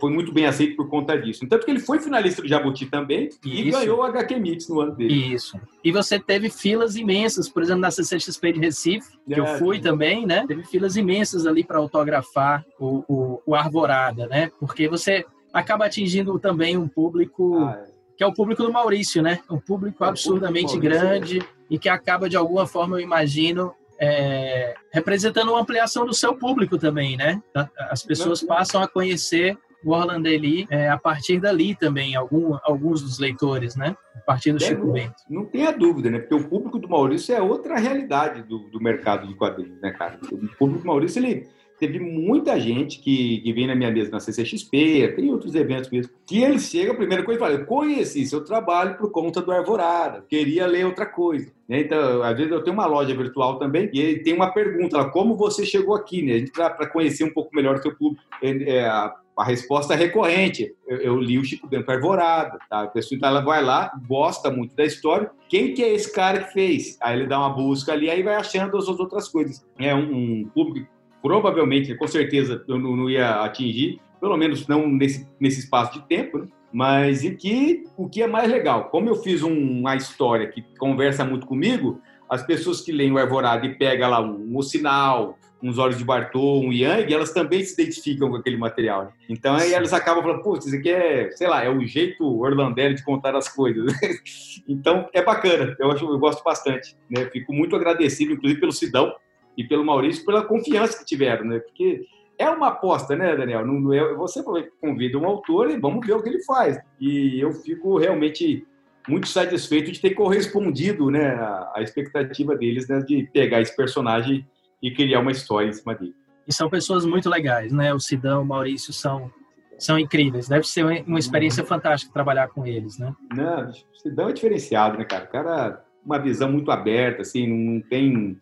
foi 0.00 0.10
muito 0.10 0.32
bem 0.32 0.46
aceito 0.46 0.74
por 0.74 0.88
conta 0.88 1.20
disso. 1.20 1.46
Tanto 1.46 1.66
que 1.66 1.70
ele 1.70 1.80
foi 1.80 1.98
finalista 2.00 2.40
do 2.40 2.48
Jabuti 2.48 2.86
também 2.86 3.28
e 3.44 3.70
ganhou 3.70 3.98
o 3.98 4.02
HQ 4.04 4.36
Mix 4.36 4.70
no 4.70 4.80
ano 4.80 4.96
dele. 4.96 5.34
Isso. 5.34 5.60
E 5.84 5.92
você 5.92 6.18
teve 6.18 6.48
filas 6.48 6.96
imensas, 6.96 7.46
por 7.46 7.62
exemplo, 7.62 7.82
na 7.82 7.90
CCXP 7.90 8.54
de 8.54 8.60
Recife, 8.60 9.18
que 9.26 9.34
é, 9.34 9.38
eu 9.38 9.46
fui 9.58 9.78
também, 9.78 10.24
né? 10.24 10.46
Teve 10.48 10.64
filas 10.64 10.96
imensas 10.96 11.46
ali 11.46 11.62
para 11.62 11.76
autografar 11.76 12.64
o, 12.80 13.04
o, 13.06 13.42
o, 13.44 13.54
Arvorada, 13.54 14.26
né? 14.26 14.50
Porque 14.58 14.88
você 14.88 15.26
acaba 15.52 15.84
atingindo 15.84 16.38
também 16.38 16.78
um 16.78 16.88
público. 16.88 17.58
Ah, 17.58 17.84
é. 17.86 17.93
Que 18.16 18.24
é 18.24 18.26
o 18.26 18.32
público 18.32 18.62
do 18.62 18.72
Maurício, 18.72 19.22
né? 19.22 19.40
Um 19.50 19.58
público 19.58 20.04
é 20.04 20.08
absurdamente 20.08 20.78
grande 20.78 21.42
e 21.68 21.78
que 21.78 21.88
acaba, 21.88 22.28
de 22.28 22.36
alguma 22.36 22.66
forma, 22.66 22.96
eu 22.96 23.00
imagino, 23.00 23.74
é, 23.98 24.74
representando 24.92 25.50
uma 25.50 25.60
ampliação 25.60 26.06
do 26.06 26.14
seu 26.14 26.34
público 26.36 26.78
também, 26.78 27.16
né? 27.16 27.42
As 27.90 28.02
pessoas 28.02 28.42
passam 28.42 28.82
a 28.82 28.88
conhecer 28.88 29.58
o 29.84 29.92
Orlandelli 29.92 30.66
é, 30.70 30.88
a 30.88 30.96
partir 30.96 31.38
dali 31.38 31.74
também, 31.74 32.16
algum, 32.16 32.56
alguns 32.62 33.02
dos 33.02 33.18
leitores, 33.18 33.76
né? 33.76 33.94
A 34.16 34.20
partir 34.20 34.52
do 34.52 34.56
é, 34.56 34.66
Chico 34.66 34.86
não, 34.86 34.92
Bento. 34.92 35.14
Não 35.28 35.44
tenha 35.44 35.70
dúvida, 35.70 36.10
né? 36.10 36.18
Porque 36.18 36.34
o 36.34 36.48
público 36.48 36.78
do 36.78 36.88
Maurício 36.88 37.34
é 37.34 37.42
outra 37.42 37.78
realidade 37.78 38.42
do, 38.42 38.58
do 38.70 38.80
mercado 38.80 39.28
de 39.28 39.34
quadrinhos, 39.34 39.80
né, 39.80 39.90
cara? 39.90 40.18
O 40.22 40.48
público 40.56 40.82
do 40.82 40.86
Maurício, 40.86 41.20
ele 41.20 41.46
teve 41.78 41.98
muita 41.98 42.58
gente 42.58 42.98
que, 43.00 43.40
que 43.40 43.52
vem 43.52 43.66
na 43.66 43.74
minha 43.74 43.90
mesa 43.90 44.10
na 44.10 44.20
CCXP, 44.20 45.14
tem 45.16 45.30
outros 45.30 45.54
eventos 45.54 45.90
mesmo, 45.90 46.12
que 46.26 46.42
ele 46.42 46.58
chega, 46.58 46.92
a 46.92 46.96
primeira 46.96 47.22
coisa, 47.22 47.40
fala, 47.40 47.54
eu 47.54 47.66
conheci 47.66 48.24
seu 48.26 48.44
trabalho 48.44 48.96
por 48.96 49.10
conta 49.10 49.42
do 49.42 49.52
Arvorada, 49.52 50.24
queria 50.28 50.66
ler 50.66 50.86
outra 50.86 51.06
coisa. 51.06 51.52
Né? 51.68 51.80
Então, 51.80 52.22
às 52.22 52.36
vezes 52.36 52.52
eu 52.52 52.62
tenho 52.62 52.74
uma 52.74 52.86
loja 52.86 53.14
virtual 53.14 53.58
também 53.58 53.90
e 53.92 54.00
ele 54.00 54.18
tem 54.20 54.34
uma 54.34 54.50
pergunta, 54.50 55.04
como 55.10 55.36
você 55.36 55.64
chegou 55.64 55.94
aqui, 55.94 56.22
né? 56.22 56.44
Para 56.52 56.86
conhecer 56.86 57.24
um 57.24 57.32
pouco 57.32 57.54
melhor 57.54 57.76
o 57.76 57.82
seu 57.82 57.94
público. 57.94 58.22
É, 58.42 58.84
a, 58.84 59.14
a 59.36 59.44
resposta 59.44 59.94
é 59.94 59.96
recorrente. 59.96 60.74
Eu, 60.86 60.98
eu, 60.98 61.20
li 61.20 61.38
o 61.38 61.44
Chico 61.44 61.66
Bento 61.66 61.90
Arvorada, 61.90 62.58
tá? 62.68 62.82
A 62.82 62.86
pessoa 62.86 63.16
então, 63.16 63.28
ela 63.28 63.40
vai 63.40 63.62
lá, 63.62 63.90
gosta 64.06 64.50
muito 64.50 64.76
da 64.76 64.84
história. 64.84 65.30
Quem 65.48 65.72
que 65.72 65.82
é 65.82 65.92
esse 65.92 66.12
cara 66.12 66.44
que 66.44 66.52
fez? 66.52 66.98
Aí 67.00 67.18
ele 67.18 67.26
dá 67.26 67.38
uma 67.38 67.50
busca 67.50 67.92
ali, 67.92 68.10
aí 68.10 68.22
vai 68.22 68.34
achando 68.34 68.76
as 68.76 68.86
outras 68.86 69.28
coisas. 69.28 69.66
É 69.78 69.94
um, 69.94 70.00
um 70.00 70.50
público 70.54 70.88
provavelmente, 71.24 71.94
com 71.94 72.06
certeza, 72.06 72.62
eu 72.68 72.78
não, 72.78 72.94
não 72.94 73.08
ia 73.08 73.40
atingir, 73.40 73.98
pelo 74.20 74.36
menos 74.36 74.68
não 74.68 74.86
nesse, 74.86 75.26
nesse 75.40 75.60
espaço 75.60 75.94
de 75.94 76.06
tempo, 76.06 76.36
né? 76.36 76.46
mas 76.70 77.24
em 77.24 77.34
que 77.34 77.84
o 77.96 78.06
que 78.10 78.22
é 78.22 78.26
mais 78.26 78.50
legal, 78.50 78.90
como 78.90 79.08
eu 79.08 79.16
fiz 79.16 79.42
um, 79.42 79.80
uma 79.80 79.96
história 79.96 80.46
que 80.48 80.62
conversa 80.78 81.24
muito 81.24 81.46
comigo, 81.46 81.98
as 82.28 82.42
pessoas 82.42 82.82
que 82.82 82.92
leem 82.92 83.10
o 83.10 83.16
Arvorado 83.16 83.64
e 83.64 83.74
pegam 83.74 84.10
lá 84.10 84.20
um, 84.20 84.58
um 84.58 84.60
sinal, 84.60 85.38
uns 85.62 85.78
olhos 85.78 85.96
de 85.96 86.04
Bartô, 86.04 86.60
um 86.60 86.70
Yang, 86.70 87.14
elas 87.14 87.32
também 87.32 87.64
se 87.64 87.72
identificam 87.72 88.28
com 88.28 88.36
aquele 88.36 88.58
material. 88.58 89.04
Né? 89.04 89.12
Então 89.30 89.56
aí 89.56 89.72
elas 89.72 89.94
acabam 89.94 90.22
falando, 90.22 90.42
putz, 90.42 90.66
isso 90.66 90.76
aqui 90.76 90.90
é, 90.90 91.30
sei 91.30 91.48
lá, 91.48 91.64
é 91.64 91.70
o 91.70 91.82
jeito 91.86 92.22
orlandelli 92.22 92.96
de 92.96 93.02
contar 93.02 93.34
as 93.34 93.48
coisas. 93.48 93.90
então 94.68 95.08
é 95.14 95.22
bacana, 95.22 95.74
eu, 95.80 95.90
acho, 95.90 96.04
eu 96.04 96.18
gosto 96.18 96.44
bastante. 96.44 96.94
Né? 97.08 97.24
Fico 97.32 97.54
muito 97.54 97.74
agradecido, 97.74 98.34
inclusive 98.34 98.60
pelo 98.60 98.72
Sidão, 98.72 99.10
e 99.56 99.64
pelo 99.64 99.84
Maurício 99.84 100.24
pela 100.24 100.44
confiança 100.44 100.98
que 100.98 101.04
tiveram, 101.04 101.44
né? 101.44 101.58
Porque 101.58 102.06
é 102.38 102.48
uma 102.48 102.68
aposta, 102.68 103.14
né, 103.14 103.36
Daniel? 103.36 103.66
Não, 103.66 103.92
é, 103.92 104.14
você 104.14 104.42
convida 104.80 105.18
um 105.18 105.26
autor 105.26 105.70
e 105.70 105.78
vamos 105.78 106.06
ver 106.06 106.14
o 106.14 106.22
que 106.22 106.28
ele 106.28 106.42
faz. 106.44 106.78
E 107.00 107.40
eu 107.40 107.52
fico 107.52 107.98
realmente 107.98 108.66
muito 109.08 109.28
satisfeito 109.28 109.92
de 109.92 110.00
ter 110.00 110.10
correspondido, 110.10 111.10
né, 111.10 111.34
à 111.74 111.82
expectativa 111.82 112.56
deles, 112.56 112.88
né, 112.88 113.00
de 113.00 113.28
pegar 113.32 113.60
esse 113.60 113.76
personagem 113.76 114.46
e 114.82 114.90
criar 114.90 115.20
uma 115.20 115.30
história 115.30 115.68
em 115.68 115.72
cima 115.72 115.94
dele. 115.94 116.14
E 116.48 116.52
são 116.52 116.68
pessoas 116.68 117.04
muito 117.04 117.28
legais, 117.28 117.72
né? 117.72 117.94
O 117.94 118.00
Sidão, 118.00 118.42
o 118.42 118.46
Maurício 118.46 118.92
são 118.92 119.30
são 119.78 119.98
incríveis. 119.98 120.48
Deve 120.48 120.66
ser 120.66 120.84
uma 121.06 121.18
experiência 121.18 121.62
uhum. 121.62 121.68
fantástica 121.68 122.12
trabalhar 122.12 122.48
com 122.48 122.66
eles, 122.66 122.98
né? 122.98 123.12
Não, 123.34 123.70
o 123.70 123.96
Sidão 123.96 124.28
é 124.28 124.32
diferenciado, 124.32 124.96
né, 124.98 125.04
cara? 125.04 125.24
O 125.24 125.28
cara 125.28 125.84
uma 126.04 126.18
visão 126.18 126.52
muito 126.52 126.70
aberta, 126.70 127.22
assim, 127.22 127.46
não 127.46 127.80
tem 127.80 128.38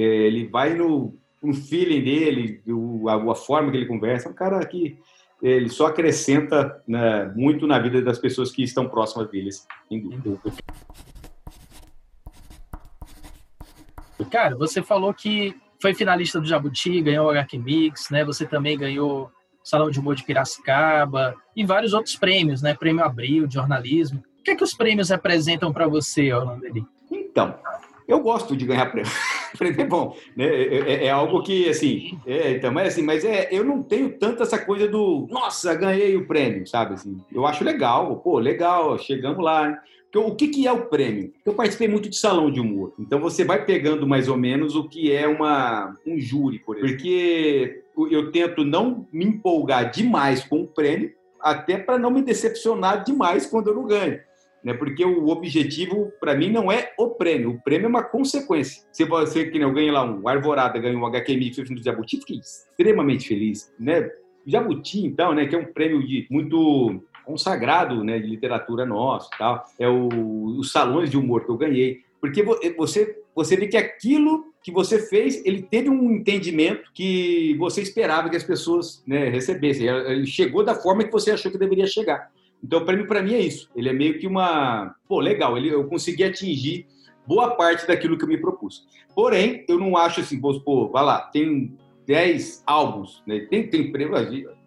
ele 0.00 0.46
vai 0.46 0.74
no, 0.74 1.18
no 1.42 1.54
feeling 1.54 2.02
dele, 2.02 2.62
a, 3.08 3.32
a, 3.32 3.34
forma 3.34 3.70
que 3.70 3.76
ele 3.76 3.86
conversa. 3.86 4.28
É 4.28 4.30
um 4.30 4.34
cara 4.34 4.64
que 4.66 4.98
ele 5.42 5.68
só 5.68 5.86
acrescenta 5.86 6.82
né, 6.86 7.32
muito 7.34 7.66
na 7.66 7.78
vida 7.78 8.02
das 8.02 8.18
pessoas 8.18 8.50
que 8.50 8.62
estão 8.62 8.88
próximas 8.88 9.30
deles, 9.30 9.66
sem 9.88 10.00
dúvida. 10.00 10.52
Cara, 14.30 14.56
você 14.56 14.82
falou 14.82 15.12
que 15.14 15.54
foi 15.80 15.94
finalista 15.94 16.40
do 16.40 16.46
Jabuti, 16.46 17.00
ganhou 17.00 17.26
o 17.26 17.30
HQ 17.30 17.58
Mix, 17.58 18.10
né? 18.10 18.24
Você 18.24 18.46
também 18.46 18.76
ganhou 18.76 19.24
o 19.24 19.30
Salão 19.62 19.90
de 19.90 20.00
Humor 20.00 20.14
de 20.14 20.24
Piracicaba 20.24 21.34
e 21.54 21.64
vários 21.64 21.92
outros 21.92 22.16
prêmios, 22.16 22.62
né? 22.62 22.74
Prêmio 22.74 23.04
Abril 23.04 23.46
de 23.46 23.54
jornalismo. 23.54 24.22
O 24.40 24.42
que 24.42 24.52
é 24.52 24.56
que 24.56 24.64
os 24.64 24.74
prêmios 24.74 25.10
representam 25.10 25.72
para 25.72 25.86
você, 25.86 26.32
Orlando? 26.32 26.64
Então, 27.10 27.54
eu 28.06 28.20
gosto 28.20 28.56
de 28.56 28.64
ganhar 28.64 28.86
prêmio. 28.86 29.10
prêmio 29.58 29.80
é 29.80 29.84
bom, 29.84 30.16
né? 30.36 30.44
É, 30.44 30.76
é, 30.76 31.04
é, 31.06 31.10
algo 31.10 31.42
que, 31.42 31.68
assim, 31.68 32.18
é, 32.26 32.52
então, 32.52 32.72
mas 32.72 32.88
assim, 32.88 33.02
mas 33.02 33.24
é, 33.24 33.48
eu 33.50 33.64
não 33.64 33.82
tenho 33.82 34.10
tanto 34.10 34.42
essa 34.42 34.58
coisa 34.58 34.86
do, 34.86 35.26
nossa, 35.30 35.74
ganhei 35.74 36.16
o 36.16 36.26
prêmio, 36.26 36.66
sabe? 36.66 36.94
Assim, 36.94 37.18
eu 37.32 37.46
acho 37.46 37.64
legal, 37.64 38.16
pô, 38.16 38.38
legal, 38.38 38.98
chegamos 38.98 39.44
lá, 39.44 39.68
né? 39.68 39.78
Porque, 40.10 40.18
o 40.30 40.34
que, 40.34 40.48
que 40.48 40.66
é 40.66 40.72
o 40.72 40.86
prêmio? 40.86 41.32
Eu 41.44 41.52
participei 41.52 41.88
muito 41.88 42.08
de 42.08 42.16
salão 42.16 42.50
de 42.50 42.60
humor, 42.60 42.92
então 42.98 43.18
você 43.18 43.44
vai 43.44 43.64
pegando 43.64 44.06
mais 44.06 44.28
ou 44.28 44.36
menos 44.36 44.76
o 44.76 44.88
que 44.88 45.12
é 45.12 45.26
uma, 45.26 45.94
um 46.06 46.18
júri, 46.18 46.60
por 46.60 46.76
exemplo. 46.76 46.96
Porque 46.96 47.82
eu 48.10 48.30
tento 48.30 48.64
não 48.64 49.06
me 49.12 49.24
empolgar 49.24 49.90
demais 49.90 50.44
com 50.44 50.62
o 50.62 50.66
prêmio, 50.66 51.12
até 51.40 51.76
para 51.76 51.98
não 51.98 52.10
me 52.10 52.22
decepcionar 52.22 53.04
demais 53.04 53.46
quando 53.46 53.68
eu 53.68 53.74
não 53.74 53.84
ganho 53.84 54.20
né? 54.66 54.74
Porque 54.74 55.04
o 55.04 55.28
objetivo 55.28 56.12
para 56.18 56.34
mim 56.34 56.50
não 56.50 56.72
é 56.72 56.92
o 56.98 57.10
prêmio, 57.10 57.50
o 57.52 57.62
prêmio 57.62 57.84
é 57.84 57.88
uma 57.88 58.02
consequência. 58.02 58.82
Se 58.90 59.04
você 59.04 59.48
que 59.48 59.58
eu 59.58 59.72
ganhei 59.72 59.92
lá 59.92 60.04
um 60.04 60.26
Arvorada, 60.26 60.80
ganhei 60.80 60.96
um 60.96 61.06
HQ 61.06 61.36
Mix 61.36 61.56
do 61.56 61.80
Jabuti, 61.80 62.16
fiquei 62.16 62.40
extremamente 62.40 63.28
feliz, 63.28 63.72
né? 63.78 64.10
Jabuti, 64.44 65.06
então, 65.06 65.32
né, 65.32 65.46
que 65.46 65.54
é 65.54 65.58
um 65.58 65.72
prêmio 65.72 66.04
de 66.04 66.26
muito 66.28 67.00
consagrado, 67.24 68.02
né, 68.02 68.18
de 68.18 68.26
literatura 68.26 68.84
nosso, 68.84 69.30
tal. 69.38 69.64
É 69.78 69.88
o, 69.88 70.08
os 70.58 70.72
salões 70.72 71.10
de 71.10 71.16
humor 71.16 71.44
que 71.44 71.50
eu 71.50 71.56
ganhei, 71.56 72.00
porque 72.20 72.42
você 72.76 73.22
você 73.36 73.54
vê 73.54 73.68
que 73.68 73.76
aquilo 73.76 74.46
que 74.64 74.72
você 74.72 74.98
fez, 74.98 75.44
ele 75.44 75.60
teve 75.60 75.90
um 75.90 76.10
entendimento 76.10 76.90
que 76.94 77.54
você 77.58 77.82
esperava 77.82 78.30
que 78.30 78.36
as 78.36 78.42
pessoas 78.42 79.04
né, 79.06 79.28
recebessem. 79.28 79.86
Ele 79.86 80.26
chegou 80.26 80.64
da 80.64 80.74
forma 80.74 81.04
que 81.04 81.12
você 81.12 81.30
achou 81.30 81.52
que 81.52 81.58
deveria 81.58 81.86
chegar. 81.86 82.32
Então, 82.62 82.80
o 82.80 82.84
prêmio 82.84 83.06
para 83.06 83.22
mim 83.22 83.34
é 83.34 83.40
isso. 83.40 83.70
Ele 83.76 83.88
é 83.88 83.92
meio 83.92 84.18
que 84.18 84.26
uma. 84.26 84.94
Pô, 85.08 85.20
legal, 85.20 85.56
ele, 85.56 85.68
eu 85.68 85.86
consegui 85.86 86.24
atingir 86.24 86.86
boa 87.26 87.56
parte 87.56 87.86
daquilo 87.86 88.16
que 88.16 88.24
eu 88.24 88.28
me 88.28 88.38
propus. 88.38 88.86
Porém, 89.14 89.64
eu 89.68 89.78
não 89.78 89.96
acho 89.96 90.20
assim, 90.20 90.40
pô, 90.40 90.88
vai 90.88 91.04
lá, 91.04 91.20
tem 91.22 91.76
10 92.06 92.62
álbuns, 92.66 93.22
né? 93.26 93.40
tem, 93.50 93.68
tem 93.68 93.90
prêmio, 93.90 94.14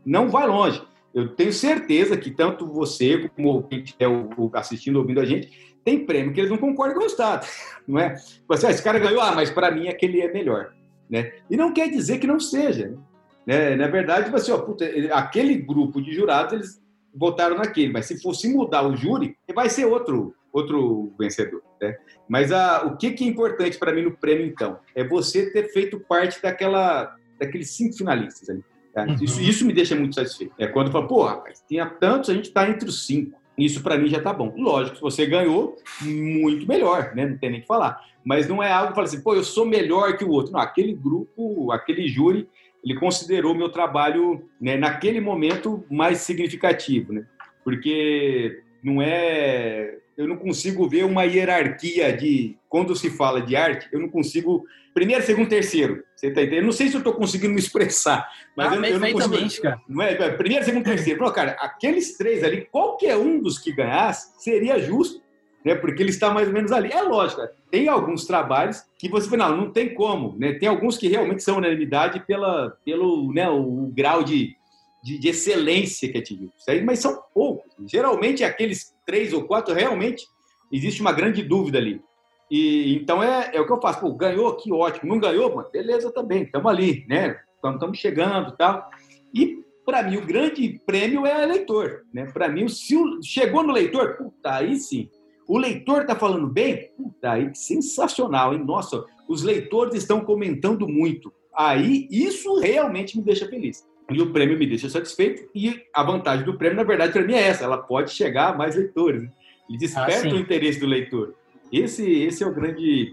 não 0.06 0.30
vai 0.30 0.48
longe. 0.48 0.82
Eu 1.14 1.30
tenho 1.30 1.52
certeza 1.52 2.18
que 2.18 2.30
tanto 2.30 2.68
você 2.68 3.30
como 3.36 3.64
quem 3.64 3.80
estiver 3.80 4.08
assistindo, 4.54 4.98
ouvindo 4.98 5.20
a 5.20 5.26
gente, 5.26 5.50
tem 5.84 6.06
prêmio 6.06 6.34
que 6.34 6.40
eles 6.40 6.52
não 6.52 6.58
concordam 6.58 6.96
com 6.96 7.00
o 7.00 7.04
resultado, 7.04 7.48
não 7.88 8.00
é? 8.00 8.16
Você, 8.48 8.68
ah, 8.68 8.72
esse 8.72 8.84
cara 8.84 9.00
ganhou, 9.00 9.22
ah, 9.22 9.34
mas 9.34 9.50
para 9.50 9.72
mim 9.72 9.88
aquele 9.88 10.22
é 10.22 10.32
melhor, 10.32 10.74
né? 11.10 11.32
E 11.50 11.58
não 11.58 11.74
quer 11.74 11.90
dizer 11.90 12.20
que 12.20 12.28
não 12.28 12.40
seja, 12.40 12.96
né? 13.46 13.76
Na 13.76 13.88
verdade, 13.88 14.30
você, 14.30 14.52
ó, 14.52 14.60
puta, 14.60 14.86
aquele 15.14 15.56
grupo 15.56 16.02
de 16.02 16.14
jurados, 16.14 16.54
eles 16.54 16.82
votaram 17.14 17.58
naquele, 17.58 17.92
mas 17.92 18.06
se 18.06 18.22
fosse 18.22 18.48
mudar 18.48 18.88
o 18.88 18.96
júri, 18.96 19.36
vai 19.54 19.70
ser 19.70 19.86
outro 19.86 20.36
outro 20.52 21.14
vencedor. 21.18 21.62
Né? 21.82 21.96
Mas 22.28 22.52
a, 22.52 22.84
o 22.86 22.98
que, 22.98 23.12
que 23.12 23.24
é 23.24 23.28
importante 23.28 23.78
para 23.78 23.94
mim 23.94 24.04
no 24.04 24.18
prêmio, 24.18 24.46
então? 24.46 24.80
É 24.96 25.04
você 25.04 25.52
ter 25.52 25.72
feito 25.72 26.00
parte 26.00 26.42
daquela, 26.42 27.16
daqueles 27.40 27.72
cinco 27.72 27.96
finalistas 27.96 28.50
ali. 28.50 28.64
Tá? 28.94 29.04
Uhum. 29.04 29.16
Isso, 29.22 29.42
isso 29.42 29.66
me 29.66 29.74
deixa 29.74 29.96
muito 29.96 30.16
satisfeito. 30.16 30.54
É 30.58 30.68
quando 30.68 30.92
fala, 30.92 31.08
pô, 31.08 31.24
rapaz, 31.24 31.64
tinha 31.68 31.86
tantos, 31.86 32.30
a 32.30 32.34
gente 32.34 32.48
está 32.48 32.68
entre 32.68 32.90
os 32.90 33.06
cinco. 33.06 33.38
Isso 33.58 33.84
para 33.84 33.98
mim 33.98 34.08
já 34.08 34.22
tá 34.22 34.34
bom. 34.34 34.54
Lógico, 34.58 34.96
se 34.96 35.02
você 35.02 35.26
ganhou, 35.26 35.76
muito 36.02 36.68
melhor, 36.68 37.14
né? 37.14 37.26
Não 37.26 37.38
tem 37.38 37.52
nem 37.52 37.62
que 37.62 37.68
falar. 37.68 38.00
Mas 38.24 38.48
não 38.48 38.64
é 38.64 38.72
algo 38.72 38.90
que 38.90 38.96
fala 38.96 39.08
assim, 39.08 39.22
pô, 39.22 39.36
eu 39.36 39.44
sou 39.44 39.66
melhor 39.66 40.18
que 40.18 40.24
o 40.24 40.30
outro. 40.30 40.54
Não, 40.54 40.60
aquele 40.60 40.94
grupo, 40.94 41.72
aquele 41.72 42.08
júri 42.08 42.48
ele 42.84 42.96
considerou 43.00 43.54
meu 43.54 43.70
trabalho, 43.70 44.50
né, 44.60 44.78
naquele 44.78 45.20
momento, 45.20 45.86
mais 45.90 46.20
significativo, 46.20 47.14
né? 47.14 47.26
Porque 47.64 48.62
não 48.84 49.02
é... 49.02 49.98
Eu 50.18 50.28
não 50.28 50.36
consigo 50.36 50.88
ver 50.88 51.06
uma 51.06 51.24
hierarquia 51.24 52.12
de... 52.12 52.58
Quando 52.68 52.96
se 52.96 53.10
fala 53.10 53.42
de 53.42 53.56
arte, 53.56 53.88
eu 53.92 54.00
não 54.00 54.10
consigo... 54.10 54.66
Primeiro, 54.94 55.24
segundo, 55.24 55.48
terceiro. 55.48 56.04
Você 56.16 56.32
tá 56.32 56.42
entendendo? 56.42 56.66
Não 56.66 56.74
sei 56.74 56.90
se 56.90 56.96
eu 56.96 57.00
estou 57.00 57.14
conseguindo 57.14 57.54
me 57.54 57.60
expressar, 57.60 58.28
mas 58.56 58.72
ah, 58.72 58.76
eu, 58.76 58.84
eu 58.84 59.00
não 59.00 59.12
consigo... 59.14 59.62
Cara. 59.62 59.82
Não 59.88 60.02
é? 60.02 60.32
Primeiro, 60.32 60.66
segundo, 60.66 60.84
terceiro. 60.84 61.22
Não, 61.22 61.32
cara, 61.32 61.52
aqueles 61.60 62.18
três 62.18 62.44
ali, 62.44 62.68
qualquer 62.70 63.16
um 63.16 63.42
dos 63.42 63.60
que 63.60 63.72
ganhasse, 63.72 64.42
seria 64.44 64.80
justo 64.80 65.22
né? 65.64 65.76
Porque 65.76 66.02
ele 66.02 66.10
está 66.10 66.32
mais 66.32 66.48
ou 66.48 66.54
menos 66.54 66.72
ali. 66.72 66.92
É 66.92 67.02
lógico, 67.02 67.42
tem 67.70 67.88
alguns 67.88 68.26
trabalhos 68.26 68.84
que 68.98 69.10
você 69.10 69.30
fala, 69.30 69.50
não, 69.50 69.66
não 69.66 69.72
tem 69.72 69.94
como, 69.94 70.36
né? 70.38 70.54
Tem 70.54 70.68
alguns 70.68 70.98
que 70.98 71.08
realmente 71.08 71.44
são 71.44 71.58
unanimidade 71.58 72.22
pela, 72.26 72.78
pelo 72.84 73.32
né, 73.34 73.50
o, 73.50 73.86
o 73.86 73.92
grau 73.94 74.24
de, 74.24 74.56
de, 75.04 75.18
de, 75.18 75.30
excelência 75.30 76.12
que 76.12 76.18
atingiu. 76.18 76.52
Mas 76.86 77.00
são 77.00 77.22
poucos. 77.34 77.72
Geralmente, 77.88 78.44
aqueles 78.44 78.94
três 79.06 79.34
ou 79.34 79.44
quatro, 79.44 79.74
realmente, 79.74 80.26
existe 80.72 81.02
uma 81.02 81.12
grande 81.12 81.44
dúvida 81.44 81.78
ali. 81.78 82.02
E, 82.50 82.96
então, 82.96 83.22
é, 83.22 83.52
é 83.54 83.62
o 83.62 83.66
que 83.66 83.72
eu 83.72 83.82
faço. 83.82 84.00
Pô, 84.00 84.12
ganhou, 84.14 84.56
que 84.56 84.72
ótimo. 84.72 85.10
Não 85.14 85.20
ganhou, 85.20 85.56
mano, 85.56 85.70
beleza 85.72 86.12
também. 86.12 86.44
Estamos 86.44 86.72
ali, 86.72 87.06
né? 87.08 87.40
Estamos 87.64 88.00
chegando 88.00 88.56
tal. 88.58 88.90
E, 89.34 89.64
para 89.86 90.04
mim, 90.04 90.18
o 90.18 90.26
grande 90.26 90.82
prêmio 90.86 91.26
é 91.26 91.44
eleitor. 91.44 92.06
Né? 92.14 92.26
Para 92.26 92.48
mim, 92.48 92.68
se 92.68 92.96
chegou 93.24 93.62
no 93.62 93.74
leitor, 93.74 94.18
puta, 94.18 94.56
aí 94.56 94.76
sim. 94.78 95.10
O 95.50 95.58
leitor 95.58 96.02
está 96.02 96.16
falando 96.16 96.46
bem? 96.46 96.92
Puta, 96.96 97.32
aí, 97.32 97.50
sensacional, 97.56 98.54
hein? 98.54 98.64
Nossa, 98.64 99.04
os 99.28 99.42
leitores 99.42 99.96
estão 99.96 100.22
comentando 100.22 100.88
muito. 100.88 101.34
Aí, 101.58 102.08
isso 102.12 102.60
realmente 102.60 103.18
me 103.18 103.24
deixa 103.24 103.48
feliz. 103.48 103.84
e 104.12 104.22
o 104.22 104.32
prêmio 104.32 104.60
me 104.60 104.68
deixa 104.68 104.88
satisfeito. 104.88 105.50
E 105.56 105.82
a 105.92 106.04
vantagem 106.04 106.46
do 106.46 106.56
prêmio, 106.56 106.78
na 106.78 106.84
verdade, 106.84 107.14
para 107.14 107.24
mim 107.24 107.34
é 107.34 107.48
essa: 107.48 107.64
ela 107.64 107.80
pode 107.80 108.12
chegar 108.12 108.54
a 108.54 108.56
mais 108.56 108.76
leitores. 108.76 109.24
Né? 109.24 109.32
Ele 109.68 109.80
desperta 109.80 110.30
ah, 110.30 110.34
o 110.34 110.38
interesse 110.38 110.80
do 110.80 110.86
leitor. 110.86 111.34
Esse, 111.74 112.08
esse 112.08 112.44
é 112.44 112.48
o 112.48 112.54
grande 112.54 113.10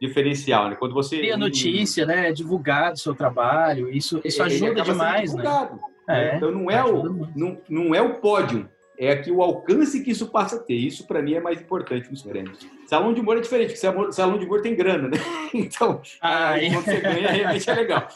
diferencial, 0.00 0.68
né? 0.68 0.76
Quando 0.76 0.92
você 0.92 1.16
cria 1.16 1.38
notícia, 1.38 2.04
né? 2.04 2.32
Divulgar 2.32 2.92
o 2.92 2.98
seu 2.98 3.14
trabalho, 3.14 3.88
isso, 3.88 4.20
isso 4.22 4.42
ajuda 4.42 4.82
demais, 4.82 5.32
né? 5.32 5.42
É, 6.06 6.36
então 6.36 6.50
não 6.50 6.70
é 6.70 6.84
o 6.84 7.02
não, 7.34 7.58
não 7.68 7.94
é 7.94 8.02
o 8.02 8.14
pódio, 8.16 8.68
é 8.98 9.12
aqui 9.12 9.30
o 9.30 9.40
alcance 9.40 10.02
que 10.02 10.10
isso 10.10 10.26
passa 10.26 10.56
a 10.56 10.58
ter. 10.58 10.74
Isso 10.74 11.06
para 11.06 11.22
mim 11.22 11.34
é 11.34 11.40
mais 11.40 11.60
importante 11.60 12.10
nos 12.10 12.22
prêmios. 12.22 12.66
Salão 12.86 13.14
de 13.14 13.20
humor 13.20 13.36
é 13.36 13.40
diferente, 13.40 13.74
porque 13.74 14.12
salão 14.12 14.38
de 14.38 14.44
humor 14.44 14.60
tem 14.60 14.74
grana, 14.74 15.08
né? 15.08 15.16
Então, 15.54 16.02
aí, 16.20 16.70
quando 16.70 16.84
você 16.84 17.00
ganha, 17.00 17.30
realmente 17.30 17.70
é 17.70 17.74
legal. 17.74 18.08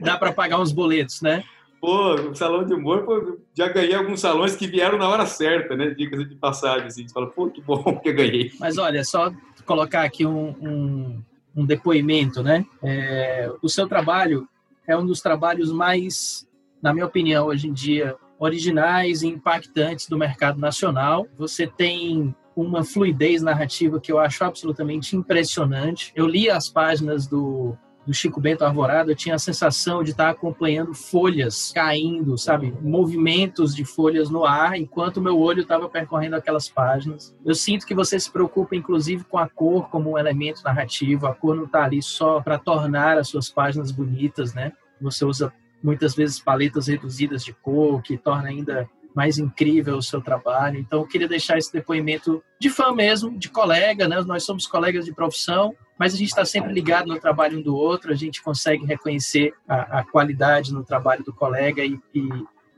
Dá 0.00 0.16
para 0.16 0.32
pagar 0.32 0.60
uns 0.60 0.72
boletos, 0.72 1.20
né? 1.20 1.44
Pô, 1.80 2.14
o 2.14 2.34
salão 2.34 2.64
de 2.64 2.72
humor, 2.72 3.04
pô, 3.04 3.38
já 3.54 3.68
ganhei 3.68 3.94
alguns 3.94 4.20
salões 4.20 4.56
que 4.56 4.66
vieram 4.66 4.96
na 4.96 5.08
hora 5.08 5.26
certa, 5.26 5.76
né? 5.76 5.90
Dicas 5.90 6.26
de 6.26 6.34
passagem, 6.34 6.86
assim. 6.86 7.06
Você 7.06 7.12
fala, 7.12 7.26
pô, 7.26 7.50
que 7.50 7.60
bom 7.60 7.82
que 8.00 8.08
eu 8.08 8.14
ganhei. 8.14 8.52
Mas 8.58 8.78
olha, 8.78 9.04
só 9.04 9.30
colocar 9.66 10.02
aqui 10.02 10.24
um, 10.24 10.48
um, 10.60 11.22
um 11.54 11.66
depoimento, 11.66 12.42
né? 12.42 12.64
É, 12.82 13.50
o 13.60 13.68
seu 13.68 13.86
trabalho 13.86 14.48
é 14.86 14.96
um 14.96 15.04
dos 15.04 15.20
trabalhos 15.20 15.70
mais, 15.70 16.48
na 16.80 16.94
minha 16.94 17.06
opinião, 17.06 17.46
hoje 17.46 17.68
em 17.68 17.72
dia, 17.72 18.16
originais 18.38 19.22
e 19.22 19.28
impactantes 19.28 20.08
do 20.08 20.18
mercado 20.18 20.58
nacional. 20.58 21.26
Você 21.36 21.66
tem 21.66 22.34
uma 22.54 22.84
fluidez 22.84 23.42
narrativa 23.42 24.00
que 24.00 24.10
eu 24.10 24.18
acho 24.18 24.44
absolutamente 24.44 25.14
impressionante. 25.14 26.12
Eu 26.14 26.26
li 26.26 26.48
as 26.48 26.68
páginas 26.68 27.26
do 27.26 27.76
do 28.06 28.14
Chico 28.14 28.40
Bento 28.40 28.64
Arvorado, 28.64 29.10
eu 29.10 29.16
tinha 29.16 29.34
a 29.34 29.38
sensação 29.38 30.04
de 30.04 30.12
estar 30.12 30.30
acompanhando 30.30 30.94
folhas 30.94 31.72
caindo, 31.74 32.38
sabe? 32.38 32.72
Movimentos 32.80 33.74
de 33.74 33.84
folhas 33.84 34.30
no 34.30 34.44
ar, 34.44 34.78
enquanto 34.78 35.20
meu 35.20 35.38
olho 35.38 35.62
estava 35.62 35.88
percorrendo 35.88 36.36
aquelas 36.36 36.68
páginas. 36.68 37.34
Eu 37.44 37.54
sinto 37.54 37.84
que 37.84 37.94
você 37.94 38.18
se 38.20 38.30
preocupa, 38.30 38.76
inclusive, 38.76 39.24
com 39.24 39.38
a 39.38 39.48
cor 39.48 39.88
como 39.90 40.12
um 40.12 40.18
elemento 40.18 40.62
narrativo. 40.62 41.26
A 41.26 41.34
cor 41.34 41.56
não 41.56 41.64
está 41.64 41.84
ali 41.84 42.00
só 42.00 42.40
para 42.40 42.58
tornar 42.58 43.18
as 43.18 43.28
suas 43.28 43.50
páginas 43.50 43.90
bonitas, 43.90 44.54
né? 44.54 44.72
Você 45.00 45.24
usa 45.24 45.52
muitas 45.82 46.14
vezes 46.14 46.40
paletas 46.40 46.88
reduzidas 46.88 47.44
de 47.44 47.52
cor, 47.52 48.02
que 48.02 48.16
torna 48.16 48.48
ainda 48.48 48.88
mais 49.14 49.38
incrível 49.38 49.96
o 49.96 50.02
seu 50.02 50.20
trabalho. 50.20 50.78
Então, 50.78 51.00
eu 51.00 51.06
queria 51.06 51.28
deixar 51.28 51.56
esse 51.56 51.72
depoimento 51.72 52.42
de 52.60 52.68
fã 52.68 52.92
mesmo, 52.92 53.38
de 53.38 53.48
colega, 53.48 54.06
né? 54.06 54.20
Nós 54.22 54.44
somos 54.44 54.66
colegas 54.66 55.04
de 55.04 55.14
profissão 55.14 55.74
mas 55.98 56.14
a 56.14 56.16
gente 56.16 56.28
está 56.28 56.44
sempre 56.44 56.72
ligado 56.72 57.06
no 57.06 57.18
trabalho 57.18 57.58
um 57.58 57.62
do 57.62 57.74
outro, 57.74 58.12
a 58.12 58.16
gente 58.16 58.42
consegue 58.42 58.84
reconhecer 58.84 59.54
a, 59.66 60.00
a 60.00 60.04
qualidade 60.04 60.72
no 60.72 60.84
trabalho 60.84 61.24
do 61.24 61.32
colega 61.32 61.82
e, 61.82 61.98
e, 62.14 62.28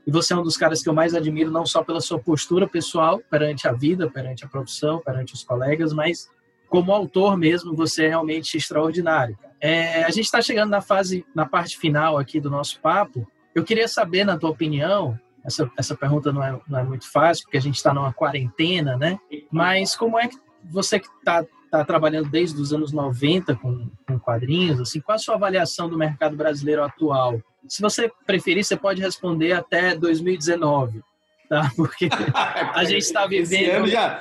e, 0.07 0.11
você 0.11 0.33
é 0.33 0.37
um 0.37 0.43
dos 0.43 0.55
caras 0.55 0.81
que 0.81 0.89
eu 0.89 0.93
mais 0.93 1.13
admiro, 1.13 1.51
não 1.51 1.65
só 1.65 1.83
pela 1.83 1.99
sua 1.99 2.19
postura 2.19 2.67
pessoal 2.67 3.21
perante 3.29 3.67
a 3.67 3.73
vida, 3.73 4.09
perante 4.09 4.45
a 4.45 4.47
profissão, 4.47 4.99
perante 4.99 5.33
os 5.33 5.43
colegas, 5.43 5.91
mas 5.91 6.29
como 6.69 6.93
autor 6.93 7.35
mesmo, 7.37 7.75
você 7.75 8.05
é 8.05 8.09
realmente 8.09 8.57
extraordinário. 8.57 9.37
É, 9.59 10.03
a 10.03 10.09
gente 10.09 10.25
está 10.25 10.41
chegando 10.41 10.69
na 10.69 10.81
fase, 10.81 11.25
na 11.35 11.45
parte 11.45 11.77
final 11.77 12.17
aqui 12.17 12.39
do 12.39 12.49
nosso 12.49 12.79
papo. 12.79 13.27
Eu 13.53 13.63
queria 13.63 13.87
saber, 13.87 14.23
na 14.23 14.37
tua 14.37 14.51
opinião, 14.51 15.19
essa, 15.43 15.69
essa 15.77 15.95
pergunta 15.95 16.31
não 16.31 16.43
é, 16.43 16.59
não 16.67 16.79
é 16.79 16.83
muito 16.83 17.11
fácil, 17.11 17.43
porque 17.43 17.57
a 17.57 17.61
gente 17.61 17.75
está 17.75 17.93
numa 17.93 18.13
quarentena, 18.13 18.95
né? 18.95 19.19
Mas 19.51 19.95
como 19.95 20.17
é 20.17 20.27
que 20.27 20.37
você 20.63 20.99
que 20.99 21.07
está 21.07 21.45
está 21.69 21.85
trabalhando 21.85 22.29
desde 22.29 22.59
os 22.59 22.73
anos 22.73 22.91
90 22.91 23.55
com, 23.55 23.89
com 24.07 24.19
quadrinhos, 24.19 24.81
assim, 24.81 24.99
qual 24.99 25.15
a 25.15 25.19
sua 25.19 25.35
avaliação 25.35 25.87
do 25.87 25.97
mercado 25.97 26.35
brasileiro 26.35 26.83
atual? 26.83 27.39
Se 27.67 27.81
você 27.81 28.11
preferir, 28.25 28.63
você 28.63 28.75
pode 28.75 29.01
responder 29.01 29.53
até 29.53 29.95
2019, 29.95 31.01
tá? 31.47 31.71
Porque 31.77 32.09
a 32.73 32.83
gente 32.83 33.03
está 33.03 33.27
vivendo. 33.27 33.61
Esse 33.61 33.69
ano 33.69 33.87
já, 33.87 34.19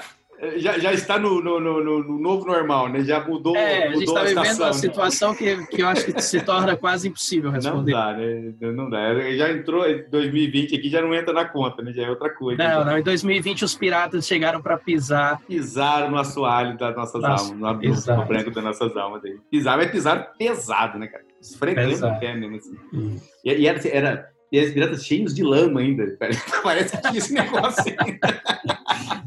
já, 0.57 0.78
já 0.78 0.93
está 0.93 1.18
no, 1.18 1.43
no, 1.43 1.59
no, 1.59 1.82
no, 1.82 2.18
novo 2.18 2.47
normal, 2.47 2.89
né? 2.89 3.03
Já 3.03 3.24
mudou. 3.26 3.57
É, 3.57 3.89
a 3.89 3.93
gente 3.93 4.05
está 4.05 4.22
vivendo 4.22 4.61
uma 4.61 4.72
situação 4.72 5.34
que, 5.34 5.66
que 5.66 5.82
eu 5.82 5.89
acho 5.89 6.05
que 6.05 6.20
se 6.22 6.41
torna 6.41 6.76
quase 6.76 7.09
impossível 7.09 7.51
responder. 7.51 7.93
Não 7.93 8.01
dá, 8.01 8.12
né? 8.12 8.55
Não 8.61 8.89
dá. 8.89 9.14
Já 9.36 9.51
entrou 9.51 9.84
2020 10.11 10.76
aqui, 10.76 10.89
já 10.89 11.03
não 11.03 11.12
entra 11.12 11.32
na 11.32 11.45
conta, 11.45 11.82
né? 11.82 11.93
Já 11.93 12.05
é 12.05 12.11
outra 12.11 12.30
coisa. 12.30 12.62
Não, 12.62 12.84
não. 12.84 12.99
Em 12.99 13.03
2020 13.03 13.64
os 13.64 13.74
piratas 13.74 14.26
chegaram 14.26 14.62
para 14.62 14.78
pisar. 14.78 15.41
Pisaram 15.41 16.11
no 16.11 16.18
assoalho 16.18 16.78
das 16.78 16.95
nossas 16.95 17.20
Nossa, 17.20 17.53
almas, 17.53 18.07
no, 18.07 18.16
no 18.16 18.24
branco 18.24 18.51
das 18.53 18.64
nossas 18.64 18.97
almas. 18.97 19.24
Aí. 19.24 19.36
Pisar, 19.51 19.76
mas 19.76 19.91
pisaram 19.91 20.24
pesado, 20.39 20.99
né, 20.99 21.09
cara? 21.09 21.24
Esfregando 21.41 22.07
o 22.07 22.20
pé 22.20 22.34
mesmo, 22.34 22.57
assim. 22.57 23.20
E, 23.45 23.53
e 23.53 23.66
era, 23.66 23.89
era 23.89 24.38
e 24.51 24.59
as 24.59 24.71
piratas 24.73 25.05
cheios 25.05 25.35
de 25.35 25.43
lama 25.43 25.81
ainda. 25.81 26.17
Parece 26.63 26.97
que 26.97 27.03
tinha 27.03 27.19
esse 27.19 27.33
negócio 27.33 27.95
ainda. 27.99 28.43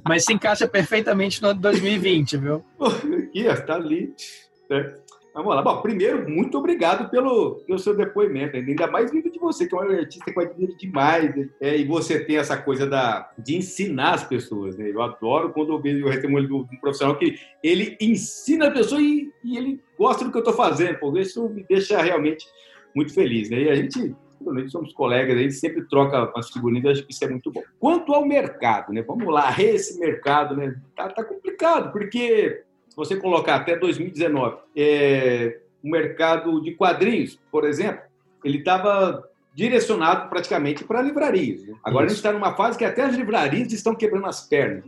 Mas 0.07 0.25
se 0.25 0.33
encaixa 0.33 0.67
perfeitamente 0.67 1.41
no 1.41 1.49
ano 1.49 1.61
2020, 1.61 2.37
viu? 2.37 2.65
Aqui, 2.79 3.47
ó, 3.47 3.55
tá 3.55 3.75
ali. 3.75 4.13
É. 4.69 5.01
Vamos 5.33 5.55
lá. 5.55 5.61
Bom, 5.61 5.81
primeiro, 5.81 6.29
muito 6.29 6.57
obrigado 6.57 7.09
pelo, 7.09 7.61
pelo 7.65 7.79
seu 7.79 7.95
depoimento, 7.95 8.57
ainda 8.57 8.87
mais 8.87 9.11
vindo 9.11 9.31
de 9.31 9.39
você, 9.39 9.65
que 9.65 9.73
é 9.73 9.77
um 9.77 9.81
artista 9.81 10.29
que 10.29 10.37
eu 10.37 10.43
admiro 10.43 10.75
demais. 10.75 11.33
É, 11.61 11.77
e 11.77 11.85
você 11.85 12.19
tem 12.25 12.37
essa 12.37 12.57
coisa 12.57 12.85
da, 12.85 13.31
de 13.37 13.55
ensinar 13.55 14.15
as 14.15 14.23
pessoas. 14.25 14.75
Né? 14.75 14.89
Eu 14.91 15.01
adoro 15.01 15.53
quando 15.53 15.71
eu 15.71 15.81
vejo 15.81 16.05
o 16.05 16.11
testemunho 16.11 16.47
de 16.47 16.53
um 16.53 16.65
profissional 16.81 17.17
que 17.17 17.35
ele 17.63 17.95
ensina 18.01 18.67
a 18.67 18.71
pessoa 18.71 19.01
e, 19.01 19.31
e 19.41 19.57
ele 19.57 19.79
gosta 19.97 20.25
do 20.25 20.31
que 20.31 20.37
eu 20.37 20.41
estou 20.41 20.53
fazendo. 20.53 20.99
Pô, 20.99 21.17
isso 21.17 21.47
me 21.47 21.63
deixa 21.63 22.01
realmente 22.01 22.45
muito 22.93 23.13
feliz. 23.13 23.49
Né? 23.49 23.61
E 23.61 23.69
a 23.69 23.75
gente 23.75 24.13
principalmente 24.41 24.71
somos 24.71 24.93
colegas, 24.93 25.37
a 25.37 25.41
gente 25.41 25.53
sempre 25.53 25.83
troca 25.87 26.31
as 26.35 26.49
figurinhas, 26.49 26.97
acho 26.97 27.05
que 27.05 27.13
isso 27.13 27.23
é 27.23 27.29
muito 27.29 27.51
bom. 27.51 27.61
Quanto 27.79 28.13
ao 28.13 28.25
mercado, 28.25 28.91
né? 28.91 29.01
Vamos 29.01 29.31
lá, 29.31 29.53
esse 29.59 29.99
mercado, 29.99 30.55
né? 30.55 30.75
Tá, 30.95 31.09
tá 31.09 31.23
complicado, 31.23 31.91
porque 31.91 32.63
se 32.89 32.95
você 32.95 33.15
colocar 33.15 33.55
até 33.55 33.77
2019, 33.77 34.57
é, 34.75 35.59
o 35.83 35.89
mercado 35.89 36.61
de 36.61 36.71
quadrinhos, 36.73 37.39
por 37.51 37.65
exemplo, 37.65 38.01
ele 38.43 38.57
estava 38.57 39.23
direcionado 39.53 40.29
praticamente 40.29 40.83
para 40.83 41.01
livrarias. 41.01 41.65
Né? 41.65 41.75
Agora 41.83 42.05
isso. 42.05 42.13
a 42.13 42.15
gente 42.15 42.17
está 42.17 42.31
numa 42.31 42.55
fase 42.55 42.77
que 42.77 42.85
até 42.85 43.03
as 43.03 43.15
livrarias 43.15 43.71
estão 43.71 43.93
quebrando 43.93 44.25
as 44.25 44.47
pernas. 44.47 44.85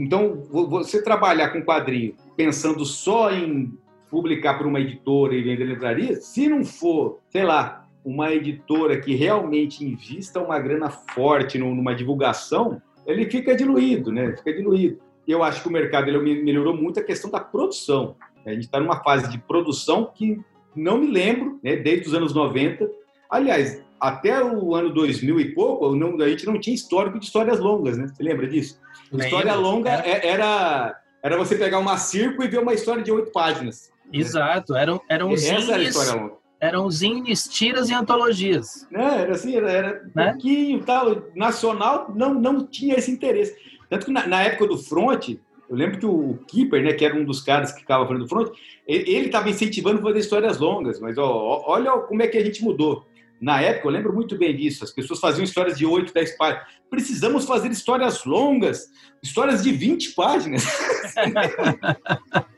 Então, 0.00 0.42
você 0.50 1.02
trabalhar 1.02 1.48
com 1.48 1.62
quadrinho 1.62 2.14
pensando 2.36 2.84
só 2.84 3.30
em 3.30 3.72
publicar 4.10 4.58
para 4.58 4.68
uma 4.68 4.78
editora 4.78 5.34
e 5.34 5.42
vender 5.42 5.64
livraria, 5.64 6.16
se 6.16 6.46
não 6.46 6.62
for, 6.62 7.20
sei 7.30 7.44
lá, 7.44 7.81
uma 8.04 8.32
editora 8.32 9.00
que 9.00 9.14
realmente 9.14 9.84
invista 9.84 10.40
uma 10.40 10.58
grana 10.58 10.90
forte 10.90 11.58
numa 11.58 11.94
divulgação, 11.94 12.80
ele 13.06 13.30
fica 13.30 13.54
diluído, 13.54 14.12
né? 14.12 14.36
Fica 14.36 14.52
diluído. 14.52 14.98
Eu 15.26 15.42
acho 15.42 15.62
que 15.62 15.68
o 15.68 15.72
mercado 15.72 16.08
ele 16.08 16.42
melhorou 16.42 16.76
muito 16.76 16.98
a 16.98 17.02
questão 17.02 17.30
da 17.30 17.40
produção. 17.40 18.16
A 18.44 18.50
gente 18.50 18.64
está 18.64 18.80
numa 18.80 19.02
fase 19.02 19.30
de 19.30 19.38
produção 19.38 20.10
que 20.12 20.40
não 20.74 20.98
me 20.98 21.06
lembro, 21.06 21.60
né? 21.62 21.76
Desde 21.76 22.08
os 22.08 22.14
anos 22.14 22.34
90. 22.34 22.90
Aliás, 23.30 23.82
até 24.00 24.42
o 24.42 24.74
ano 24.74 24.92
2000 24.92 25.40
e 25.40 25.54
pouco, 25.54 25.94
não, 25.94 26.20
a 26.20 26.28
gente 26.28 26.44
não 26.44 26.58
tinha 26.58 26.74
histórico 26.74 27.20
de 27.20 27.24
histórias 27.24 27.60
longas, 27.60 27.96
né? 27.96 28.08
Você 28.08 28.22
lembra 28.22 28.48
disso? 28.48 28.80
Lembra. 29.12 29.26
História 29.26 29.54
longa 29.54 29.90
é. 29.90 30.26
era, 30.26 31.00
era 31.22 31.36
você 31.36 31.54
pegar 31.54 31.78
uma 31.78 31.96
circo 31.96 32.42
e 32.42 32.48
ver 32.48 32.58
uma 32.58 32.74
história 32.74 33.02
de 33.02 33.12
oito 33.12 33.30
páginas. 33.30 33.92
Exato, 34.12 34.74
eram, 34.74 35.00
eram 35.08 35.30
Essa 35.30 35.46
zines, 35.46 35.68
era 35.68 35.78
a 35.78 35.82
história 35.84 36.20
longa 36.20 36.41
eram 36.62 36.88
zines, 36.88 37.48
tiras 37.48 37.90
e 37.90 37.92
antologias. 37.92 38.86
É, 38.94 39.22
era 39.22 39.32
assim, 39.32 39.56
era, 39.56 39.70
era 39.70 40.02
né? 40.14 40.30
pouquinho 40.30 40.80
tal. 40.84 41.24
Nacional 41.34 42.12
não, 42.14 42.32
não 42.32 42.64
tinha 42.64 42.94
esse 42.94 43.10
interesse. 43.10 43.56
Tanto 43.90 44.06
que 44.06 44.12
na, 44.12 44.28
na, 44.28 44.42
época 44.42 44.68
do 44.68 44.78
Front, 44.78 45.30
eu 45.30 45.76
lembro 45.76 45.98
que 45.98 46.06
o 46.06 46.38
Keeper, 46.46 46.84
né, 46.84 46.92
que 46.92 47.04
era 47.04 47.16
um 47.16 47.24
dos 47.24 47.42
caras 47.42 47.72
que 47.72 47.80
ficava 47.80 48.06
frente 48.06 48.20
do 48.20 48.28
Front, 48.28 48.52
ele 48.86 49.26
estava 49.26 49.50
incentivando 49.50 50.00
fazer 50.00 50.20
histórias 50.20 50.58
longas, 50.58 51.00
mas 51.00 51.18
ó, 51.18 51.64
olha 51.66 51.90
como 51.98 52.22
é 52.22 52.28
que 52.28 52.38
a 52.38 52.44
gente 52.44 52.62
mudou. 52.62 53.04
Na 53.40 53.60
época, 53.60 53.88
eu 53.88 53.92
lembro 53.92 54.12
muito 54.12 54.38
bem 54.38 54.54
disso, 54.56 54.84
as 54.84 54.92
pessoas 54.92 55.18
faziam 55.18 55.42
histórias 55.42 55.76
de 55.76 55.84
8, 55.84 56.14
10 56.14 56.36
páginas. 56.36 56.64
Precisamos 56.88 57.44
fazer 57.44 57.72
histórias 57.72 58.24
longas, 58.24 58.88
histórias 59.20 59.64
de 59.64 59.72
20 59.72 60.12
páginas. 60.12 60.64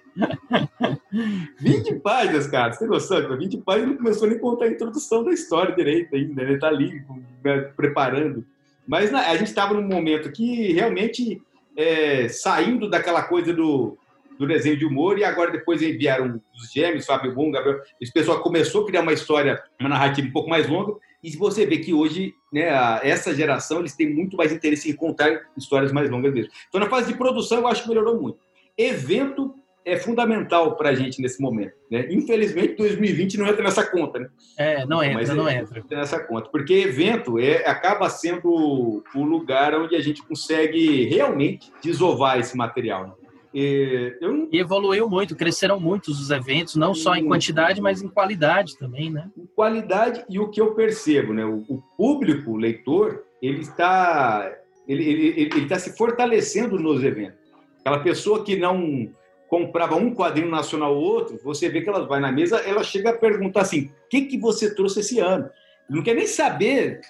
20 1.61 1.97
páginas, 1.97 2.47
cara, 2.47 2.73
você 2.73 2.81
tem 2.81 2.89
noção? 2.89 3.37
20 3.37 3.59
páginas 3.59 3.91
não 3.91 3.97
começou 3.97 4.29
nem 4.29 4.37
a 4.37 4.41
contar 4.41 4.67
a 4.67 4.71
introdução 4.71 5.25
da 5.25 5.33
história 5.33 5.75
direito 5.75 6.15
ainda, 6.15 6.43
ele 6.43 6.59
tá 6.59 6.69
ali 6.69 7.05
né, 7.45 7.61
preparando. 7.77 8.45
Mas 8.87 9.13
a 9.13 9.37
gente 9.37 9.49
estava 9.49 9.75
num 9.75 9.87
momento 9.87 10.31
que 10.31 10.73
realmente 10.73 11.41
é, 11.77 12.29
saindo 12.29 12.89
daquela 12.89 13.23
coisa 13.23 13.53
do, 13.53 13.97
do 14.39 14.47
desenho 14.47 14.77
de 14.77 14.85
humor 14.85 15.19
e 15.19 15.25
agora 15.25 15.51
depois 15.51 15.83
enviaram 15.83 16.41
os 16.55 16.71
gêmeos, 16.71 17.07
Fábio 17.07 17.35
Bum, 17.35 17.51
Gabriel. 17.51 17.81
Esse 18.01 18.13
pessoal 18.13 18.41
começou 18.41 18.83
a 18.83 18.87
criar 18.87 19.03
uma 19.03 19.13
história, 19.13 19.63
uma 19.81 19.89
narrativa 19.89 20.29
um 20.29 20.33
pouco 20.33 20.51
mais 20.51 20.69
longa. 20.69 20.95
E 21.23 21.31
você 21.37 21.65
vê 21.65 21.79
que 21.79 21.95
hoje, 21.95 22.35
né, 22.53 22.69
essa 23.03 23.35
geração, 23.35 23.81
eles 23.81 23.97
têm 23.97 24.13
muito 24.13 24.37
mais 24.37 24.53
interesse 24.53 24.91
em 24.91 24.95
contar 24.95 25.41
histórias 25.57 25.91
mais 25.91 26.11
longas 26.11 26.35
mesmo. 26.35 26.53
Então, 26.69 26.81
na 26.81 26.91
fase 26.91 27.11
de 27.11 27.19
produção, 27.19 27.61
eu 27.61 27.67
acho 27.67 27.83
que 27.83 27.89
melhorou 27.89 28.21
muito. 28.21 28.39
Evento 28.77 29.55
é 29.85 29.97
fundamental 29.97 30.77
para 30.77 30.91
a 30.91 30.95
gente 30.95 31.21
nesse 31.21 31.41
momento. 31.41 31.75
Né? 31.91 32.07
Infelizmente, 32.11 32.77
2020 32.77 33.39
não 33.39 33.47
entra 33.47 33.63
nessa 33.63 33.85
conta. 33.85 34.19
Né? 34.19 34.29
É, 34.57 34.87
não 34.87 35.03
entra, 35.03 35.19
Mas 35.19 35.29
não 35.31 35.49
é, 35.49 35.59
entra. 35.59 35.79
entra. 35.79 35.99
nessa 35.99 36.19
conta. 36.21 36.49
Porque 36.49 36.73
evento 36.73 37.39
é, 37.39 37.67
acaba 37.69 38.09
sendo 38.09 39.03
o 39.15 39.23
lugar 39.23 39.75
onde 39.75 39.95
a 39.95 40.01
gente 40.01 40.23
consegue 40.23 41.05
realmente 41.05 41.71
desovar 41.83 42.39
esse 42.39 42.57
material. 42.57 43.09
Né? 43.09 43.13
E, 43.53 44.17
eu... 44.21 44.49
e, 44.51 44.59
evoluiu 44.59 45.09
muito, 45.09 45.37
cresceram 45.37 45.79
muitos 45.79 46.21
os 46.21 46.31
eventos, 46.31 46.75
não 46.75 46.93
só 46.93 47.15
em 47.15 47.25
quantidade, 47.25 47.81
mas 47.81 48.03
em 48.03 48.09
qualidade 48.09 48.77
também, 48.77 49.11
né? 49.11 49.31
Qualidade 49.55 50.25
e 50.29 50.41
o 50.41 50.49
que 50.49 50.61
eu 50.61 50.75
percebo, 50.75 51.33
né? 51.33 51.45
O, 51.45 51.65
o 51.69 51.81
público, 51.97 52.51
o 52.51 52.57
leitor, 52.57 53.23
ele 53.41 53.61
está 53.61 54.53
ele, 54.89 55.05
ele, 55.05 55.41
ele 55.43 55.63
está 55.63 55.79
se 55.79 55.97
fortalecendo 55.97 56.81
nos 56.81 57.05
eventos. 57.05 57.39
Aquela 57.81 58.01
pessoa 58.01 58.43
que 58.43 58.57
não 58.57 59.09
comprava 59.57 59.95
um 59.95 60.13
quadrinho 60.13 60.51
nacional 60.51 60.97
ou 60.97 61.03
outro, 61.03 61.39
você 61.43 61.69
vê 61.69 61.81
que 61.81 61.89
ela 61.89 62.07
vai 62.07 62.19
na 62.19 62.33
mesa, 62.33 62.57
ela 62.59 62.83
chega 62.83 63.11
a 63.11 63.17
perguntar 63.17 63.61
assim: 63.61 63.83
o 63.85 64.09
que, 64.11 64.23
que 64.23 64.39
você 64.39 64.75
trouxe 64.75 65.01
esse 65.01 65.21
ano? 65.21 65.49
Não 65.89 66.03
quer 66.03 66.15
nem 66.15 66.27
saber 66.27 67.01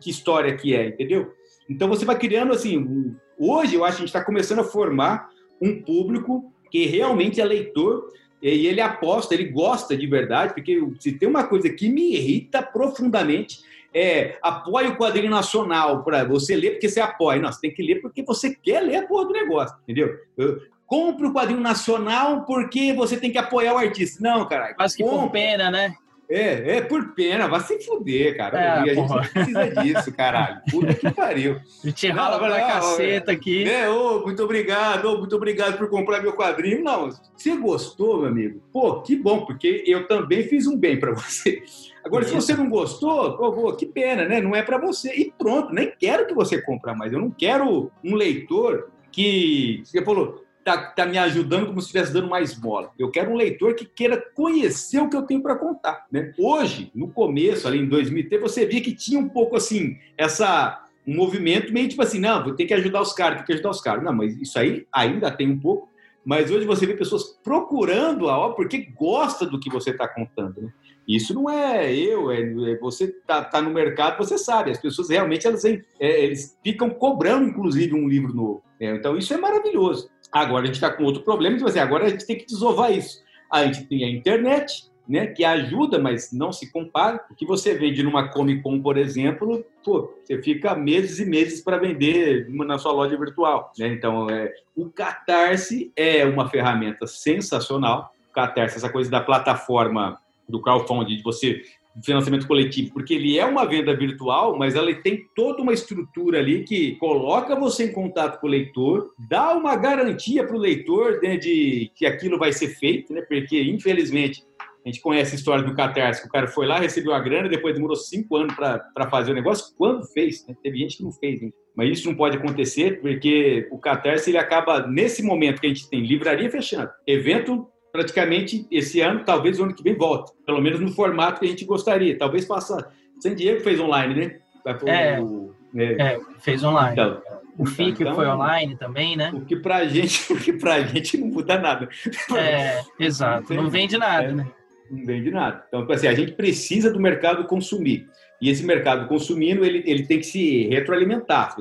que 0.00 0.10
história 0.10 0.54
que 0.54 0.74
é, 0.74 0.88
entendeu? 0.88 1.32
Então 1.68 1.88
você 1.88 2.04
vai 2.04 2.18
criando 2.18 2.52
assim. 2.52 3.16
Hoje 3.38 3.74
eu 3.74 3.84
acho 3.84 3.96
que 3.96 4.02
a 4.02 4.06
gente 4.06 4.14
está 4.14 4.24
começando 4.24 4.58
a 4.58 4.64
formar 4.64 5.30
um 5.60 5.80
público 5.80 6.52
que 6.70 6.84
realmente 6.86 7.40
é 7.40 7.44
leitor 7.44 8.12
e 8.42 8.66
ele 8.66 8.80
aposta, 8.80 9.34
ele 9.34 9.44
gosta 9.44 9.96
de 9.96 10.06
verdade, 10.06 10.52
porque 10.52 10.82
se 10.98 11.12
tem 11.12 11.28
uma 11.28 11.44
coisa 11.44 11.70
que 11.70 11.88
me 11.88 12.14
irrita 12.14 12.62
profundamente 12.62 13.60
é 13.92 14.38
apoie 14.40 14.86
o 14.86 14.96
quadrinho 14.96 15.30
nacional 15.30 16.04
para 16.04 16.24
você 16.24 16.54
ler 16.54 16.72
porque 16.72 16.88
você 16.88 17.00
apoia. 17.00 17.40
Não, 17.40 17.52
você 17.52 17.60
tem 17.60 17.74
que 17.74 17.82
ler 17.82 18.00
porque 18.00 18.22
você 18.22 18.54
quer 18.54 18.80
ler 18.80 18.96
a 18.96 19.06
porra 19.06 19.26
do 19.26 19.32
negócio, 19.32 19.76
entendeu? 19.82 20.16
Eu, 20.36 20.60
compre 20.90 21.24
o 21.24 21.32
quadrinho 21.32 21.60
nacional 21.60 22.44
porque 22.44 22.92
você 22.92 23.16
tem 23.16 23.30
que 23.30 23.38
apoiar 23.38 23.74
o 23.74 23.78
artista. 23.78 24.18
Não, 24.20 24.44
caralho. 24.48 24.74
Quase 24.74 24.96
que 24.96 25.04
por 25.04 25.30
pena, 25.30 25.70
né? 25.70 25.94
É, 26.28 26.78
é 26.78 26.80
por 26.80 27.14
pena, 27.14 27.48
vai 27.48 27.60
se 27.60 27.80
fuder, 27.80 28.36
cara. 28.36 28.60
É, 28.60 28.90
a 28.90 28.94
gente 28.94 29.08
não 29.08 29.20
precisa 29.20 29.82
disso, 29.82 30.12
caralho. 30.12 30.60
Puta 30.68 30.94
que 30.94 31.10
pariu. 31.12 31.60
A 31.82 31.86
gente 31.86 32.08
rala 32.08 32.38
pra 32.38 32.48
não, 32.48 32.66
caceta 32.66 33.30
aqui. 33.30 33.68
É, 33.68 33.88
ô, 33.88 34.22
muito 34.24 34.42
obrigado, 34.42 35.04
ô, 35.06 35.18
muito 35.18 35.34
obrigado 35.34 35.78
por 35.78 35.88
comprar 35.88 36.22
meu 36.22 36.32
quadrinho. 36.32 36.82
Não, 36.82 37.10
você 37.36 37.56
gostou, 37.56 38.18
meu 38.18 38.28
amigo? 38.28 38.60
Pô, 38.72 39.00
que 39.00 39.14
bom, 39.14 39.44
porque 39.44 39.84
eu 39.86 40.08
também 40.08 40.42
fiz 40.44 40.66
um 40.66 40.76
bem 40.76 40.98
para 40.98 41.12
você. 41.14 41.62
Agora, 42.04 42.24
Isso. 42.24 42.32
se 42.32 42.40
você 42.40 42.54
não 42.54 42.68
gostou, 42.68 43.36
pô, 43.36 43.72
que 43.74 43.86
pena, 43.86 44.24
né? 44.24 44.40
Não 44.40 44.56
é 44.56 44.62
para 44.62 44.78
você. 44.78 45.12
E 45.14 45.32
pronto, 45.36 45.72
nem 45.72 45.92
quero 45.98 46.26
que 46.26 46.34
você 46.34 46.60
compre 46.60 46.92
mais. 46.94 47.12
Eu 47.12 47.20
não 47.20 47.30
quero 47.30 47.92
um 48.04 48.14
leitor 48.14 48.90
que. 49.12 49.82
Você 49.84 50.04
falou, 50.04 50.44
tá, 50.64 50.76
tá 50.76 51.06
me 51.06 51.18
ajudando 51.18 51.66
como 51.66 51.80
se 51.80 51.86
estivesse 51.86 52.12
dando 52.12 52.28
mais 52.28 52.54
bola. 52.54 52.90
Eu 52.98 53.10
quero 53.10 53.30
um 53.30 53.36
leitor 53.36 53.74
que 53.74 53.84
queira 53.84 54.20
conhecer 54.34 55.00
o 55.00 55.08
que 55.08 55.16
eu 55.16 55.22
tenho 55.22 55.42
para 55.42 55.56
contar. 55.56 56.06
Né? 56.10 56.32
Hoje, 56.38 56.90
no 56.94 57.08
começo, 57.08 57.66
ali 57.66 57.78
em 57.78 57.88
2003, 57.88 58.40
você 58.40 58.66
via 58.66 58.80
que 58.80 58.94
tinha 58.94 59.18
um 59.18 59.28
pouco 59.28 59.56
assim, 59.56 59.96
essa 60.16 60.84
um 61.06 61.16
movimento 61.16 61.72
meio 61.72 61.88
tipo 61.88 62.02
assim, 62.02 62.20
não, 62.20 62.44
vou 62.44 62.54
ter 62.54 62.66
que 62.66 62.74
ajudar 62.74 63.00
os 63.00 63.12
caras, 63.12 63.38
tem 63.38 63.46
que 63.46 63.52
ajudar 63.54 63.70
os 63.70 63.80
caras. 63.80 64.04
Não, 64.04 64.12
mas 64.12 64.36
isso 64.36 64.58
aí 64.58 64.86
ainda 64.92 65.30
tem 65.30 65.50
um 65.50 65.58
pouco, 65.58 65.88
mas 66.24 66.50
hoje 66.50 66.66
você 66.66 66.86
vê 66.86 66.94
pessoas 66.94 67.38
procurando 67.42 68.28
a 68.28 68.38
obra 68.38 68.56
porque 68.56 68.78
gosta 68.96 69.46
do 69.46 69.58
que 69.58 69.70
você 69.70 69.90
está 69.90 70.06
contando. 70.06 70.62
Né? 70.62 70.72
Isso 71.08 71.34
não 71.34 71.48
é 71.48 71.92
eu, 71.92 72.30
é, 72.30 72.40
é 72.40 72.78
você 72.78 73.08
tá, 73.26 73.42
tá, 73.42 73.60
no 73.60 73.70
mercado, 73.70 74.18
você 74.18 74.38
sabe. 74.38 74.70
As 74.70 74.78
pessoas 74.78 75.08
realmente 75.08 75.46
elas, 75.46 75.64
é, 75.64 75.80
eles 75.98 76.56
ficam 76.62 76.90
cobrando, 76.90 77.48
inclusive, 77.48 77.94
um 77.94 78.08
livro 78.08 78.34
novo. 78.34 78.62
Né? 78.78 78.94
Então 78.94 79.16
isso 79.16 79.32
é 79.34 79.36
maravilhoso. 79.36 80.10
Agora 80.32 80.62
a 80.62 80.66
gente 80.66 80.76
está 80.76 80.90
com 80.90 81.04
outro 81.04 81.22
problema, 81.22 81.56
então, 81.56 81.68
assim, 81.68 81.78
agora 81.78 82.06
a 82.06 82.08
gente 82.08 82.26
tem 82.26 82.36
que 82.36 82.46
desovar 82.46 82.92
isso. 82.92 83.22
A 83.50 83.64
gente 83.64 83.84
tem 83.86 84.04
a 84.04 84.10
internet, 84.10 84.90
né, 85.08 85.26
que 85.26 85.44
ajuda, 85.44 85.98
mas 85.98 86.32
não 86.32 86.52
se 86.52 86.70
compara. 86.70 87.20
O 87.28 87.34
que 87.34 87.44
você 87.44 87.74
vende 87.74 88.00
numa 88.02 88.28
Comic 88.28 88.62
Con, 88.62 88.80
por 88.80 88.96
exemplo, 88.96 89.64
pô, 89.82 90.14
você 90.22 90.40
fica 90.40 90.74
meses 90.76 91.18
e 91.18 91.26
meses 91.26 91.60
para 91.60 91.78
vender 91.78 92.48
na 92.48 92.78
sua 92.78 92.92
loja 92.92 93.16
virtual. 93.16 93.72
Né? 93.76 93.88
Então, 93.88 94.30
é, 94.30 94.52
o 94.76 94.88
Catarse 94.88 95.92
é 95.96 96.24
uma 96.24 96.48
ferramenta 96.48 97.08
sensacional. 97.08 98.12
O 98.30 98.32
Catarse, 98.32 98.76
essa 98.76 98.88
coisa 98.88 99.10
da 99.10 99.20
plataforma 99.20 100.20
do 100.48 100.62
crowdfunding, 100.62 101.16
de 101.16 101.22
você 101.22 101.60
financiamento 102.04 102.46
coletivo, 102.46 102.92
porque 102.92 103.14
ele 103.14 103.38
é 103.38 103.44
uma 103.44 103.66
venda 103.66 103.94
virtual, 103.96 104.56
mas 104.56 104.74
ela 104.74 104.94
tem 104.94 105.26
toda 105.34 105.62
uma 105.62 105.72
estrutura 105.72 106.38
ali 106.38 106.64
que 106.64 106.96
coloca 106.96 107.56
você 107.56 107.84
em 107.84 107.92
contato 107.92 108.40
com 108.40 108.46
o 108.46 108.50
leitor, 108.50 109.10
dá 109.28 109.52
uma 109.52 109.76
garantia 109.76 110.46
para 110.46 110.56
o 110.56 110.60
leitor 110.60 111.20
né, 111.22 111.36
de 111.36 111.90
que 111.96 112.06
aquilo 112.06 112.38
vai 112.38 112.52
ser 112.52 112.68
feito, 112.68 113.12
né? 113.12 113.22
Porque 113.22 113.60
infelizmente 113.62 114.44
a 114.84 114.88
gente 114.88 115.00
conhece 115.02 115.34
a 115.34 115.38
história 115.38 115.62
do 115.62 115.74
Catarse, 115.74 116.22
que 116.22 116.28
o 116.28 116.30
cara 116.30 116.46
foi 116.46 116.66
lá, 116.66 116.78
recebeu 116.78 117.12
a 117.12 117.20
grana, 117.20 117.48
depois 117.48 117.74
demorou 117.74 117.96
cinco 117.96 118.36
anos 118.36 118.54
para 118.54 119.10
fazer 119.10 119.32
o 119.32 119.34
negócio. 119.34 119.74
Quando 119.76 120.06
fez? 120.06 120.46
Né? 120.46 120.56
Teve 120.62 120.78
gente 120.78 120.96
que 120.96 121.02
não 121.02 121.12
fez, 121.12 121.42
hein? 121.42 121.52
mas 121.76 121.90
isso 121.90 122.08
não 122.08 122.16
pode 122.16 122.36
acontecer 122.36 123.00
porque 123.00 123.68
o 123.70 123.78
Catarse 123.78 124.30
ele 124.30 124.38
acaba 124.38 124.86
nesse 124.86 125.22
momento 125.22 125.60
que 125.60 125.66
a 125.66 125.70
gente 125.70 125.88
tem 125.88 126.00
livraria 126.04 126.50
fechando, 126.50 126.90
evento 127.06 127.66
praticamente 127.92 128.66
esse 128.70 129.00
ano, 129.00 129.24
talvez 129.24 129.58
o 129.58 129.64
ano 129.64 129.74
que 129.74 129.82
vem 129.82 129.96
volte, 129.96 130.32
pelo 130.46 130.60
menos 130.60 130.80
no 130.80 130.92
formato 130.92 131.40
que 131.40 131.46
a 131.46 131.48
gente 131.48 131.64
gostaria. 131.64 132.16
Talvez 132.18 132.46
faça. 132.46 132.90
San 133.20 133.34
Diego 133.34 133.60
fez 133.60 133.78
online, 133.78 134.14
né? 134.14 134.40
É, 134.86 135.20
o, 135.20 135.54
é, 135.74 136.14
é, 136.14 136.20
fez 136.38 136.62
online. 136.64 136.92
Então, 136.92 137.22
o 137.58 137.66
FIC 137.66 138.02
então, 138.02 138.14
foi 138.14 138.26
online 138.26 138.76
também, 138.76 139.16
né? 139.16 139.30
O 139.34 139.42
que 139.42 139.56
pra 139.56 139.84
gente, 139.84 140.32
o 140.32 140.36
que 140.38 140.52
pra 140.52 140.80
gente 140.80 141.18
não 141.18 141.28
muda 141.28 141.58
nada. 141.58 141.88
É, 142.34 142.80
exato. 142.98 143.52
Não 143.52 143.68
vende 143.68 143.98
nada, 143.98 144.24
é, 144.24 144.32
né? 144.32 144.46
Não 144.90 145.04
vende 145.04 145.30
nada. 145.30 145.64
Então, 145.68 145.86
assim, 145.90 146.06
a 146.06 146.14
gente 146.14 146.32
precisa 146.32 146.90
do 146.90 146.98
mercado 146.98 147.44
consumir. 147.44 148.08
E 148.40 148.48
esse 148.48 148.64
mercado 148.64 149.06
consumindo, 149.06 149.64
ele, 149.64 149.82
ele 149.86 150.06
tem 150.06 150.18
que 150.18 150.24
se 150.24 150.66
retroalimentar. 150.68 151.54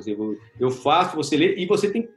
Eu 0.57 0.71
faço, 0.71 1.17
você 1.17 1.35
lê, 1.35 1.55
e 1.55 1.65
você 1.65 1.91
tem. 1.91 2.07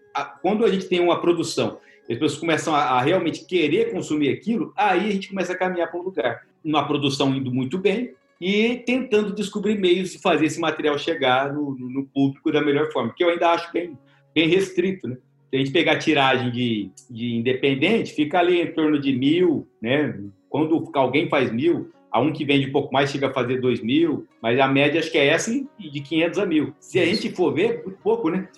Quando 0.41 0.65
a 0.65 0.71
gente 0.71 0.87
tem 0.87 1.01
uma 1.01 1.21
produção 1.21 1.79
as 2.13 2.19
pessoas 2.19 2.41
começam 2.41 2.75
a, 2.75 2.83
a, 2.83 3.03
realmente 3.03 3.47
querer 3.47 3.91
consumir 3.91 4.31
aquilo, 4.31 4.73
aí 4.77 5.09
a 5.09 5.13
gente 5.13 5.29
começa 5.29 5.53
a 5.53 5.57
caminhar 5.57 5.91
para 5.91 6.01
um 6.01 6.05
lugar. 6.05 6.43
Uma 6.65 6.87
produção 6.87 7.35
indo 7.35 7.53
muito 7.53 7.79
bem 7.79 8.13
e 8.41 8.77
tentando 8.87 9.35
descobrir 9.35 9.79
meios 9.79 10.13
de 10.13 10.19
fazer 10.19 10.47
esse 10.47 10.61
material 10.61 10.99
chegar 10.99 11.53
no, 11.53 11.77
no 11.79 12.05
público 12.07 12.51
da 12.53 12.61
melhor 12.61 12.91
forma, 12.93 13.13
que 13.15 13.23
eu 13.23 13.31
ainda 13.31 13.51
acho 13.51 13.73
bem, 13.73 13.97
bem 14.35 14.49
restrito, 14.49 15.09
né? 15.09 15.17
Se 15.49 15.57
a 15.57 15.59
gente 15.59 15.71
pegar 15.71 15.93
a 15.93 15.99
tiragem 15.99 16.51
de, 16.51 16.91
de 17.11 17.35
independente, 17.35 18.15
fica 18.15 18.39
ali 18.39 18.63
em 18.63 18.73
torno 18.73 18.99
de 18.99 19.13
mil, 19.13 19.69
né? 19.81 20.19
Quando 20.49 20.91
alguém 20.95 21.29
faz 21.29 21.53
mil, 21.53 21.91
a 22.13 22.21
um 22.21 22.33
que 22.33 22.45
vende 22.45 22.69
um 22.69 22.73
pouco 22.73 22.93
mais 22.93 23.11
chega 23.11 23.29
a 23.29 23.33
fazer 23.33 23.59
2 23.59 23.81
mil, 23.81 24.27
mas 24.41 24.61
a 24.61 24.69
média 24.69 25.01
acho 25.01 25.11
que 25.11 25.17
é 25.17 25.29
essa 25.29 25.51
de 25.79 26.01
500 26.01 26.39
a 26.39 26.47
mil. 26.47 26.75
Se 26.79 27.01
a 27.01 27.07
gente 27.07 27.31
for 27.31 27.55
ver, 27.55 27.83
muito 27.83 27.99
pouco, 27.99 28.29
né? 28.29 28.49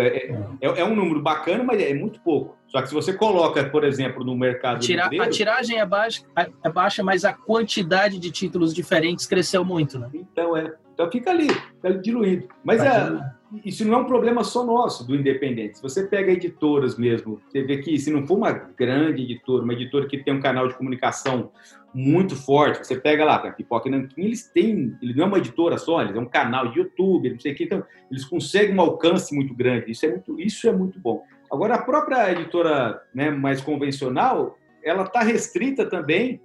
É, 0.00 0.06
é, 0.06 0.32
é, 0.60 0.80
é 0.80 0.84
um 0.84 0.96
número 0.96 1.22
bacana, 1.22 1.62
mas 1.62 1.80
é 1.80 1.94
muito 1.94 2.20
pouco. 2.20 2.56
Só 2.72 2.80
que 2.80 2.88
se 2.88 2.94
você 2.94 3.12
coloca, 3.12 3.62
por 3.64 3.84
exemplo, 3.84 4.24
no 4.24 4.34
mercado. 4.34 4.80
Tira, 4.80 5.04
a 5.04 5.28
tiragem 5.28 5.78
é 5.78 5.84
baixa, 5.84 6.24
é 6.64 6.70
baixa, 6.70 7.02
mas 7.04 7.22
a 7.22 7.34
quantidade 7.34 8.18
de 8.18 8.30
títulos 8.30 8.72
diferentes 8.72 9.26
cresceu 9.26 9.62
muito, 9.62 9.98
né? 9.98 10.08
Então 10.14 10.56
é. 10.56 10.74
Então 10.94 11.10
fica 11.10 11.30
ali, 11.30 11.48
fica 11.48 11.94
diluído. 11.94 12.48
Mas 12.64 12.82
é, 12.82 13.20
isso 13.64 13.84
não 13.84 13.94
é 13.94 13.96
um 13.98 14.04
problema 14.06 14.42
só 14.42 14.64
nosso, 14.64 15.06
do 15.06 15.14
independente. 15.14 15.76
Se 15.76 15.82
você 15.82 16.06
pega 16.06 16.32
editoras 16.32 16.96
mesmo, 16.96 17.40
você 17.48 17.62
vê 17.62 17.78
que 17.78 17.98
se 17.98 18.10
não 18.10 18.26
for 18.26 18.36
uma 18.36 18.52
grande 18.52 19.22
editora, 19.22 19.62
uma 19.62 19.72
editora 19.74 20.06
que 20.06 20.18
tem 20.18 20.32
um 20.32 20.40
canal 20.40 20.66
de 20.66 20.74
comunicação 20.74 21.50
muito 21.94 22.34
forte, 22.34 22.86
você 22.86 22.98
pega 22.98 23.22
lá, 23.22 23.34
a 23.36 23.52
Pipoca 23.52 23.86
e 23.86 23.90
Nanquim, 23.90 24.22
eles 24.22 24.48
têm, 24.48 24.96
ele 25.02 25.14
não 25.14 25.24
é 25.24 25.26
uma 25.26 25.38
editora 25.38 25.76
só, 25.76 26.00
eles 26.00 26.16
é 26.16 26.18
um 26.18 26.26
canal 26.26 26.68
de 26.68 26.78
YouTube, 26.78 27.30
não 27.30 27.38
sei 27.38 27.52
o 27.52 27.54
que, 27.54 27.64
então 27.64 27.84
eles 28.10 28.24
conseguem 28.24 28.74
um 28.74 28.80
alcance 28.80 29.34
muito 29.34 29.54
grande, 29.54 29.90
isso 29.90 30.06
é 30.06 30.08
muito, 30.08 30.40
isso 30.40 30.66
é 30.66 30.72
muito 30.72 30.98
bom. 30.98 31.22
Agora, 31.52 31.74
a 31.74 31.82
própria 31.82 32.32
editora 32.32 33.02
né, 33.14 33.30
mais 33.30 33.60
convencional, 33.60 34.56
ela 34.82 35.02
está 35.02 35.20
restrita 35.20 35.84
também 35.84 36.40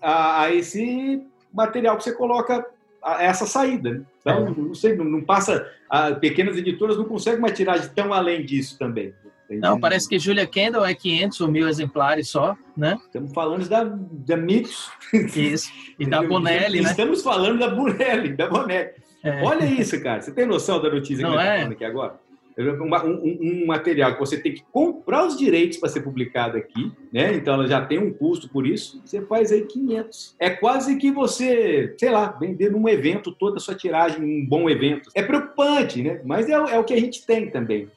a, 0.00 0.42
a, 0.42 0.54
esse 0.54 1.20
material 1.52 1.96
que 1.96 2.04
você 2.04 2.12
coloca, 2.12 2.64
a, 3.02 3.24
essa 3.24 3.44
saída. 3.44 3.90
Né? 3.90 4.02
Então, 4.20 4.46
é. 4.46 4.54
não 4.56 4.74
sei, 4.74 4.94
não, 4.94 5.04
não 5.04 5.20
passa. 5.20 5.68
A, 5.90 6.12
pequenas 6.12 6.56
editoras 6.56 6.96
não 6.96 7.06
conseguem 7.06 7.40
uma 7.40 7.50
tiragem 7.50 7.90
tão 7.92 8.12
além 8.12 8.46
disso 8.46 8.78
também. 8.78 9.12
Não, 9.50 9.78
parece 9.78 10.08
que 10.08 10.18
Julia 10.18 10.46
Kendall 10.46 10.86
é 10.86 10.94
500 10.94 11.40
ou 11.40 11.48
1000 11.48 11.68
exemplares 11.68 12.28
só, 12.30 12.56
né? 12.76 12.96
Estamos 13.04 13.32
falando 13.34 13.68
da, 13.68 13.84
da 13.84 14.36
Mitos. 14.36 14.90
Isso, 15.12 15.70
e 15.98 16.06
da 16.06 16.22
Bonelli, 16.26 16.80
né? 16.80 16.88
Estamos 16.88 17.20
falando 17.20 17.58
da 17.58 17.68
Bonelli, 17.68 18.32
da 18.34 18.48
Bonelli. 18.48 18.90
É. 19.24 19.42
Olha 19.42 19.64
isso, 19.64 20.00
cara. 20.02 20.22
Você 20.22 20.32
tem 20.32 20.46
noção 20.46 20.80
da 20.80 20.88
notícia 20.88 21.22
Não 21.22 21.32
que 21.32 21.36
eu 21.36 21.40
é? 21.40 21.58
falando 21.58 21.72
aqui 21.72 21.84
agora? 21.84 22.21
Um, 22.58 23.62
um, 23.62 23.66
material 23.66 24.12
que 24.14 24.20
você 24.20 24.36
tem 24.36 24.52
que 24.52 24.62
comprar 24.70 25.26
os 25.26 25.38
direitos 25.38 25.78
para 25.78 25.88
ser 25.88 26.02
publicado 26.02 26.58
aqui, 26.58 26.92
né? 27.12 27.34
Então 27.34 27.54
ela 27.54 27.66
já 27.66 27.84
tem 27.84 27.98
um 27.98 28.12
custo 28.12 28.48
por 28.48 28.66
isso. 28.66 29.00
Você 29.04 29.22
faz 29.22 29.50
aí 29.50 29.62
500. 29.62 30.36
É 30.38 30.50
quase 30.50 30.96
que 30.96 31.10
você, 31.10 31.94
sei 31.98 32.10
lá, 32.10 32.26
vender 32.32 32.70
num 32.70 32.88
evento 32.88 33.32
toda 33.32 33.56
a 33.56 33.60
sua 33.60 33.74
tiragem, 33.74 34.22
um 34.22 34.46
bom 34.46 34.68
evento. 34.68 35.10
É 35.14 35.22
preocupante, 35.22 36.02
né? 36.02 36.20
Mas 36.24 36.48
é, 36.48 36.52
é 36.52 36.78
o 36.78 36.84
que 36.84 36.92
a 36.92 37.00
gente 37.00 37.24
tem 37.24 37.50
também. 37.50 37.88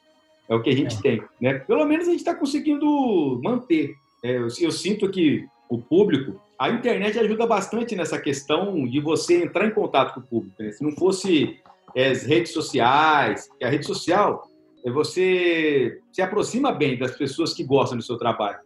É 0.48 0.54
o 0.54 0.62
que 0.62 0.70
a 0.70 0.76
gente 0.76 0.96
é. 0.96 1.00
tem, 1.00 1.22
né? 1.40 1.54
Pelo 1.54 1.84
menos 1.84 2.06
a 2.06 2.10
gente 2.10 2.20
está 2.20 2.34
conseguindo 2.34 3.40
manter. 3.42 3.94
É, 4.22 4.36
eu, 4.38 4.48
eu, 4.60 4.70
sinto 4.70 5.10
que 5.10 5.44
o 5.68 5.78
público, 5.78 6.40
a 6.58 6.70
internet 6.70 7.18
ajuda 7.18 7.46
bastante 7.46 7.94
nessa 7.94 8.18
questão 8.18 8.86
de 8.86 9.00
você 9.00 9.42
entrar 9.42 9.66
em 9.66 9.70
contato 9.70 10.14
com 10.14 10.20
o 10.20 10.22
público. 10.22 10.62
Né? 10.62 10.70
Se 10.72 10.82
não 10.82 10.92
fosse 10.92 11.58
é, 11.96 12.10
as 12.10 12.24
redes 12.24 12.52
sociais, 12.52 13.48
a 13.60 13.68
rede 13.68 13.86
social, 13.86 14.42
é 14.84 14.90
você 14.90 15.98
se 16.12 16.20
aproxima 16.20 16.70
bem 16.70 16.98
das 16.98 17.12
pessoas 17.12 17.54
que 17.54 17.64
gostam 17.64 17.96
do 17.96 18.04
seu 18.04 18.18
trabalho. 18.18 18.58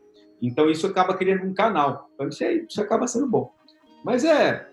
Então 0.42 0.68
isso 0.68 0.86
acaba 0.86 1.14
criando 1.14 1.46
um 1.46 1.54
canal. 1.54 2.10
Então 2.14 2.28
isso, 2.28 2.42
aí, 2.42 2.66
isso 2.68 2.82
acaba 2.82 3.06
sendo 3.06 3.28
bom. 3.28 3.52
Mas 4.04 4.24
é, 4.24 4.66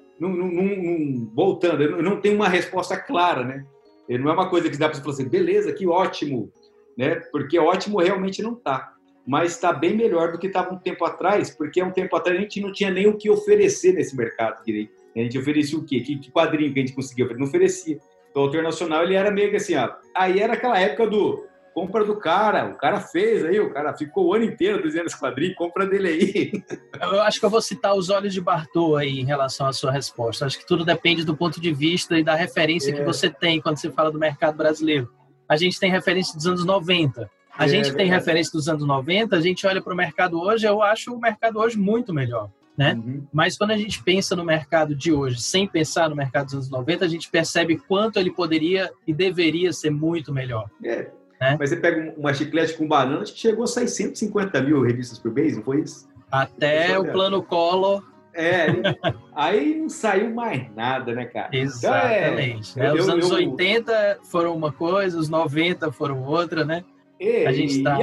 voltando, 1.33 1.83
eu 1.83 2.01
não 2.01 2.19
tenho 2.19 2.35
uma 2.35 2.49
resposta 2.49 2.97
clara, 2.97 3.43
né? 3.43 3.65
Não 4.09 4.31
é 4.31 4.33
uma 4.33 4.49
coisa 4.49 4.69
que 4.69 4.77
dá 4.77 4.87
para 4.87 4.95
você 4.97 5.01
falar 5.01 5.13
assim, 5.13 5.29
beleza, 5.29 5.71
que 5.71 5.85
ótimo, 5.85 6.51
né? 6.97 7.15
Porque 7.31 7.59
ótimo 7.59 7.99
realmente 7.99 8.41
não 8.41 8.53
está. 8.53 8.93
Mas 9.27 9.51
está 9.51 9.71
bem 9.71 9.95
melhor 9.95 10.31
do 10.31 10.39
que 10.39 10.47
estava 10.47 10.73
um 10.73 10.79
tempo 10.79 11.05
atrás, 11.05 11.51
porque 11.51 11.81
há 11.81 11.85
um 11.85 11.91
tempo 11.91 12.15
atrás 12.15 12.37
a 12.37 12.41
gente 12.41 12.61
não 12.61 12.71
tinha 12.71 12.89
nem 12.89 13.05
o 13.07 13.17
que 13.17 13.29
oferecer 13.29 13.93
nesse 13.93 14.15
mercado 14.15 14.63
direito. 14.63 14.93
A 15.15 15.19
gente 15.19 15.37
oferecia 15.37 15.77
o 15.77 15.83
quê? 15.83 15.99
Que, 15.99 16.31
quadrinho 16.31 16.73
que 16.73 16.79
a 16.79 16.85
gente 16.85 16.95
conseguia? 16.95 17.27
Não 17.35 17.45
oferecia. 17.45 17.99
Então, 18.37 18.43
o 18.43 18.45
autor 18.45 18.61
nacional, 18.61 19.03
ele 19.03 19.15
era 19.15 19.31
meio 19.31 19.49
que 19.49 19.55
assim, 19.55 19.75
ó, 19.75 19.89
aí 20.15 20.39
era 20.39 20.53
aquela 20.53 20.79
época 20.79 21.07
do 21.07 21.47
compra 21.73 22.03
do 22.03 22.15
cara, 22.19 22.65
o 22.69 22.75
cara 22.75 22.99
fez 22.99 23.43
aí, 23.43 23.59
o 23.59 23.73
cara 23.73 23.95
ficou 23.95 24.27
o 24.27 24.33
ano 24.33 24.45
inteiro 24.45 24.81
desenhando 24.81 25.07
esse 25.07 25.19
quadrinho, 25.19 25.55
compra 25.55 25.87
dele 25.87 26.07
aí. 26.07 26.63
Eu 27.01 27.21
acho 27.21 27.39
que 27.39 27.45
eu 27.45 27.49
vou 27.49 27.61
citar 27.61 27.95
os 27.95 28.09
olhos 28.09 28.33
de 28.33 28.41
Bartô 28.41 28.95
aí 28.95 29.19
em 29.19 29.25
relação 29.25 29.67
à 29.67 29.73
sua 29.73 29.91
resposta. 29.91 30.45
Acho 30.45 30.57
que 30.57 30.65
tudo 30.65 30.83
depende 30.83 31.23
do 31.23 31.37
ponto 31.37 31.61
de 31.61 31.71
vista 31.71 32.17
e 32.17 32.23
da 32.23 32.33
referência 32.33 32.91
é. 32.91 32.93
que 32.93 33.03
você 33.03 33.29
tem 33.29 33.61
quando 33.61 33.77
você 33.77 33.91
fala 33.91 34.11
do 34.11 34.17
mercado 34.17 34.57
brasileiro. 34.57 35.11
A 35.47 35.55
gente 35.55 35.79
tem 35.79 35.91
referência 35.91 36.35
dos 36.35 36.47
anos 36.47 36.65
90. 36.65 37.29
A 37.57 37.65
é, 37.65 37.67
gente 37.67 37.89
é 37.89 37.93
tem 37.93 38.09
referência 38.09 38.51
dos 38.51 38.67
anos 38.67 38.85
90, 38.85 39.35
a 39.35 39.41
gente 39.41 39.65
olha 39.65 39.81
para 39.81 39.93
o 39.93 39.97
mercado 39.97 40.39
hoje, 40.39 40.67
eu 40.67 40.81
acho 40.81 41.13
o 41.13 41.19
mercado 41.19 41.59
hoje 41.59 41.77
muito 41.77 42.13
melhor. 42.13 42.49
Né? 42.77 42.93
Uhum. 42.93 43.23
Mas 43.33 43.57
quando 43.57 43.71
a 43.71 43.77
gente 43.77 44.03
pensa 44.03 44.35
no 44.35 44.45
mercado 44.45 44.93
de 44.95 45.11
hoje, 45.11 45.41
sem 45.41 45.67
pensar 45.67 46.09
no 46.09 46.15
mercado 46.15 46.45
dos 46.45 46.53
anos 46.53 46.69
90, 46.69 47.05
a 47.05 47.07
gente 47.07 47.29
percebe 47.29 47.77
quanto 47.77 48.19
ele 48.19 48.29
poderia 48.29 48.91
e 49.07 49.13
deveria 49.13 49.73
ser 49.73 49.89
muito 49.89 50.31
melhor. 50.31 50.69
É, 50.83 51.09
né? 51.41 51.57
Mas 51.59 51.69
você 51.69 51.77
pega 51.77 52.13
uma 52.15 52.33
chiclete 52.33 52.77
com 52.77 52.87
banana, 52.87 53.23
acho 53.23 53.33
que 53.33 53.39
chegou 53.39 53.63
a 53.63 53.67
650 53.67 54.61
mil 54.61 54.83
revistas 54.83 55.17
por 55.17 55.33
mês, 55.33 55.55
não 55.55 55.63
foi 55.63 55.81
isso? 55.81 56.07
Até 56.31 56.99
o 56.99 57.11
plano 57.11 57.41
Collor. 57.41 58.03
É, 58.33 58.67
aí 59.33 59.75
não 59.75 59.89
saiu 59.89 60.29
mais 60.31 60.71
nada, 60.75 61.13
né, 61.13 61.25
cara? 61.25 61.49
Exatamente. 61.51 62.71
Então, 62.71 62.83
é, 62.83 62.87
né? 62.87 62.93
Os 62.93 63.07
eu, 63.07 63.13
anos 63.13 63.31
eu, 63.31 63.37
80 63.37 64.19
foram 64.25 64.55
uma 64.55 64.71
coisa, 64.71 65.17
os 65.17 65.29
90 65.29 65.91
foram 65.91 66.23
outra, 66.23 66.63
né? 66.63 66.83
É, 67.19 67.47
a 67.47 67.51
gente 67.51 67.81
tá... 67.81 67.97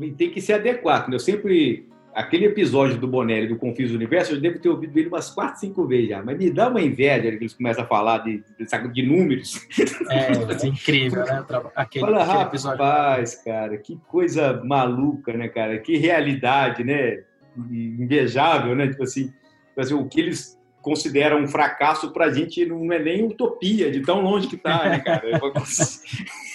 e 0.00 0.10
tem 0.12 0.30
que 0.30 0.40
se 0.40 0.54
adequar. 0.54 1.06
Eu 1.12 1.18
sempre 1.18 1.87
aquele 2.18 2.46
episódio 2.46 2.98
do 2.98 3.06
Bonelli, 3.06 3.46
do 3.46 3.56
Confis 3.56 3.92
Universo, 3.92 4.32
eu 4.32 4.40
devo 4.40 4.58
ter 4.58 4.68
ouvido 4.68 4.98
ele 4.98 5.06
umas 5.06 5.30
quatro, 5.30 5.60
cinco 5.60 5.86
vezes 5.86 6.08
já, 6.08 6.20
mas 6.20 6.36
me 6.36 6.50
dá 6.50 6.68
uma 6.68 6.80
inveja 6.80 7.30
que 7.30 7.36
eles 7.36 7.54
começam 7.54 7.84
a 7.84 7.86
falar 7.86 8.18
de, 8.18 8.42
de, 8.58 8.92
de 8.92 9.02
números. 9.02 9.64
É, 10.10 10.64
é 10.64 10.66
incrível, 10.66 11.24
né? 11.24 11.44
Aquele, 11.76 12.04
Fala, 12.04 12.22
aquele 12.24 12.42
episódio. 12.42 12.84
rapaz, 12.84 13.36
cara, 13.36 13.76
que 13.78 13.96
coisa 14.08 14.60
maluca, 14.64 15.32
né, 15.32 15.48
cara? 15.48 15.78
Que 15.78 15.96
realidade, 15.96 16.82
né? 16.82 17.22
Invejável, 17.56 18.74
né? 18.74 18.88
Tipo 18.88 19.04
assim, 19.04 19.28
tipo 19.28 19.80
assim 19.80 19.94
o 19.94 20.08
que 20.08 20.20
eles 20.20 20.58
consideram 20.82 21.40
um 21.40 21.46
fracasso 21.46 22.12
pra 22.12 22.32
gente 22.32 22.64
não 22.66 22.92
é 22.92 22.98
nem 22.98 23.24
utopia, 23.24 23.92
de 23.92 24.00
tão 24.00 24.22
longe 24.22 24.48
que 24.48 24.56
tá, 24.56 24.88
né, 24.88 24.98
cara? 24.98 25.22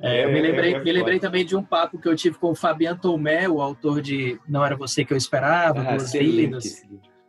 É, 0.00 0.24
eu 0.24 0.32
me 0.32 0.40
lembrei, 0.40 0.74
é, 0.74 0.76
é 0.76 0.80
me 0.82 0.92
lembrei 0.92 1.18
também 1.18 1.44
de 1.44 1.56
um 1.56 1.62
papo 1.62 1.98
que 1.98 2.08
eu 2.08 2.16
tive 2.16 2.38
com 2.38 2.50
o 2.50 2.54
Fabiano 2.54 2.98
Tomé, 2.98 3.48
o 3.48 3.60
autor 3.60 4.00
de 4.00 4.38
Não 4.48 4.64
Era 4.64 4.76
Você 4.76 5.04
Que 5.04 5.12
Eu 5.12 5.16
Esperava, 5.16 5.80
ah, 5.80 5.96
Duas 5.96 6.12
Vidas. 6.12 6.82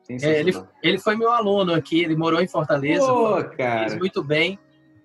É, 0.09 0.39
ele, 0.39 0.53
ele 0.83 0.99
foi 0.99 1.15
meu 1.15 1.31
aluno 1.31 1.73
aqui, 1.73 2.03
ele 2.03 2.15
morou 2.15 2.41
em 2.41 2.47
Fortaleza. 2.47 3.07
Pô. 3.07 3.37
Fez 3.55 3.97
muito 3.97 4.23
bem. 4.23 4.59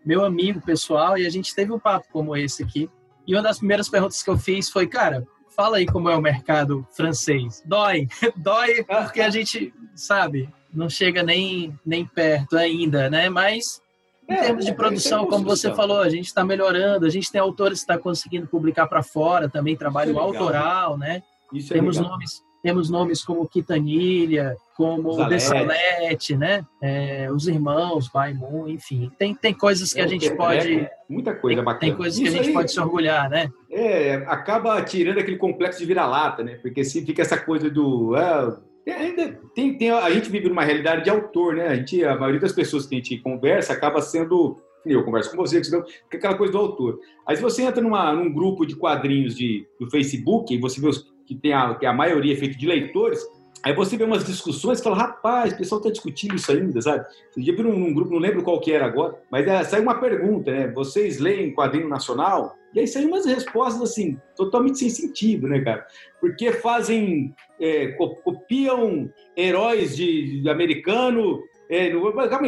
Meu 0.05 0.25
amigo 0.25 0.61
pessoal, 0.61 1.19
e 1.19 1.27
a 1.27 1.31
gente 1.31 1.55
teve 1.55 1.73
um 1.73 1.79
papo 1.79 2.07
como 2.13 2.37
esse 2.37 2.63
aqui. 2.63 2.89
E 3.27 3.35
uma 3.35 3.43
das 3.43 3.59
primeiras 3.59 3.89
perguntas 3.89 4.23
que 4.23 4.31
eu 4.31 4.39
fiz 4.39 4.71
foi, 4.71 4.87
cara, 4.87 5.27
fala 5.55 5.77
aí 5.77 5.87
como 5.87 6.09
é 6.09 6.17
o 6.17 6.21
mercado 6.21 6.87
francês. 6.91 7.63
Dói, 7.65 8.09
dói 8.37 8.85
porque 8.85 9.21
a 9.21 9.29
gente, 9.31 9.73
sabe, 9.95 10.49
não 10.73 10.89
chega 10.89 11.23
nem, 11.23 11.79
nem 11.85 12.07
perto 12.07 12.57
ainda, 12.57 13.11
né? 13.11 13.29
Mas 13.29 13.83
em 14.31 14.35
é, 14.35 14.43
termos 14.43 14.65
de 14.65 14.71
é, 14.71 14.75
produção, 14.75 15.27
como 15.27 15.45
você 15.45 15.75
falou, 15.75 16.01
a 16.01 16.09
gente 16.09 16.27
está 16.27 16.45
melhorando, 16.45 17.05
a 17.05 17.11
gente 17.11 17.31
tem 17.31 17.41
autores 17.41 17.81
que 17.81 17.85
está 17.85 17.99
conseguindo 17.99 18.47
publicar 18.47 18.87
para 18.87 19.03
fora 19.03 19.49
também, 19.49 19.77
trabalho 19.77 20.17
é 20.17 20.21
autoral, 20.21 20.97
né? 20.97 21.23
Isso 21.53 21.73
temos 21.73 21.99
é 21.99 22.03
nomes 22.03 22.43
temos 22.63 22.91
nomes 22.91 23.25
como 23.25 23.49
Quintanilha, 23.49 24.55
como 24.77 25.15
Salete. 25.15 25.43
Salete, 25.43 26.37
né? 26.37 26.65
É, 26.83 27.29
os 27.33 27.49
irmãos, 27.49 28.09
Baimun, 28.09 28.69
enfim. 28.69 29.11
Tem, 29.19 29.35
tem 29.35 29.55
coisas 29.55 29.93
que 29.93 30.01
a 30.01 30.07
gente 30.07 30.31
pode. 30.37 30.89
muita 31.09 31.35
coisa 31.35 31.57
tem, 31.57 31.65
bacana. 31.65 31.81
Tem 31.81 31.97
coisas 31.97 32.19
Isso 32.19 32.23
que 32.23 32.29
a 32.29 32.37
gente 32.37 32.49
aí, 32.49 32.55
pode 32.55 32.71
se 32.71 32.81
orgulhar, 32.81 33.31
né? 33.31 33.49
É, 33.71 34.17
acaba 34.27 34.81
tirando 34.83 35.19
aquele 35.19 35.39
complexo 35.39 35.79
de 35.79 35.87
vira-lata, 35.87 36.43
né? 36.43 36.57
Porque 36.57 36.85
se 36.85 37.05
fica 37.05 37.23
essa 37.23 37.39
coisa 37.39 37.71
do. 37.71 38.15
Ah, 38.15 38.61
ainda 38.93 39.41
tem, 39.55 39.77
tem, 39.77 39.91
a 39.91 40.11
gente 40.11 40.31
vive 40.31 40.49
numa 40.49 40.65
realidade 40.65 41.05
de 41.05 41.11
autor, 41.11 41.55
né? 41.55 41.69
A, 41.69 41.75
gente, 41.77 42.05
a 42.05 42.17
maioria 42.17 42.41
das 42.41 42.53
pessoas 42.53 42.87
que 42.87 42.95
a 42.95 42.99
gente 42.99 43.19
conversa 43.19 43.73
acaba 43.73 44.01
sendo. 44.01 44.57
Eu 44.85 45.05
converso 45.05 45.31
com 45.31 45.37
você, 45.37 45.61
que 45.61 45.75
é 45.75 46.17
aquela 46.17 46.37
coisa 46.37 46.53
do 46.53 46.59
autor. 46.59 47.01
Aí 47.27 47.37
se 47.37 47.43
você 47.43 47.63
entra 47.63 47.83
numa, 47.83 48.15
num 48.15 48.33
grupo 48.33 48.65
de 48.65 48.75
quadrinhos 48.75 49.37
de, 49.37 49.67
do 49.79 49.91
Facebook 49.91 50.55
e 50.55 50.59
você 50.59 50.81
vê 50.81 50.89
os, 50.89 51.13
que 51.27 51.35
tem 51.35 51.53
a, 51.53 51.75
que 51.75 51.85
a 51.85 51.93
maioria 51.93 52.33
é 52.33 52.37
feito 52.37 52.57
de 52.57 52.67
leitores, 52.67 53.23
aí 53.63 53.75
você 53.75 53.97
vê 53.97 54.05
umas 54.05 54.25
discussões 54.25 54.81
e 54.81 54.83
fala, 54.83 54.97
rapaz, 54.97 55.53
o 55.53 55.57
pessoal 55.57 55.81
está 55.81 55.91
discutindo 55.91 56.35
isso 56.35 56.51
ainda, 56.51 56.81
sabe? 56.81 57.07
Esse 57.31 57.43
dia 57.43 57.55
num, 57.63 57.79
num 57.79 57.95
grupo, 57.95 58.13
não 58.13 58.19
lembro 58.19 58.43
qual 58.43 58.61
que 58.61 58.73
era 58.73 58.87
agora, 58.87 59.15
mas 59.31 59.47
é, 59.47 59.63
saiu 59.65 59.83
uma 59.83 60.01
pergunta, 60.01 60.51
né? 60.51 60.69
Vocês 60.69 61.19
leem 61.19 61.55
quadrinho 61.55 61.89
nacional? 61.89 62.57
E 62.73 62.81
aí 62.81 62.87
saem 62.87 63.07
umas 63.07 63.27
respostas 63.27 63.83
assim, 63.83 64.17
totalmente 64.37 64.79
sem 64.79 64.89
sentido, 64.89 65.49
né, 65.49 65.61
cara? 65.61 65.87
Porque 66.21 66.53
fazem, 66.53 67.35
é, 67.61 67.89
copiam 68.23 69.11
heróis 69.37 69.97
de, 69.97 70.41
de 70.43 70.49
americano. 70.49 71.43
É, 71.69 71.91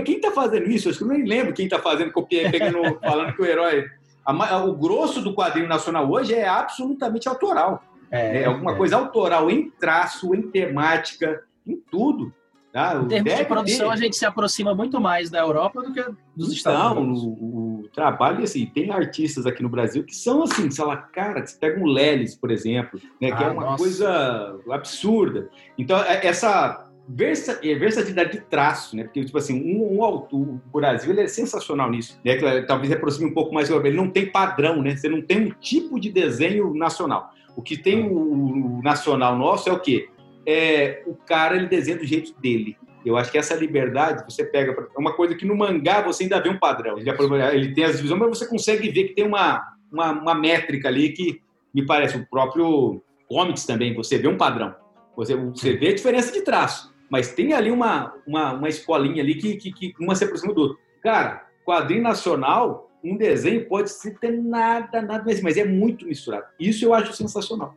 quem 0.05 0.21
tá 0.21 0.31
fazendo 0.31 0.71
isso? 0.71 0.89
Acho 0.89 0.99
que 0.99 1.05
eu 1.05 1.09
nem 1.09 1.25
lembro 1.25 1.55
quem 1.55 1.69
tá 1.69 1.79
fazendo, 1.79 2.13
copia, 2.13 2.51
pegando, 2.51 2.99
falando 3.03 3.35
que 3.35 3.43
o 3.43 3.47
herói. 3.47 3.85
A, 4.25 4.65
o 4.65 4.77
grosso 4.77 5.21
do 5.21 5.35
quadrinho 5.35 5.67
nacional 5.67 6.09
hoje 6.09 6.33
é 6.33 6.47
absolutamente 6.47 7.29
autoral. 7.29 7.83
É, 8.13 8.33
né? 8.33 8.45
alguma 8.45 8.73
é. 8.73 8.77
coisa 8.77 8.97
autoral 8.97 9.51
em 9.51 9.71
traço, 9.71 10.35
em 10.35 10.43
temática, 10.43 11.43
em 11.67 11.77
tudo. 11.91 12.33
Tá? 12.71 12.95
Em 13.03 13.07
termos 13.07 13.35
de 13.35 13.45
produção, 13.45 13.89
ter... 13.89 13.93
a 13.93 13.97
gente 13.97 14.17
se 14.17 14.25
aproxima 14.25 14.75
muito 14.75 14.99
mais 14.99 15.29
da 15.29 15.41
Europa 15.41 15.83
do 15.83 15.93
que 15.93 16.03
dos 16.35 16.59
então, 16.59 16.73
Estados 16.73 16.99
Unidos. 16.99 17.23
O, 17.23 17.83
o 17.83 17.89
trabalho, 17.93 18.43
assim, 18.43 18.65
tem 18.65 18.91
artistas 18.91 19.47
aqui 19.47 19.63
no 19.63 19.69
Brasil 19.69 20.05
que 20.05 20.15
são 20.15 20.43
assim, 20.43 20.71
sei 20.71 20.85
lá, 20.85 20.97
cara, 20.97 21.45
você 21.45 21.59
pega 21.59 21.79
um 21.79 21.87
Lelis, 21.87 22.35
por 22.35 22.51
exemplo, 22.51 22.99
né, 23.21 23.31
ah, 23.31 23.37
que 23.37 23.45
é 23.45 23.47
ah, 23.47 23.53
uma 23.53 23.63
nossa. 23.63 23.77
coisa 23.77 24.59
absurda. 24.71 25.51
Então, 25.77 25.99
é, 26.03 26.27
essa 26.27 26.91
versa, 27.09 27.61
é, 27.63 27.75
versatilidade 27.75 28.33
de 28.33 28.41
traço, 28.41 28.97
né? 28.97 29.05
Porque, 29.05 29.25
tipo 29.25 29.37
assim, 29.37 29.61
um, 29.63 29.99
um 29.99 30.05
autor, 30.05 30.41
o 30.41 30.61
Brasil, 30.73 31.11
ele 31.11 31.23
é 31.23 31.29
sensacional 31.29 31.91
nisso, 31.91 32.19
né? 32.25 32.37
Que, 32.37 32.63
talvez 32.63 32.93
aproxime 32.93 33.31
um 33.31 33.35
pouco 33.35 33.53
mais, 33.53 33.69
ele 33.69 33.97
não 33.97 34.09
tem 34.09 34.31
padrão, 34.31 34.83
né? 34.83 34.97
Você 34.97 35.09
não 35.09 35.21
tem 35.21 35.47
um 35.47 35.51
tipo 35.51 36.01
de 36.01 36.11
desenho 36.11 36.73
nacional. 36.75 37.33
O 37.57 37.63
que 37.63 37.77
tem 37.77 38.07
o, 38.07 38.79
o 38.79 38.83
nacional 38.83 39.37
nosso 39.37 39.69
é 39.69 39.73
o 39.73 39.81
quê? 39.81 40.09
é, 40.47 41.03
o 41.07 41.15
cara 41.15 41.57
ele 41.57 41.67
desenha 41.67 41.99
do 41.99 42.05
jeito 42.05 42.35
dele. 42.41 42.77
Eu 43.05 43.17
acho 43.17 43.33
que 43.33 43.39
essa 43.39 43.55
liberdade 43.55 44.25
você 44.29 44.45
pega 44.45 44.73
é 44.73 44.99
uma 44.99 45.15
coisa 45.15 45.35
que 45.35 45.45
no 45.45 45.57
mangá 45.57 46.03
você 46.03 46.25
ainda 46.25 46.41
vê 46.41 46.49
um 46.49 46.59
padrão. 46.59 46.99
Ele, 46.99 47.11
ele 47.53 47.75
tem 47.75 47.85
as 47.85 47.97
divisões, 47.97 48.21
mas 48.21 48.39
você 48.39 48.47
consegue 48.47 48.91
ver 48.91 49.09
que 49.09 49.15
tem 49.15 49.27
uma, 49.27 49.61
uma, 49.91 50.13
uma, 50.13 50.35
métrica 50.35 50.89
ali 50.89 51.11
que 51.11 51.41
me 51.75 51.85
parece 51.85 52.17
o 52.17 52.27
próprio 52.29 53.03
comics 53.29 53.67
também. 53.67 53.95
Você 53.95 54.19
vê 54.19 54.29
um 54.29 54.37
padrão. 54.37 54.75
Você, 55.17 55.35
você 55.35 55.77
vê 55.77 55.89
a 55.89 55.95
diferença 55.95 56.33
de 56.33 56.43
traço, 56.43 56.95
mas 57.11 57.33
tem 57.33 57.53
ali 57.53 57.71
uma, 57.71 58.15
uma, 58.27 58.53
uma 58.53 58.69
escolinha 58.69 59.23
ali 59.23 59.35
que, 59.35 59.57
que, 59.57 59.73
que 59.73 59.95
uma 60.01 60.15
se 60.15 60.25
aproxima 60.25 60.55
do 60.55 60.61
outro. 60.61 60.79
Cara, 61.03 61.45
quadrinho 61.65 62.03
nacional, 62.03 62.89
um 63.05 63.17
desenho 63.17 63.67
pode 63.67 63.91
ser 63.91 64.19
ter 64.19 64.31
nada, 64.31 65.03
nada 65.03 65.25
mais, 65.25 65.41
mas 65.43 65.57
é 65.57 65.65
muito 65.65 66.07
misturado. 66.07 66.47
Isso 66.59 66.85
eu 66.85 66.95
acho 66.95 67.13
sensacional. 67.13 67.75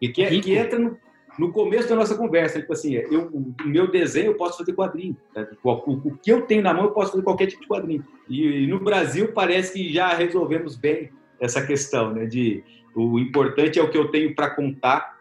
E 0.00 0.08
que, 0.08 0.22
é, 0.22 0.40
que 0.40 0.54
entra 0.54 0.78
no, 0.78 0.96
no 1.38 1.52
começo 1.52 1.88
da 1.88 1.96
nossa 1.96 2.16
conversa, 2.16 2.60
tipo 2.60 2.72
assim, 2.72 2.94
eu, 2.94 3.28
o 3.28 3.54
meu 3.64 3.90
desenho 3.90 4.26
eu 4.26 4.34
posso 4.34 4.58
fazer 4.58 4.72
quadrinho. 4.74 5.16
Né? 5.34 5.46
O, 5.62 5.70
o, 5.70 5.92
o, 5.92 6.18
que 6.18 6.30
eu 6.30 6.42
tenho 6.42 6.62
na 6.62 6.72
mão 6.72 6.84
eu 6.84 6.90
posso 6.92 7.12
fazer 7.12 7.22
qualquer 7.22 7.46
tipo 7.46 7.62
de 7.62 7.68
quadrinho. 7.68 8.04
E, 8.28 8.64
e, 8.64 8.66
no 8.66 8.80
Brasil 8.80 9.32
parece 9.32 9.72
que 9.72 9.92
já 9.92 10.14
resolvemos 10.14 10.76
bem 10.76 11.10
essa 11.40 11.64
questão, 11.64 12.12
né? 12.12 12.26
De 12.26 12.62
o 12.94 13.18
importante 13.18 13.78
é 13.78 13.82
o 13.82 13.90
que 13.90 13.98
eu 13.98 14.10
tenho 14.10 14.34
para 14.34 14.50
contar. 14.50 15.18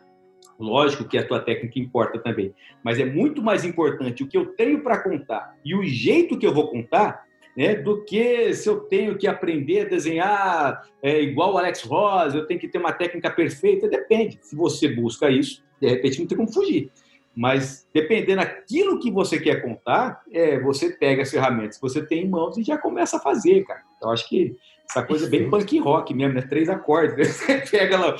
Lógico 0.60 1.08
que 1.08 1.20
a 1.20 1.28
tua 1.28 1.40
técnica 1.40 1.78
importa 1.78 2.18
também, 2.18 2.52
mas 2.84 3.00
é 3.00 3.06
muito 3.06 3.44
mais 3.44 3.64
importante 3.64 4.24
o 4.24 4.28
que 4.28 4.36
eu 4.36 4.48
tenho 4.48 4.82
para 4.82 4.98
contar 4.98 5.56
e 5.64 5.76
o 5.76 5.84
jeito 5.84 6.36
que 6.36 6.48
eu 6.48 6.54
vou 6.54 6.68
contar 6.72 7.27
né, 7.58 7.74
do 7.74 8.06
que 8.06 8.54
se 8.54 8.70
eu 8.70 8.82
tenho 8.82 9.18
que 9.18 9.26
aprender 9.26 9.82
a 9.82 9.90
desenhar 9.90 10.88
é, 11.02 11.20
igual 11.24 11.56
o 11.56 11.58
Alex 11.58 11.82
Ross, 11.82 12.36
eu 12.36 12.46
tenho 12.46 12.60
que 12.60 12.68
ter 12.68 12.78
uma 12.78 12.94
técnica 12.94 13.32
perfeita. 13.32 13.90
Depende. 13.90 14.38
Se 14.44 14.56
você 14.56 14.88
busca 14.88 15.28
isso, 15.32 15.64
de 15.82 15.90
repente 15.90 16.20
não 16.20 16.28
tem 16.28 16.38
como 16.38 16.54
fugir. 16.54 16.92
Mas 17.36 17.88
dependendo 17.92 18.42
daquilo 18.42 19.00
que 19.00 19.10
você 19.10 19.40
quer 19.40 19.64
contar, 19.64 20.22
é, 20.32 20.60
você 20.60 20.92
pega 20.92 21.24
as 21.24 21.32
ferramentas 21.32 21.78
que 21.78 21.82
você 21.82 22.06
tem 22.06 22.26
em 22.26 22.30
mãos 22.30 22.58
e 22.58 22.64
já 22.64 22.78
começa 22.78 23.18
a 23.18 23.20
fazer, 23.20 23.64
cara. 23.64 23.82
Então 23.98 24.12
acho 24.12 24.30
que 24.30 24.56
essa 24.90 25.04
coisa 25.04 25.26
é 25.26 25.30
bem 25.30 25.50
punk 25.50 25.80
rock 25.80 26.14
mesmo, 26.14 26.36
né? 26.36 26.42
Três 26.42 26.70
acordes. 26.70 27.18
Né? 27.18 27.24
Você 27.66 27.78
pega 27.78 28.00
lá 28.00 28.16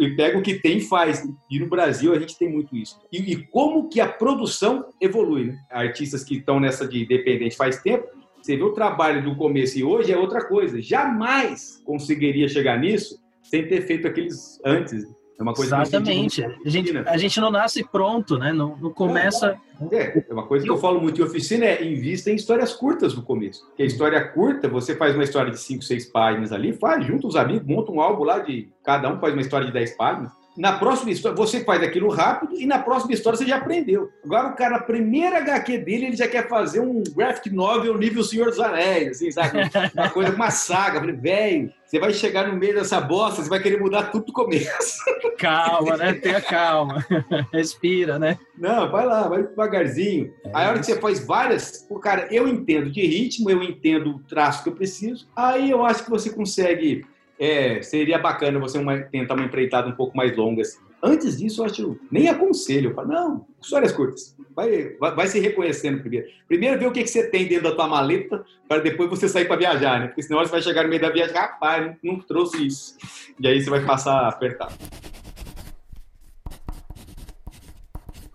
e 0.00 0.16
pega 0.16 0.36
o 0.36 0.42
que 0.42 0.54
tem 0.54 0.78
e 0.78 0.80
faz. 0.80 1.22
E 1.48 1.60
no 1.60 1.68
Brasil 1.68 2.12
a 2.12 2.18
gente 2.18 2.36
tem 2.36 2.50
muito 2.50 2.76
isso. 2.76 3.00
E, 3.12 3.32
e 3.32 3.46
como 3.46 3.88
que 3.88 4.00
a 4.00 4.08
produção 4.08 4.86
evolui, 5.00 5.44
né? 5.44 5.58
Artistas 5.70 6.24
que 6.24 6.38
estão 6.38 6.58
nessa 6.58 6.86
de 6.86 7.04
independente 7.04 7.56
faz 7.56 7.80
tempo, 7.80 8.08
você 8.40 8.56
vê 8.56 8.62
o 8.62 8.72
trabalho 8.72 9.22
do 9.22 9.36
começo 9.36 9.78
e 9.78 9.84
hoje 9.84 10.12
é 10.12 10.18
outra 10.18 10.44
coisa. 10.44 10.80
Jamais 10.80 11.82
conseguiria 11.84 12.48
chegar 12.48 12.78
nisso 12.78 13.18
sem 13.42 13.66
ter 13.66 13.82
feito 13.82 14.06
aqueles 14.06 14.60
antes. 14.64 15.04
É 15.38 15.42
uma 15.42 15.54
coisa 15.54 15.80
Exatamente. 15.80 16.44
A 16.44 16.68
gente, 16.68 16.98
a 16.98 17.16
gente 17.16 17.40
não 17.40 17.50
nasce 17.50 17.82
pronto, 17.82 18.38
né? 18.38 18.52
Não, 18.52 18.76
não 18.76 18.90
começa. 18.90 19.58
É, 19.90 20.24
é 20.28 20.32
uma 20.32 20.46
coisa 20.46 20.64
que 20.64 20.70
eu 20.70 20.76
falo 20.76 21.00
muito 21.00 21.20
em 21.20 21.24
oficina 21.24 21.64
é 21.64 21.82
invista 21.82 22.30
em 22.30 22.34
histórias 22.34 22.74
curtas 22.74 23.14
no 23.14 23.22
começo. 23.22 23.64
Porque 23.68 23.82
a 23.82 23.86
história 23.86 24.22
curta, 24.28 24.68
você 24.68 24.94
faz 24.94 25.14
uma 25.14 25.24
história 25.24 25.50
de 25.50 25.58
5, 25.58 25.82
6 25.82 26.06
páginas 26.06 26.52
ali, 26.52 26.74
faz, 26.74 27.06
junta 27.06 27.26
os 27.26 27.36
amigos, 27.36 27.66
monta 27.66 27.90
um 27.90 28.00
álbum 28.02 28.24
lá 28.24 28.38
de. 28.40 28.68
Cada 28.84 29.10
um 29.10 29.18
faz 29.18 29.32
uma 29.32 29.40
história 29.40 29.66
de 29.66 29.72
10 29.72 29.96
páginas 29.96 30.39
na 30.56 30.78
próxima 30.78 31.10
história, 31.10 31.36
você 31.36 31.64
faz 31.64 31.82
aquilo 31.82 32.08
rápido 32.08 32.54
e 32.58 32.66
na 32.66 32.78
próxima 32.78 33.12
história 33.12 33.38
você 33.38 33.46
já 33.46 33.56
aprendeu. 33.56 34.10
Agora 34.24 34.48
o 34.48 34.56
cara, 34.56 34.76
a 34.76 34.82
primeira 34.82 35.38
HQ 35.38 35.78
dele, 35.78 36.06
ele 36.06 36.16
já 36.16 36.28
quer 36.28 36.48
fazer 36.48 36.80
um 36.80 37.02
graphic 37.14 37.50
novel 37.50 37.96
nível 37.96 38.22
Senhor 38.22 38.46
dos 38.46 38.60
Anéis, 38.60 39.08
assim, 39.08 39.30
sabe? 39.30 39.58
Uma 39.94 40.10
coisa, 40.10 40.34
uma 40.34 40.50
saga. 40.50 41.00
velho, 41.00 41.72
você 41.84 41.98
vai 41.98 42.12
chegar 42.12 42.46
no 42.46 42.56
meio 42.56 42.74
dessa 42.74 43.00
bosta, 43.00 43.42
você 43.42 43.48
vai 43.48 43.60
querer 43.60 43.80
mudar 43.80 44.04
tudo 44.04 44.26
do 44.26 44.32
começo. 44.32 44.98
Calma, 45.38 45.96
né? 45.96 46.12
Tenha 46.12 46.40
calma. 46.40 47.04
Respira, 47.52 48.18
né? 48.18 48.38
Não, 48.56 48.90
vai 48.90 49.06
lá, 49.06 49.26
vai 49.26 49.42
devagarzinho. 49.42 50.32
É 50.44 50.50
aí 50.52 50.66
a 50.66 50.68
hora 50.68 50.78
que 50.78 50.86
você 50.86 51.00
faz 51.00 51.24
várias, 51.24 51.86
o 51.88 51.98
cara, 51.98 52.28
eu 52.30 52.46
entendo 52.46 52.90
de 52.90 53.00
ritmo, 53.00 53.50
eu 53.50 53.62
entendo 53.62 54.10
o 54.10 54.18
traço 54.20 54.62
que 54.62 54.68
eu 54.68 54.74
preciso, 54.74 55.26
aí 55.34 55.70
eu 55.70 55.84
acho 55.84 56.04
que 56.04 56.10
você 56.10 56.30
consegue 56.30 57.04
é, 57.40 57.80
seria 57.80 58.18
bacana 58.18 58.58
você 58.58 58.76
uma, 58.76 59.00
tentar 59.00 59.32
uma 59.32 59.46
empreitada 59.46 59.88
um 59.88 59.96
pouco 59.96 60.14
mais 60.14 60.36
longa. 60.36 60.60
Assim. 60.60 60.78
Antes 61.02 61.38
disso, 61.38 61.62
eu 61.62 61.64
acho, 61.64 61.98
nem 62.12 62.28
aconselho. 62.28 62.90
Eu 62.90 62.94
falo, 62.94 63.08
não, 63.08 63.46
histórias 63.58 63.92
curtas. 63.92 64.36
Vai, 64.54 64.90
vai, 64.98 65.14
vai, 65.14 65.26
se 65.26 65.40
reconhecendo 65.40 66.00
primeiro. 66.00 66.26
Primeiro 66.46 66.78
ver 66.78 66.86
o 66.86 66.92
que, 66.92 67.02
que 67.02 67.08
você 67.08 67.30
tem 67.30 67.48
dentro 67.48 67.70
da 67.70 67.74
tua 67.74 67.88
maleta, 67.88 68.44
para 68.68 68.82
depois 68.82 69.08
você 69.08 69.26
sair 69.26 69.46
para 69.46 69.56
viajar, 69.56 70.00
né? 70.00 70.08
Porque 70.08 70.22
senão 70.22 70.38
você 70.40 70.50
vai 70.50 70.60
chegar 70.60 70.82
no 70.82 70.90
meio 70.90 71.00
da 71.00 71.08
viagem, 71.08 71.34
rapaz, 71.34 71.96
não, 72.04 72.12
não 72.12 72.20
trouxe 72.20 72.66
isso. 72.66 72.98
E 73.40 73.48
aí 73.48 73.62
você 73.62 73.70
vai 73.70 73.86
passar 73.86 74.28
apertado. 74.28 74.74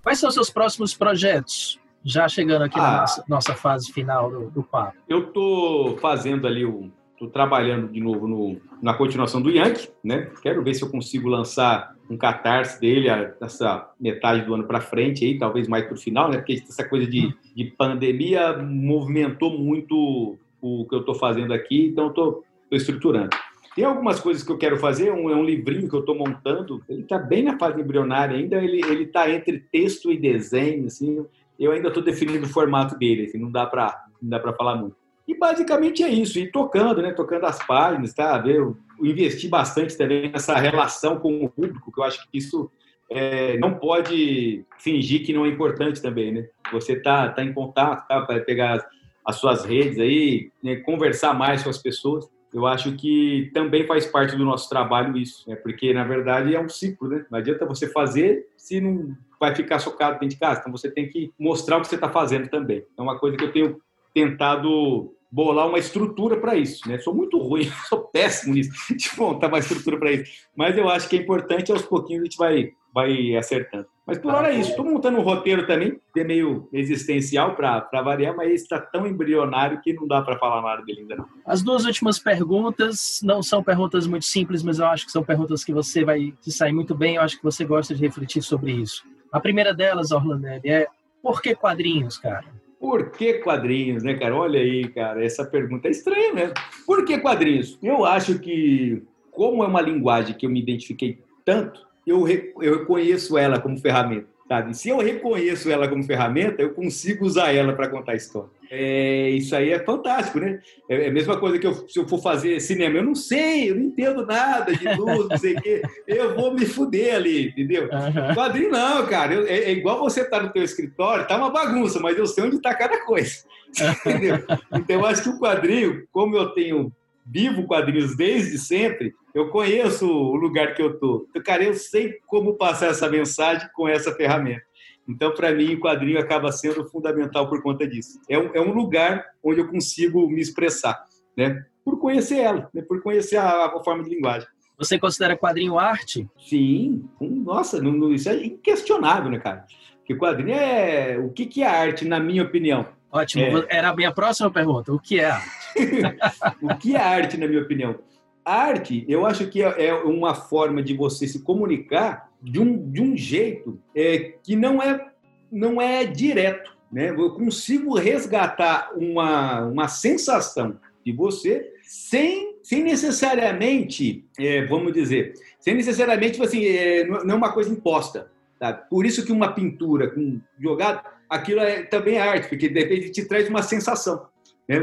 Quais 0.01 0.17
são 0.17 0.29
os 0.29 0.33
seus 0.33 0.49
próximos 0.49 0.95
projetos? 0.95 1.79
Já 2.03 2.27
chegando 2.27 2.63
aqui 2.63 2.79
ah, 2.79 2.81
na 2.81 2.97
nossa, 3.01 3.25
nossa, 3.27 3.53
fase 3.55 3.91
final 3.91 4.31
do, 4.31 4.49
do 4.49 4.63
papo. 4.63 4.95
Eu 5.07 5.27
estou 5.27 5.97
fazendo 5.97 6.47
ali 6.47 6.65
o 6.65 6.91
Estou 7.25 7.29
trabalhando 7.29 7.91
de 7.91 7.99
novo 7.99 8.27
no, 8.27 8.57
na 8.81 8.93
continuação 8.93 9.41
do 9.41 9.49
Yankee, 9.49 9.89
né? 10.03 10.29
Quero 10.41 10.63
ver 10.63 10.75
se 10.75 10.83
eu 10.83 10.89
consigo 10.89 11.27
lançar 11.27 11.95
um 12.09 12.15
catarse 12.15 12.79
dele 12.79 13.07
essa 13.41 13.91
metade 13.99 14.45
do 14.45 14.53
ano 14.53 14.65
para 14.65 14.79
frente 14.79 15.25
aí, 15.25 15.37
talvez 15.37 15.67
mais 15.67 15.85
para 15.85 15.95
o 15.95 15.99
final, 15.99 16.29
né? 16.29 16.37
Porque 16.37 16.53
essa 16.53 16.87
coisa 16.87 17.07
de, 17.07 17.33
de 17.55 17.65
pandemia 17.65 18.55
movimentou 18.57 19.57
muito 19.57 20.37
o 20.61 20.85
que 20.87 20.95
eu 20.95 20.99
estou 20.99 21.15
fazendo 21.15 21.53
aqui, 21.53 21.87
então 21.87 22.09
estou 22.09 22.43
estruturando. 22.71 23.29
Tem 23.75 23.83
algumas 23.83 24.19
coisas 24.19 24.43
que 24.43 24.51
eu 24.51 24.57
quero 24.57 24.77
fazer, 24.77 25.11
um, 25.11 25.29
é 25.29 25.35
um 25.35 25.43
livrinho 25.43 25.89
que 25.89 25.95
eu 25.95 25.99
estou 26.01 26.15
montando, 26.15 26.81
ele 26.87 27.01
está 27.01 27.17
bem 27.17 27.43
na 27.43 27.57
fase 27.57 27.81
embrionária 27.81 28.37
ainda, 28.37 28.57
ele 28.63 29.03
está 29.03 29.29
entre 29.29 29.59
texto 29.71 30.11
e 30.11 30.17
desenho, 30.17 30.85
assim, 30.85 31.25
eu 31.59 31.71
ainda 31.71 31.89
estou 31.89 32.03
definindo 32.03 32.45
o 32.45 32.49
formato 32.49 32.97
dele, 32.97 33.25
assim, 33.25 33.37
não 33.37 33.51
dá 33.51 33.65
para 33.65 34.05
não 34.21 34.29
dá 34.29 34.39
para 34.39 34.53
falar 34.53 34.75
muito. 34.75 34.95
E 35.27 35.37
basicamente 35.37 36.03
é 36.03 36.09
isso, 36.09 36.37
e 36.37 36.51
tocando, 36.51 37.01
né? 37.01 37.11
Tocando 37.11 37.45
as 37.45 37.65
páginas, 37.65 38.13
tá? 38.13 38.43
Eu 38.45 38.77
investi 39.01 39.47
bastante 39.47 39.97
também 39.97 40.31
nessa 40.31 40.55
relação 40.57 41.17
com 41.17 41.43
o 41.43 41.49
público, 41.49 41.91
que 41.91 41.99
eu 41.99 42.03
acho 42.03 42.29
que 42.29 42.37
isso 42.37 42.69
é, 43.09 43.57
não 43.57 43.75
pode 43.75 44.65
fingir 44.79 45.25
que 45.25 45.33
não 45.33 45.45
é 45.45 45.49
importante 45.49 46.01
também, 46.01 46.31
né? 46.31 46.47
Você 46.71 46.99
tá, 46.99 47.29
tá 47.29 47.43
em 47.43 47.53
contato, 47.53 48.07
tá? 48.07 48.21
Para 48.21 48.39
pegar 48.41 48.85
as 49.25 49.37
suas 49.37 49.65
redes 49.65 49.99
aí, 49.99 50.51
né? 50.63 50.75
conversar 50.77 51.33
mais 51.33 51.63
com 51.63 51.69
as 51.69 51.79
pessoas. 51.79 52.29
Eu 52.53 52.65
acho 52.65 52.95
que 52.95 53.49
também 53.53 53.85
faz 53.85 54.05
parte 54.05 54.35
do 54.35 54.45
nosso 54.45 54.69
trabalho 54.69 55.17
isso, 55.17 55.49
né? 55.49 55.55
Porque 55.55 55.91
na 55.93 56.03
verdade 56.03 56.55
é 56.55 56.59
um 56.59 56.69
ciclo, 56.69 57.09
né? 57.09 57.25
Não 57.29 57.39
adianta 57.39 57.65
você 57.65 57.87
fazer 57.87 58.47
se 58.55 58.79
não 58.79 59.17
vai 59.39 59.53
ficar 59.53 59.79
socado 59.79 60.13
dentro 60.13 60.29
de 60.29 60.37
casa. 60.37 60.59
Então 60.59 60.71
você 60.71 60.89
tem 60.89 61.09
que 61.09 61.33
mostrar 61.37 61.77
o 61.77 61.81
que 61.81 61.87
você 61.87 61.95
está 61.95 62.09
fazendo 62.09 62.47
também. 62.47 62.85
É 62.97 63.01
uma 63.01 63.19
coisa 63.19 63.35
que 63.35 63.43
eu 63.43 63.51
tenho 63.51 63.81
tentado 64.15 65.13
bolar 65.29 65.67
uma 65.67 65.77
estrutura 65.77 66.37
para 66.37 66.55
isso, 66.55 66.87
né? 66.87 66.97
Sou 66.97 67.13
muito 67.13 67.37
ruim, 67.37 67.69
sou 67.89 67.99
péssimo 68.05 68.53
nisso, 68.55 68.71
de 68.95 69.09
montar 69.17 69.49
uma 69.49 69.59
estrutura 69.59 69.99
para 69.99 70.13
isso. 70.13 70.31
Mas 70.55 70.77
eu 70.77 70.89
acho 70.89 71.09
que 71.09 71.17
é 71.17 71.19
importante, 71.19 71.73
aos 71.73 71.81
pouquinhos 71.81 72.21
a 72.21 72.23
gente 72.23 72.37
vai, 72.37 72.71
vai 72.93 73.35
acertando. 73.35 73.85
Mas 74.07 74.17
por 74.17 74.33
hora 74.33 74.53
é 74.53 74.57
isso. 74.57 74.69
Estou 74.69 74.85
montando 74.85 75.17
um 75.17 75.21
roteiro 75.21 75.67
também, 75.67 75.99
que 76.13 76.21
é 76.21 76.23
meio 76.23 76.69
existencial 76.71 77.53
para 77.55 78.01
variar, 78.01 78.33
mas 78.35 78.61
está 78.61 78.79
tão 78.79 79.05
embrionário 79.05 79.81
que 79.81 79.91
não 79.93 80.07
dá 80.07 80.21
para 80.21 80.37
falar 80.37 80.61
nada 80.61 80.83
dele 80.83 81.01
ainda 81.01 81.17
não. 81.17 81.25
As 81.45 81.61
duas 81.61 81.83
últimas 81.83 82.17
perguntas 82.17 83.19
não 83.21 83.43
são 83.43 83.61
perguntas 83.61 84.07
muito 84.07 84.25
simples, 84.25 84.63
mas 84.63 84.79
eu 84.79 84.85
acho 84.85 85.05
que 85.05 85.11
são 85.11 85.23
perguntas 85.23 85.65
que 85.65 85.73
você 85.73 86.05
vai 86.05 86.33
se 86.39 86.51
sair 86.51 86.71
muito 86.71 86.95
bem. 86.95 87.15
Eu 87.15 87.23
acho 87.23 87.37
que 87.37 87.43
você 87.43 87.65
gosta 87.65 87.93
de 87.93 88.01
refletir 88.01 88.41
sobre 88.41 88.71
isso. 88.71 89.03
A 89.33 89.39
primeira 89.39 89.73
delas, 89.73 90.11
Orlandelli, 90.11 90.69
é 90.69 90.87
por 91.21 91.41
que 91.41 91.55
quadrinhos, 91.55 92.17
cara? 92.17 92.45
Por 92.79 93.11
que 93.11 93.35
quadrinhos, 93.35 94.03
né, 94.03 94.13
cara? 94.15 94.35
Olha 94.35 94.59
aí, 94.59 94.87
cara, 94.89 95.23
essa 95.23 95.45
pergunta 95.45 95.87
é 95.87 95.91
estranha 95.91 96.33
mesmo. 96.33 96.53
Por 96.85 97.05
que 97.05 97.17
quadrinhos? 97.17 97.79
Eu 97.81 98.05
acho 98.05 98.39
que, 98.39 99.01
como 99.31 99.63
é 99.63 99.67
uma 99.67 99.81
linguagem 99.81 100.35
que 100.35 100.45
eu 100.45 100.49
me 100.49 100.61
identifiquei 100.61 101.19
tanto, 101.43 101.85
eu, 102.05 102.27
eu 102.61 102.79
reconheço 102.79 103.37
ela 103.37 103.59
como 103.59 103.79
ferramenta. 103.79 104.27
Sabe? 104.47 104.77
Se 104.77 104.89
eu 104.89 104.99
reconheço 104.99 105.71
ela 105.71 105.87
como 105.87 106.03
ferramenta, 106.03 106.61
eu 106.61 106.71
consigo 106.71 107.25
usar 107.25 107.51
ela 107.51 107.73
para 107.73 107.89
contar 107.89 108.13
história. 108.13 108.49
É, 108.69 109.29
isso 109.31 109.55
aí 109.55 109.71
é 109.71 109.79
fantástico, 109.79 110.39
né? 110.39 110.59
É, 110.87 111.05
é 111.05 111.07
a 111.07 111.11
mesma 111.11 111.37
coisa 111.37 111.57
que 111.57 111.65
eu, 111.65 111.73
se 111.87 111.97
eu 111.97 112.07
for 112.07 112.19
fazer 112.21 112.59
cinema, 112.59 112.97
eu 112.97 113.03
não 113.03 113.15
sei, 113.15 113.71
eu 113.71 113.75
não 113.75 113.83
entendo 113.83 114.23
nada 114.25 114.75
de 114.75 114.87
luz, 114.95 115.27
não 115.29 115.37
sei 115.37 115.55
o 115.55 115.61
quê, 115.61 115.81
eu 116.07 116.35
vou 116.35 116.53
me 116.53 116.65
fuder 116.65 117.15
ali, 117.15 117.47
entendeu? 117.47 117.83
Uhum. 117.83 118.35
Quadrinho 118.35 118.69
não, 118.69 119.05
cara, 119.07 119.33
eu, 119.33 119.47
é, 119.47 119.57
é, 119.57 119.71
igual 119.71 119.99
você 119.99 120.23
tá 120.23 120.41
no 120.41 120.51
teu 120.51 120.63
escritório, 120.63 121.27
tá 121.27 121.37
uma 121.37 121.49
bagunça, 121.49 121.99
mas 121.99 122.17
eu 122.17 122.27
sei 122.27 122.43
onde 122.43 122.61
tá 122.61 122.73
cada 122.75 123.03
coisa, 123.03 123.43
entendeu? 124.05 124.43
Então 124.73 124.99
eu 124.99 125.05
acho 125.05 125.23
que 125.23 125.29
o 125.29 125.39
quadrinho, 125.39 126.03
como 126.11 126.35
eu 126.35 126.49
tenho 126.49 126.91
vivo 127.25 127.65
quadrinhos 127.65 128.15
desde 128.15 128.57
sempre, 128.59 129.13
eu 129.33 129.49
conheço 129.49 130.07
o 130.07 130.35
lugar 130.35 130.75
que 130.75 130.81
eu 130.81 130.99
tô. 130.99 131.25
Então, 131.29 131.41
cara, 131.41 131.63
eu 131.63 131.73
sei 131.73 132.19
como 132.27 132.55
passar 132.55 132.87
essa 132.87 133.09
mensagem 133.09 133.67
com 133.73 133.87
essa 133.87 134.13
ferramenta. 134.13 134.63
Então, 135.07 135.33
para 135.33 135.53
mim, 135.53 135.73
o 135.73 135.79
quadrinho 135.79 136.19
acaba 136.19 136.51
sendo 136.51 136.85
fundamental 136.85 137.49
por 137.49 137.61
conta 137.61 137.87
disso. 137.87 138.19
É 138.29 138.37
um, 138.37 138.51
é 138.55 138.61
um 138.61 138.73
lugar 138.73 139.25
onde 139.43 139.59
eu 139.59 139.67
consigo 139.67 140.27
me 140.29 140.41
expressar, 140.41 141.03
né? 141.37 141.63
Por 141.83 141.99
conhecer 141.99 142.39
ela, 142.39 142.69
né? 142.73 142.81
por 142.81 143.01
conhecer 143.01 143.37
a, 143.37 143.65
a 143.65 143.83
forma 143.83 144.03
de 144.03 144.09
linguagem. 144.09 144.47
Você 144.77 144.99
considera 144.99 145.37
quadrinho 145.37 145.77
arte? 145.77 146.27
Sim. 146.37 147.07
Nossa, 147.21 147.81
não, 147.81 147.91
não, 147.91 148.13
isso 148.13 148.29
é 148.29 148.45
inquestionável, 148.45 149.29
né, 149.29 149.39
cara? 149.39 149.65
Porque 149.97 150.15
quadrinho 150.15 150.55
é... 150.55 151.17
O 151.17 151.31
que, 151.31 151.45
que 151.45 151.61
é 151.61 151.67
arte, 151.67 152.05
na 152.05 152.19
minha 152.19 152.43
opinião? 152.43 152.87
Ótimo. 153.15 153.59
É... 153.59 153.77
Era 153.77 153.89
a 153.89 153.95
minha 153.95 154.11
próxima 154.11 154.51
pergunta. 154.51 154.91
O 154.91 154.99
que 154.99 155.19
é 155.19 155.25
arte? 155.25 155.49
o 156.61 156.75
que 156.75 156.95
é 156.95 156.99
arte, 156.99 157.37
na 157.37 157.47
minha 157.47 157.61
opinião? 157.61 157.95
Arte, 158.43 159.05
eu 159.07 159.25
acho 159.25 159.47
que 159.47 159.63
é, 159.63 159.87
é 159.87 159.93
uma 159.93 160.35
forma 160.35 160.83
de 160.83 160.93
você 160.93 161.25
se 161.27 161.41
comunicar 161.41 162.29
de 162.41 162.59
um, 162.59 162.91
de 162.91 163.01
um 163.01 163.15
jeito 163.15 163.79
é, 163.95 164.33
que 164.43 164.55
não 164.55 164.81
é, 164.81 165.07
não 165.51 165.81
é 165.81 166.05
direto. 166.05 166.75
Né? 166.91 167.09
Eu 167.09 167.31
consigo 167.31 167.97
resgatar 167.97 168.91
uma, 168.95 169.61
uma 169.65 169.87
sensação 169.87 170.77
de 171.03 171.11
você 171.11 171.71
sem, 171.81 172.55
sem 172.61 172.83
necessariamente, 172.83 174.25
é, 174.37 174.65
vamos 174.65 174.93
dizer, 174.93 175.33
sem 175.59 175.73
necessariamente, 175.73 176.33
tipo 176.33 176.43
assim, 176.43 176.65
é, 176.65 177.05
não 177.07 177.35
é 177.35 177.37
uma 177.37 177.53
coisa 177.53 177.71
imposta. 177.71 178.29
Tá? 178.59 178.73
Por 178.73 179.05
isso 179.05 179.25
que 179.25 179.31
uma 179.31 179.53
pintura 179.53 180.09
com 180.09 180.39
jogado, 180.59 181.01
aquilo 181.29 181.59
é, 181.61 181.83
também 181.83 182.17
é 182.17 182.21
arte, 182.21 182.47
porque 182.47 182.69
de 182.69 182.79
repente 182.79 183.11
te 183.11 183.25
traz 183.25 183.49
uma 183.49 183.61
sensação. 183.61 184.27
Né? 184.67 184.77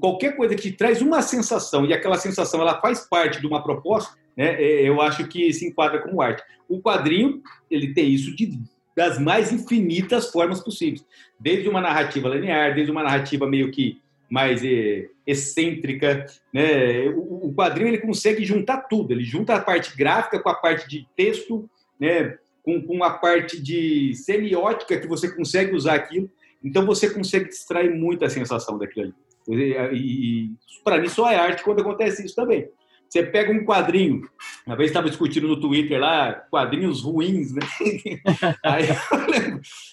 Qualquer 0.00 0.36
coisa 0.36 0.54
que 0.54 0.62
te 0.62 0.72
traz 0.72 1.02
uma 1.02 1.22
sensação 1.22 1.84
e 1.84 1.92
aquela 1.92 2.16
sensação 2.16 2.60
ela 2.60 2.80
faz 2.80 3.06
parte 3.08 3.40
de 3.40 3.46
uma 3.46 3.62
proposta, 3.62 4.16
né? 4.36 4.60
É, 4.62 4.88
eu 4.88 5.00
acho 5.00 5.26
que 5.28 5.52
se 5.52 5.66
enquadra 5.66 6.00
como 6.00 6.20
arte. 6.20 6.42
O 6.68 6.80
quadrinho 6.80 7.42
ele 7.70 7.94
tem 7.94 8.08
isso 8.08 8.34
de 8.34 8.58
das 8.96 9.18
mais 9.18 9.52
infinitas 9.52 10.30
formas 10.30 10.60
possíveis, 10.60 11.04
desde 11.38 11.68
uma 11.68 11.82
narrativa 11.82 12.30
linear, 12.30 12.74
desde 12.74 12.90
uma 12.90 13.02
narrativa 13.02 13.46
meio 13.46 13.70
que 13.70 14.00
mais 14.28 14.64
é, 14.64 15.08
excêntrica, 15.26 16.24
né? 16.52 17.08
O, 17.10 17.48
o, 17.48 17.54
quadrinho 17.54 17.88
ele 17.88 17.98
consegue 17.98 18.42
juntar 18.44 18.78
tudo, 18.88 19.12
ele 19.12 19.22
junta 19.22 19.54
a 19.54 19.60
parte 19.60 19.94
gráfica 19.96 20.40
com 20.40 20.48
a 20.48 20.54
parte 20.54 20.88
de 20.88 21.06
texto, 21.14 21.68
né? 22.00 22.38
Com, 22.66 22.82
com 22.82 23.04
a 23.04 23.10
parte 23.10 23.62
de 23.62 24.12
semiótica 24.16 24.98
que 24.98 25.06
você 25.06 25.32
consegue 25.32 25.74
usar 25.74 25.94
aquilo, 25.94 26.28
então 26.62 26.84
você 26.84 27.08
consegue 27.08 27.48
extrair 27.48 27.94
muita 27.94 28.28
sensação 28.28 28.76
daquilo 28.76 29.06
ali. 29.06 29.14
E, 29.48 29.94
e 29.94 30.50
para 30.82 30.98
mim 31.00 31.08
só 31.08 31.30
é 31.30 31.36
arte 31.36 31.62
quando 31.62 31.80
acontece 31.80 32.26
isso 32.26 32.34
também. 32.34 32.68
Você 33.08 33.22
pega 33.22 33.52
um 33.52 33.64
quadrinho, 33.64 34.28
uma 34.66 34.76
vez 34.76 34.90
estava 34.90 35.08
discutindo 35.08 35.46
no 35.46 35.60
Twitter 35.60 36.00
lá, 36.00 36.32
quadrinhos 36.50 37.02
ruins, 37.02 37.52
né? 37.52 37.62
Aí, 38.64 38.88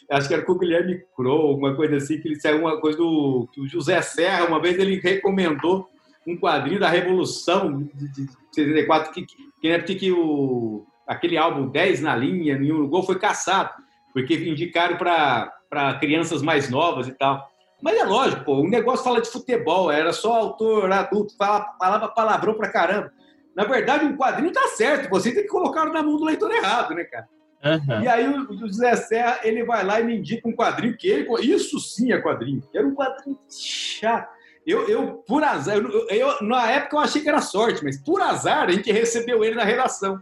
acho 0.10 0.28
que 0.28 0.34
era 0.34 0.44
com 0.44 0.54
o 0.54 0.58
Guilherme 0.58 1.04
Crow, 1.16 1.50
alguma 1.50 1.76
coisa 1.76 1.98
assim, 1.98 2.20
que 2.20 2.28
ele 2.28 2.40
saiu 2.40 2.62
uma 2.62 2.82
coisa 2.82 2.98
do 2.98 3.48
que 3.54 3.62
o 3.62 3.68
José 3.68 4.02
Serra, 4.02 4.48
uma 4.48 4.60
vez 4.60 4.80
ele 4.80 5.00
recomendou 5.00 5.88
um 6.26 6.36
quadrinho 6.36 6.80
da 6.80 6.90
Revolução 6.90 7.88
de, 7.94 8.28
64, 8.52 9.14
que, 9.14 9.26
que, 9.62 9.80
que, 9.84 9.96
que 9.96 10.12
o, 10.12 10.86
aquele 11.08 11.38
álbum 11.38 11.68
10 11.68 12.02
na 12.02 12.16
linha, 12.16 12.58
nenhum 12.58 12.88
gol 12.88 13.04
foi 13.04 13.20
caçado, 13.20 13.72
porque 14.14 14.36
indicaram 14.36 14.98
para 14.98 15.98
crianças 16.00 16.42
mais 16.42 16.70
novas 16.70 17.08
e 17.08 17.14
tal. 17.14 17.48
Mas 17.82 17.98
é 17.98 18.04
lógico, 18.04 18.46
pô, 18.46 18.62
o 18.62 18.70
negócio 18.70 19.04
fala 19.04 19.22
de 19.22 19.30
futebol, 19.30 19.92
era 19.92 20.14
só 20.14 20.34
autor 20.34 20.92
adulto, 20.92 21.36
falava, 21.36 21.76
falava 21.78 22.08
palavrão 22.08 22.54
pra 22.54 22.72
caramba. 22.72 23.12
Na 23.56 23.66
verdade, 23.66 24.06
um 24.06 24.16
quadrinho 24.16 24.54
tá 24.54 24.68
certo, 24.70 25.10
você 25.10 25.34
tem 25.34 25.44
que 25.44 25.50
colocar 25.50 25.86
na 25.86 26.02
mão 26.02 26.18
do 26.18 26.26
leitor 26.26 26.50
errado, 26.52 26.96
né, 26.96 27.04
cara? 27.04 27.28
Uhum. 27.64 28.04
E 28.04 28.08
aí 28.08 28.28
o 28.28 28.58
José 28.58 28.96
Serra, 28.96 29.40
ele 29.44 29.64
vai 29.64 29.86
lá 29.86 30.00
e 30.00 30.04
me 30.04 30.18
indica 30.18 30.48
um 30.48 30.56
quadrinho 30.56 30.98
que 30.98 31.08
ele... 31.08 31.28
Isso 31.42 31.80
sim 31.80 32.12
é 32.12 32.22
quadrinho. 32.22 32.62
Era 32.74 32.86
um 32.86 32.94
quadrinho 32.94 33.38
chato. 33.50 34.30
Eu, 34.66 34.88
eu 34.88 35.24
por 35.28 35.44
azar, 35.44 35.78
eu, 35.78 36.08
eu, 36.10 36.42
na 36.42 36.70
época 36.72 36.96
eu 36.96 37.00
achei 37.00 37.22
que 37.22 37.28
era 37.28 37.42
sorte, 37.42 37.84
mas 37.84 38.02
por 38.02 38.22
azar 38.22 38.70
a 38.70 38.72
gente 38.72 38.92
recebeu 38.92 39.44
ele 39.44 39.56
na 39.56 39.64
redação. 39.64 40.22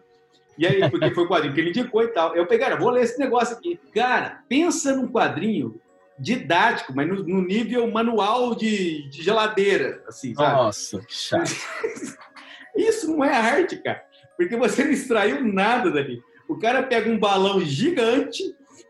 E 0.57 0.67
aí, 0.67 0.89
porque 0.89 1.11
foi 1.11 1.23
o 1.23 1.27
quadrinho 1.27 1.53
que 1.53 1.59
ele 1.59 1.69
indicou 1.69 2.03
e 2.03 2.09
tal. 2.09 2.35
Eu 2.35 2.45
peguei, 2.45 2.65
cara, 2.65 2.79
vou 2.79 2.89
ler 2.89 3.03
esse 3.03 3.17
negócio 3.17 3.55
aqui. 3.55 3.79
Cara, 3.93 4.43
pensa 4.47 4.95
num 4.95 5.07
quadrinho 5.07 5.79
didático, 6.19 6.93
mas 6.95 7.07
no, 7.07 7.23
no 7.23 7.41
nível 7.41 7.89
manual 7.89 8.53
de, 8.53 9.09
de, 9.09 9.23
geladeira, 9.23 10.03
assim, 10.07 10.35
sabe? 10.35 10.55
Nossa, 10.55 11.01
chato. 11.09 11.51
Isso 12.77 13.11
não 13.11 13.23
é 13.23 13.33
arte, 13.33 13.77
cara, 13.77 14.03
porque 14.37 14.55
você 14.55 14.83
não 14.83 14.91
extraiu 14.91 15.43
nada 15.43 15.89
dali. 15.89 16.21
O 16.47 16.57
cara 16.57 16.83
pega 16.83 17.09
um 17.09 17.17
balão 17.17 17.59
gigante, 17.61 18.43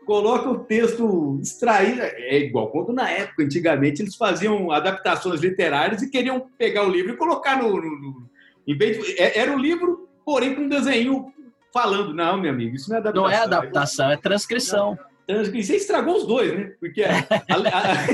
coloca 0.04 0.50
o 0.50 0.58
texto 0.64 1.38
extraído, 1.40 2.02
é 2.02 2.38
igual 2.38 2.70
quando 2.70 2.92
na 2.92 3.08
época, 3.08 3.42
antigamente, 3.42 4.02
eles 4.02 4.14
faziam 4.14 4.70
adaptações 4.70 5.40
literárias 5.40 6.02
e 6.02 6.10
queriam 6.10 6.46
pegar 6.58 6.84
o 6.84 6.90
livro 6.90 7.12
e 7.12 7.16
colocar 7.16 7.56
no... 7.56 7.68
no, 7.76 8.00
no 8.00 8.32
em 8.64 8.76
vez 8.76 8.96
de, 8.96 9.20
é, 9.20 9.38
era 9.38 9.52
o 9.52 9.58
livro, 9.58 10.08
porém 10.24 10.54
com 10.54 10.62
um 10.62 10.68
desenho 10.68 11.32
falando. 11.72 12.14
Não, 12.14 12.36
meu 12.36 12.50
amigo, 12.50 12.76
isso 12.76 12.88
não 12.90 12.96
é 12.96 13.00
adaptação. 13.00 13.22
Não 13.22 13.30
é 13.30 13.42
adaptação, 13.42 14.10
é 14.10 14.16
transcrição. 14.16 14.98
E 15.28 15.62
você 15.62 15.76
estragou 15.76 16.16
os 16.16 16.26
dois, 16.26 16.52
né? 16.52 16.72
Porque 16.80 17.02
a, 17.02 17.18
a, 17.20 17.56
a, 17.56 18.06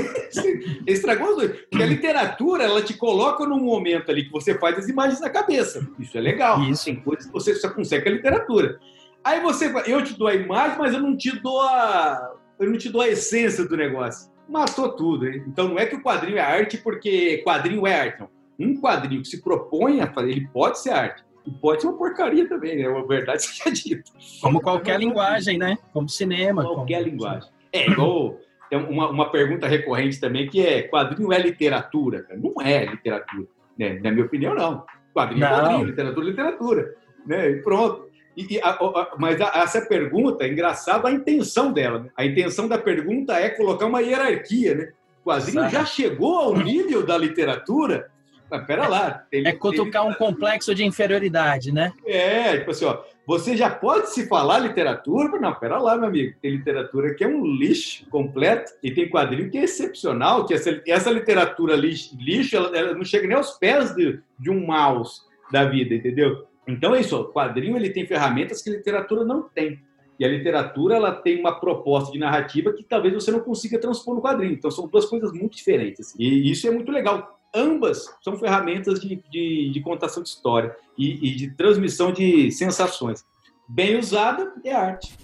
estragou 0.87 1.29
os 1.29 1.35
dois. 1.37 1.51
Porque 1.69 1.83
a 1.83 1.87
literatura, 1.87 2.63
ela 2.63 2.81
te 2.81 2.93
coloca 2.93 3.45
num 3.45 3.59
momento 3.59 4.11
ali 4.11 4.25
que 4.25 4.31
você 4.31 4.57
faz 4.57 4.77
as 4.77 4.87
imagens 4.87 5.19
na 5.19 5.29
cabeça. 5.29 5.87
Isso 5.99 6.17
é 6.17 6.21
legal. 6.21 6.61
Isso. 6.63 6.85
Tem 6.85 6.95
coisas 6.97 7.25
que 7.25 7.33
você 7.33 7.55
só 7.55 7.69
consegue 7.69 8.03
com 8.03 8.09
a 8.09 8.13
literatura. 8.13 8.79
Aí 9.23 9.41
você, 9.41 9.73
eu 9.87 10.03
te 10.03 10.13
dou 10.13 10.27
a 10.27 10.35
imagem, 10.35 10.77
mas 10.77 10.93
eu 10.93 11.01
não 11.01 11.17
te 11.17 11.31
dou 11.39 11.61
a, 11.61 12.35
eu 12.59 12.69
não 12.69 12.77
te 12.77 12.89
dou 12.89 13.01
a 13.01 13.07
essência 13.07 13.65
do 13.65 13.75
negócio. 13.75 14.31
Matou 14.47 14.89
tudo, 14.95 15.27
hein? 15.27 15.43
Então 15.47 15.67
não 15.67 15.79
é 15.79 15.85
que 15.85 15.95
o 15.95 16.01
quadrinho 16.01 16.37
é 16.37 16.41
arte 16.41 16.77
porque 16.77 17.41
quadrinho 17.43 17.85
é 17.85 17.99
arte. 17.99 18.19
Não. 18.19 18.29
Um 18.59 18.79
quadrinho 18.79 19.21
que 19.21 19.27
se 19.27 19.41
propõe 19.41 20.01
a 20.01 20.11
fazer, 20.11 20.31
ele 20.31 20.47
pode 20.53 20.79
ser 20.79 20.91
arte. 20.91 21.23
E 21.49 21.59
pode 21.59 21.81
ser 21.81 21.87
uma 21.87 21.97
porcaria 21.97 22.47
também, 22.47 22.77
né? 22.77 22.87
Uma 22.87 23.05
verdade 23.07 23.43
seja 23.43 23.71
dita. 23.71 24.11
Como 24.41 24.61
qualquer 24.61 24.99
linguagem, 24.99 25.57
né? 25.57 25.77
Como 25.91 26.07
cinema. 26.07 26.63
Qualquer 26.63 26.99
como... 26.99 27.09
linguagem. 27.09 27.49
É, 27.73 27.89
igual. 27.89 28.37
Tem 28.69 28.77
uma, 28.77 29.09
uma 29.09 29.31
pergunta 29.31 29.67
recorrente 29.67 30.19
também 30.19 30.47
que 30.47 30.65
é: 30.65 30.83
quadrinho 30.83 31.33
é 31.33 31.39
literatura? 31.39 32.25
Não 32.37 32.61
é 32.61 32.85
literatura. 32.85 33.47
Né? 33.77 33.99
Na 34.03 34.11
minha 34.11 34.25
opinião, 34.25 34.53
não. 34.53 34.85
Quadrinho 35.13 35.43
é 35.43 35.49
quadrinho, 35.49 35.85
literatura 35.85 36.25
é 36.25 36.29
literatura. 36.29 36.95
Né? 37.25 37.49
E 37.49 37.55
pronto. 37.63 38.09
E, 38.37 38.55
e 38.55 38.61
a, 38.61 38.69
a, 38.69 39.15
mas 39.17 39.41
a, 39.41 39.51
essa 39.55 39.81
pergunta, 39.81 40.45
é 40.45 40.49
engraçado 40.49 41.07
a 41.07 41.11
intenção 41.11 41.73
dela. 41.73 41.99
Né? 41.99 42.09
A 42.15 42.25
intenção 42.25 42.67
da 42.67 42.77
pergunta 42.77 43.33
é 43.33 43.49
colocar 43.49 43.87
uma 43.87 44.01
hierarquia, 44.01 44.75
né? 44.75 44.91
O 45.23 45.29
quadrinho 45.29 45.59
Exato. 45.59 45.73
já 45.73 45.85
chegou 45.85 46.37
ao 46.37 46.55
nível 46.57 47.03
da 47.05 47.17
literatura 47.17 48.11
mas 48.49 48.65
pera 48.65 48.87
lá. 48.87 49.25
Tem, 49.29 49.45
é 49.45 49.51
cutucar 49.51 50.03
tem... 50.03 50.11
um 50.11 50.13
complexo 50.15 50.73
de 50.73 50.83
inferioridade, 50.83 51.71
né? 51.71 51.93
É, 52.05 52.57
tipo 52.57 52.71
assim, 52.71 52.85
ó, 52.85 53.03
você 53.25 53.55
já 53.55 53.69
pode 53.69 54.09
se 54.09 54.27
falar 54.27 54.59
literatura, 54.59 55.29
mas 55.29 55.41
não, 55.41 55.53
pera 55.53 55.77
lá, 55.77 55.95
meu 55.95 56.07
amigo. 56.07 56.35
Tem 56.41 56.51
literatura 56.51 57.13
que 57.13 57.23
é 57.23 57.27
um 57.27 57.45
lixo 57.45 58.07
completo 58.09 58.71
e 58.81 58.91
tem 58.91 59.09
quadrinho 59.09 59.51
que 59.51 59.57
é 59.57 59.63
excepcional, 59.63 60.45
que 60.45 60.53
essa, 60.53 60.81
essa 60.87 61.11
literatura 61.11 61.75
lixo, 61.75 62.17
lixo 62.19 62.55
ela, 62.55 62.75
ela, 62.75 62.93
não 62.95 63.05
chega 63.05 63.27
nem 63.27 63.37
aos 63.37 63.51
pés 63.51 63.93
de, 63.93 64.19
de 64.39 64.49
um 64.49 64.65
mouse 64.65 65.21
da 65.51 65.65
vida, 65.65 65.93
entendeu? 65.93 66.47
Então 66.67 66.95
é 66.95 67.01
isso, 67.01 67.19
o 67.19 67.31
quadrinho 67.31 67.75
ele 67.75 67.89
tem 67.89 68.05
ferramentas 68.05 68.61
que 68.61 68.69
a 68.69 68.73
literatura 68.73 69.23
não 69.23 69.43
tem. 69.43 69.79
E 70.19 70.25
a 70.25 70.27
literatura 70.27 70.95
ela 70.95 71.13
tem 71.13 71.39
uma 71.39 71.57
proposta 71.59 72.11
de 72.11 72.19
narrativa 72.19 72.73
que 72.73 72.83
talvez 72.83 73.13
você 73.13 73.31
não 73.31 73.39
consiga 73.39 73.79
transpor 73.79 74.15
no 74.15 74.21
quadrinho. 74.21 74.53
Então 74.53 74.69
são 74.69 74.85
duas 74.85 75.05
coisas 75.05 75.31
muito 75.31 75.55
diferentes. 75.55 76.09
Assim. 76.09 76.21
E 76.21 76.51
isso 76.51 76.67
é 76.67 76.71
muito 76.71 76.91
legal 76.91 77.38
ambas 77.53 78.05
são 78.23 78.37
ferramentas 78.37 78.99
de, 78.99 79.15
de, 79.29 79.71
de 79.71 79.81
contação 79.81 80.21
de 80.23 80.29
história 80.29 80.75
e, 80.97 81.29
e, 81.29 81.35
de 81.35 81.51
transmissão 81.55 82.11
de 82.11 82.51
sensações. 82.51 83.25
Bem 83.67 83.97
usada 83.97 84.53
é 84.63 84.73
arte. 84.73 85.17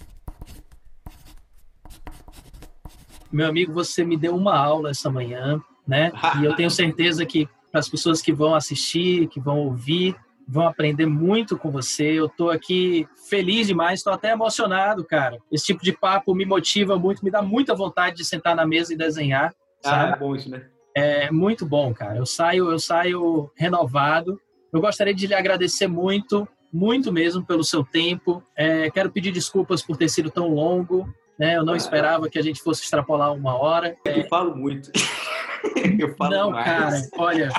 Meu 3.31 3.47
amigo, 3.47 3.73
você 3.73 4.03
me 4.03 4.15
deu 4.15 4.35
uma 4.35 4.57
aula 4.57 4.91
essa 4.91 5.09
manhã, 5.09 5.61
né? 5.87 6.11
E 6.39 6.45
eu 6.45 6.55
tenho 6.55 6.69
certeza 6.69 7.25
que 7.25 7.49
para 7.71 7.79
as 7.79 7.89
pessoas 7.89 8.21
que 8.21 8.31
vão 8.31 8.55
assistir, 8.55 9.27
que 9.27 9.39
vão 9.39 9.59
ouvir, 9.59 10.15
vão 10.47 10.67
aprender 10.67 11.05
muito 11.05 11.57
com 11.57 11.71
você. 11.71 12.11
Eu 12.11 12.27
estou 12.27 12.49
aqui 12.49 13.07
feliz 13.27 13.67
demais, 13.67 13.99
estou 13.99 14.13
até 14.13 14.31
emocionado, 14.31 15.03
cara. 15.03 15.39
Esse 15.51 15.65
tipo 15.65 15.83
de 15.83 15.91
papo 15.91 16.33
me 16.33 16.45
motiva 16.45 16.97
muito, 16.97 17.25
me 17.25 17.31
dá 17.31 17.41
muita 17.41 17.75
vontade 17.75 18.15
de 18.15 18.23
sentar 18.23 18.55
na 18.55 18.65
mesa 18.65 18.93
e 18.93 18.97
desenhar. 18.97 19.53
Ah, 19.83 19.89
sabe? 19.89 20.13
é 20.13 20.17
bom 20.17 20.35
isso, 20.35 20.49
né? 20.49 20.69
É 20.95 21.29
muito 21.29 21.65
bom, 21.65 21.93
cara. 21.93 22.17
Eu 22.17 22.25
saio, 22.25 22.71
eu 22.71 22.79
saio 22.79 23.51
renovado. 23.55 24.39
Eu 24.71 24.79
gostaria 24.79 25.13
de 25.13 25.27
lhe 25.27 25.33
agradecer 25.33 25.87
muito, 25.87 26.47
muito 26.71 27.11
mesmo 27.11 27.45
pelo 27.45 27.65
seu 27.65 27.83
tempo. 27.83 28.41
É, 28.55 28.89
quero 28.89 29.11
pedir 29.11 29.31
desculpas 29.31 29.81
por 29.81 29.97
ter 29.97 30.07
sido 30.07 30.31
tão 30.31 30.47
longo. 30.47 31.13
Né? 31.37 31.57
Eu 31.57 31.65
não 31.65 31.75
esperava 31.75 32.29
que 32.29 32.39
a 32.39 32.41
gente 32.41 32.61
fosse 32.61 32.83
extrapolar 32.83 33.33
uma 33.33 33.55
hora. 33.55 33.95
Eu 34.05 34.11
é... 34.13 34.27
falo 34.27 34.55
muito. 34.55 34.91
eu 35.99 36.15
falo 36.15 36.31
Não, 36.31 36.51
mais. 36.51 36.65
cara, 36.65 37.01
olha, 37.17 37.49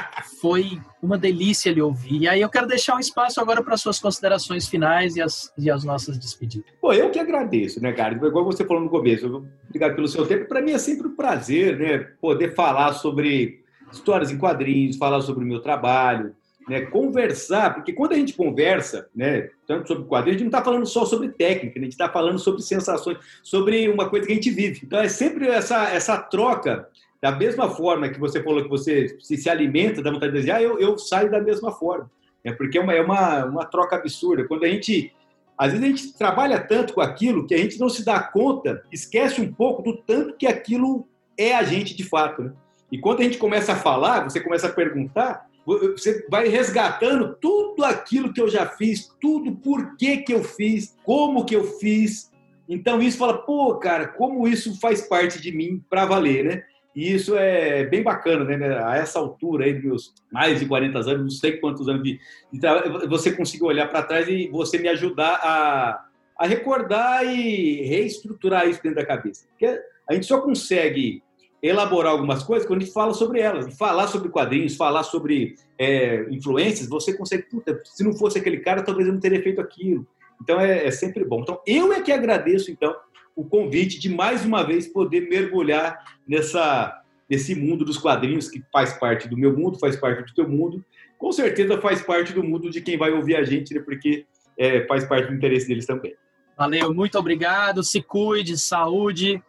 foi 0.40 0.80
uma 1.02 1.18
delícia 1.18 1.72
lhe 1.72 1.82
ouvir. 1.82 2.22
E 2.22 2.28
aí 2.28 2.40
eu 2.40 2.48
quero 2.48 2.66
deixar 2.66 2.96
um 2.96 3.00
espaço 3.00 3.40
agora 3.40 3.62
para 3.62 3.76
suas 3.76 3.98
considerações 3.98 4.68
finais 4.68 5.16
e 5.16 5.22
as, 5.22 5.52
e 5.58 5.70
as 5.70 5.84
nossas 5.84 6.18
despedidas. 6.18 6.70
Pô, 6.80 6.92
eu 6.92 7.10
que 7.10 7.18
agradeço, 7.18 7.80
né, 7.80 7.92
cara? 7.92 8.14
Igual 8.14 8.44
você 8.44 8.64
falou 8.64 8.82
no 8.82 8.90
começo, 8.90 9.46
obrigado 9.68 9.94
pelo 9.94 10.08
seu 10.08 10.26
tempo. 10.26 10.48
Para 10.48 10.62
mim 10.62 10.72
é 10.72 10.78
sempre 10.78 11.08
um 11.08 11.16
prazer, 11.16 11.78
né, 11.78 11.98
poder 12.20 12.54
falar 12.54 12.92
sobre 12.94 13.64
histórias 13.92 14.30
em 14.30 14.38
quadrinhos, 14.38 14.96
falar 14.96 15.20
sobre 15.20 15.44
o 15.44 15.46
meu 15.46 15.60
trabalho, 15.60 16.34
né, 16.68 16.82
conversar, 16.82 17.74
porque 17.74 17.92
quando 17.92 18.12
a 18.12 18.16
gente 18.16 18.32
conversa, 18.32 19.08
né, 19.14 19.50
tanto 19.66 19.88
sobre 19.88 20.04
quadrinhos, 20.04 20.36
a 20.36 20.38
gente 20.38 20.50
não 20.50 20.58
está 20.58 20.64
falando 20.64 20.86
só 20.86 21.04
sobre 21.04 21.28
técnica, 21.28 21.78
né, 21.78 21.82
a 21.82 21.84
gente 21.84 21.92
está 21.92 22.08
falando 22.08 22.38
sobre 22.38 22.62
sensações, 22.62 23.18
sobre 23.42 23.88
uma 23.88 24.08
coisa 24.08 24.26
que 24.26 24.32
a 24.32 24.34
gente 24.34 24.50
vive. 24.50 24.80
Então 24.82 25.00
é 25.00 25.08
sempre 25.08 25.48
essa, 25.48 25.88
essa 25.90 26.18
troca 26.18 26.88
da 27.20 27.32
mesma 27.32 27.70
forma 27.70 28.08
que 28.08 28.20
você 28.20 28.42
falou 28.42 28.62
que 28.62 28.68
você 28.68 29.16
se, 29.20 29.36
se 29.36 29.48
alimenta 29.48 30.02
da 30.02 30.10
vontade 30.10 30.32
de 30.32 30.38
desenhar, 30.38 30.60
eu, 30.60 30.78
eu 30.78 30.98
saio 30.98 31.30
da 31.30 31.40
mesma 31.40 31.72
forma. 31.72 32.10
É 32.44 32.52
porque 32.52 32.78
é 32.78 32.80
uma, 32.80 32.92
é 32.92 33.02
uma, 33.02 33.44
uma 33.44 33.64
troca 33.64 33.96
absurda. 33.96 34.46
Quando 34.46 34.64
a 34.64 34.68
gente. 34.68 35.12
Às 35.58 35.72
vezes 35.72 35.84
a 35.84 35.88
gente 35.88 36.18
trabalha 36.18 36.60
tanto 36.60 36.92
com 36.92 37.00
aquilo 37.00 37.46
que 37.46 37.54
a 37.54 37.58
gente 37.58 37.80
não 37.80 37.88
se 37.88 38.04
dá 38.04 38.20
conta, 38.20 38.82
esquece 38.92 39.40
um 39.40 39.50
pouco 39.50 39.82
do 39.82 39.96
tanto 39.96 40.36
que 40.36 40.46
aquilo 40.46 41.08
é 41.36 41.54
a 41.54 41.62
gente 41.62 41.96
de 41.96 42.04
fato. 42.04 42.42
Né? 42.42 42.52
E 42.92 42.98
quando 42.98 43.20
a 43.20 43.22
gente 43.22 43.38
começa 43.38 43.72
a 43.72 43.76
falar, 43.76 44.24
você 44.24 44.38
começa 44.38 44.66
a 44.66 44.72
perguntar, 44.72 45.45
você 45.66 46.24
vai 46.30 46.46
resgatando 46.46 47.36
tudo 47.40 47.84
aquilo 47.84 48.32
que 48.32 48.40
eu 48.40 48.48
já 48.48 48.66
fiz, 48.66 49.12
tudo 49.20 49.56
por 49.56 49.96
que, 49.96 50.18
que 50.18 50.32
eu 50.32 50.44
fiz, 50.44 50.96
como 51.04 51.44
que 51.44 51.56
eu 51.56 51.64
fiz. 51.78 52.30
Então 52.68 53.02
isso 53.02 53.18
fala, 53.18 53.38
pô, 53.38 53.74
cara, 53.76 54.06
como 54.06 54.46
isso 54.46 54.78
faz 54.80 55.02
parte 55.02 55.42
de 55.42 55.50
mim 55.50 55.82
para 55.90 56.06
valer, 56.06 56.44
né? 56.44 56.62
E 56.94 57.12
isso 57.12 57.36
é 57.36 57.84
bem 57.84 58.02
bacana, 58.02 58.44
né? 58.44 58.82
A 58.82 58.96
essa 58.96 59.18
altura 59.18 59.66
aí, 59.66 59.74
dos 59.74 59.82
meus 59.82 60.14
mais 60.32 60.60
de 60.60 60.66
40 60.66 60.98
anos, 60.98 61.20
não 61.20 61.30
sei 61.30 61.58
quantos 61.58 61.88
anos 61.88 62.02
de. 62.02 62.18
Então, 62.50 63.06
você 63.08 63.32
conseguir 63.32 63.64
olhar 63.64 63.88
para 63.88 64.02
trás 64.02 64.26
e 64.28 64.48
você 64.48 64.78
me 64.78 64.88
ajudar 64.88 65.34
a, 65.42 66.06
a 66.38 66.46
recordar 66.46 67.26
e 67.26 67.82
reestruturar 67.82 68.66
isso 68.66 68.82
dentro 68.82 68.96
da 68.96 69.04
cabeça. 69.04 69.46
Porque 69.48 69.78
a 70.08 70.14
gente 70.14 70.24
só 70.24 70.40
consegue 70.40 71.22
elaborar 71.62 72.12
algumas 72.12 72.42
coisas 72.42 72.66
quando 72.66 72.82
a 72.82 72.84
gente 72.84 72.94
fala 72.94 73.14
sobre 73.14 73.40
elas. 73.40 73.76
Falar 73.76 74.06
sobre 74.08 74.28
quadrinhos, 74.28 74.76
falar 74.76 75.02
sobre 75.02 75.56
é, 75.78 76.26
influências, 76.30 76.88
você 76.88 77.16
consegue, 77.16 77.44
puta, 77.44 77.80
se 77.84 78.04
não 78.04 78.12
fosse 78.12 78.38
aquele 78.38 78.58
cara, 78.58 78.82
talvez 78.82 79.06
eu 79.06 79.14
não 79.14 79.20
teria 79.20 79.42
feito 79.42 79.60
aquilo. 79.60 80.06
Então 80.42 80.60
é, 80.60 80.86
é, 80.86 80.90
sempre 80.90 81.24
bom. 81.24 81.40
Então 81.40 81.60
eu 81.66 81.92
é 81.92 82.00
que 82.00 82.12
agradeço 82.12 82.70
então 82.70 82.94
o 83.34 83.44
convite 83.44 83.98
de 83.98 84.08
mais 84.08 84.44
uma 84.44 84.62
vez 84.62 84.86
poder 84.86 85.28
mergulhar 85.28 86.18
nessa 86.26 87.02
nesse 87.28 87.56
mundo 87.56 87.84
dos 87.84 87.98
quadrinhos 87.98 88.48
que 88.48 88.62
faz 88.72 88.92
parte 88.92 89.28
do 89.28 89.36
meu 89.36 89.52
mundo, 89.56 89.80
faz 89.80 89.96
parte 89.96 90.22
do 90.22 90.32
teu 90.32 90.48
mundo, 90.48 90.84
com 91.18 91.32
certeza 91.32 91.80
faz 91.80 92.00
parte 92.00 92.32
do 92.32 92.42
mundo 92.42 92.70
de 92.70 92.80
quem 92.80 92.96
vai 92.96 93.10
ouvir 93.10 93.34
a 93.34 93.42
gente, 93.42 93.74
né, 93.74 93.80
porque 93.80 94.24
é, 94.56 94.86
faz 94.86 95.04
parte 95.04 95.26
do 95.26 95.34
interesse 95.34 95.66
deles 95.66 95.84
também. 95.84 96.14
Valeu, 96.56 96.94
muito 96.94 97.18
obrigado. 97.18 97.82
Se 97.82 98.00
cuide, 98.00 98.56
saúde, 98.56 99.42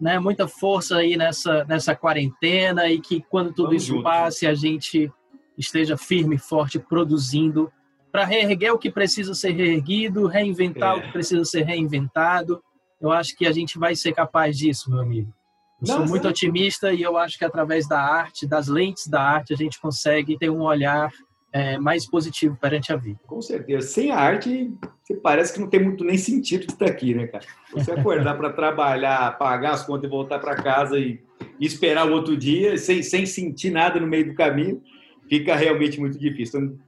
né? 0.00 0.18
Muita 0.18 0.48
força 0.48 0.96
aí 0.96 1.16
nessa 1.16 1.64
nessa 1.64 1.94
quarentena 1.94 2.88
e 2.88 3.00
que 3.00 3.22
quando 3.30 3.52
tudo 3.52 3.68
Vamos 3.68 3.82
isso 3.82 3.92
junto. 3.92 4.02
passe 4.02 4.46
a 4.46 4.54
gente 4.54 5.10
esteja 5.56 5.96
firme 5.96 6.36
e 6.36 6.38
forte 6.38 6.78
produzindo 6.78 7.70
para 8.10 8.24
reerguer 8.24 8.72
o 8.72 8.78
que 8.78 8.90
precisa 8.90 9.34
ser 9.34 9.52
reerguido, 9.52 10.26
reinventar 10.26 10.96
é. 10.96 10.98
o 10.98 11.02
que 11.02 11.12
precisa 11.12 11.44
ser 11.44 11.62
reinventado. 11.62 12.62
Eu 13.00 13.10
acho 13.10 13.36
que 13.36 13.46
a 13.46 13.52
gente 13.52 13.78
vai 13.78 13.96
ser 13.96 14.12
capaz 14.12 14.56
disso, 14.56 14.90
meu 14.90 15.00
amigo. 15.00 15.32
Eu 15.80 15.86
sou 15.86 16.06
muito 16.06 16.28
otimista 16.28 16.92
e 16.92 17.02
eu 17.02 17.16
acho 17.16 17.36
que 17.36 17.44
através 17.44 17.88
da 17.88 18.00
arte, 18.00 18.46
das 18.46 18.68
lentes 18.68 19.08
da 19.08 19.20
arte, 19.20 19.52
a 19.52 19.56
gente 19.56 19.80
consegue 19.80 20.38
ter 20.38 20.48
um 20.48 20.60
olhar 20.60 21.10
é, 21.52 21.78
mais 21.78 22.06
positivo 22.06 22.56
perante 22.60 22.92
a 22.92 22.96
vida. 22.96 23.20
Com 23.26 23.42
certeza. 23.42 23.86
Sem 23.86 24.10
a 24.10 24.16
arte, 24.16 24.72
você 25.02 25.14
parece 25.14 25.52
que 25.52 25.60
não 25.60 25.68
tem 25.68 25.82
muito 25.82 26.02
nem 26.02 26.16
sentido 26.16 26.66
de 26.66 26.72
estar 26.72 26.86
aqui, 26.86 27.14
né, 27.14 27.26
cara? 27.26 27.44
Você 27.72 27.92
acordar 27.92 28.36
para 28.36 28.50
trabalhar, 28.50 29.36
pagar 29.38 29.72
as 29.72 29.84
contas 29.84 30.04
e 30.04 30.10
voltar 30.10 30.38
para 30.38 30.56
casa 30.56 30.98
e, 30.98 31.20
esperar 31.60 32.08
o 32.08 32.12
outro 32.12 32.36
dia, 32.36 32.76
sem, 32.78 33.02
sem 33.02 33.26
sentir 33.26 33.70
nada 33.70 34.00
no 34.00 34.06
meio 34.06 34.26
do 34.26 34.34
caminho, 34.34 34.82
fica 35.28 35.54
realmente 35.54 36.00
muito 36.00 36.18
difícil. 36.18 36.60
Então, 36.60 36.78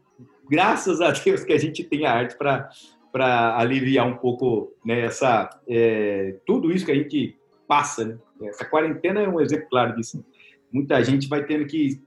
graças 0.50 1.00
a 1.00 1.10
Deus 1.10 1.44
que 1.44 1.52
a 1.52 1.58
gente 1.58 1.84
tem 1.84 2.06
a 2.06 2.12
arte 2.12 2.36
para 2.36 3.58
aliviar 3.58 4.06
um 4.06 4.16
pouco 4.16 4.72
né, 4.84 5.02
essa, 5.02 5.48
é, 5.68 6.36
tudo 6.46 6.72
isso 6.72 6.84
que 6.84 6.92
a 6.92 6.96
gente 6.96 7.36
passa. 7.68 8.04
Né? 8.04 8.18
Essa 8.48 8.64
quarentena 8.64 9.20
é 9.20 9.28
um 9.28 9.40
exemplo 9.40 9.68
claro 9.68 9.94
disso. 9.94 10.24
Muita 10.72 11.02
gente 11.04 11.28
vai 11.28 11.44
tendo 11.44 11.66
que 11.66 12.00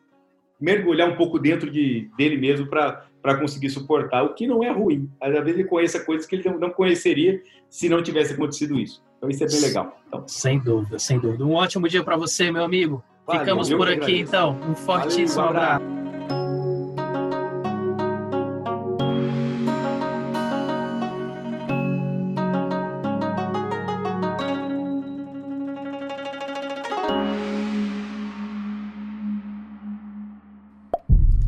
mergulhar 0.59 1.09
um 1.09 1.15
pouco 1.15 1.39
dentro 1.39 1.69
de, 1.69 2.09
dele 2.17 2.37
mesmo 2.37 2.67
para 2.67 3.37
conseguir 3.39 3.69
suportar, 3.69 4.23
o 4.23 4.33
que 4.33 4.47
não 4.47 4.63
é 4.63 4.71
ruim. 4.71 5.09
Às 5.21 5.31
vezes 5.31 5.47
ele 5.47 5.63
conhece 5.65 6.05
coisas 6.05 6.25
que 6.25 6.35
ele 6.35 6.49
não 6.57 6.69
conheceria 6.69 7.41
se 7.69 7.89
não 7.89 8.01
tivesse 8.01 8.33
acontecido 8.33 8.79
isso. 8.79 9.03
Então 9.17 9.29
isso 9.29 9.43
é 9.43 9.47
bem 9.47 9.61
legal. 9.61 9.99
Então. 10.07 10.23
Sem 10.27 10.59
dúvida, 10.59 10.99
sem 10.99 11.19
dúvida. 11.19 11.45
Um 11.45 11.53
ótimo 11.53 11.87
dia 11.87 12.03
para 12.03 12.15
você, 12.15 12.51
meu 12.51 12.63
amigo. 12.63 13.03
Valeu, 13.25 13.41
Ficamos 13.41 13.69
por 13.69 13.89
aqui 13.89 14.19
então. 14.19 14.57
Um 14.69 14.75
fortíssimo 14.75 15.43
Valeu, 15.43 15.59
um 15.59 15.63
abraço. 15.63 16.06